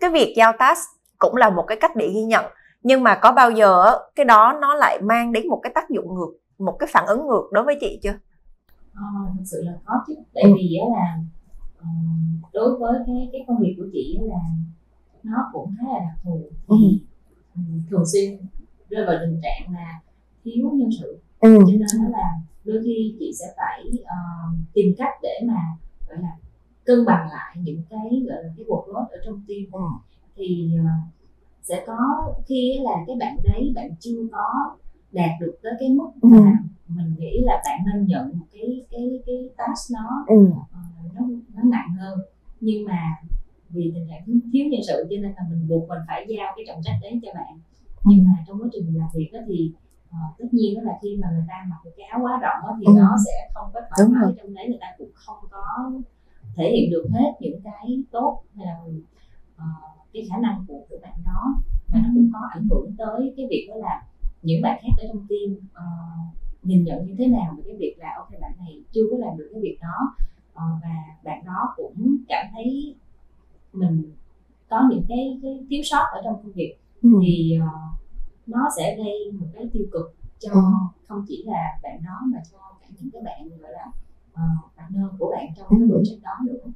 cái 0.00 0.10
việc 0.10 0.34
giao 0.36 0.52
task 0.58 0.80
cũng 1.18 1.36
là 1.36 1.50
một 1.50 1.64
cái 1.68 1.78
cách 1.80 1.96
để 1.96 2.10
ghi 2.14 2.22
nhận 2.22 2.44
nhưng 2.82 3.02
mà 3.02 3.18
có 3.22 3.32
bao 3.32 3.50
giờ 3.50 3.98
cái 4.14 4.24
đó 4.24 4.58
nó 4.60 4.74
lại 4.74 5.00
mang 5.02 5.32
đến 5.32 5.48
một 5.48 5.60
cái 5.62 5.72
tác 5.74 5.90
dụng 5.90 6.14
ngược 6.14 6.32
một 6.58 6.76
cái 6.78 6.88
phản 6.92 7.06
ứng 7.06 7.26
ngược 7.26 7.48
đối 7.52 7.64
với 7.64 7.76
chị 7.80 8.00
chưa 8.02 8.14
à, 8.94 9.04
thật 9.36 9.44
sự 9.44 9.62
là 9.64 9.72
có 9.84 9.94
chứ 10.06 10.14
tại 10.34 10.44
ừ. 10.44 10.50
vì 10.56 10.78
là 10.94 11.18
ờ, 11.78 11.86
đối 12.52 12.78
với 12.78 12.92
cái 13.06 13.28
cái 13.32 13.44
công 13.46 13.58
việc 13.60 13.74
của 13.78 13.86
chị 13.92 14.18
là 14.22 14.40
nó 15.22 15.38
cũng 15.52 15.74
khá 15.78 15.86
là 15.92 15.98
đặc 15.98 16.18
thù 16.24 16.42
ừ. 16.66 16.76
thường 17.90 18.04
xuyên 18.12 18.40
rơi 18.88 19.06
vào 19.06 19.16
tình 19.20 19.40
trạng 19.42 19.74
là 19.74 20.00
thiếu 20.44 20.70
nhân 20.74 20.88
sự 21.00 21.18
ừ. 21.40 21.58
cho 21.58 21.98
nên 22.02 22.12
là 22.12 22.40
đôi 22.70 22.82
khi 22.84 23.16
chị 23.18 23.32
sẽ 23.40 23.46
phải 23.56 23.84
uh, 24.00 24.58
tìm 24.74 24.94
cách 24.98 25.14
để 25.22 25.40
mà 25.46 25.60
gọi 26.08 26.18
là 26.22 26.36
cân 26.84 27.04
bằng 27.06 27.28
lại 27.32 27.56
những 27.62 27.82
cái 27.90 28.22
gọi 28.28 28.42
là 28.42 28.50
cái 28.56 28.66
workload 28.66 29.06
ở 29.06 29.18
trong 29.24 29.42
team 29.48 29.72
ừ. 29.72 29.80
thì 30.36 30.70
uh, 30.80 31.12
sẽ 31.62 31.84
có 31.86 31.98
khi 32.46 32.78
là 32.82 33.04
cái 33.06 33.16
bạn 33.20 33.36
đấy 33.44 33.72
bạn 33.74 33.90
chưa 34.00 34.28
có 34.32 34.76
đạt 35.12 35.30
được 35.40 35.58
tới 35.62 35.72
cái 35.80 35.88
mức 35.88 36.10
mà 36.22 36.38
ừ. 36.38 36.94
mình 36.96 37.14
nghĩ 37.18 37.40
là 37.42 37.62
bạn 37.64 37.80
nên 37.86 38.06
nhận 38.06 38.38
một 38.38 38.46
cái 38.52 38.86
cái 38.90 39.22
cái 39.26 39.48
task 39.56 39.92
nó 39.92 40.24
ừ. 40.26 40.46
uh, 40.46 41.14
nó 41.14 41.20
nó 41.54 41.62
nặng 41.62 41.94
hơn 41.98 42.18
nhưng 42.60 42.84
mà 42.84 43.16
vì 43.68 43.92
tình 43.94 44.06
trạng 44.08 44.40
thiếu 44.52 44.66
nhân 44.70 44.80
sự 44.86 45.06
cho 45.10 45.16
nên 45.16 45.32
là 45.36 45.44
mình 45.50 45.68
buộc 45.68 45.88
mình 45.88 45.98
phải 46.06 46.26
giao 46.28 46.52
cái 46.56 46.64
trọng 46.68 46.80
trách 46.84 46.98
đấy 47.02 47.20
cho 47.22 47.32
bạn 47.34 47.58
nhưng 48.04 48.24
mà 48.24 48.30
trong 48.46 48.62
quá 48.62 48.68
trình 48.72 48.98
làm 48.98 49.08
việc 49.14 49.30
đó 49.32 49.38
thì 49.48 49.72
uh, 50.10 50.38
tất 50.38 50.44
nhiên 50.52 50.74
đó 50.76 50.82
là 50.84 50.98
khi 51.02 51.16
mà 51.22 51.28
người 51.32 51.44
ta 51.48 51.66
mặc 51.70 51.76
cái 51.96 52.06
áo 52.06 52.20
quá 52.22 52.32
rộng 52.42 52.58
đó, 52.62 52.76
thì 52.80 52.86
ừ. 52.86 52.92
nó 52.96 53.16
sẽ 53.26 53.50
không 53.54 53.70
có 53.74 53.80
thoải 53.80 54.08
mái 54.08 54.32
trong 54.38 54.54
đấy 54.54 54.68
người 54.68 54.78
ta 54.80 54.86
cũng 54.98 55.10
không 55.14 55.38
có 55.50 55.92
thể 56.56 56.70
hiện 56.76 56.90
được 56.90 57.06
hết 57.12 57.32
những 57.40 57.60
cái 57.64 58.02
tốt 58.10 58.42
hay 58.56 58.66
là 58.66 58.78
uh, 59.56 60.08
cái 60.12 60.26
khả 60.30 60.38
năng 60.38 60.64
của 60.68 60.80
của 60.88 60.96
bạn 61.02 61.14
đó. 61.24 61.54
Và 61.88 61.98
nó 62.02 62.08
cũng 62.14 62.30
có 62.32 62.40
ảnh 62.50 62.68
hưởng 62.70 62.94
tới 62.98 63.34
cái 63.36 63.46
việc 63.50 63.66
đó 63.68 63.74
là 63.76 64.02
những 64.42 64.62
bạn 64.62 64.80
khác 64.82 64.92
ở 64.98 65.04
trong 65.08 65.26
team 65.28 65.56
uh, 65.56 66.36
nhìn 66.62 66.84
nhận 66.84 67.06
như 67.06 67.14
thế 67.18 67.26
nào 67.26 67.54
về 67.56 67.62
cái 67.66 67.76
việc 67.78 67.94
là 67.98 68.14
ok 68.16 68.30
bạn 68.40 68.52
này 68.58 68.82
chưa 68.92 69.02
có 69.10 69.16
làm 69.18 69.38
được 69.38 69.48
cái 69.52 69.60
việc 69.62 69.78
đó. 69.82 70.14
Uh, 70.52 70.82
và 70.82 70.94
bạn 71.24 71.44
đó 71.46 71.74
cũng 71.76 72.16
cảm 72.28 72.46
thấy 72.54 72.96
mình 73.72 74.12
có 74.68 74.88
những 74.90 75.04
cái, 75.08 75.38
cái 75.42 75.58
thiếu 75.70 75.82
sót 75.84 76.04
ở 76.12 76.20
trong 76.24 76.36
công 76.42 76.52
việc. 76.52 76.76
Ừ. 77.02 77.08
thì 77.22 77.58
uh, 77.62 77.99
nó 78.50 78.68
sẽ 78.76 78.96
gây 78.96 79.32
một 79.32 79.46
cái 79.54 79.64
tiêu 79.72 79.82
cực 79.92 80.14
cho 80.38 80.52
ừ. 80.52 80.60
không 81.08 81.24
chỉ 81.28 81.44
là 81.46 81.78
bạn 81.82 82.00
đó 82.04 82.20
mà 82.32 82.38
cho 82.52 82.58
cả 82.80 82.86
những 83.00 83.10
cái 83.12 83.22
bạn 83.24 83.48
gọi 83.60 83.72
là 83.72 83.86
uh, 84.32 84.76
partner 84.76 85.04
của 85.18 85.32
bạn 85.36 85.46
trong 85.56 85.66
ừ. 85.68 85.76
cái 85.78 85.88
project 85.88 86.22
đó 86.22 86.32
nữa 86.46 86.72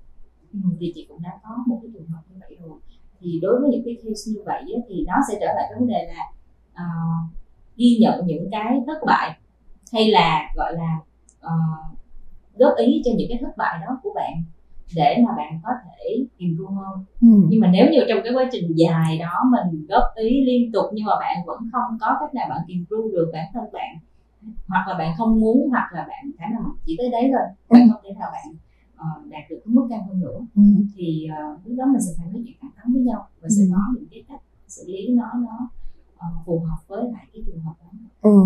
ừ, 0.52 0.58
thì 0.80 0.92
chị 0.94 1.06
cũng 1.08 1.22
đã 1.22 1.38
có 1.42 1.64
một 1.66 1.80
cái 1.82 1.90
trường 1.94 2.06
hợp 2.06 2.20
như 2.30 2.36
vậy 2.40 2.56
rồi 2.60 2.78
thì 3.20 3.40
đối 3.42 3.60
với 3.60 3.70
những 3.70 3.82
cái 3.84 3.94
case 3.96 4.32
như 4.32 4.42
vậy 4.46 4.62
á, 4.74 4.80
thì 4.88 5.04
nó 5.06 5.14
sẽ 5.28 5.38
trở 5.40 5.46
lại 5.46 5.66
cái 5.70 5.78
vấn 5.78 5.88
đề 5.88 6.08
là 6.08 6.32
uh, 6.72 7.30
ghi 7.76 7.98
nhận 8.00 8.26
những 8.26 8.48
cái 8.50 8.80
thất 8.86 8.98
bại 9.06 9.38
hay 9.92 10.10
là 10.10 10.52
gọi 10.56 10.72
là 10.74 10.98
uh, 11.46 11.98
góp 12.54 12.76
ý 12.76 13.02
cho 13.04 13.10
những 13.16 13.28
cái 13.28 13.38
thất 13.40 13.56
bại 13.56 13.78
đó 13.86 14.00
của 14.02 14.12
bạn 14.14 14.32
để 14.96 15.22
mà 15.26 15.32
bạn 15.36 15.60
có 15.62 15.70
thể 15.84 16.26
improve 16.36 16.74
hơn 16.74 17.04
ừ. 17.20 17.46
nhưng 17.48 17.60
mà 17.60 17.70
nếu 17.72 17.86
như 17.92 17.98
trong 18.08 18.18
cái 18.24 18.32
quá 18.34 18.48
trình 18.52 18.72
dài 18.76 19.18
đó 19.18 19.34
mình 19.52 19.86
góp 19.88 20.02
ý 20.14 20.44
liên 20.44 20.72
tục 20.72 20.84
nhưng 20.92 21.06
mà 21.06 21.12
bạn 21.20 21.36
vẫn 21.46 21.58
không 21.72 21.98
có 22.00 22.16
cách 22.20 22.34
nào 22.34 22.46
bạn 22.50 22.60
improve 22.66 23.08
được 23.12 23.30
bản 23.32 23.44
thân 23.54 23.64
bạn 23.72 23.96
hoặc 24.68 24.88
là 24.88 24.98
bạn 24.98 25.14
không 25.18 25.40
muốn 25.40 25.68
hoặc 25.70 25.88
là 25.92 26.04
bạn 26.08 26.30
khả 26.38 26.46
năng 26.52 26.62
chỉ 26.86 26.96
tới 26.98 27.10
đấy 27.10 27.30
thôi 27.32 27.42
bạn 27.68 27.82
ừ. 27.82 27.88
không 27.92 28.00
thể 28.04 28.10
nào 28.20 28.30
bạn 28.32 28.46
uh, 28.94 29.26
đạt 29.30 29.42
được 29.50 29.60
cái 29.64 29.72
mức 29.74 29.86
cao 29.90 30.04
hơn 30.08 30.20
nữa 30.20 30.38
ừ. 30.54 30.62
thì 30.96 31.26
uh, 31.32 31.66
lúc 31.66 31.78
đó 31.78 31.84
mình 31.86 32.00
sẽ 32.00 32.12
phải 32.18 32.26
nói 32.32 32.42
chuyện 32.46 32.56
thẳng 32.60 32.70
thắn 32.76 32.92
với 32.92 33.02
nhau 33.02 33.28
và 33.40 33.48
sẽ 33.48 33.62
ừ. 33.62 33.68
có 33.72 33.80
những 33.94 34.06
cái 34.10 34.24
cách 34.28 34.40
xử 34.68 34.82
lý 34.86 35.08
nó 35.08 35.30
nó 35.34 35.70
uh, 36.14 36.46
phù 36.46 36.58
hợp 36.58 36.78
với 36.88 37.02
lại 37.12 37.26
cái 37.32 37.42
trường 37.46 37.60
hợp 37.60 37.74
đó 37.80 37.90
ừ. 38.22 38.36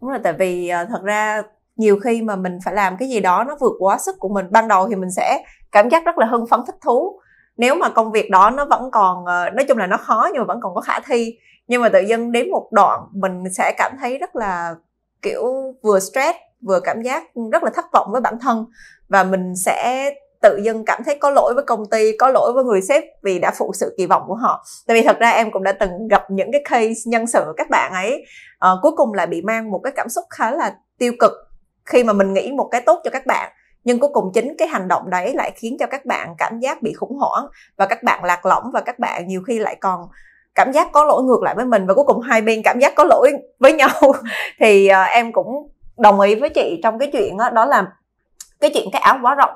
đúng 0.00 0.10
rồi 0.10 0.20
tại 0.24 0.32
vì 0.38 0.70
uh, 0.82 0.88
thật 0.88 1.02
ra 1.02 1.42
nhiều 1.76 1.98
khi 2.04 2.22
mà 2.22 2.36
mình 2.36 2.58
phải 2.64 2.74
làm 2.74 2.96
cái 2.96 3.08
gì 3.08 3.20
đó 3.20 3.44
nó 3.44 3.56
vượt 3.60 3.72
quá 3.78 3.98
sức 3.98 4.16
của 4.18 4.28
mình 4.28 4.46
ban 4.50 4.68
đầu 4.68 4.88
thì 4.88 4.96
mình 4.96 5.10
sẽ 5.10 5.44
cảm 5.72 5.88
giác 5.88 6.04
rất 6.04 6.18
là 6.18 6.26
hưng 6.26 6.46
phấn 6.46 6.60
thích 6.66 6.76
thú. 6.80 7.20
Nếu 7.56 7.74
mà 7.74 7.88
công 7.88 8.12
việc 8.12 8.30
đó 8.30 8.50
nó 8.50 8.64
vẫn 8.64 8.90
còn 8.92 9.24
ờ, 9.24 9.50
nói 9.50 9.64
chung 9.68 9.78
là 9.78 9.86
nó 9.86 9.96
khó 9.96 10.28
nhưng 10.32 10.40
mà 10.40 10.44
vẫn 10.44 10.60
còn 10.62 10.74
có 10.74 10.80
khả 10.80 11.00
thi 11.00 11.38
nhưng 11.68 11.82
mà 11.82 11.88
tự 11.88 12.00
dưng 12.00 12.32
đến 12.32 12.50
một 12.50 12.68
đoạn 12.72 13.00
mình 13.12 13.44
sẽ 13.52 13.74
cảm 13.78 13.92
thấy 14.00 14.18
rất 14.18 14.36
là 14.36 14.74
kiểu 15.22 15.44
vừa 15.82 16.00
stress 16.00 16.38
vừa 16.66 16.80
cảm 16.80 17.02
giác 17.02 17.24
rất 17.52 17.62
là 17.64 17.70
thất 17.74 17.84
vọng 17.92 18.08
với 18.12 18.20
bản 18.20 18.34
thân. 18.40 18.66
Và 19.08 19.24
mình 19.24 19.56
sẽ 19.56 20.10
tự 20.42 20.60
dưng 20.64 20.84
cảm 20.84 21.02
thấy 21.04 21.18
có 21.20 21.30
lỗi 21.30 21.54
với 21.54 21.64
công 21.64 21.86
ty 21.86 22.16
có 22.16 22.28
lỗi 22.28 22.52
với 22.54 22.64
người 22.64 22.82
sếp 22.82 23.04
vì 23.22 23.38
đã 23.38 23.50
phụ 23.58 23.72
sự 23.74 23.94
kỳ 23.98 24.06
vọng 24.06 24.22
của 24.26 24.34
họ. 24.34 24.64
Tại 24.86 24.96
vì 24.96 25.02
thật 25.06 25.18
ra 25.18 25.30
em 25.30 25.50
cũng 25.50 25.62
đã 25.62 25.72
từng 25.72 26.08
gặp 26.08 26.30
những 26.30 26.52
cái 26.52 26.62
case 26.64 27.00
nhân 27.06 27.26
sự 27.26 27.42
của 27.46 27.52
các 27.56 27.70
bạn 27.70 27.92
ấy 27.92 28.24
uh, 28.56 28.78
cuối 28.82 28.92
cùng 28.96 29.14
là 29.14 29.26
bị 29.26 29.42
mang 29.42 29.70
một 29.70 29.80
cái 29.84 29.92
cảm 29.96 30.08
xúc 30.08 30.24
khá 30.30 30.50
là 30.50 30.74
tiêu 30.98 31.12
cực 31.20 31.32
khi 31.84 32.04
mà 32.04 32.12
mình 32.12 32.32
nghĩ 32.32 32.52
một 32.52 32.68
cái 32.72 32.80
tốt 32.80 33.00
cho 33.04 33.10
các 33.10 33.26
bạn 33.26 33.52
nhưng 33.88 33.98
cuối 33.98 34.10
cùng 34.12 34.30
chính 34.34 34.56
cái 34.58 34.68
hành 34.68 34.88
động 34.88 35.10
đấy 35.10 35.34
lại 35.34 35.52
khiến 35.56 35.76
cho 35.80 35.86
các 35.86 36.06
bạn 36.06 36.34
cảm 36.38 36.60
giác 36.60 36.82
bị 36.82 36.92
khủng 36.92 37.16
hoảng 37.18 37.46
và 37.76 37.86
các 37.86 38.02
bạn 38.02 38.24
lạc 38.24 38.46
lõng 38.46 38.70
và 38.72 38.80
các 38.80 38.98
bạn 38.98 39.26
nhiều 39.26 39.42
khi 39.46 39.58
lại 39.58 39.76
còn 39.80 40.00
cảm 40.54 40.72
giác 40.72 40.88
có 40.92 41.04
lỗi 41.04 41.22
ngược 41.22 41.42
lại 41.42 41.54
với 41.54 41.64
mình. 41.64 41.86
Và 41.86 41.94
cuối 41.94 42.04
cùng 42.04 42.20
hai 42.20 42.40
bên 42.40 42.62
cảm 42.64 42.78
giác 42.80 42.92
có 42.96 43.04
lỗi 43.04 43.32
với 43.58 43.72
nhau. 43.72 43.88
Thì 44.60 44.90
uh, 44.90 45.10
em 45.10 45.32
cũng 45.32 45.68
đồng 45.98 46.20
ý 46.20 46.34
với 46.34 46.48
chị 46.48 46.80
trong 46.82 46.98
cái 46.98 47.10
chuyện 47.12 47.36
đó, 47.36 47.50
đó 47.50 47.64
là 47.64 47.86
cái 48.60 48.70
chuyện 48.74 48.88
cái 48.92 49.02
áo 49.02 49.18
quá 49.22 49.34
rộng 49.34 49.54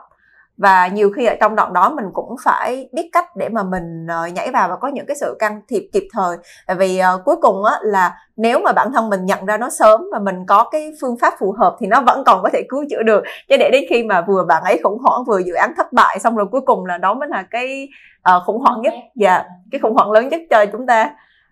và 0.57 0.87
nhiều 0.87 1.11
khi 1.17 1.27
ở 1.27 1.35
trong 1.41 1.57
đoạn 1.57 1.73
đó 1.73 1.91
mình 1.97 2.05
cũng 2.13 2.37
phải 2.45 2.89
biết 2.93 3.09
cách 3.13 3.37
để 3.37 3.49
mà 3.49 3.63
mình 3.63 4.07
uh, 4.07 4.33
nhảy 4.33 4.51
vào 4.51 4.69
và 4.69 4.77
có 4.77 4.89
những 4.89 5.07
cái 5.07 5.17
sự 5.17 5.37
can 5.39 5.61
thiệp 5.69 5.83
kịp 5.93 6.09
thời. 6.13 6.37
Tại 6.67 6.77
vì 6.77 7.01
uh, 7.15 7.25
cuối 7.25 7.37
cùng 7.43 7.65
á 7.65 7.79
là 7.83 8.15
nếu 8.37 8.59
mà 8.65 8.73
bản 8.73 8.93
thân 8.93 9.11
mình 9.11 9.25
nhận 9.25 9.47
ra 9.47 9.57
nó 9.57 9.71
sớm 9.71 10.01
và 10.13 10.19
mình 10.19 10.47
có 10.47 10.69
cái 10.73 10.93
phương 11.01 11.17
pháp 11.21 11.35
phù 11.39 11.55
hợp 11.59 11.77
thì 11.81 11.87
nó 11.87 12.01
vẫn 12.01 12.25
còn 12.27 12.43
có 12.43 12.49
thể 12.53 12.63
cứu 12.69 12.85
chữa 12.91 13.03
được. 13.03 13.23
Chứ 13.49 13.57
để 13.57 13.71
đến 13.73 13.85
khi 13.89 14.03
mà 14.03 14.21
vừa 14.21 14.45
bạn 14.49 14.63
ấy 14.63 14.81
khủng 14.85 14.99
hoảng 15.03 15.25
vừa 15.27 15.39
dự 15.39 15.55
án 15.55 15.75
thất 15.77 15.93
bại 15.93 16.19
xong 16.19 16.37
rồi 16.37 16.47
cuối 16.51 16.61
cùng 16.67 16.87
là 16.87 16.99
đó 16.99 17.15
mới 17.15 17.29
là 17.29 17.43
cái 17.51 17.89
uh, 18.37 18.43
khủng 18.47 18.61
hoảng 18.61 18.81
nhất. 18.81 18.95
Dạ 19.15 19.35
yeah, 19.35 19.47
cái 19.71 19.81
khủng 19.81 19.95
hoảng 19.95 20.11
lớn 20.11 20.29
nhất 20.29 20.41
cho 20.51 20.67
chúng 20.67 20.87
ta. 20.87 21.11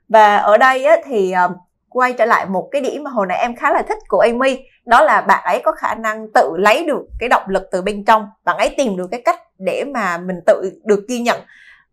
Và 0.08 0.36
ở 0.36 0.56
đây 0.56 0.84
á, 0.84 0.96
thì 1.04 1.34
uh, 1.44 1.56
quay 1.90 2.12
trở 2.12 2.24
lại 2.24 2.46
một 2.46 2.68
cái 2.70 2.82
điểm 2.82 3.04
mà 3.04 3.10
hồi 3.10 3.26
nãy 3.26 3.38
em 3.38 3.56
khá 3.56 3.72
là 3.72 3.82
thích 3.82 3.98
của 4.08 4.18
Amy. 4.18 4.58
Đó 4.86 5.02
là 5.02 5.20
bạn 5.20 5.44
ấy 5.44 5.60
có 5.64 5.72
khả 5.72 5.94
năng 5.94 6.26
tự 6.34 6.56
lấy 6.58 6.86
được 6.86 7.02
cái 7.18 7.28
động 7.28 7.42
lực 7.48 7.68
từ 7.72 7.82
bên 7.82 8.04
trong. 8.04 8.26
Bạn 8.44 8.56
ấy 8.56 8.74
tìm 8.76 8.96
được 8.96 9.06
cái 9.10 9.22
cách 9.24 9.40
để 9.58 9.84
mà 9.94 10.18
mình 10.18 10.36
tự 10.46 10.72
được 10.84 11.08
ghi 11.08 11.20
nhận 11.20 11.40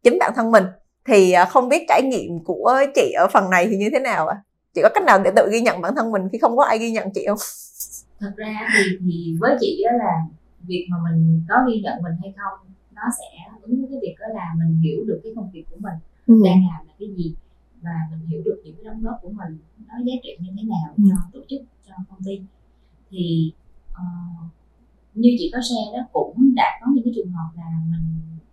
chính 0.04 0.18
bản 0.20 0.32
thân 0.36 0.52
mình. 0.52 0.64
Thì 1.06 1.32
à, 1.32 1.46
không 1.46 1.70
biết 1.70 1.86
trải 1.88 2.02
nghiệm 2.04 2.44
của 2.46 2.76
chị 2.96 3.12
ở 3.12 3.28
phần 3.34 3.50
này 3.50 3.68
thì 3.68 3.76
như 3.76 3.90
thế 3.94 4.00
nào 4.00 4.28
ạ? 4.28 4.36
À? 4.36 4.44
chị 4.74 4.82
có 4.84 4.90
cách 4.94 5.04
nào 5.04 5.20
để 5.24 5.32
tự 5.36 5.50
ghi 5.52 5.62
nhận 5.62 5.82
bản 5.82 5.96
thân 5.96 6.12
mình 6.12 6.22
khi 6.32 6.38
không 6.38 6.58
có 6.58 6.64
ai 6.64 6.78
ghi 6.78 6.92
nhận 6.92 7.08
chị 7.14 7.26
không? 7.28 7.38
Thật 8.20 8.32
ra 8.36 8.68
thì, 8.78 8.84
thì 9.00 9.36
với 9.40 9.58
chị 9.60 9.84
đó 9.86 9.92
là 10.06 10.14
việc 10.68 10.88
mà 10.90 10.98
mình 11.10 11.42
có 11.50 11.56
ghi 11.68 11.82
nhận 11.82 12.04
mình 12.04 12.14
hay 12.22 12.34
không 12.38 12.68
nó 12.98 13.04
sẽ 13.20 13.58
ứng 13.62 13.78
với 13.78 13.88
cái 13.92 14.00
việc 14.02 14.16
đó 14.20 14.28
là 14.34 14.54
mình 14.58 14.80
hiểu 14.84 15.04
được 15.08 15.20
cái 15.24 15.34
công 15.36 15.52
việc 15.54 15.64
của 15.70 15.78
mình 15.80 15.94
ừ. 16.28 16.42
đang 16.46 16.62
làm 16.70 16.88
là 16.88 16.94
cái 17.00 17.08
gì 17.18 17.36
và 17.88 17.98
mình 18.12 18.28
hiểu 18.28 18.42
được 18.46 18.62
những 18.64 18.76
cái 18.76 18.86
đóng 18.86 19.04
góp 19.04 19.18
của 19.22 19.30
mình 19.30 19.58
nó 19.88 19.96
giá 20.06 20.14
trị 20.24 20.30
như 20.40 20.52
thế 20.58 20.64
nào 20.64 20.88
ừ. 20.98 21.04
cho 21.10 21.16
tổ 21.34 21.40
chức 21.50 21.62
cho 21.88 21.94
công 22.10 22.20
ty 22.26 22.42
thì 23.10 23.54
uh, 23.92 24.44
như 25.14 25.30
chị 25.40 25.50
có 25.54 25.60
share 25.68 25.98
đó 25.98 26.08
cũng 26.14 26.56
đã 26.56 26.80
có 26.82 26.88
những 26.94 27.04
cái 27.04 27.14
trường 27.16 27.32
hợp 27.32 27.50
là 27.56 27.70
mình 27.92 28.06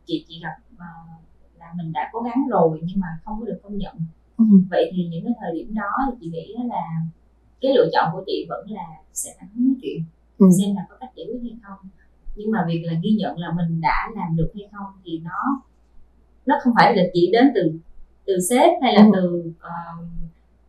chị 0.07 0.24
chị 0.28 0.41
gặp 0.43 0.57
uh, 0.74 1.59
là 1.59 1.66
mình 1.76 1.93
đã 1.93 2.11
cố 2.12 2.20
gắng 2.20 2.49
rồi 2.51 2.80
nhưng 2.82 3.01
mà 3.01 3.07
không 3.24 3.41
có 3.41 3.47
được 3.47 3.61
công 3.62 3.78
nhận 3.78 3.97
ừ. 4.37 4.45
vậy 4.70 4.93
thì 4.97 5.09
những 5.09 5.24
cái 5.24 5.35
thời 5.41 5.53
điểm 5.55 5.74
đó 5.74 5.91
thì 6.07 6.16
chị 6.20 6.26
nghĩ 6.30 6.55
là 6.64 6.82
cái 7.61 7.72
lựa 7.74 7.89
chọn 7.93 8.11
của 8.12 8.24
chị 8.26 8.47
vẫn 8.49 8.70
là 8.70 8.87
sẽ 9.12 9.30
thẳng 9.39 9.51
nói 9.55 9.74
chuyện 9.82 10.03
ừ. 10.39 10.47
xem 10.59 10.76
là 10.76 10.87
có 10.91 10.97
cách 11.01 11.11
giải 11.16 11.26
quyết 11.28 11.41
hay 11.43 11.59
không 11.62 11.78
nhưng 12.37 12.51
mà 12.51 12.64
việc 12.68 12.82
là 12.85 12.93
ghi 13.03 13.11
nhận 13.11 13.39
là 13.39 13.49
mình 13.57 13.80
đã 13.80 14.11
làm 14.16 14.37
được 14.37 14.51
hay 14.55 14.68
không 14.72 14.87
thì 15.05 15.18
nó 15.18 15.62
nó 16.47 16.55
không 16.62 16.72
phải 16.76 16.97
là 16.97 17.03
chỉ 17.12 17.30
đến 17.32 17.45
từ 17.55 17.78
từ 18.26 18.34
sếp 18.50 18.72
hay 18.82 18.94
là 18.94 19.02
ừ. 19.02 19.10
từ 19.14 19.52
uh, 19.56 20.06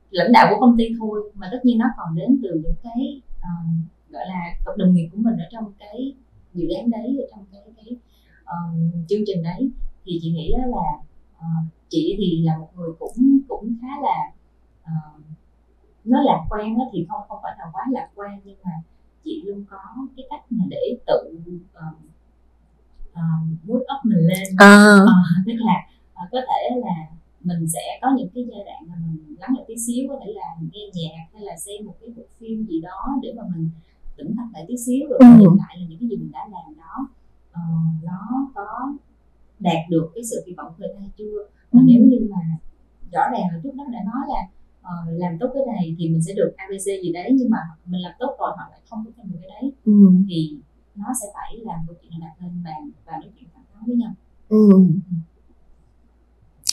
lãnh 0.09 0.31
đạo 0.31 0.47
của 0.49 0.59
công 0.59 0.77
ty 0.77 0.85
thôi 0.99 1.31
mà 1.35 1.49
tất 1.51 1.59
nhiên 1.63 1.77
nó 1.77 1.85
còn 1.97 2.15
đến 2.15 2.39
từ 2.43 2.49
những 2.63 2.75
cái 2.83 3.21
uh, 3.37 3.85
gọi 4.09 4.23
là 4.27 4.55
cộng 4.65 4.77
đồng 4.77 4.93
nghiệp 4.93 5.09
của 5.11 5.17
mình 5.21 5.37
ở 5.37 5.45
trong 5.51 5.71
cái 5.79 6.13
dự 6.53 6.67
án 6.69 6.91
đấy 6.91 7.17
ở 7.19 7.25
trong 7.31 7.45
cái 7.51 7.61
cái 7.77 7.95
um, 8.45 8.91
chương 9.09 9.21
trình 9.25 9.43
đấy 9.43 9.69
thì 10.05 10.19
chị 10.21 10.31
nghĩ 10.31 10.53
là 10.57 10.65
uh, 11.37 11.65
chị 11.89 12.15
thì 12.17 12.43
là 12.45 12.57
một 12.57 12.69
người 12.75 12.89
cũng 12.99 13.39
cũng 13.47 13.75
khá 13.81 13.87
là 14.01 14.31
uh, 14.83 15.21
nói 16.05 16.23
lạc 16.25 16.45
quan 16.49 16.77
đó 16.77 16.83
thì 16.93 17.05
không 17.09 17.21
không 17.27 17.39
phải 17.43 17.53
là 17.59 17.65
quá 17.73 17.85
lạc 17.91 18.09
quan 18.15 18.39
nhưng 18.43 18.57
mà 18.63 18.71
chị 19.23 19.43
luôn 19.45 19.65
có 19.69 19.77
cái 20.17 20.25
cách 20.29 20.41
mà 20.49 20.65
để 20.69 20.97
tự 21.07 21.39
uh, 21.53 21.97
uh, 23.11 23.67
mood 23.67 23.81
up 23.81 24.05
mình 24.05 24.19
lên 24.19 24.47
à. 24.57 24.95
uh, 25.03 25.45
tức 25.45 25.53
là 25.57 25.87
uh, 26.23 26.31
có 26.31 26.39
thể 26.47 26.75
là 26.75 27.14
mình 27.45 27.67
sẽ 27.73 27.99
có 28.01 28.07
những 28.17 28.29
cái 28.35 28.43
giai 28.49 28.63
đoạn 28.65 28.81
mà 28.87 28.95
mình 29.05 29.35
lắng 29.39 29.53
lại 29.55 29.65
tí 29.67 29.75
xíu 29.77 30.05
có 30.09 30.19
thể 30.25 30.31
là 30.35 30.47
nghe 30.71 30.83
nhạc 30.93 31.25
hay 31.33 31.43
là 31.43 31.57
xem 31.57 31.85
một 31.85 31.95
cái 32.01 32.09
bộ 32.17 32.23
phim 32.39 32.65
gì 32.65 32.81
đó 32.81 32.99
để 33.21 33.33
mà 33.37 33.43
mình 33.55 33.69
tỉnh 34.17 34.33
táo 34.37 34.47
lại 34.53 34.65
tí 34.67 34.77
xíu 34.77 35.07
rồi 35.09 35.19
ừ. 35.19 35.27
nhìn 35.39 35.57
lại 35.57 35.77
là 35.79 35.85
những 35.89 35.99
cái 35.99 36.09
gì 36.09 36.15
mình 36.17 36.31
đã 36.31 36.39
làm 36.51 36.75
đó 36.77 36.95
uh, 37.51 38.03
nó 38.03 38.51
có 38.55 38.67
đạt 39.59 39.81
được 39.89 40.11
cái 40.15 40.23
sự 40.23 40.43
kỳ 40.45 40.53
vọng 40.57 40.71
của 40.77 40.83
người 40.83 40.93
ta 40.95 41.01
chưa 41.17 41.37
mà 41.71 41.81
ừ. 41.81 41.85
nếu 41.87 42.01
như 42.09 42.27
mà 42.31 42.41
rõ 43.11 43.21
ràng 43.31 43.47
là 43.51 43.59
trước 43.63 43.75
đó 43.75 43.83
đã 43.93 43.99
nói 44.05 44.23
là 44.33 44.41
uh, 44.89 45.19
làm 45.21 45.37
tốt 45.39 45.49
cái 45.53 45.63
này 45.75 45.95
thì 45.97 46.09
mình 46.09 46.21
sẽ 46.21 46.33
được 46.33 46.51
abc 46.57 46.85
gì 47.03 47.11
đấy 47.13 47.29
nhưng 47.33 47.49
mà 47.49 47.59
mình 47.85 48.01
làm 48.01 48.13
tốt 48.19 48.35
rồi 48.39 48.51
họ 48.57 48.63
lại 48.71 48.79
không 48.89 49.03
có 49.05 49.11
thêm 49.17 49.31
được 49.31 49.37
cái 49.41 49.49
đấy 49.61 49.71
ừ. 49.85 50.11
thì 50.29 50.57
nó 50.95 51.07
sẽ 51.21 51.27
phải 51.33 51.57
làm 51.57 51.79
câu 51.87 51.95
chuyện 52.01 52.11
đặt 52.21 52.33
lên 52.41 52.63
bàn 52.63 52.89
và 53.05 53.11
nói 53.11 53.29
chuyện 53.35 53.49
thẳng 53.53 53.65
thắn 53.73 53.83
với 53.87 53.95
nhau 53.95 54.13
ừ 54.49 54.69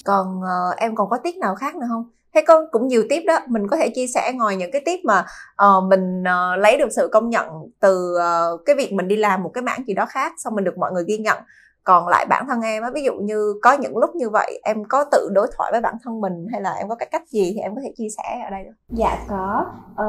còn 0.04 0.40
uh, 0.40 0.76
em 0.76 0.94
còn 0.94 1.08
có 1.10 1.18
tiết 1.18 1.36
nào 1.36 1.54
khác 1.54 1.76
nữa 1.76 1.86
không? 1.88 2.04
Thế 2.34 2.42
con 2.46 2.64
cũng 2.70 2.86
nhiều 2.86 3.02
tiếp 3.08 3.22
đó 3.26 3.38
mình 3.48 3.68
có 3.68 3.76
thể 3.76 3.88
chia 3.94 4.06
sẻ 4.06 4.32
ngoài 4.34 4.56
những 4.56 4.70
cái 4.72 4.82
tiếp 4.84 5.00
mà 5.04 5.24
uh, 5.66 5.84
mình 5.90 6.22
uh, 6.22 6.58
lấy 6.58 6.76
được 6.78 6.88
sự 6.96 7.08
công 7.12 7.30
nhận 7.30 7.46
từ 7.80 8.16
uh, 8.16 8.60
cái 8.66 8.76
việc 8.76 8.92
mình 8.92 9.08
đi 9.08 9.16
làm 9.16 9.42
một 9.42 9.50
cái 9.54 9.62
mảng 9.62 9.84
gì 9.86 9.94
đó 9.94 10.06
khác 10.06 10.32
xong 10.38 10.54
mình 10.54 10.64
được 10.64 10.78
mọi 10.78 10.92
người 10.92 11.04
ghi 11.08 11.18
nhận. 11.18 11.38
Còn 11.84 12.08
lại 12.08 12.26
bản 12.26 12.46
thân 12.48 12.60
em 12.60 12.82
á 12.82 12.90
ví 12.94 13.02
dụ 13.02 13.12
như 13.14 13.54
có 13.62 13.72
những 13.72 13.96
lúc 13.96 14.14
như 14.14 14.30
vậy 14.30 14.60
em 14.64 14.84
có 14.88 15.04
tự 15.12 15.28
đối 15.32 15.46
thoại 15.56 15.72
với 15.72 15.80
bản 15.80 15.94
thân 16.04 16.20
mình 16.20 16.46
hay 16.52 16.60
là 16.60 16.72
em 16.72 16.88
có 16.88 16.94
cái 16.94 17.08
cách 17.12 17.28
gì 17.28 17.52
thì 17.54 17.60
em 17.60 17.74
có 17.74 17.80
thể 17.84 17.92
chia 17.96 18.08
sẻ 18.16 18.42
ở 18.44 18.50
đây 18.50 18.64
được? 18.64 18.72
Dạ 18.88 19.18
có. 19.28 19.66
Ờ, 19.96 20.06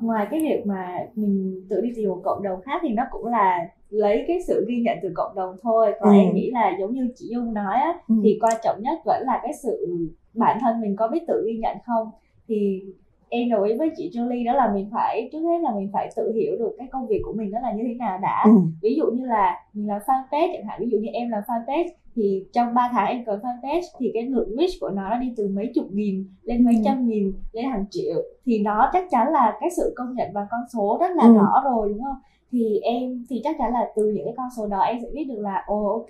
ngoài 0.00 0.26
cái 0.30 0.40
việc 0.40 0.62
mà 0.66 0.92
mình 1.14 1.66
tự 1.70 1.80
đi 1.80 1.88
tìm 1.96 2.08
một 2.08 2.20
cộng 2.24 2.42
đồng 2.42 2.60
khác 2.62 2.78
thì 2.82 2.88
nó 2.88 3.02
cũng 3.10 3.26
là 3.26 3.58
lấy 3.90 4.24
cái 4.28 4.38
sự 4.46 4.64
ghi 4.68 4.80
nhận 4.80 4.98
từ 5.02 5.12
cộng 5.14 5.34
đồng 5.34 5.56
thôi 5.62 5.92
còn 6.00 6.14
ừ. 6.14 6.18
em 6.18 6.34
nghĩ 6.34 6.50
là 6.50 6.76
giống 6.80 6.94
như 6.94 7.08
chị 7.16 7.28
dung 7.30 7.54
nói 7.54 7.74
á, 7.74 8.00
ừ. 8.08 8.14
thì 8.24 8.38
quan 8.42 8.54
trọng 8.64 8.82
nhất 8.82 8.98
vẫn 9.04 9.22
là 9.26 9.40
cái 9.42 9.52
sự 9.62 9.86
bản 10.34 10.58
thân 10.60 10.80
mình 10.80 10.96
có 10.96 11.08
biết 11.08 11.20
tự 11.28 11.44
ghi 11.46 11.56
nhận 11.58 11.76
không 11.86 12.10
thì 12.48 12.82
em 13.28 13.50
đồng 13.50 13.62
ý 13.62 13.74
với 13.78 13.90
chị 13.96 14.10
Julie 14.14 14.44
đó 14.46 14.52
là 14.52 14.72
mình 14.74 14.88
phải 14.92 15.28
trước 15.32 15.38
hết 15.38 15.58
là 15.62 15.70
mình 15.76 15.90
phải 15.92 16.10
tự 16.16 16.32
hiểu 16.32 16.56
được 16.58 16.74
cái 16.78 16.88
công 16.92 17.06
việc 17.06 17.20
của 17.24 17.32
mình 17.32 17.50
nó 17.50 17.60
là 17.60 17.72
như 17.72 17.84
thế 17.86 17.94
nào 17.94 18.18
đã 18.22 18.42
ừ. 18.44 18.52
ví 18.82 18.94
dụ 18.94 19.06
như 19.06 19.26
là 19.26 19.64
mình 19.72 19.88
làm 19.88 20.00
fanpage 20.06 20.48
chẳng 20.52 20.66
hạn 20.66 20.80
ví 20.80 20.90
dụ 20.90 20.98
như 20.98 21.08
em 21.12 21.30
làm 21.30 21.42
fanpage 21.46 21.88
thì 22.14 22.44
trong 22.52 22.74
3 22.74 22.88
tháng 22.92 23.08
em 23.08 23.24
cần 23.24 23.40
fanpage 23.40 23.82
thì 23.98 24.10
cái 24.14 24.22
lượng 24.22 24.56
reach 24.58 24.70
của 24.80 24.88
nó, 24.88 25.10
nó 25.10 25.16
đi 25.16 25.32
từ 25.36 25.48
mấy 25.48 25.70
chục 25.74 25.86
nghìn 25.92 26.24
lên 26.42 26.64
mấy 26.64 26.74
ừ. 26.74 26.80
trăm 26.84 27.08
nghìn 27.08 27.32
lên 27.52 27.64
hàng 27.64 27.84
triệu 27.90 28.22
thì 28.44 28.58
nó 28.58 28.90
chắc 28.92 29.10
chắn 29.10 29.32
là 29.32 29.56
cái 29.60 29.70
sự 29.76 29.92
công 29.96 30.14
nhận 30.14 30.28
và 30.34 30.46
con 30.50 30.60
số 30.72 30.98
rất 31.00 31.10
là 31.16 31.24
ừ. 31.24 31.34
rõ 31.34 31.62
rồi 31.64 31.88
đúng 31.88 32.02
không 32.02 32.16
thì 32.52 32.78
em 32.82 33.24
thì 33.28 33.40
chắc 33.44 33.56
chắn 33.58 33.72
là 33.72 33.92
từ 33.96 34.10
những 34.14 34.24
cái 34.24 34.34
con 34.36 34.48
số 34.56 34.66
đó 34.66 34.80
em 34.80 34.98
sẽ 35.02 35.08
biết 35.14 35.24
được 35.24 35.38
là 35.38 35.64
ồ 35.66 35.86
ok 35.86 36.08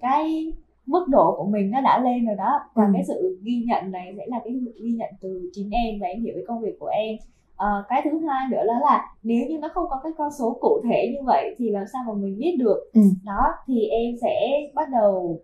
cái 0.00 0.52
mức 0.88 1.06
độ 1.08 1.34
của 1.36 1.44
mình 1.44 1.70
nó 1.70 1.80
đã 1.80 2.00
lên 2.04 2.26
rồi 2.26 2.36
đó. 2.36 2.60
Và 2.74 2.84
ừ. 2.84 2.90
cái 2.94 3.04
sự 3.04 3.38
ghi 3.42 3.64
nhận 3.66 3.90
này 3.90 4.14
sẽ 4.16 4.24
là 4.26 4.40
cái 4.44 4.54
sự 4.64 4.72
ghi 4.84 4.92
nhận 4.92 5.10
từ 5.20 5.50
chính 5.52 5.70
em 5.70 5.98
và 6.00 6.06
em 6.06 6.22
hiểu 6.22 6.32
cái 6.34 6.44
công 6.48 6.60
việc 6.60 6.76
của 6.80 6.86
em. 6.86 7.16
À, 7.56 7.68
cái 7.88 8.00
thứ 8.04 8.10
hai 8.28 8.48
nữa 8.50 8.66
đó 8.66 8.78
là 8.80 9.06
nếu 9.22 9.46
như 9.46 9.58
nó 9.58 9.68
không 9.74 9.84
có 9.90 10.00
cái 10.02 10.12
con 10.18 10.28
số 10.38 10.58
cụ 10.60 10.80
thể 10.84 11.08
như 11.12 11.18
vậy 11.26 11.54
thì 11.58 11.70
làm 11.70 11.84
sao 11.92 12.02
mà 12.08 12.14
mình 12.14 12.38
biết 12.38 12.56
được? 12.58 12.90
Ừ. 12.94 13.00
đó 13.24 13.42
thì 13.66 13.86
em 13.86 14.14
sẽ 14.22 14.60
bắt 14.74 14.88
đầu 14.92 15.40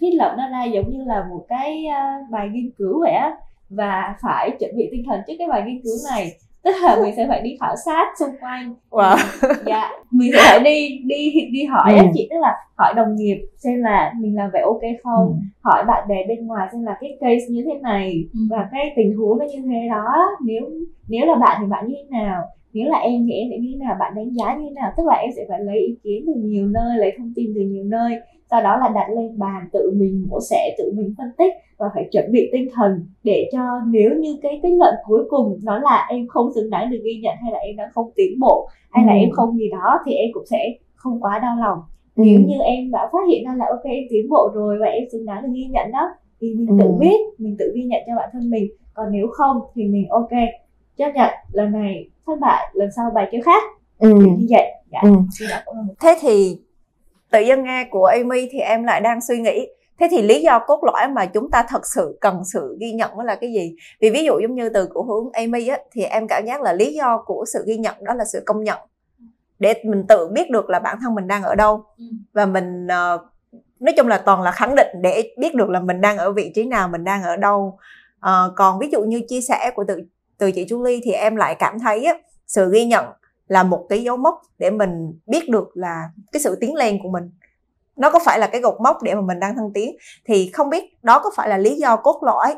thiết 0.00 0.10
lập 0.14 0.34
nó 0.38 0.48
ra 0.48 0.64
giống 0.64 0.90
như 0.90 1.04
là 1.04 1.26
một 1.30 1.44
cái 1.48 1.84
uh, 1.86 2.30
bài 2.30 2.48
nghiên 2.52 2.70
cứu 2.78 3.00
vậy 3.00 3.12
á. 3.12 3.36
Và 3.68 4.16
phải 4.22 4.50
chuẩn 4.60 4.76
bị 4.76 4.88
tinh 4.92 5.02
thần 5.06 5.20
trước 5.26 5.34
cái 5.38 5.48
bài 5.48 5.62
nghiên 5.66 5.82
cứu 5.82 5.94
này 6.10 6.32
tức 6.66 6.72
là 6.82 6.96
mình 7.02 7.14
sẽ 7.16 7.26
phải 7.28 7.40
đi 7.40 7.56
khảo 7.60 7.76
sát 7.84 8.06
xung 8.18 8.36
quanh 8.40 8.74
wow. 8.90 9.16
dạ 9.66 9.90
mình 10.10 10.30
sẽ 10.32 10.38
phải 10.50 10.60
đi 10.64 11.00
đi 11.04 11.32
đi 11.52 11.64
hỏi 11.64 11.98
ừ. 11.98 12.06
chị 12.14 12.28
tức 12.30 12.36
là 12.40 12.54
hỏi 12.74 12.94
đồng 12.96 13.16
nghiệp 13.16 13.46
xem 13.58 13.82
là 13.82 14.12
mình 14.20 14.36
làm 14.36 14.50
vậy 14.52 14.62
ok 14.62 14.80
không 15.02 15.26
ừ. 15.26 15.34
hỏi 15.62 15.84
bạn 15.84 16.08
bè 16.08 16.26
bên 16.28 16.46
ngoài 16.46 16.68
xem 16.72 16.82
là 16.84 16.96
cái 17.00 17.16
case 17.20 17.46
như 17.50 17.62
thế 17.66 17.78
này 17.82 18.24
ừ. 18.32 18.40
và 18.50 18.68
cái 18.72 18.92
tình 18.96 19.16
huống 19.16 19.38
nó 19.38 19.44
như 19.44 19.62
thế 19.66 19.88
đó 19.90 20.26
nếu 20.44 20.62
nếu 21.08 21.26
là 21.26 21.34
bạn 21.34 21.56
thì 21.60 21.66
bạn 21.66 21.86
như 21.88 21.94
thế 21.98 22.18
nào 22.18 22.42
nếu 22.72 22.88
là 22.88 22.98
em 22.98 23.26
thì 23.26 23.32
em 23.32 23.48
sẽ 23.50 23.58
như 23.58 23.68
thế 23.72 23.84
nào 23.84 23.96
bạn 24.00 24.12
đánh 24.16 24.30
giá 24.30 24.56
như 24.56 24.64
thế 24.68 24.74
nào 24.74 24.92
tức 24.96 25.02
là 25.06 25.14
em 25.14 25.30
sẽ 25.36 25.44
phải 25.48 25.60
lấy 25.60 25.78
ý 25.78 25.96
kiến 26.02 26.24
từ 26.26 26.32
nhiều 26.36 26.66
nơi 26.66 26.98
lấy 26.98 27.12
thông 27.18 27.32
tin 27.36 27.52
từ 27.54 27.60
nhiều 27.60 27.84
nơi 27.84 28.20
sau 28.50 28.62
đó 28.62 28.76
là 28.76 28.88
đặt 28.88 29.10
lên 29.16 29.38
bàn 29.38 29.68
tự 29.72 29.92
mình 29.96 30.26
mổ 30.28 30.38
xẻ 30.50 30.74
tự 30.78 30.92
mình 30.96 31.14
phân 31.18 31.26
tích 31.38 31.52
và 31.78 31.86
phải 31.94 32.08
chuẩn 32.12 32.32
bị 32.32 32.48
tinh 32.52 32.68
thần 32.74 33.06
để 33.24 33.48
cho 33.52 33.60
nếu 33.86 34.10
như 34.10 34.38
cái 34.42 34.60
kết 34.62 34.70
luận 34.78 34.94
cuối 35.06 35.24
cùng 35.28 35.58
nó 35.62 35.78
là 35.78 36.06
em 36.10 36.26
không 36.28 36.52
xứng 36.54 36.70
đáng 36.70 36.90
được 36.90 36.98
ghi 37.04 37.20
nhận 37.22 37.34
hay 37.42 37.52
là 37.52 37.58
em 37.58 37.76
đã 37.76 37.90
không 37.94 38.10
tiến 38.14 38.40
bộ 38.40 38.68
hay 38.90 39.06
là 39.06 39.12
ừ. 39.12 39.18
em 39.18 39.30
không 39.30 39.58
gì 39.58 39.70
đó 39.70 39.98
thì 40.06 40.12
em 40.12 40.30
cũng 40.34 40.46
sẽ 40.46 40.58
không 40.94 41.20
quá 41.20 41.38
đau 41.38 41.56
lòng 41.56 41.78
ừ. 42.16 42.22
nếu 42.26 42.40
như 42.40 42.58
em 42.64 42.90
đã 42.90 43.08
phát 43.12 43.28
hiện 43.28 43.44
ra 43.46 43.54
là 43.56 43.66
ok 43.70 43.84
em 43.84 44.04
tiến 44.10 44.28
bộ 44.30 44.50
rồi 44.54 44.76
và 44.80 44.86
em 44.86 45.04
xứng 45.12 45.26
đáng 45.26 45.42
được 45.42 45.48
ghi 45.54 45.66
nhận 45.70 45.92
đó 45.92 46.08
thì 46.40 46.54
mình 46.54 46.68
ừ. 46.68 46.76
tự 46.80 46.92
biết 46.92 47.16
mình 47.38 47.56
tự 47.58 47.72
ghi 47.74 47.82
nhận 47.82 48.02
cho 48.06 48.12
bản 48.16 48.28
thân 48.32 48.50
mình 48.50 48.66
còn 48.94 49.06
nếu 49.12 49.26
không 49.32 49.60
thì 49.74 49.84
mình 49.84 50.08
ok 50.08 50.30
chấp 50.96 51.12
nhận 51.14 51.30
lần 51.52 51.72
này 51.72 52.08
thất 52.26 52.34
bại 52.40 52.70
lần 52.72 52.88
sau 52.96 53.10
bài 53.14 53.28
chơi 53.32 53.40
khác 53.40 53.62
ừ. 53.98 54.14
như 54.14 54.46
vậy 54.50 54.72
dạ. 54.92 55.00
ừ. 55.02 55.12
thế 56.00 56.16
thì 56.20 56.58
tự 57.30 57.40
dân 57.40 57.64
nghe 57.64 57.84
của 57.90 58.04
Amy 58.04 58.48
thì 58.52 58.58
em 58.58 58.84
lại 58.84 59.00
đang 59.00 59.20
suy 59.20 59.38
nghĩ. 59.38 59.68
Thế 60.00 60.08
thì 60.10 60.22
lý 60.22 60.42
do 60.42 60.58
cốt 60.58 60.80
lõi 60.84 61.08
mà 61.08 61.26
chúng 61.26 61.50
ta 61.50 61.64
thật 61.68 61.86
sự 61.86 62.18
cần 62.20 62.42
sự 62.44 62.76
ghi 62.80 62.92
nhận 62.92 63.16
đó 63.16 63.22
là 63.22 63.34
cái 63.34 63.52
gì? 63.52 63.76
Vì 64.00 64.10
ví 64.10 64.24
dụ 64.24 64.38
giống 64.42 64.54
như 64.54 64.68
từ 64.68 64.88
của 64.94 65.02
hướng 65.02 65.32
Amy 65.32 65.68
á 65.68 65.78
thì 65.92 66.02
em 66.02 66.28
cảm 66.28 66.46
giác 66.46 66.62
là 66.62 66.72
lý 66.72 66.94
do 66.94 67.22
của 67.26 67.44
sự 67.52 67.64
ghi 67.66 67.76
nhận 67.76 67.94
đó 68.00 68.14
là 68.14 68.24
sự 68.24 68.42
công 68.46 68.64
nhận. 68.64 68.78
Để 69.58 69.74
mình 69.84 70.06
tự 70.08 70.28
biết 70.28 70.50
được 70.50 70.70
là 70.70 70.78
bản 70.78 70.98
thân 71.02 71.14
mình 71.14 71.26
đang 71.26 71.42
ở 71.42 71.54
đâu. 71.54 71.84
Ừ. 71.98 72.04
và 72.32 72.46
mình 72.46 72.86
uh, 72.86 73.20
nói 73.80 73.94
chung 73.96 74.08
là 74.08 74.18
toàn 74.18 74.42
là 74.42 74.50
khẳng 74.50 74.74
định 74.74 74.88
để 75.02 75.34
biết 75.38 75.54
được 75.54 75.68
là 75.68 75.80
mình 75.80 76.00
đang 76.00 76.18
ở 76.18 76.32
vị 76.32 76.52
trí 76.54 76.64
nào 76.64 76.88
mình 76.88 77.04
đang 77.04 77.22
ở 77.22 77.36
đâu. 77.36 77.78
Uh, 78.18 78.52
còn 78.56 78.78
ví 78.78 78.88
dụ 78.92 79.02
như 79.02 79.20
chia 79.28 79.40
sẻ 79.40 79.70
của 79.74 79.84
từ 79.88 80.02
từ 80.38 80.52
chị 80.52 80.64
Julie 80.64 81.00
thì 81.04 81.12
em 81.12 81.36
lại 81.36 81.54
cảm 81.58 81.78
thấy 81.78 82.04
á, 82.04 82.14
sự 82.46 82.70
ghi 82.72 82.84
nhận 82.84 83.04
là 83.48 83.62
một 83.62 83.86
cái 83.88 84.02
dấu 84.02 84.16
mốc 84.16 84.42
để 84.58 84.70
mình 84.70 85.18
biết 85.26 85.48
được 85.48 85.76
là 85.76 86.10
cái 86.32 86.42
sự 86.42 86.56
tiến 86.60 86.74
lên 86.74 86.98
của 87.02 87.08
mình. 87.10 87.30
Nó 87.96 88.10
có 88.10 88.18
phải 88.24 88.38
là 88.38 88.46
cái 88.46 88.60
gột 88.60 88.80
mốc 88.80 89.02
để 89.02 89.14
mà 89.14 89.20
mình 89.20 89.40
đang 89.40 89.56
thăng 89.56 89.72
tiến? 89.72 89.96
Thì 90.24 90.50
không 90.52 90.70
biết 90.70 91.04
đó 91.04 91.20
có 91.24 91.30
phải 91.36 91.48
là 91.48 91.58
lý 91.58 91.76
do 91.76 91.96
cốt 91.96 92.20
lõi 92.22 92.54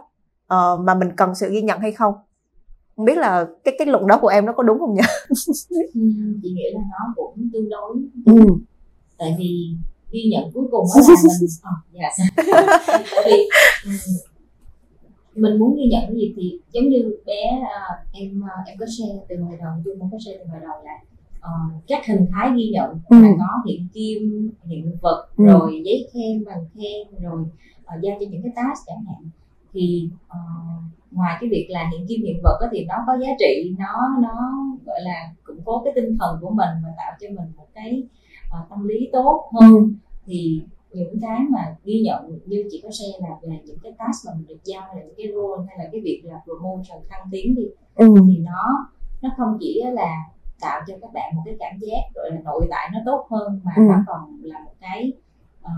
uh, 0.55 0.81
mà 0.81 0.95
mình 0.95 1.09
cần 1.17 1.35
sự 1.35 1.51
ghi 1.51 1.63
nhận 1.63 1.81
hay 1.81 1.93
không? 1.93 2.15
Không 2.97 3.05
biết 3.05 3.19
là 3.19 3.47
cái 3.65 3.75
cái 3.79 3.87
luận 3.87 4.07
đó 4.07 4.19
của 4.21 4.29
em 4.29 4.47
nó 4.47 4.53
có 4.53 4.63
đúng 4.63 4.79
không 4.79 4.95
nhỉ? 4.95 5.03
Ừ, 5.95 6.01
chị 6.43 6.51
nghĩ 6.51 6.63
là 6.75 6.81
nó 6.91 7.13
cũng 7.17 7.51
tương 7.53 7.69
đối. 7.69 7.97
Ừ. 8.27 8.43
tại 9.19 9.37
vì 9.39 9.77
ghi 10.11 10.21
nhận 10.33 10.53
cuối 10.55 10.65
cùng 10.71 10.87
đó 10.97 11.03
là 11.09 11.15
mình 11.41 11.49
oh, 11.59 11.85
dạ. 11.93 12.09
tại 13.11 13.25
vì 13.27 13.49
ừ, 13.85 13.91
mình 15.39 15.59
muốn 15.59 15.77
ghi 15.77 15.87
nhận 15.91 16.03
cái 16.07 16.17
gì 16.17 16.35
thì 16.37 16.59
giống 16.73 16.89
như 16.89 17.17
bé 17.27 17.61
uh, 17.61 18.13
em 18.13 18.43
uh, 18.43 18.69
em 18.69 18.79
có 18.79 18.87
share 18.87 19.21
từ 19.29 19.37
ngoài 19.37 19.59
đầu 19.61 19.73
chung 19.85 20.01
cũng 20.01 20.11
có 20.13 20.19
share 20.25 20.39
từ 20.39 20.45
ngoài 20.45 20.61
đầu 20.63 20.85
là 20.85 20.99
uh, 21.39 21.87
các 21.87 22.07
hình 22.07 22.27
thái 22.33 22.51
ghi 22.57 22.69
nhận 22.69 22.91
ừ. 23.09 23.23
là 23.23 23.29
có 23.39 23.63
hiện 23.67 23.87
kim 23.93 24.51
hiện 24.65 24.97
vật 25.03 25.29
ừ. 25.37 25.45
rồi 25.47 25.83
giấy 25.85 26.09
khen 26.13 26.45
bằng 26.45 26.65
khen 26.75 27.23
rồi 27.23 27.41
uh, 27.41 28.03
giao 28.03 28.17
cho 28.21 28.27
những 28.31 28.43
cái 28.43 28.53
task 28.57 28.87
chẳng 28.87 29.05
hạn 29.07 29.31
thì 29.73 30.11
uh, 30.27 30.83
ngoài 31.11 31.37
cái 31.41 31.51
việc 31.51 31.67
là 31.71 31.91
hiện 31.93 32.07
kim 32.09 32.23
hiện 32.23 32.41
vật 32.43 32.59
đó, 32.61 32.67
thì 32.73 32.85
nó 32.85 32.95
có 33.07 33.19
giá 33.21 33.29
trị 33.39 33.75
nó 33.79 34.09
nó 34.23 34.53
gọi 34.87 35.01
là 35.03 35.33
củng 35.45 35.61
cố 35.65 35.83
cái 35.85 35.93
tinh 35.97 36.19
thần 36.19 36.39
của 36.41 36.51
mình 36.51 36.69
và 36.85 36.91
tạo 36.97 37.13
cho 37.21 37.29
mình 37.29 37.53
một 37.57 37.67
cái 37.75 38.03
uh, 38.47 38.71
tâm 38.71 38.89
lý 38.89 39.09
tốt 39.13 39.51
hơn 39.61 39.73
ừ. 39.73 39.93
thì 40.27 40.61
những 40.93 41.19
cái 41.23 41.41
mà 41.51 41.77
ghi 41.85 42.01
nhận 42.01 42.39
như 42.47 42.65
chị 42.71 42.81
có 42.83 42.91
share 42.91 43.29
là 43.29 43.37
về 43.43 43.59
những 43.65 43.79
cái 43.83 43.93
task 43.99 44.27
mà 44.27 44.33
mình 44.37 44.47
được 44.47 44.65
giao 44.65 44.83
hay 44.83 44.97
là 44.97 45.03
những 45.03 45.15
cái 45.17 45.27
role 45.35 45.67
hay 45.69 45.79
là 45.79 45.89
cái 45.93 46.01
việc 46.01 46.23
là 46.25 46.41
promotion 46.45 46.99
thăng 47.09 47.29
tiến 47.33 47.55
đi 47.55 47.67
ừ. 47.95 48.15
thì 48.29 48.39
nó 48.39 48.91
nó 49.23 49.31
không 49.37 49.57
chỉ 49.61 49.83
là 49.93 50.25
tạo 50.61 50.81
cho 50.87 50.95
các 51.01 51.13
bạn 51.13 51.37
một 51.37 51.43
cái 51.45 51.57
cảm 51.59 51.79
giác 51.79 52.01
gọi 52.15 52.31
là 52.31 52.41
nội 52.45 52.67
tại 52.71 52.91
nó 52.93 52.99
tốt 53.07 53.27
hơn 53.31 53.61
mà 53.65 53.73
ừ. 53.77 53.83
nó 53.89 54.03
còn 54.07 54.37
là 54.43 54.61
một 54.65 54.75
cái 54.81 55.13
uh, 55.65 55.71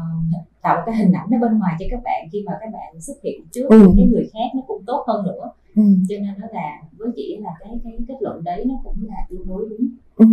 tạo 0.62 0.76
một 0.76 0.82
cái 0.86 0.96
hình 0.96 1.12
ảnh 1.12 1.28
ở 1.30 1.38
bên 1.40 1.58
ngoài 1.58 1.74
cho 1.78 1.86
các 1.90 2.00
bạn 2.04 2.28
khi 2.32 2.42
mà 2.46 2.52
các 2.60 2.70
bạn 2.72 3.00
xuất 3.00 3.16
hiện 3.24 3.40
trước 3.52 3.68
ừ. 3.70 3.78
những 3.78 3.94
cái 3.96 4.06
người 4.06 4.30
khác 4.32 4.48
nó 4.54 4.62
cũng 4.66 4.82
tốt 4.86 5.04
hơn 5.06 5.26
nữa 5.26 5.50
ừ. 5.76 5.82
cho 6.08 6.16
nên 6.20 6.34
nó 6.38 6.46
là 6.52 6.82
với 6.98 7.08
chị 7.16 7.38
là 7.40 7.50
cái 7.60 7.80
cái 7.84 7.92
kết 8.08 8.14
luận 8.20 8.44
đấy 8.44 8.64
nó 8.66 8.74
cũng 8.84 8.94
là 9.08 9.16
tương 9.30 9.48
đối 9.48 9.68
đúng 9.68 9.88
ừ. 10.16 10.26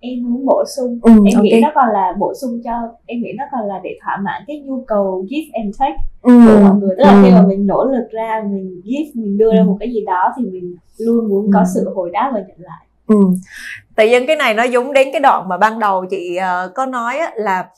em 0.00 0.22
muốn 0.22 0.46
bổ 0.46 0.64
sung 0.76 0.98
ừ, 1.02 1.10
em 1.10 1.36
okay. 1.36 1.42
nghĩ 1.42 1.60
nó 1.62 1.68
còn 1.74 1.88
là 1.92 2.12
bổ 2.18 2.34
sung 2.34 2.60
cho 2.64 2.72
em 3.06 3.22
nghĩ 3.22 3.32
nó 3.38 3.44
còn 3.52 3.68
là 3.68 3.80
để 3.84 3.98
thỏa 4.04 4.16
mãn 4.16 4.42
cái 4.46 4.60
nhu 4.60 4.84
cầu 4.86 5.26
give 5.30 5.46
and 5.52 5.76
take 5.78 5.96
ừ. 6.22 6.32
của 6.46 6.60
mọi 6.64 6.76
người 6.80 6.94
tức 6.98 7.04
là 7.04 7.12
ừ. 7.12 7.20
khi 7.24 7.30
mà 7.30 7.42
mình 7.46 7.66
nỗ 7.66 7.84
lực 7.84 8.08
ra 8.10 8.42
mình 8.50 8.80
give 8.84 9.10
mình 9.14 9.38
đưa 9.38 9.52
ra 9.54 9.60
ừ. 9.60 9.64
một 9.64 9.76
cái 9.80 9.92
gì 9.92 10.04
đó 10.06 10.32
thì 10.36 10.44
mình 10.44 10.76
luôn 10.98 11.28
muốn 11.28 11.50
có 11.52 11.58
ừ. 11.58 11.64
sự 11.74 11.92
hồi 11.94 12.10
đáp 12.12 12.30
và 12.34 12.38
nhận 12.38 12.58
lại 12.58 12.86
ừ. 13.06 13.16
tự 13.96 14.06
nhiên 14.08 14.26
cái 14.26 14.36
này 14.36 14.54
nó 14.54 14.62
giống 14.62 14.92
đến 14.92 15.08
cái 15.12 15.20
đoạn 15.20 15.48
mà 15.48 15.58
ban 15.58 15.78
đầu 15.78 16.04
chị 16.10 16.38
uh, 16.38 16.74
có 16.74 16.86
nói 16.86 17.18
á, 17.18 17.32
là 17.36 17.68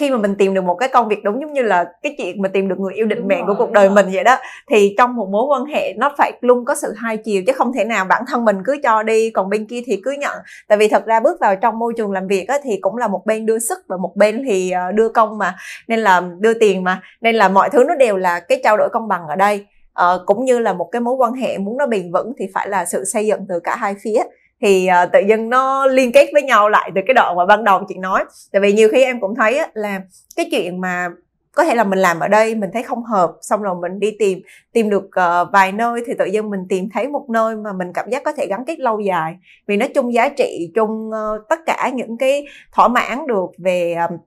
khi 0.00 0.10
mà 0.10 0.16
mình 0.16 0.34
tìm 0.34 0.54
được 0.54 0.64
một 0.64 0.74
cái 0.74 0.88
công 0.88 1.08
việc 1.08 1.24
đúng 1.24 1.40
giống 1.40 1.52
như 1.52 1.62
là 1.62 1.84
cái 2.02 2.14
chuyện 2.18 2.42
mà 2.42 2.48
tìm 2.48 2.68
được 2.68 2.78
người 2.78 2.94
yêu 2.94 3.06
định 3.06 3.28
mệnh 3.28 3.46
của 3.46 3.54
cuộc 3.58 3.72
đời 3.72 3.90
mình 3.90 4.06
vậy 4.12 4.24
đó 4.24 4.36
thì 4.70 4.94
trong 4.98 5.16
một 5.16 5.28
mối 5.30 5.44
quan 5.48 5.64
hệ 5.64 5.92
nó 5.96 6.14
phải 6.18 6.32
luôn 6.40 6.64
có 6.64 6.74
sự 6.74 6.92
hai 6.96 7.16
chiều 7.16 7.42
chứ 7.46 7.52
không 7.52 7.72
thể 7.72 7.84
nào 7.84 8.04
bản 8.04 8.22
thân 8.28 8.44
mình 8.44 8.56
cứ 8.64 8.76
cho 8.82 9.02
đi 9.02 9.30
còn 9.30 9.50
bên 9.50 9.66
kia 9.66 9.82
thì 9.86 10.00
cứ 10.04 10.10
nhận. 10.10 10.38
Tại 10.68 10.78
vì 10.78 10.88
thật 10.88 11.06
ra 11.06 11.20
bước 11.20 11.40
vào 11.40 11.56
trong 11.56 11.78
môi 11.78 11.92
trường 11.96 12.12
làm 12.12 12.26
việc 12.26 12.48
á, 12.48 12.58
thì 12.62 12.78
cũng 12.80 12.96
là 12.96 13.08
một 13.08 13.26
bên 13.26 13.46
đưa 13.46 13.58
sức 13.58 13.78
và 13.88 13.96
một 13.96 14.16
bên 14.16 14.42
thì 14.46 14.70
ờ, 14.70 14.92
đưa 14.92 15.08
công 15.08 15.38
mà 15.38 15.56
nên 15.88 16.00
là 16.00 16.22
đưa 16.38 16.54
tiền 16.54 16.84
mà. 16.84 17.02
Nên 17.20 17.34
là 17.34 17.48
mọi 17.48 17.70
thứ 17.70 17.84
nó 17.88 17.94
đều 17.94 18.16
là 18.16 18.40
cái 18.40 18.60
trao 18.64 18.76
đổi 18.76 18.88
công 18.92 19.08
bằng 19.08 19.26
ở 19.28 19.36
đây. 19.36 19.66
Uh, 20.00 20.26
cũng 20.26 20.44
như 20.44 20.58
là 20.58 20.72
một 20.72 20.88
cái 20.92 21.00
mối 21.00 21.14
quan 21.14 21.32
hệ 21.32 21.58
muốn 21.58 21.76
nó 21.76 21.86
bền 21.86 22.12
vững 22.12 22.32
thì 22.38 22.46
phải 22.54 22.68
là 22.68 22.84
sự 22.84 23.04
xây 23.04 23.26
dựng 23.26 23.46
từ 23.48 23.60
cả 23.60 23.76
hai 23.76 23.94
phía 24.02 24.18
thì 24.62 24.88
uh, 25.04 25.12
tự 25.12 25.20
dưng 25.28 25.50
nó 25.50 25.86
liên 25.86 26.12
kết 26.12 26.30
với 26.32 26.42
nhau 26.42 26.68
lại 26.68 26.90
từ 26.94 27.00
cái 27.06 27.14
đoạn 27.14 27.36
mà 27.36 27.46
ban 27.46 27.64
đầu 27.64 27.84
chị 27.88 27.94
nói. 27.94 28.24
Tại 28.52 28.60
vì 28.60 28.72
nhiều 28.72 28.88
khi 28.92 29.04
em 29.04 29.20
cũng 29.20 29.34
thấy 29.34 29.58
á, 29.58 29.66
là 29.74 30.00
cái 30.36 30.48
chuyện 30.50 30.80
mà 30.80 31.08
có 31.52 31.64
thể 31.64 31.74
là 31.74 31.84
mình 31.84 31.98
làm 31.98 32.20
ở 32.20 32.28
đây 32.28 32.54
mình 32.54 32.70
thấy 32.72 32.82
không 32.82 33.04
hợp 33.04 33.32
xong 33.42 33.62
rồi 33.62 33.74
mình 33.80 34.00
đi 34.00 34.16
tìm 34.18 34.40
tìm 34.72 34.90
được 34.90 35.04
uh, 35.04 35.48
vài 35.52 35.72
nơi 35.72 36.02
thì 36.06 36.12
tự 36.18 36.24
dưng 36.24 36.50
mình 36.50 36.60
tìm 36.68 36.88
thấy 36.94 37.08
một 37.08 37.26
nơi 37.30 37.56
mà 37.56 37.72
mình 37.72 37.92
cảm 37.94 38.10
giác 38.10 38.22
có 38.24 38.32
thể 38.32 38.46
gắn 38.46 38.64
kết 38.64 38.78
lâu 38.80 39.00
dài. 39.00 39.36
Vì 39.66 39.76
nó 39.76 39.86
chung 39.94 40.14
giá 40.14 40.28
trị 40.28 40.70
chung 40.74 41.10
uh, 41.10 41.48
tất 41.48 41.58
cả 41.66 41.90
những 41.94 42.18
cái 42.18 42.46
thỏa 42.72 42.88
mãn 42.88 43.26
được 43.26 43.50
về 43.58 43.94
um, 44.08 44.18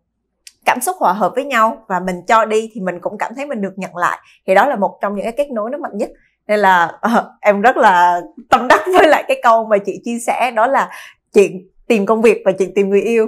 cảm 0.66 0.82
xúc 0.82 0.96
hòa 1.00 1.14
hợp 1.14 1.32
với 1.36 1.46
nhau 1.46 1.78
và 1.88 2.00
mình 2.00 2.22
cho 2.28 2.46
đi 2.46 2.70
thì 2.74 2.82
mình 2.82 3.00
cũng 3.02 3.18
cảm 3.18 3.32
thấy 3.36 3.46
mình 3.46 3.62
được 3.62 3.74
nhận 3.76 3.96
lại. 3.96 4.20
Thì 4.48 4.56
đó 4.56 4.68
là 4.68 4.76
một 4.76 4.98
trong 5.02 5.16
những 5.16 5.24
cái 5.24 5.34
kết 5.38 5.52
nối 5.52 5.70
nó 5.70 5.78
mạnh 5.78 5.98
nhất 5.98 6.10
nên 6.48 6.60
là 6.60 7.00
uh, 7.08 7.26
em 7.42 7.62
rất 7.62 7.78
là 7.78 8.22
tâm 8.50 8.68
đắc 8.68 8.82
với 8.86 9.08
lại 9.08 9.24
cái 9.28 9.40
câu 9.44 9.66
mà 9.66 9.78
chị 9.78 10.02
chia 10.04 10.20
sẻ 10.20 10.52
đó 10.52 10.68
là 10.68 10.90
chuyện 11.34 11.68
tìm 11.88 12.06
công 12.06 12.22
việc 12.22 12.42
và 12.46 12.52
chuyện 12.52 12.74
tìm 12.76 12.90
người 12.90 13.02
yêu. 13.02 13.28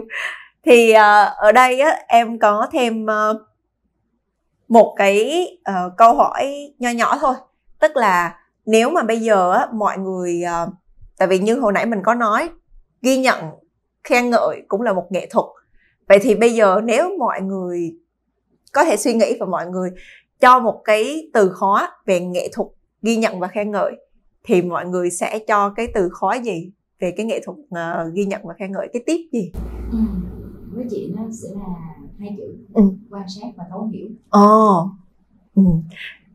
Thì 0.66 0.91
uh, 0.91 1.38
ở 1.38 1.51
đây 1.51 1.80
á 1.80 1.99
em 2.07 2.39
có 2.39 2.68
thêm 2.72 3.03
uh, 3.03 3.41
một 4.68 4.93
cái 4.97 5.47
uh, 5.70 5.93
câu 5.97 6.16
hỏi 6.16 6.74
nho 6.80 6.89
nhỏ 6.89 7.18
thôi. 7.22 7.36
Tức 7.80 7.97
là 7.97 8.39
nếu 8.66 8.89
mà 8.89 9.03
bây 9.03 9.20
giờ 9.20 9.51
á 9.53 9.68
mọi 9.74 9.97
người 9.97 10.43
uh, 10.63 10.70
tại 11.18 11.28
vì 11.28 11.39
như 11.39 11.59
hồi 11.59 11.74
nãy 11.74 11.86
mình 11.86 12.01
có 12.03 12.13
nói 12.13 12.49
ghi 13.01 13.18
nhận 13.18 13.39
khen 14.03 14.30
ngợi 14.30 14.61
cũng 14.68 14.82
là 14.82 14.93
một 14.93 15.05
nghệ 15.09 15.28
thuật. 15.32 15.45
Vậy 16.07 16.20
thì 16.22 16.36
bây 16.36 16.53
giờ 16.53 16.82
nếu 16.84 17.09
mọi 17.20 17.41
người 17.41 17.95
có 18.74 18.84
thể 18.84 18.97
suy 18.97 19.13
nghĩ 19.13 19.38
và 19.39 19.45
mọi 19.45 19.66
người 19.66 19.89
cho 20.39 20.59
một 20.59 20.82
cái 20.84 21.30
từ 21.34 21.53
khóa 21.55 21.91
về 22.05 22.20
nghệ 22.20 22.49
thuật 22.53 22.68
ghi 23.06 23.16
nhận 23.16 23.39
và 23.39 23.47
khen 23.47 23.72
ngợi 23.72 23.95
thì 24.43 24.62
mọi 24.62 24.86
người 24.86 25.10
sẽ 25.10 25.39
cho 25.47 25.70
cái 25.70 25.88
từ 25.93 26.10
khóa 26.14 26.36
gì 26.36 26.72
về 26.99 27.14
cái 27.18 27.26
nghệ 27.26 27.41
thuật 27.45 27.58
uh, 27.58 28.14
ghi 28.14 28.26
nhận 28.26 28.41
và 28.43 28.53
khen 28.53 28.72
ngợi 28.72 28.88
cái 28.93 29.03
tiếp 29.06 29.30
gì 29.32 29.51
ừ. 29.91 29.97
với 30.72 30.86
chị 30.89 31.14
nó 31.16 31.24
sẽ 31.32 31.47
là 31.56 31.95
hai 32.20 32.36
chữ 32.38 32.58
ừ. 32.74 32.84
quan 33.10 33.24
sát 33.30 33.47
và 33.56 33.64
thấu 33.70 33.89
hiểu 33.93 34.08
ồ 34.30 34.82
oh. 34.82 34.89
ừ. 35.56 35.64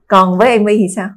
còn 0.09 0.39
với 0.39 0.49
Amy 0.51 0.77
thì 0.79 0.87
sao 0.97 1.09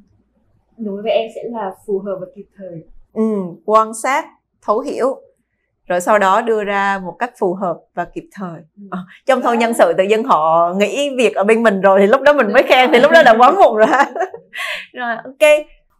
đối 0.77 1.01
với 1.01 1.11
em 1.11 1.31
sẽ 1.35 1.41
là 1.43 1.75
phù 1.85 1.99
hợp 1.99 2.17
và 2.21 2.27
kịp 2.35 2.45
thời 2.57 2.83
ừ, 3.13 3.23
quan 3.65 3.93
sát 3.93 4.25
thấu 4.61 4.79
hiểu 4.79 5.21
rồi 5.87 6.01
sau 6.01 6.19
đó 6.19 6.41
đưa 6.41 6.63
ra 6.63 6.99
một 7.05 7.15
cách 7.19 7.31
phù 7.39 7.53
hợp 7.53 7.77
và 7.95 8.05
kịp 8.13 8.23
thời. 8.31 8.61
À, 8.91 8.99
trong 9.25 9.41
thôi 9.41 9.57
nhân 9.57 9.73
sự 9.73 9.93
tự 9.93 10.03
dưng 10.03 10.23
họ 10.23 10.73
nghĩ 10.77 11.09
việc 11.17 11.35
ở 11.35 11.43
bên 11.43 11.63
mình 11.63 11.81
rồi 11.81 11.99
thì 11.99 12.07
lúc 12.07 12.21
đó 12.21 12.33
mình 12.33 12.53
mới 12.53 12.63
khen 12.63 12.89
thì 12.93 12.99
lúc 12.99 13.11
đó 13.11 13.23
là 13.23 13.35
quá 13.37 13.51
muộn 13.51 13.77
rồi. 13.77 13.87
Rồi 14.93 15.15
ok. 15.23 15.49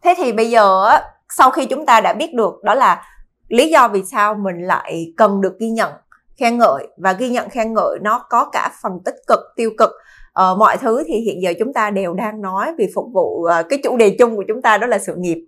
Thế 0.02 0.14
thì 0.16 0.32
bây 0.32 0.50
giờ 0.50 0.88
sau 1.28 1.50
khi 1.50 1.66
chúng 1.66 1.86
ta 1.86 2.00
đã 2.00 2.12
biết 2.12 2.34
được 2.34 2.54
đó 2.62 2.74
là 2.74 3.02
lý 3.48 3.70
do 3.70 3.88
vì 3.88 4.02
sao 4.04 4.34
mình 4.34 4.62
lại 4.62 5.12
cần 5.16 5.40
được 5.40 5.58
ghi 5.60 5.68
nhận 5.68 5.92
khen 6.36 6.58
ngợi 6.58 6.88
và 6.96 7.12
ghi 7.12 7.28
nhận 7.28 7.48
khen 7.48 7.74
ngợi 7.74 7.98
nó 8.02 8.26
có 8.30 8.44
cả 8.52 8.70
phần 8.82 8.92
tích 9.04 9.14
cực 9.26 9.38
tiêu 9.56 9.70
cực 9.78 9.90
uh, 9.90 10.58
mọi 10.58 10.76
thứ 10.76 11.02
thì 11.06 11.14
hiện 11.14 11.42
giờ 11.42 11.52
chúng 11.58 11.72
ta 11.72 11.90
đều 11.90 12.14
đang 12.14 12.40
nói 12.40 12.72
vì 12.78 12.86
phục 12.94 13.04
vụ 13.14 13.46
uh, 13.60 13.66
cái 13.68 13.78
chủ 13.84 13.96
đề 13.96 14.16
chung 14.18 14.36
của 14.36 14.44
chúng 14.48 14.62
ta 14.62 14.78
đó 14.78 14.86
là 14.86 14.98
sự 14.98 15.14
nghiệp 15.16 15.44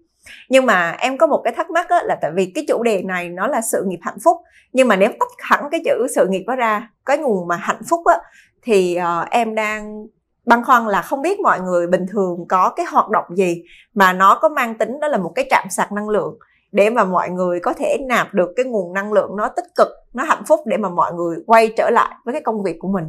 nhưng 0.49 0.67
mà 0.67 0.97
em 0.99 1.19
có 1.19 1.27
một 1.27 1.41
cái 1.45 1.55
thắc 1.57 1.71
mắc 1.71 1.89
á, 1.89 2.03
là 2.05 2.19
tại 2.23 2.31
vì 2.35 2.53
cái 2.55 2.65
chủ 2.69 2.83
đề 2.83 3.03
này 3.03 3.29
nó 3.29 3.47
là 3.47 3.61
sự 3.61 3.85
nghiệp 3.87 3.99
hạnh 4.03 4.19
phúc 4.25 4.37
nhưng 4.73 4.89
mà 4.89 4.97
nếu 4.97 5.11
tách 5.21 5.29
hẳn 5.39 5.65
cái 5.71 5.81
chữ 5.85 6.07
sự 6.15 6.27
nghiệp 6.29 6.45
đó 6.47 6.57
ra 6.57 6.91
cái 7.07 7.19
nguồn 7.19 7.49
mà 7.49 7.57
hạnh 7.57 7.81
phúc 7.91 8.01
á 8.07 8.19
thì 8.63 8.99
uh, 8.99 9.31
em 9.31 9.55
đang 9.55 10.07
băn 10.47 10.65
khoăn 10.65 10.87
là 10.87 11.03
không 11.03 11.23
biết 11.23 11.41
mọi 11.41 11.61
người 11.61 11.87
bình 11.87 12.07
thường 12.11 12.49
có 12.49 12.73
cái 12.77 12.87
hoạt 12.87 13.09
động 13.11 13.25
gì 13.37 13.63
mà 13.95 14.13
nó 14.13 14.39
có 14.43 14.49
mang 14.49 14.79
tính 14.79 15.01
đó 15.01 15.09
là 15.09 15.19
một 15.19 15.33
cái 15.35 15.47
trạm 15.51 15.65
sạc 15.71 15.93
năng 15.93 16.09
lượng 16.09 16.39
để 16.73 16.91
mà 16.91 17.05
mọi 17.05 17.31
người 17.31 17.61
có 17.61 17.73
thể 17.73 17.99
nạp 18.09 18.35
được 18.35 18.53
cái 18.57 18.67
nguồn 18.67 18.93
năng 18.93 19.13
lượng 19.13 19.37
nó 19.37 19.49
tích 19.49 19.67
cực 19.77 19.89
nó 20.15 20.25
hạnh 20.25 20.43
phúc 20.49 20.61
để 20.67 20.77
mà 20.77 20.89
mọi 20.89 21.13
người 21.13 21.37
quay 21.47 21.73
trở 21.77 21.91
lại 21.91 22.15
với 22.25 22.33
cái 22.33 22.43
công 22.43 22.63
việc 22.63 22.77
của 22.79 22.89
mình 22.89 23.05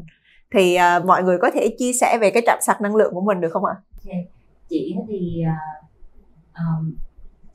thì 0.51 0.78
uh, 0.97 1.05
mọi 1.05 1.24
người 1.24 1.38
có 1.41 1.49
thể 1.53 1.76
chia 1.78 1.93
sẻ 1.93 2.18
về 2.22 2.32
cái 2.32 2.43
trạm 2.45 2.57
sạc 2.61 2.82
năng 2.82 2.95
lượng 2.95 3.13
của 3.13 3.22
mình 3.22 3.41
được 3.41 3.49
không 3.51 3.65
ạ? 3.65 3.76
Okay. 4.05 4.28
Chị 4.70 4.95
thì 5.07 5.43
uh, 5.43 5.88
um, 6.57 6.95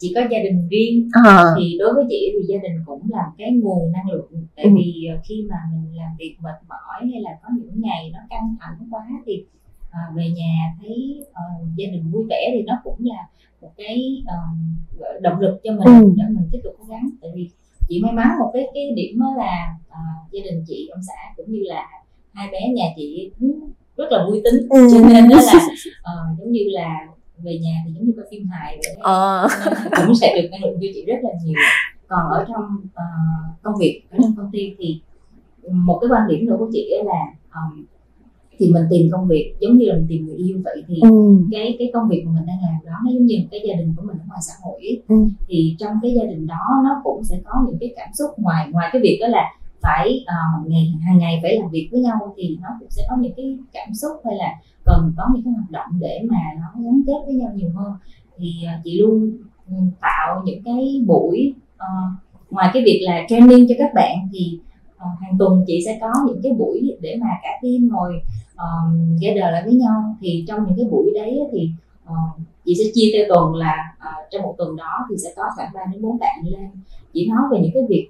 chị 0.03 0.13
có 0.15 0.21
gia 0.31 0.39
đình 0.39 0.69
riêng 0.71 1.09
à. 1.25 1.45
thì 1.59 1.77
đối 1.79 1.95
với 1.95 2.05
chị 2.09 2.33
thì 2.33 2.47
gia 2.49 2.59
đình 2.63 2.77
cũng 2.87 3.03
là 3.11 3.33
cái 3.39 3.51
nguồn 3.51 3.93
năng 3.93 4.11
lượng 4.11 4.47
tại 4.57 4.65
ừ. 4.65 4.71
vì 4.77 5.07
ờ, 5.15 5.21
khi 5.25 5.47
mà 5.51 5.57
mình 5.73 5.97
làm 5.97 6.11
việc 6.19 6.37
mệt 6.43 6.59
mỏi 6.69 7.11
hay 7.13 7.21
là 7.21 7.31
có 7.43 7.49
những 7.57 7.81
ngày 7.81 8.11
nó 8.13 8.19
căng 8.31 8.57
thẳng 8.61 8.89
quá 8.91 9.07
thì 9.27 9.45
uh, 9.89 10.17
về 10.17 10.31
nhà 10.31 10.75
thấy 10.81 11.21
uh, 11.31 11.69
gia 11.77 11.87
đình 11.93 12.11
vui 12.11 12.25
vẻ 12.31 12.51
thì 12.55 12.63
nó 12.63 12.81
cũng 12.85 12.99
là 12.99 13.29
một 13.61 13.73
cái 13.77 14.23
uh, 14.23 15.23
động 15.23 15.41
lực 15.41 15.61
cho 15.65 15.73
mình 15.73 16.03
ừ. 16.03 16.15
để 16.17 16.25
mình 16.29 16.49
tiếp 16.53 16.61
tục 16.65 16.75
cố 16.79 16.85
gắng 16.85 17.11
tại 17.21 17.31
vì 17.35 17.51
chị 17.89 18.01
may 18.03 18.13
mắn 18.13 18.29
một 18.39 18.51
cái 18.53 18.67
cái 18.75 18.93
điểm 18.97 19.21
đó 19.21 19.35
là 19.39 19.77
uh, 19.89 20.33
gia 20.33 20.41
đình 20.45 20.65
chị 20.67 20.89
ông 20.93 21.01
xã 21.07 21.35
cũng 21.37 21.53
như 21.53 21.61
là 21.63 21.87
hai 22.33 22.49
bé 22.53 22.69
nhà 22.75 22.85
chị 22.97 23.31
rất 23.97 24.07
là 24.11 24.27
vui 24.29 24.41
tính 24.45 24.69
ừ. 24.71 24.89
cho 24.93 25.09
nên 25.09 25.29
đó 25.29 25.37
là 25.37 25.55
uh, 25.55 26.39
giống 26.39 26.53
như 26.53 26.65
là 26.67 27.09
về 27.45 27.59
nhà 27.59 27.83
thì 27.87 27.93
giống 27.95 28.07
như 28.07 28.13
coi 28.17 28.27
phim 28.31 28.47
hài 28.47 28.79
vậy 28.83 28.97
ờ. 29.01 29.49
cũng 30.07 30.15
sẽ 30.15 30.43
được 30.43 30.49
năng 30.51 30.65
lượng 30.65 30.79
cho 30.83 30.89
chị 30.95 31.05
rất 31.07 31.17
là 31.23 31.31
nhiều 31.45 31.55
còn 32.09 32.31
ở 32.31 32.45
trong 32.49 32.65
uh, 32.85 33.63
công 33.63 33.75
việc 33.81 34.03
ở 34.11 34.19
trong 34.23 34.35
công 34.37 34.51
ty 34.53 34.75
thì 34.79 35.01
một 35.71 35.99
cái 36.01 36.09
quan 36.11 36.29
điểm 36.29 36.47
nữa 36.47 36.57
của 36.59 36.69
chị 36.73 36.91
là 37.05 37.35
um, 37.55 37.85
thì 38.59 38.73
mình 38.73 38.83
tìm 38.91 39.09
công 39.13 39.29
việc 39.29 39.55
giống 39.61 39.77
như 39.77 39.87
là 39.87 39.95
mình 39.95 40.07
tìm 40.09 40.27
người 40.27 40.37
yêu 40.37 40.61
vậy 40.65 40.85
thì 40.89 41.01
ừ. 41.03 41.09
cái 41.53 41.77
cái 41.79 41.91
công 41.95 42.09
việc 42.09 42.23
mà 42.27 42.33
mình 42.35 42.47
đang 42.47 42.59
làm 42.63 42.87
đó 42.87 42.93
nó 43.05 43.11
giống 43.13 43.27
như 43.27 43.37
một 43.39 43.49
cái 43.51 43.61
gia 43.69 43.75
đình 43.75 43.95
của 43.97 44.03
mình 44.07 44.17
ở 44.19 44.25
ngoài 44.29 44.41
xã 44.43 44.55
hội 44.63 45.03
ừ. 45.09 45.17
thì 45.49 45.77
trong 45.79 45.93
cái 46.03 46.15
gia 46.15 46.25
đình 46.25 46.47
đó 46.47 46.83
nó 46.85 47.01
cũng 47.05 47.25
sẽ 47.25 47.41
có 47.45 47.65
những 47.67 47.79
cái 47.81 47.93
cảm 47.97 48.09
xúc 48.19 48.31
ngoài 48.37 48.69
ngoài 48.71 48.89
cái 48.93 49.03
việc 49.03 49.19
đó 49.21 49.27
là 49.27 49.51
phải 49.83 50.25
uh, 50.25 50.71
ngày 50.71 50.95
hàng 51.07 51.19
ngày 51.19 51.39
phải 51.43 51.59
làm 51.59 51.71
việc 51.71 51.89
với 51.93 52.01
nhau 52.01 52.35
thì 52.37 52.59
nó 52.63 52.69
cũng 52.81 52.91
sẽ 52.91 53.03
có 53.11 53.17
những 53.21 53.33
cái 53.37 53.59
cảm 53.73 53.95
xúc 53.95 54.13
hay 54.25 54.35
là 54.37 54.55
cần 54.85 55.13
có 55.17 55.25
những 55.35 55.45
cái 55.45 55.53
hoạt 55.53 55.71
động 55.71 56.01
để 56.01 56.21
mà 56.31 56.41
nó 56.57 56.83
gắn 56.85 57.03
kết 57.07 57.23
với 57.27 57.35
nhau 57.35 57.51
nhiều 57.55 57.71
hơn. 57.75 57.93
Thì 58.37 58.53
uh, 58.65 58.85
chị 58.85 58.99
luôn 59.01 59.33
ừ, 59.69 59.75
tạo 60.01 60.43
những 60.45 60.63
cái 60.65 61.03
buổi 61.07 61.55
uh, 61.75 62.13
ngoài 62.51 62.71
cái 62.75 62.83
việc 62.87 63.01
là 63.03 63.23
training 63.29 63.67
cho 63.69 63.75
các 63.79 63.91
bạn 63.95 64.29
thì 64.33 64.59
uh, 64.97 65.21
hàng 65.21 65.37
tuần 65.39 65.65
chị 65.67 65.83
sẽ 65.87 65.99
có 66.01 66.13
những 66.27 66.41
cái 66.43 66.53
buổi 66.53 66.97
để 67.01 67.17
mà 67.21 67.27
cả 67.43 67.51
team 67.63 67.89
ngồi 67.89 68.23
uh, 68.55 69.21
gather 69.21 69.53
lại 69.53 69.63
với 69.65 69.75
nhau. 69.75 70.17
Thì 70.21 70.45
trong 70.49 70.67
những 70.67 70.77
cái 70.77 70.87
buổi 70.91 71.13
đấy 71.15 71.39
thì 71.53 71.71
uh, 72.05 72.41
chị 72.65 72.75
sẽ 72.75 72.85
chia 72.95 73.11
theo 73.13 73.25
tuần 73.29 73.55
là 73.55 73.95
uh, 73.99 74.31
trong 74.31 74.43
một 74.43 74.55
tuần 74.59 74.77
đó 74.77 75.07
thì 75.11 75.17
sẽ 75.25 75.29
có 75.37 75.43
khoảng 75.57 75.71
3 75.75 75.81
đến 75.93 76.03
4 76.03 76.19
bạn 76.19 76.37
lên. 76.45 76.71
Chỉ 77.13 77.29
nói 77.29 77.43
về 77.53 77.61
những 77.61 77.73
cái 77.75 77.83
việc 77.89 78.09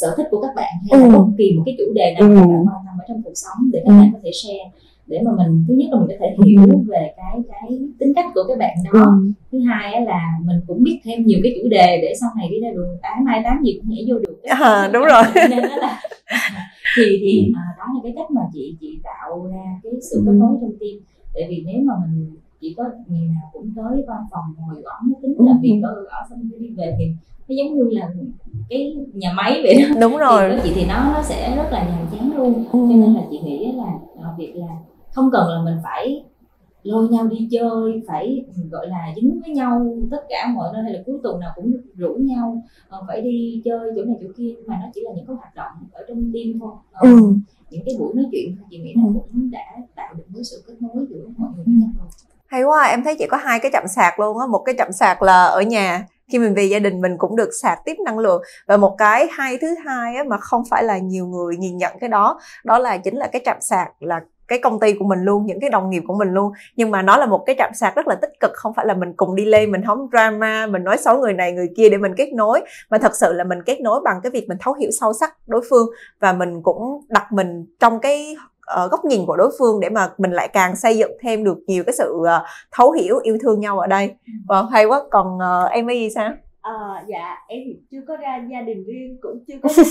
sở 0.00 0.08
thích 0.16 0.26
của 0.30 0.40
các 0.40 0.52
bạn 0.56 0.72
hay 0.90 1.00
là 1.00 1.06
ừ. 1.06 1.12
bất 1.18 1.26
kỳ 1.38 1.52
một 1.56 1.62
cái 1.66 1.74
chủ 1.78 1.92
đề 1.94 2.14
nào 2.14 2.28
ừ. 2.28 2.34
các 2.36 2.40
bạn 2.40 2.64
quan 2.66 2.82
tâm 2.86 2.94
ở 3.00 3.04
trong 3.08 3.22
cuộc 3.22 3.36
sống 3.44 3.70
để 3.72 3.82
các 3.86 3.92
ừ. 3.92 3.98
bạn 4.00 4.10
có 4.12 4.18
thể 4.24 4.30
share 4.42 4.66
để 5.06 5.18
mà 5.24 5.30
mình 5.36 5.64
thứ 5.68 5.74
nhất 5.74 5.88
là 5.92 5.98
mình 5.98 6.08
có 6.08 6.16
thể 6.20 6.36
hiểu 6.46 6.62
ừ. 6.66 6.78
về 6.92 7.12
cái 7.16 7.36
cái 7.48 7.78
tính 7.98 8.12
cách 8.16 8.24
của 8.34 8.44
các 8.48 8.58
bạn 8.58 8.76
đó 8.84 9.00
ừ. 9.00 9.32
thứ 9.52 9.58
hai 9.68 10.00
là 10.00 10.20
mình 10.44 10.60
cũng 10.66 10.82
biết 10.82 11.00
thêm 11.04 11.26
nhiều 11.26 11.38
cái 11.42 11.52
chủ 11.56 11.68
đề 11.68 12.00
để 12.02 12.12
sau 12.20 12.30
này 12.36 12.48
đi 12.50 12.60
ra 12.60 12.68
đường 12.74 12.98
tám 13.02 13.24
mai 13.24 13.40
tám 13.44 13.62
gì 13.64 13.78
cũng 13.78 13.90
nhảy 13.90 14.04
vô 14.08 14.18
được 14.18 14.42
à, 14.42 14.90
đúng 14.92 15.04
rồi 15.04 15.22
nên 15.50 15.62
đó 15.62 15.76
là 15.76 16.00
thì 16.96 17.04
thì 17.22 17.52
à, 17.56 17.64
đó 17.78 17.84
là 17.94 18.00
cái 18.02 18.12
cách 18.16 18.30
mà 18.30 18.42
chị 18.52 18.76
chị 18.80 18.98
tạo 19.04 19.46
ra 19.50 19.80
cái 19.82 19.92
sự 20.10 20.22
kết 20.26 20.32
nối 20.32 20.56
trong 20.60 20.72
tim 20.80 20.96
tại 21.34 21.46
vì 21.48 21.64
nếu 21.66 21.80
mà 21.84 21.94
mình 22.06 22.36
chỉ 22.60 22.74
có 22.76 22.84
ngày 23.06 23.28
nào 23.34 23.50
cũng 23.52 23.70
tới 23.76 24.04
văn 24.08 24.24
phòng 24.30 24.44
ngồi 24.58 24.82
gõ 24.82 24.92
máy 25.02 25.20
tính 25.22 25.34
làm 25.38 25.60
việc 25.62 25.80
ở 25.82 25.94
ở 26.08 26.18
xong 26.30 26.48
đi 26.58 26.68
về 26.76 26.96
thì 26.98 27.04
nó 27.48 27.54
giống 27.54 27.74
như 27.74 27.90
là 27.90 28.08
cái 28.68 28.96
nhà 29.14 29.32
máy 29.32 29.60
vậy 29.62 29.74
đó. 29.82 30.00
Đúng 30.00 30.16
rồi. 30.16 30.50
thì 30.50 30.60
chị 30.64 30.72
thì 30.74 30.86
nó 30.86 31.12
nó 31.14 31.22
sẽ 31.22 31.56
rất 31.56 31.68
là 31.70 31.84
nhàm 31.84 32.06
chán 32.12 32.36
luôn. 32.36 32.64
Ừ. 32.72 32.78
cho 32.90 32.96
nên 32.96 33.14
là 33.14 33.22
chị 33.30 33.40
nghĩ 33.44 33.72
là 33.72 33.98
việc 34.38 34.56
là 34.56 34.76
không 35.12 35.30
cần 35.32 35.48
là 35.48 35.62
mình 35.62 35.76
phải 35.84 36.24
lôi 36.82 37.08
nhau 37.08 37.26
đi 37.26 37.48
chơi 37.50 38.02
phải 38.06 38.44
gọi 38.70 38.88
là 38.88 39.12
dính 39.16 39.40
với 39.40 39.54
nhau 39.54 39.96
tất 40.10 40.24
cả 40.28 40.52
mọi 40.54 40.70
nơi 40.72 40.82
hay 40.82 40.92
là 40.92 41.02
cuối 41.06 41.18
tuần 41.22 41.40
nào 41.40 41.52
cũng 41.54 41.72
rủ 41.96 42.14
nhau 42.14 42.62
ờ, 42.88 43.02
phải 43.06 43.20
đi 43.20 43.62
chơi 43.64 43.92
chỗ 43.96 44.04
này 44.04 44.16
chỗ 44.20 44.26
kia. 44.36 44.54
Mà 44.66 44.78
nó 44.82 44.86
chỉ 44.94 45.00
là 45.04 45.10
những 45.16 45.26
cái 45.26 45.36
hoạt 45.36 45.54
động 45.54 45.72
ở 45.92 46.04
trong 46.08 46.32
team 46.34 46.60
thôi. 46.60 46.72
Ờ, 46.92 47.10
ừ. 47.10 47.34
những 47.70 47.82
cái 47.86 47.94
buổi 47.98 48.14
nói 48.14 48.24
chuyện 48.32 48.56
chị 48.70 48.78
nghĩ 48.78 48.94
nó 48.96 49.02
ừ. 49.06 49.12
cũng 49.14 49.50
đã 49.50 49.76
tạo 49.94 50.14
được 50.14 50.24
cái 50.34 50.44
sự 50.44 50.62
kết 50.66 50.74
nối 50.80 51.06
giữa 51.08 51.26
mọi 51.36 51.50
người 51.56 51.64
với 51.64 51.74
nhau 51.74 51.90
hay 52.48 52.62
quá 52.62 52.82
em 52.82 53.04
thấy 53.04 53.16
chị 53.18 53.26
có 53.30 53.36
hai 53.36 53.58
cái 53.58 53.70
chậm 53.70 53.84
sạc 53.88 54.20
luôn 54.20 54.38
á. 54.38 54.46
Một 54.46 54.62
cái 54.64 54.74
chậm 54.78 54.92
sạc 54.92 55.22
là 55.22 55.44
ở 55.44 55.62
nhà. 55.62 56.04
Khi 56.32 56.38
mình 56.38 56.54
về 56.54 56.64
gia 56.64 56.78
đình 56.78 57.00
mình 57.00 57.18
cũng 57.18 57.36
được 57.36 57.50
sạc 57.62 57.78
tiếp 57.84 57.96
năng 58.04 58.18
lượng. 58.18 58.42
Và 58.66 58.76
một 58.76 58.94
cái 58.98 59.26
hay 59.32 59.58
thứ 59.60 59.74
hai 59.84 60.16
á, 60.16 60.24
mà 60.24 60.36
không 60.38 60.62
phải 60.70 60.84
là 60.84 60.98
nhiều 60.98 61.26
người 61.26 61.56
nhìn 61.56 61.76
nhận 61.76 61.92
cái 62.00 62.08
đó 62.08 62.40
đó 62.64 62.78
là 62.78 62.96
chính 62.96 63.16
là 63.16 63.26
cái 63.26 63.42
chậm 63.44 63.56
sạc 63.60 63.88
là 64.00 64.20
cái 64.48 64.58
công 64.58 64.80
ty 64.80 64.92
của 64.92 65.04
mình 65.04 65.18
luôn 65.22 65.46
những 65.46 65.60
cái 65.60 65.70
đồng 65.70 65.90
nghiệp 65.90 66.02
của 66.06 66.14
mình 66.14 66.28
luôn. 66.28 66.52
Nhưng 66.76 66.90
mà 66.90 67.02
nó 67.02 67.16
là 67.16 67.26
một 67.26 67.42
cái 67.46 67.56
chạm 67.58 67.70
sạc 67.74 67.94
rất 67.96 68.06
là 68.08 68.14
tích 68.14 68.30
cực 68.40 68.50
không 68.54 68.74
phải 68.74 68.86
là 68.86 68.94
mình 68.94 69.12
cùng 69.16 69.34
đi 69.34 69.44
lên 69.44 69.72
mình 69.72 69.82
hóng 69.82 70.08
drama 70.12 70.66
mình 70.66 70.84
nói 70.84 70.96
xấu 70.96 71.18
người 71.18 71.32
này 71.32 71.52
người 71.52 71.68
kia 71.76 71.88
để 71.88 71.96
mình 71.96 72.14
kết 72.16 72.32
nối. 72.34 72.60
Mà 72.90 72.98
thật 72.98 73.16
sự 73.16 73.32
là 73.32 73.44
mình 73.44 73.62
kết 73.66 73.80
nối 73.80 74.00
bằng 74.04 74.20
cái 74.22 74.30
việc 74.30 74.48
mình 74.48 74.58
thấu 74.60 74.74
hiểu 74.74 74.90
sâu 75.00 75.12
sắc 75.12 75.34
đối 75.46 75.60
phương. 75.70 75.86
Và 76.20 76.32
mình 76.32 76.62
cũng 76.62 77.00
đặt 77.08 77.32
mình 77.32 77.66
trong 77.80 78.00
cái 78.00 78.36
uh, 78.84 78.90
góc 78.90 79.04
nhìn 79.04 79.26
của 79.26 79.36
đối 79.36 79.50
phương 79.58 79.80
để 79.80 79.88
mà 79.88 80.10
mình 80.18 80.30
lại 80.30 80.48
càng 80.48 80.76
xây 80.76 80.98
dựng 80.98 81.10
thêm 81.20 81.44
được 81.44 81.58
nhiều 81.66 81.84
cái 81.86 81.92
sự 81.92 82.14
uh, 82.16 82.28
thấu 82.72 82.92
hiểu 82.92 83.18
yêu 83.22 83.38
thương 83.40 83.60
nhau 83.60 83.78
ở 83.78 83.86
đây. 83.86 84.14
Và 84.48 84.62
hay 84.70 84.84
quá. 84.84 85.02
Còn 85.10 85.36
uh, 85.36 85.70
em 85.70 85.90
ấy 85.90 86.00
gì 86.00 86.10
sao? 86.10 86.32
À, 86.66 87.04
dạ 87.06 87.36
em 87.48 87.60
thì 87.64 87.76
chưa 87.90 88.00
có 88.08 88.16
ra 88.16 88.46
gia 88.50 88.60
đình 88.60 88.84
riêng 88.84 89.18
cũng 89.20 89.44
chưa 89.46 89.54
có 89.62 89.68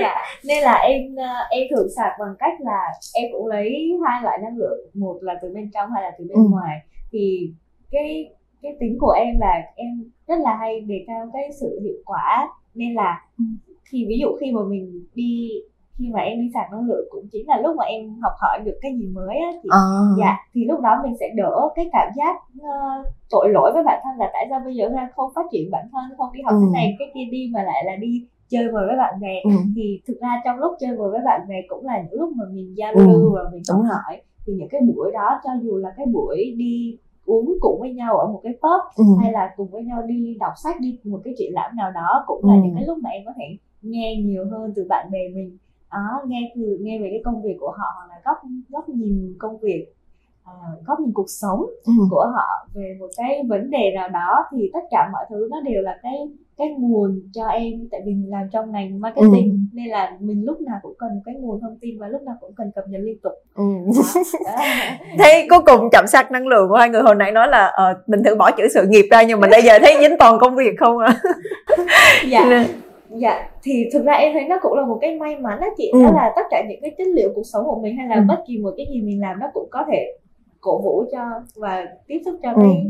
dạ 0.00 0.14
nên 0.44 0.62
là 0.62 0.74
em 0.74 1.16
em 1.50 1.66
thường 1.70 1.88
sạc 1.96 2.12
bằng 2.18 2.34
cách 2.38 2.52
là 2.60 2.80
em 3.14 3.26
cũng 3.32 3.46
lấy 3.46 3.92
hai 4.06 4.22
loại 4.22 4.38
năng 4.42 4.56
lượng 4.56 4.78
một 4.94 5.18
là 5.20 5.34
từ 5.42 5.48
bên 5.54 5.70
trong 5.74 5.90
hay 5.92 6.02
là 6.02 6.10
từ 6.18 6.24
bên 6.28 6.36
ừ. 6.36 6.48
ngoài. 6.50 6.78
Thì 7.12 7.52
cái 7.90 8.30
cái 8.62 8.76
tính 8.80 8.96
của 9.00 9.10
em 9.10 9.34
là 9.40 9.62
em 9.76 10.10
rất 10.26 10.36
là 10.38 10.56
hay 10.56 10.80
đề 10.80 11.04
cao 11.06 11.30
cái 11.32 11.42
sự 11.60 11.80
hiệu 11.82 11.96
quả. 12.04 12.48
Nên 12.74 12.94
là 12.94 13.26
ừ. 13.38 13.44
thì 13.90 14.06
ví 14.08 14.18
dụ 14.20 14.36
khi 14.40 14.52
mà 14.52 14.60
mình 14.68 15.06
đi 15.14 15.50
khi 15.98 16.10
mà 16.14 16.20
em 16.20 16.38
đi 16.40 16.50
sạc 16.54 16.72
năng 16.72 16.86
lượng 16.88 17.08
cũng 17.10 17.24
chính 17.32 17.48
là 17.48 17.60
lúc 17.60 17.76
mà 17.76 17.84
em 17.84 18.14
học 18.22 18.32
hỏi 18.40 18.58
được 18.64 18.78
cái 18.82 18.92
gì 18.98 19.06
mới 19.14 19.36
á 19.36 19.50
thì 19.62 19.68
à. 19.72 19.82
dạ 20.18 20.36
thì 20.54 20.64
lúc 20.64 20.80
đó 20.80 20.90
mình 21.04 21.16
sẽ 21.20 21.26
đỡ 21.36 21.68
cái 21.76 21.88
cảm 21.92 22.08
giác 22.16 22.36
uh, 22.58 23.06
tội 23.30 23.48
lỗi 23.52 23.70
với 23.74 23.82
bản 23.84 24.00
thân 24.04 24.18
là 24.18 24.30
tại 24.32 24.46
sao 24.50 24.60
bây 24.64 24.74
giờ 24.74 24.88
ra 24.88 25.08
không 25.16 25.30
phát 25.34 25.46
triển 25.52 25.70
bản 25.70 25.84
thân 25.92 26.04
không 26.16 26.32
đi 26.32 26.40
học 26.42 26.52
ừ. 26.52 26.58
cái 26.62 26.70
này 26.82 26.96
cái 26.98 27.08
kia 27.14 27.24
đi 27.30 27.50
mà 27.54 27.62
lại 27.62 27.84
là 27.84 27.96
đi 27.96 28.26
chơi 28.48 28.64
bời 28.72 28.86
với 28.86 28.96
bạn 28.96 29.20
bè 29.20 29.34
ừ. 29.44 29.50
thì 29.76 30.00
thực 30.08 30.20
ra 30.20 30.40
trong 30.44 30.58
lúc 30.58 30.72
chơi 30.80 30.96
bời 30.96 31.10
với 31.10 31.20
bạn 31.24 31.40
bè 31.48 31.56
cũng 31.68 31.84
là 31.86 32.02
những 32.02 32.20
lúc 32.20 32.30
mà 32.36 32.44
mình 32.52 32.74
giao 32.76 32.92
Ừ, 32.94 33.06
lưu 33.06 33.32
và 33.34 33.40
mình 33.52 33.62
học 33.70 33.80
hỏi 33.88 34.20
thì 34.46 34.52
những 34.58 34.68
cái 34.70 34.80
buổi 34.94 35.12
đó 35.12 35.40
cho 35.44 35.50
dù 35.62 35.76
là 35.76 35.88
cái 35.96 36.06
buổi 36.06 36.54
đi 36.58 36.98
uống 37.26 37.54
cùng 37.60 37.80
với 37.80 37.94
nhau 37.94 38.18
ở 38.18 38.26
một 38.26 38.40
cái 38.42 38.52
pub 38.52 38.82
Ừ. 38.96 39.04
hay 39.22 39.32
là 39.32 39.50
cùng 39.56 39.68
với 39.70 39.82
nhau 39.84 40.02
đi 40.02 40.36
đọc 40.40 40.52
sách 40.64 40.76
đi 40.80 40.98
một 41.04 41.18
cái 41.24 41.34
triển 41.38 41.52
lãm 41.54 41.76
nào 41.76 41.90
đó 41.90 42.24
cũng 42.26 42.44
là 42.44 42.54
Ừ. 42.54 42.60
những 42.64 42.74
cái 42.74 42.84
lúc 42.86 42.98
mà 43.02 43.10
em 43.10 43.22
có 43.26 43.32
thể 43.36 43.44
nghe 43.82 44.16
nhiều 44.24 44.44
hơn 44.50 44.72
từ 44.76 44.86
bạn 44.88 45.10
bè 45.10 45.18
mình 45.34 45.56
đó 45.92 46.22
nghe 46.26 46.52
từ 46.56 46.78
nghe 46.80 46.98
về 46.98 47.08
cái 47.10 47.20
công 47.24 47.42
việc 47.42 47.56
của 47.60 47.70
họ 47.70 47.86
hoặc 47.96 48.06
là 48.08 48.14
góc 48.24 48.36
góc 48.68 48.88
nhìn 48.88 49.34
công 49.38 49.58
việc 49.58 49.86
à, 50.44 50.52
góc 50.86 51.00
nhìn 51.00 51.12
cuộc 51.14 51.26
sống 51.28 51.60
Ừ. 51.86 51.92
của 52.10 52.26
họ 52.34 52.66
về 52.74 52.96
một 53.00 53.06
cái 53.16 53.42
vấn 53.48 53.70
đề 53.70 53.92
nào 53.94 54.08
đó 54.08 54.44
thì 54.52 54.70
tất 54.72 54.80
cả 54.90 55.08
mọi 55.12 55.24
thứ 55.30 55.48
nó 55.50 55.60
đều 55.60 55.82
là 55.82 55.98
cái 56.02 56.12
cái 56.58 56.68
nguồn 56.78 57.20
cho 57.34 57.46
em 57.46 57.72
tại 57.90 58.00
vì 58.06 58.12
mình 58.14 58.30
làm 58.30 58.48
trong 58.52 58.72
ngành 58.72 59.00
marketing 59.00 59.50
Ừ. 59.50 59.56
nên 59.72 59.86
là 59.86 60.16
mình 60.20 60.44
lúc 60.44 60.60
nào 60.60 60.78
cũng 60.82 60.94
cần 60.98 61.10
cái 61.24 61.34
nguồn 61.34 61.60
thông 61.60 61.78
tin 61.80 61.98
và 61.98 62.08
lúc 62.08 62.22
nào 62.22 62.34
cũng 62.40 62.52
cần 62.56 62.70
cập 62.74 62.84
nhật 62.88 63.00
liên 63.04 63.18
tục 63.22 63.32
Ừ. 63.54 63.64
đó. 64.46 64.62
Thế 65.18 65.46
cuối 65.50 65.58
cùng 65.66 65.88
chậm 65.92 66.06
sạc 66.06 66.30
năng 66.30 66.46
lượng 66.46 66.68
của 66.68 66.76
hai 66.76 66.88
người 66.88 67.02
hồi 67.02 67.14
nãy 67.14 67.32
nói 67.32 67.48
là 67.48 67.66
ờ, 67.66 67.94
mình 68.06 68.22
thử 68.24 68.34
bỏ 68.34 68.50
chữ 68.50 68.68
sự 68.74 68.86
nghiệp 68.88 69.08
ra 69.10 69.22
nhưng 69.22 69.40
mà 69.40 69.48
bây 69.50 69.62
giờ 69.62 69.78
thấy 69.82 69.96
dính 70.00 70.16
toàn 70.18 70.38
công 70.40 70.56
việc 70.56 70.74
không 70.80 70.98
à 70.98 71.20
dạ 72.30 72.66
dạ 73.10 73.50
thì 73.62 73.88
thực 73.92 74.04
ra 74.04 74.12
em 74.12 74.32
thấy 74.32 74.44
nó 74.48 74.58
cũng 74.62 74.72
là 74.74 74.84
một 74.86 74.98
cái 75.00 75.16
may 75.18 75.36
mắn 75.36 75.60
á 75.60 75.68
chị 75.76 75.90
Ừ. 75.92 76.02
đó 76.02 76.10
là 76.14 76.32
tất 76.36 76.42
cả 76.50 76.64
những 76.68 76.80
cái 76.82 76.94
chất 76.98 77.06
liệu 77.14 77.32
cuộc 77.34 77.42
sống 77.52 77.64
của 77.66 77.80
mình 77.82 77.96
hay 77.96 78.08
là 78.08 78.14
Ừ. 78.14 78.20
bất 78.28 78.42
kỳ 78.46 78.58
một 78.58 78.70
cái 78.76 78.86
gì 78.92 79.00
mình 79.00 79.20
làm 79.20 79.40
nó 79.40 79.46
cũng 79.54 79.68
có 79.70 79.84
thể 79.92 80.18
cổ 80.60 80.80
vũ 80.82 81.04
cho 81.12 81.20
và 81.56 81.86
tiếp 82.06 82.18
sức 82.24 82.38
cho 82.42 82.50
Ừ. 82.52 82.62
cái 82.62 82.86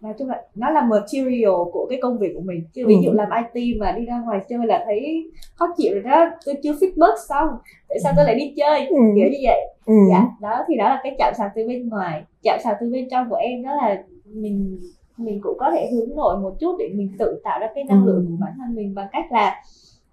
nói 0.00 0.14
chung 0.18 0.28
là 0.28 0.42
nó 0.54 0.70
là 0.70 0.80
material 0.80 1.50
của 1.72 1.86
cái 1.90 1.98
công 2.02 2.18
việc 2.18 2.32
của 2.34 2.40
mình 2.44 2.64
chứ 2.74 2.84
ví 2.86 2.94
Ừ. 2.94 3.00
dụ 3.04 3.12
làm 3.12 3.28
IT 3.52 3.76
mà 3.80 3.92
đi 3.92 4.04
ra 4.04 4.20
ngoài 4.24 4.40
chơi 4.48 4.58
là 4.66 4.82
thấy 4.86 5.30
khó 5.54 5.66
chịu 5.76 5.92
rồi 5.94 6.02
đó 6.02 6.30
tôi 6.46 6.54
chưa 6.62 6.72
bước 6.96 7.14
xong 7.28 7.48
tại 7.88 7.98
sao 8.02 8.12
tôi 8.16 8.24
lại 8.24 8.34
đi 8.34 8.54
chơi 8.56 8.86
Ừ. 8.86 8.96
kiểu 9.16 9.28
như 9.30 9.38
vậy 9.44 9.60
ừ. 9.86 9.94
dạ 10.10 10.26
đó 10.40 10.64
thì 10.68 10.76
đó 10.76 10.88
là 10.88 11.00
cái 11.02 11.14
chạm 11.18 11.32
sạc 11.38 11.50
từ 11.54 11.68
bên 11.68 11.88
ngoài 11.88 12.22
chạm 12.42 12.58
sạc 12.64 12.76
từ 12.80 12.90
bên 12.92 13.08
trong 13.10 13.30
của 13.30 13.36
em 13.36 13.62
đó 13.62 13.70
là 13.76 14.02
mình 14.34 14.78
mình 15.24 15.40
cũng 15.42 15.56
có 15.58 15.70
thể 15.74 15.90
hướng 15.92 16.16
nội 16.16 16.38
một 16.40 16.54
chút 16.60 16.76
để 16.78 16.88
mình 16.94 17.10
tự 17.18 17.40
tạo 17.44 17.60
ra 17.60 17.66
cái 17.74 17.84
năng 17.84 18.04
Ừ. 18.04 18.06
lượng 18.06 18.26
của 18.28 18.36
bản 18.40 18.52
thân 18.58 18.74
mình 18.74 18.94
bằng 18.94 19.08
cách 19.12 19.32
là 19.32 19.62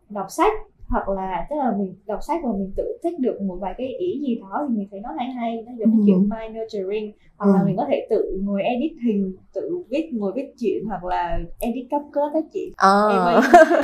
đọc 0.10 0.26
sách 0.30 0.54
hoặc 0.90 1.10
là 1.10 1.48
tức 1.50 1.56
là 1.56 1.72
mình 1.80 1.96
đọc 2.08 2.20
sách 2.28 2.42
và 2.44 2.52
mình 2.52 2.72
tự 2.78 2.98
thích 3.04 3.20
được 3.20 3.42
một 3.42 3.56
vài 3.62 3.74
cái 3.78 3.88
ý 3.88 4.20
gì 4.22 4.36
đó 4.36 4.66
thì 4.70 4.76
mình 4.78 4.88
thấy 4.92 5.00
nó 5.00 5.10
hay 5.18 5.30
hay 5.30 5.64
nó 5.66 5.72
giống 5.80 5.90
như 5.92 5.98
Ừ. 6.00 6.04
kiểu 6.06 6.20
mind 6.20 6.58
nurturing 6.58 7.12
hoặc 7.40 7.54
là 7.54 7.60
Ừ. 7.62 7.66
mình 7.66 7.78
có 7.78 7.86
thể 7.90 8.08
tự 8.10 8.38
ngồi 8.44 8.64
edit 8.64 8.92
hình 9.06 9.36
tự 9.54 9.84
viết 9.90 10.10
ngồi 10.14 10.32
viết 10.36 10.54
chuyện 10.60 10.86
hoặc 10.88 11.04
là 11.04 11.40
edit 11.60 11.86
cấp 11.92 12.02
code 12.08 12.34
đó 12.34 12.40
chị 12.54 12.74
Ờ. 12.78 13.10
em 13.12 13.22
hay 13.26 13.36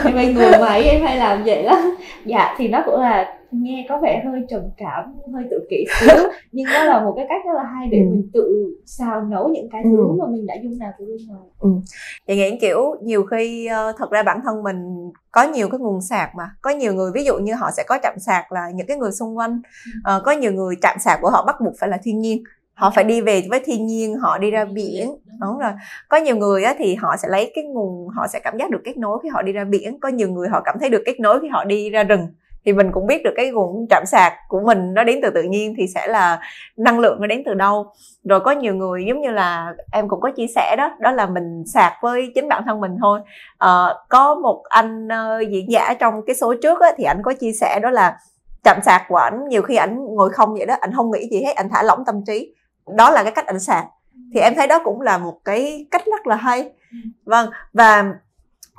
em 0.06 0.15
hay 0.15 0.34
ngồi 0.34 0.61
máy 0.61 0.84
em 0.84 1.02
hay 1.03 1.18
làm 1.18 1.44
vậy 1.45 1.64
lắm 1.64 1.80
dạ 2.26 2.56
thì 2.57 2.68
nó 2.68 2.82
cũng 2.86 2.99
là 3.02 3.40
nghe 3.52 3.86
có 3.90 3.99
vẻ 4.03 4.23
hơi 4.26 4.41
trầm 4.49 4.61
cảm 4.77 5.14
hơi 5.34 5.44
tự 5.52 5.60
kỷ 5.69 5.86
xíu 5.99 6.15
nhưng 6.52 6.65
nó 6.73 6.84
là 6.84 7.03
một 7.03 7.14
cái 7.15 7.26
cách 7.30 7.41
rất 7.45 7.52
là 7.56 7.64
hay 7.64 7.88
để 7.91 7.98
Ừ. 7.98 8.03
mình 8.11 8.30
tự 8.34 8.76
xào 8.86 9.22
nấu 9.23 9.48
những 9.49 9.69
cái 9.72 9.82
Ừ. 9.84 9.90
thứ 9.91 10.11
mà 10.19 10.26
mình 10.27 10.45
đã 10.45 10.56
dung 10.64 10.77
nạp 10.80 10.94
từ 10.99 11.06
bên 11.06 11.18
ngoài 11.27 11.41
Chị 12.27 12.36
nghĩ 12.36 12.57
kiểu 12.61 12.95
nhiều 13.03 13.23
khi 13.26 13.65
ờ, 13.65 13.94
thật 13.98 14.11
ra 14.11 14.23
bản 14.23 14.40
thân 14.44 14.64
mình 14.64 15.11
có 15.32 15.44
nhiều 15.44 15.69
cái 15.69 15.80
nguồn 15.80 16.02
sạc 16.02 16.36
mà 16.36 16.49
có 16.61 16.69
nhiều 16.69 16.94
người 16.94 17.11
ví 17.14 17.23
dụ 17.23 17.38
như 17.38 17.53
họ 17.53 17.69
sẽ 17.77 17.84
có 17.88 17.98
chạm 18.03 18.19
sạc 18.19 18.52
là 18.52 18.69
những 18.76 18.88
cái 18.88 18.98
người 18.98 19.11
xung 19.11 19.38
quanh 19.38 19.61
Ờ, 20.03 20.22
có 20.26 20.32
nhiều 20.32 20.52
người 20.52 20.76
chạm 20.82 20.98
sạc 20.99 21.19
của 21.22 21.30
họ 21.30 21.44
bắt 21.48 21.56
buộc 21.61 21.73
phải 21.80 21.90
là 21.90 21.98
thiên 22.03 22.19
nhiên 22.19 22.44
họ 22.76 22.91
phải 22.95 23.03
đi 23.03 23.22
về 23.22 23.43
với 23.49 23.60
thiên 23.65 23.88
nhiên 23.88 24.15
họ 24.15 24.38
đi 24.38 24.52
ra 24.52 24.65
biển. 24.65 25.15
Đúng 25.41 25.60
rồi. 25.60 25.72
Có 26.10 26.18
nhiều 26.18 26.35
người 26.35 26.64
á, 26.64 26.76
thì 26.77 26.95
họ 26.95 27.15
sẽ 27.18 27.27
lấy 27.31 27.52
cái 27.56 27.64
nguồn 27.64 28.07
họ 28.10 28.27
sẽ 28.27 28.39
cảm 28.39 28.57
giác 28.57 28.69
được 28.72 28.81
kết 28.84 28.97
nối 28.97 29.19
khi 29.23 29.30
họ 29.30 29.41
đi 29.41 29.52
ra 29.52 29.64
biển. 29.64 29.99
Có 29.99 30.10
nhiều 30.10 30.30
người 30.30 30.49
họ 30.49 30.61
cảm 30.65 30.76
thấy 30.80 30.89
được 30.89 31.03
kết 31.06 31.19
nối 31.19 31.39
khi 31.41 31.47
họ 31.47 31.64
đi 31.64 31.89
ra 31.89 32.03
rừng. 32.03 32.27
Thì 32.65 32.73
mình 32.73 32.91
cũng 32.91 33.07
biết 33.07 33.23
được 33.23 33.34
cái 33.35 33.52
nguồn 33.52 33.85
chạm 33.89 34.03
sạc 34.06 34.34
của 34.49 34.61
mình 34.65 34.93
nó 34.93 35.03
đến 35.03 35.19
từ 35.23 35.30
tự 35.30 35.43
nhiên 35.43 35.73
thì 35.77 35.88
sẽ 35.88 36.07
là 36.07 36.39
năng 36.77 36.99
lượng 36.99 37.22
nó 37.22 37.27
đến 37.27 37.43
từ 37.45 37.53
đâu. 37.53 37.85
Rồi 38.23 38.39
có 38.39 38.52
nhiều 38.52 38.76
người 38.76 39.06
giống 39.07 39.22
như 39.22 39.31
là 39.31 39.73
em 39.91 40.07
cũng 40.07 40.22
có 40.22 40.31
chia 40.31 40.47
sẻ 40.56 40.76
đó 40.77 40.91
đó 40.99 41.11
là 41.11 41.26
mình 41.26 41.64
sạc 41.73 41.93
với 42.02 42.31
chính 42.35 42.47
bản 42.47 42.64
thân 42.65 42.81
mình 42.81 42.97
thôi. 43.02 43.19
Ờ, 43.57 44.03
có 44.10 44.35
một 44.35 44.64
anh 44.69 45.07
ờ, 45.07 45.39
diễn 45.49 45.72
giả 45.72 45.93
trong 45.99 46.22
cái 46.27 46.35
số 46.35 46.53
trước 46.61 46.81
á, 46.81 46.89
thì 46.97 47.03
anh 47.03 47.22
có 47.23 47.34
chia 47.34 47.52
sẻ 47.52 47.80
đó 47.84 47.89
là 47.89 48.18
chạm 48.64 48.80
sạc 48.85 49.02
của 49.07 49.15
ảnh 49.15 49.47
nhiều 49.49 49.61
khi 49.61 49.76
ảnh 49.76 50.06
ngồi 50.06 50.30
không 50.30 50.53
vậy 50.53 50.65
đó 50.65 50.76
ảnh 50.80 50.91
không 50.95 51.11
nghĩ 51.11 51.30
gì 51.31 51.43
hết 51.43 51.53
ảnh 51.56 51.69
thả 51.72 51.84
lỏng 51.84 52.03
tâm 52.06 52.22
trí 52.27 52.53
đó 52.88 53.10
là 53.10 53.24
cái 53.24 53.32
cách 53.32 53.45
ảnh 53.45 53.60
sạc 53.60 53.86
thì 54.34 54.40
em 54.40 54.56
thấy 54.56 54.68
đó 54.68 54.80
cũng 54.84 55.02
là 55.02 55.18
một 55.18 55.38
cái 55.45 55.86
cách 55.91 56.06
rất 56.06 56.28
là 56.28 56.36
hay. 56.36 56.70
Vâng 57.26 57.49
và 57.74 58.06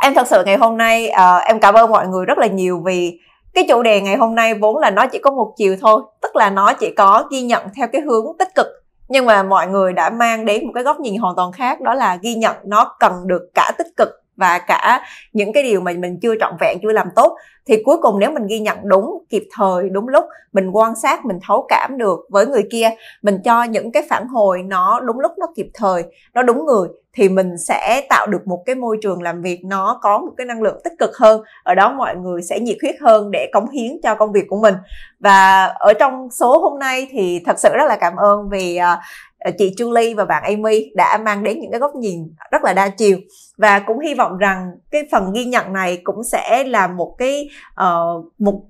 em 0.02 0.14
thật 0.14 0.26
sự 0.26 0.44
ngày 0.44 0.56
hôm 0.56 0.76
nay 0.76 1.10
uh, 1.10 1.44
em 1.44 1.60
cảm 1.60 1.74
ơn 1.74 1.90
mọi 1.90 2.08
người 2.08 2.26
rất 2.26 2.38
là 2.38 2.46
nhiều 2.46 2.82
vì 2.84 3.20
cái 3.54 3.66
chủ 3.68 3.82
đề 3.82 4.00
ngày 4.00 4.16
hôm 4.16 4.34
nay 4.34 4.54
vốn 4.54 4.78
là 4.78 4.90
nó 4.90 5.06
chỉ 5.06 5.18
có 5.18 5.30
một 5.30 5.54
chiều 5.56 5.76
thôi 5.80 6.02
tức 6.22 6.36
là 6.36 6.50
nó 6.50 6.72
chỉ 6.72 6.94
có 6.96 7.24
ghi 7.30 7.42
nhận 7.42 7.62
theo 7.76 7.88
cái 7.92 8.00
hướng 8.00 8.26
tích 8.38 8.54
cực 8.54 8.66
nhưng 9.08 9.26
mà 9.26 9.42
mọi 9.42 9.66
người 9.66 9.92
đã 9.92 10.10
mang 10.10 10.44
đến 10.44 10.66
một 10.66 10.72
cái 10.74 10.84
góc 10.84 11.00
nhìn 11.00 11.16
hoàn 11.16 11.36
toàn 11.36 11.52
khác 11.52 11.80
đó 11.80 11.94
là 11.94 12.18
ghi 12.22 12.34
nhận 12.34 12.56
nó 12.64 12.96
cần 13.00 13.12
được 13.26 13.50
cả 13.54 13.72
tích 13.78 13.86
cực 13.96 14.08
và 14.36 14.58
cả 14.58 15.02
những 15.32 15.52
cái 15.52 15.62
điều 15.62 15.80
mà 15.80 15.92
mình 15.98 16.18
chưa 16.22 16.34
trọn 16.40 16.56
vẹn 16.60 16.78
chưa 16.82 16.92
làm 16.92 17.08
tốt. 17.16 17.36
Thì 17.66 17.82
cuối 17.84 17.96
cùng 18.02 18.18
nếu 18.18 18.30
mình 18.30 18.46
ghi 18.46 18.58
nhận 18.58 18.78
đúng 18.82 19.24
kịp 19.28 19.48
thời 19.52 19.88
đúng 19.88 20.08
lúc 20.08 20.24
mình 20.52 20.70
quan 20.70 20.96
sát 20.96 21.24
mình 21.24 21.38
thấu 21.46 21.66
cảm 21.68 21.98
được 21.98 22.18
với 22.28 22.46
người 22.46 22.64
kia 22.70 22.90
mình 23.22 23.38
cho 23.44 23.64
những 23.64 23.92
cái 23.92 24.02
phản 24.10 24.26
hồi 24.26 24.62
nó 24.62 25.00
đúng 25.00 25.20
lúc 25.20 25.32
nó 25.38 25.46
kịp 25.56 25.66
thời 25.74 26.04
nó 26.34 26.42
đúng 26.42 26.66
người 26.66 26.88
thì 27.16 27.28
mình 27.28 27.58
sẽ 27.58 28.06
tạo 28.08 28.26
được 28.26 28.46
một 28.46 28.62
cái 28.66 28.74
môi 28.74 28.98
trường 29.02 29.22
làm 29.22 29.42
việc 29.42 29.60
nó 29.64 29.98
có 30.02 30.18
một 30.18 30.32
cái 30.36 30.46
năng 30.46 30.62
lượng 30.62 30.80
tích 30.84 30.92
cực 30.98 31.16
hơn. 31.16 31.42
Ở 31.62 31.74
đó 31.74 31.92
mọi 31.92 32.16
người 32.16 32.42
sẽ 32.42 32.60
nhiệt 32.60 32.76
huyết 32.82 32.94
hơn 33.00 33.30
để 33.30 33.50
cống 33.52 33.70
hiến 33.70 33.92
cho 34.02 34.14
công 34.14 34.32
việc 34.32 34.44
của 34.48 34.60
mình. 34.60 34.74
Và 35.20 35.64
ở 35.64 35.92
trong 35.92 36.30
số 36.30 36.58
hôm 36.58 36.78
nay 36.78 37.08
thì 37.10 37.42
thật 37.46 37.58
sự 37.58 37.68
rất 37.76 37.84
là 37.88 37.96
cảm 37.96 38.16
ơn 38.16 38.48
vì 38.48 38.78
uh, 38.78 38.98
Ờ, 39.38 39.50
chị 39.58 39.74
Julie 39.76 40.16
và 40.16 40.24
bạn 40.24 40.42
Amy 40.42 40.90
đã 40.94 41.18
mang 41.24 41.44
đến 41.44 41.60
những 41.60 41.70
cái 41.70 41.80
góc 41.80 41.94
nhìn 41.94 42.34
rất 42.50 42.64
là 42.64 42.72
đa 42.72 42.88
chiều. 42.88 43.18
Và 43.58 43.78
cũng 43.78 44.00
hy 44.00 44.14
vọng 44.14 44.38
rằng 44.38 44.70
cái 44.90 45.02
phần 45.12 45.32
ghi 45.32 45.44
nhận 45.44 45.72
này 45.72 46.00
cũng 46.04 46.24
sẽ 46.24 46.64
là 46.64 46.86
một 46.86 47.14
cái 47.18 47.48
ờ, 47.74 48.14
uh, 48.18 48.40
một 48.40 48.62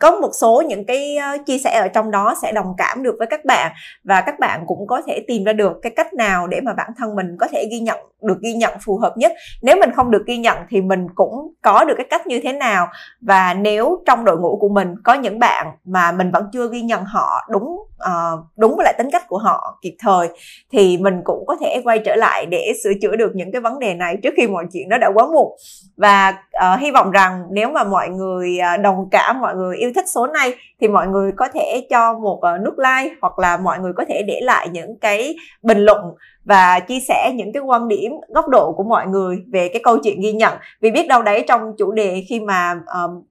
có 0.00 0.10
một 0.10 0.30
số 0.40 0.62
những 0.68 0.84
cái 0.86 1.16
ờ, 1.16 1.38
chia 1.46 1.58
sẻ 1.58 1.78
ở 1.78 1.88
trong 1.88 2.10
đó 2.10 2.34
sẽ 2.42 2.52
đồng 2.52 2.74
cảm 2.78 3.02
được 3.02 3.14
với 3.18 3.26
các 3.26 3.44
bạn 3.44 3.72
và 4.04 4.20
các 4.20 4.38
bạn 4.38 4.64
cũng 4.66 4.86
có 4.86 5.02
thể 5.06 5.24
tìm 5.28 5.44
ra 5.44 5.52
được 5.52 5.72
cái 5.82 5.92
cách 5.96 6.14
nào 6.14 6.46
để 6.46 6.60
mà 6.60 6.72
bản 6.76 6.90
thân 6.98 7.14
mình 7.16 7.26
có 7.40 7.46
thể 7.52 7.68
ghi 7.70 7.80
nhận 7.80 7.98
được 8.22 8.38
ghi 8.42 8.54
nhận 8.54 8.72
phù 8.84 8.98
hợp 8.98 9.14
nhất. 9.16 9.32
Nếu 9.62 9.76
mình 9.80 9.90
không 9.96 10.10
được 10.10 10.22
ghi 10.26 10.36
nhận 10.36 10.58
thì 10.68 10.80
mình 10.80 11.06
cũng 11.14 11.54
có 11.62 11.84
được 11.84 11.94
cái 11.96 12.06
cách 12.10 12.26
như 12.26 12.40
thế 12.42 12.52
nào 12.52 12.88
và 13.20 13.54
nếu 13.54 14.02
trong 14.06 14.24
đội 14.24 14.38
ngũ 14.38 14.58
của 14.60 14.68
mình 14.68 14.94
có 15.04 15.14
những 15.14 15.38
bạn 15.38 15.66
mà 15.84 16.12
mình 16.12 16.30
vẫn 16.30 16.44
chưa 16.52 16.68
ghi 16.72 16.80
nhận 16.80 17.04
họ 17.04 17.46
đúng 17.50 17.64
uh, 18.02 18.40
đúng 18.56 18.76
với 18.76 18.84
lại 18.84 18.94
tính 18.98 19.08
cách 19.12 19.28
của 19.28 19.38
họ 19.38 19.78
kịp 19.82 19.96
thời 19.98 20.28
thì 20.72 20.98
mình 20.98 21.20
cũng 21.24 21.46
có 21.46 21.56
thể 21.60 21.80
quay 21.84 21.98
trở 21.98 22.16
lại 22.16 22.46
để 22.46 22.72
sửa 22.84 22.92
chữa 23.02 23.16
được 23.16 23.32
những 23.34 23.52
cái 23.52 23.60
vấn 23.60 23.78
đề 23.78 23.94
này 23.94 24.16
trước 24.22 24.34
khi 24.36 24.46
mọi 24.46 24.64
chuyện 24.72 24.88
nó 24.88 24.98
đã 24.98 25.10
quá 25.14 25.26
muộn. 25.26 25.56
Và 25.96 26.34
uh, 26.74 26.80
hy 26.80 26.90
vọng 26.90 27.10
rằng 27.10 27.42
nếu 27.50 27.70
mà 27.70 27.84
mọi 27.84 28.08
người 28.08 28.58
đồng 28.82 29.08
cảm 29.10 29.40
mọi 29.40 29.54
người 29.54 29.71
yêu 29.76 29.92
thích 29.94 30.08
số 30.08 30.26
này 30.26 30.54
thì 30.80 30.88
mọi 30.88 31.06
người 31.06 31.32
có 31.36 31.48
thể 31.54 31.86
cho 31.90 32.18
một 32.18 32.38
ờ, 32.42 32.58
nút 32.58 32.74
like 32.78 33.14
hoặc 33.20 33.38
là 33.38 33.56
mọi 33.56 33.78
người 33.78 33.92
có 33.96 34.04
thể 34.08 34.22
để 34.26 34.40
lại 34.42 34.68
những 34.68 34.98
cái 34.98 35.36
bình 35.62 35.78
luận 35.78 36.00
và 36.44 36.80
chia 36.80 37.00
sẻ 37.08 37.32
những 37.34 37.52
cái 37.52 37.62
quan 37.62 37.88
điểm 37.88 38.12
góc 38.28 38.48
độ 38.48 38.72
của 38.72 38.84
mọi 38.84 39.06
người 39.06 39.36
về 39.52 39.68
cái 39.68 39.82
câu 39.84 39.98
chuyện 39.98 40.20
ghi 40.20 40.32
nhận. 40.32 40.54
Vì 40.80 40.90
biết 40.90 41.08
đâu 41.08 41.22
đấy 41.22 41.44
trong 41.48 41.60
chủ 41.78 41.92
đề 41.92 42.24
khi 42.28 42.40
mà 42.40 42.74
um, 42.94 43.22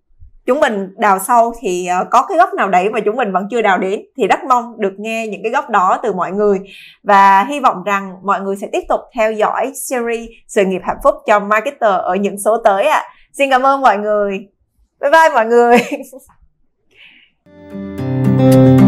chúng 0.45 0.59
mình 0.59 0.93
đào 0.97 1.19
sâu 1.19 1.53
thì 1.61 1.89
uh, 2.01 2.07
có 2.11 2.25
cái 2.29 2.37
góc 2.37 2.53
nào 2.53 2.69
đấy 2.69 2.89
mà 2.89 2.99
chúng 2.99 3.15
mình 3.15 3.31
vẫn 3.31 3.47
chưa 3.51 3.61
đào 3.61 3.77
đến 3.77 4.01
thì 4.17 4.27
rất 4.27 4.39
mong 4.49 4.73
được 4.77 4.93
nghe 4.97 5.27
những 5.27 5.43
cái 5.43 5.51
góc 5.51 5.69
đó 5.69 5.99
từ 6.03 6.13
mọi 6.13 6.31
người. 6.31 6.59
Và 7.03 7.43
hy 7.43 7.59
vọng 7.59 7.83
rằng 7.83 8.15
mọi 8.23 8.41
người 8.41 8.55
sẽ 8.55 8.67
tiếp 8.71 8.83
tục 8.89 8.99
theo 9.15 9.31
dõi 9.31 9.71
series 9.75 10.29
sự 10.47 10.65
nghiệp 10.65 10.81
hạnh 10.83 10.97
phúc 11.03 11.15
cho 11.27 11.39
marketer 11.39 12.01
ở 12.01 12.15
những 12.15 12.39
số 12.39 12.57
tới 12.63 12.83
ạ. 12.83 12.97
À. 12.97 13.09
xin 13.33 13.49
cảm 13.49 13.61
ơn 13.65 13.81
mọi 13.81 13.97
người 13.97 14.47
bye 15.01 15.09
bye 15.09 15.29
mọi 15.33 15.45
người. 15.45 15.77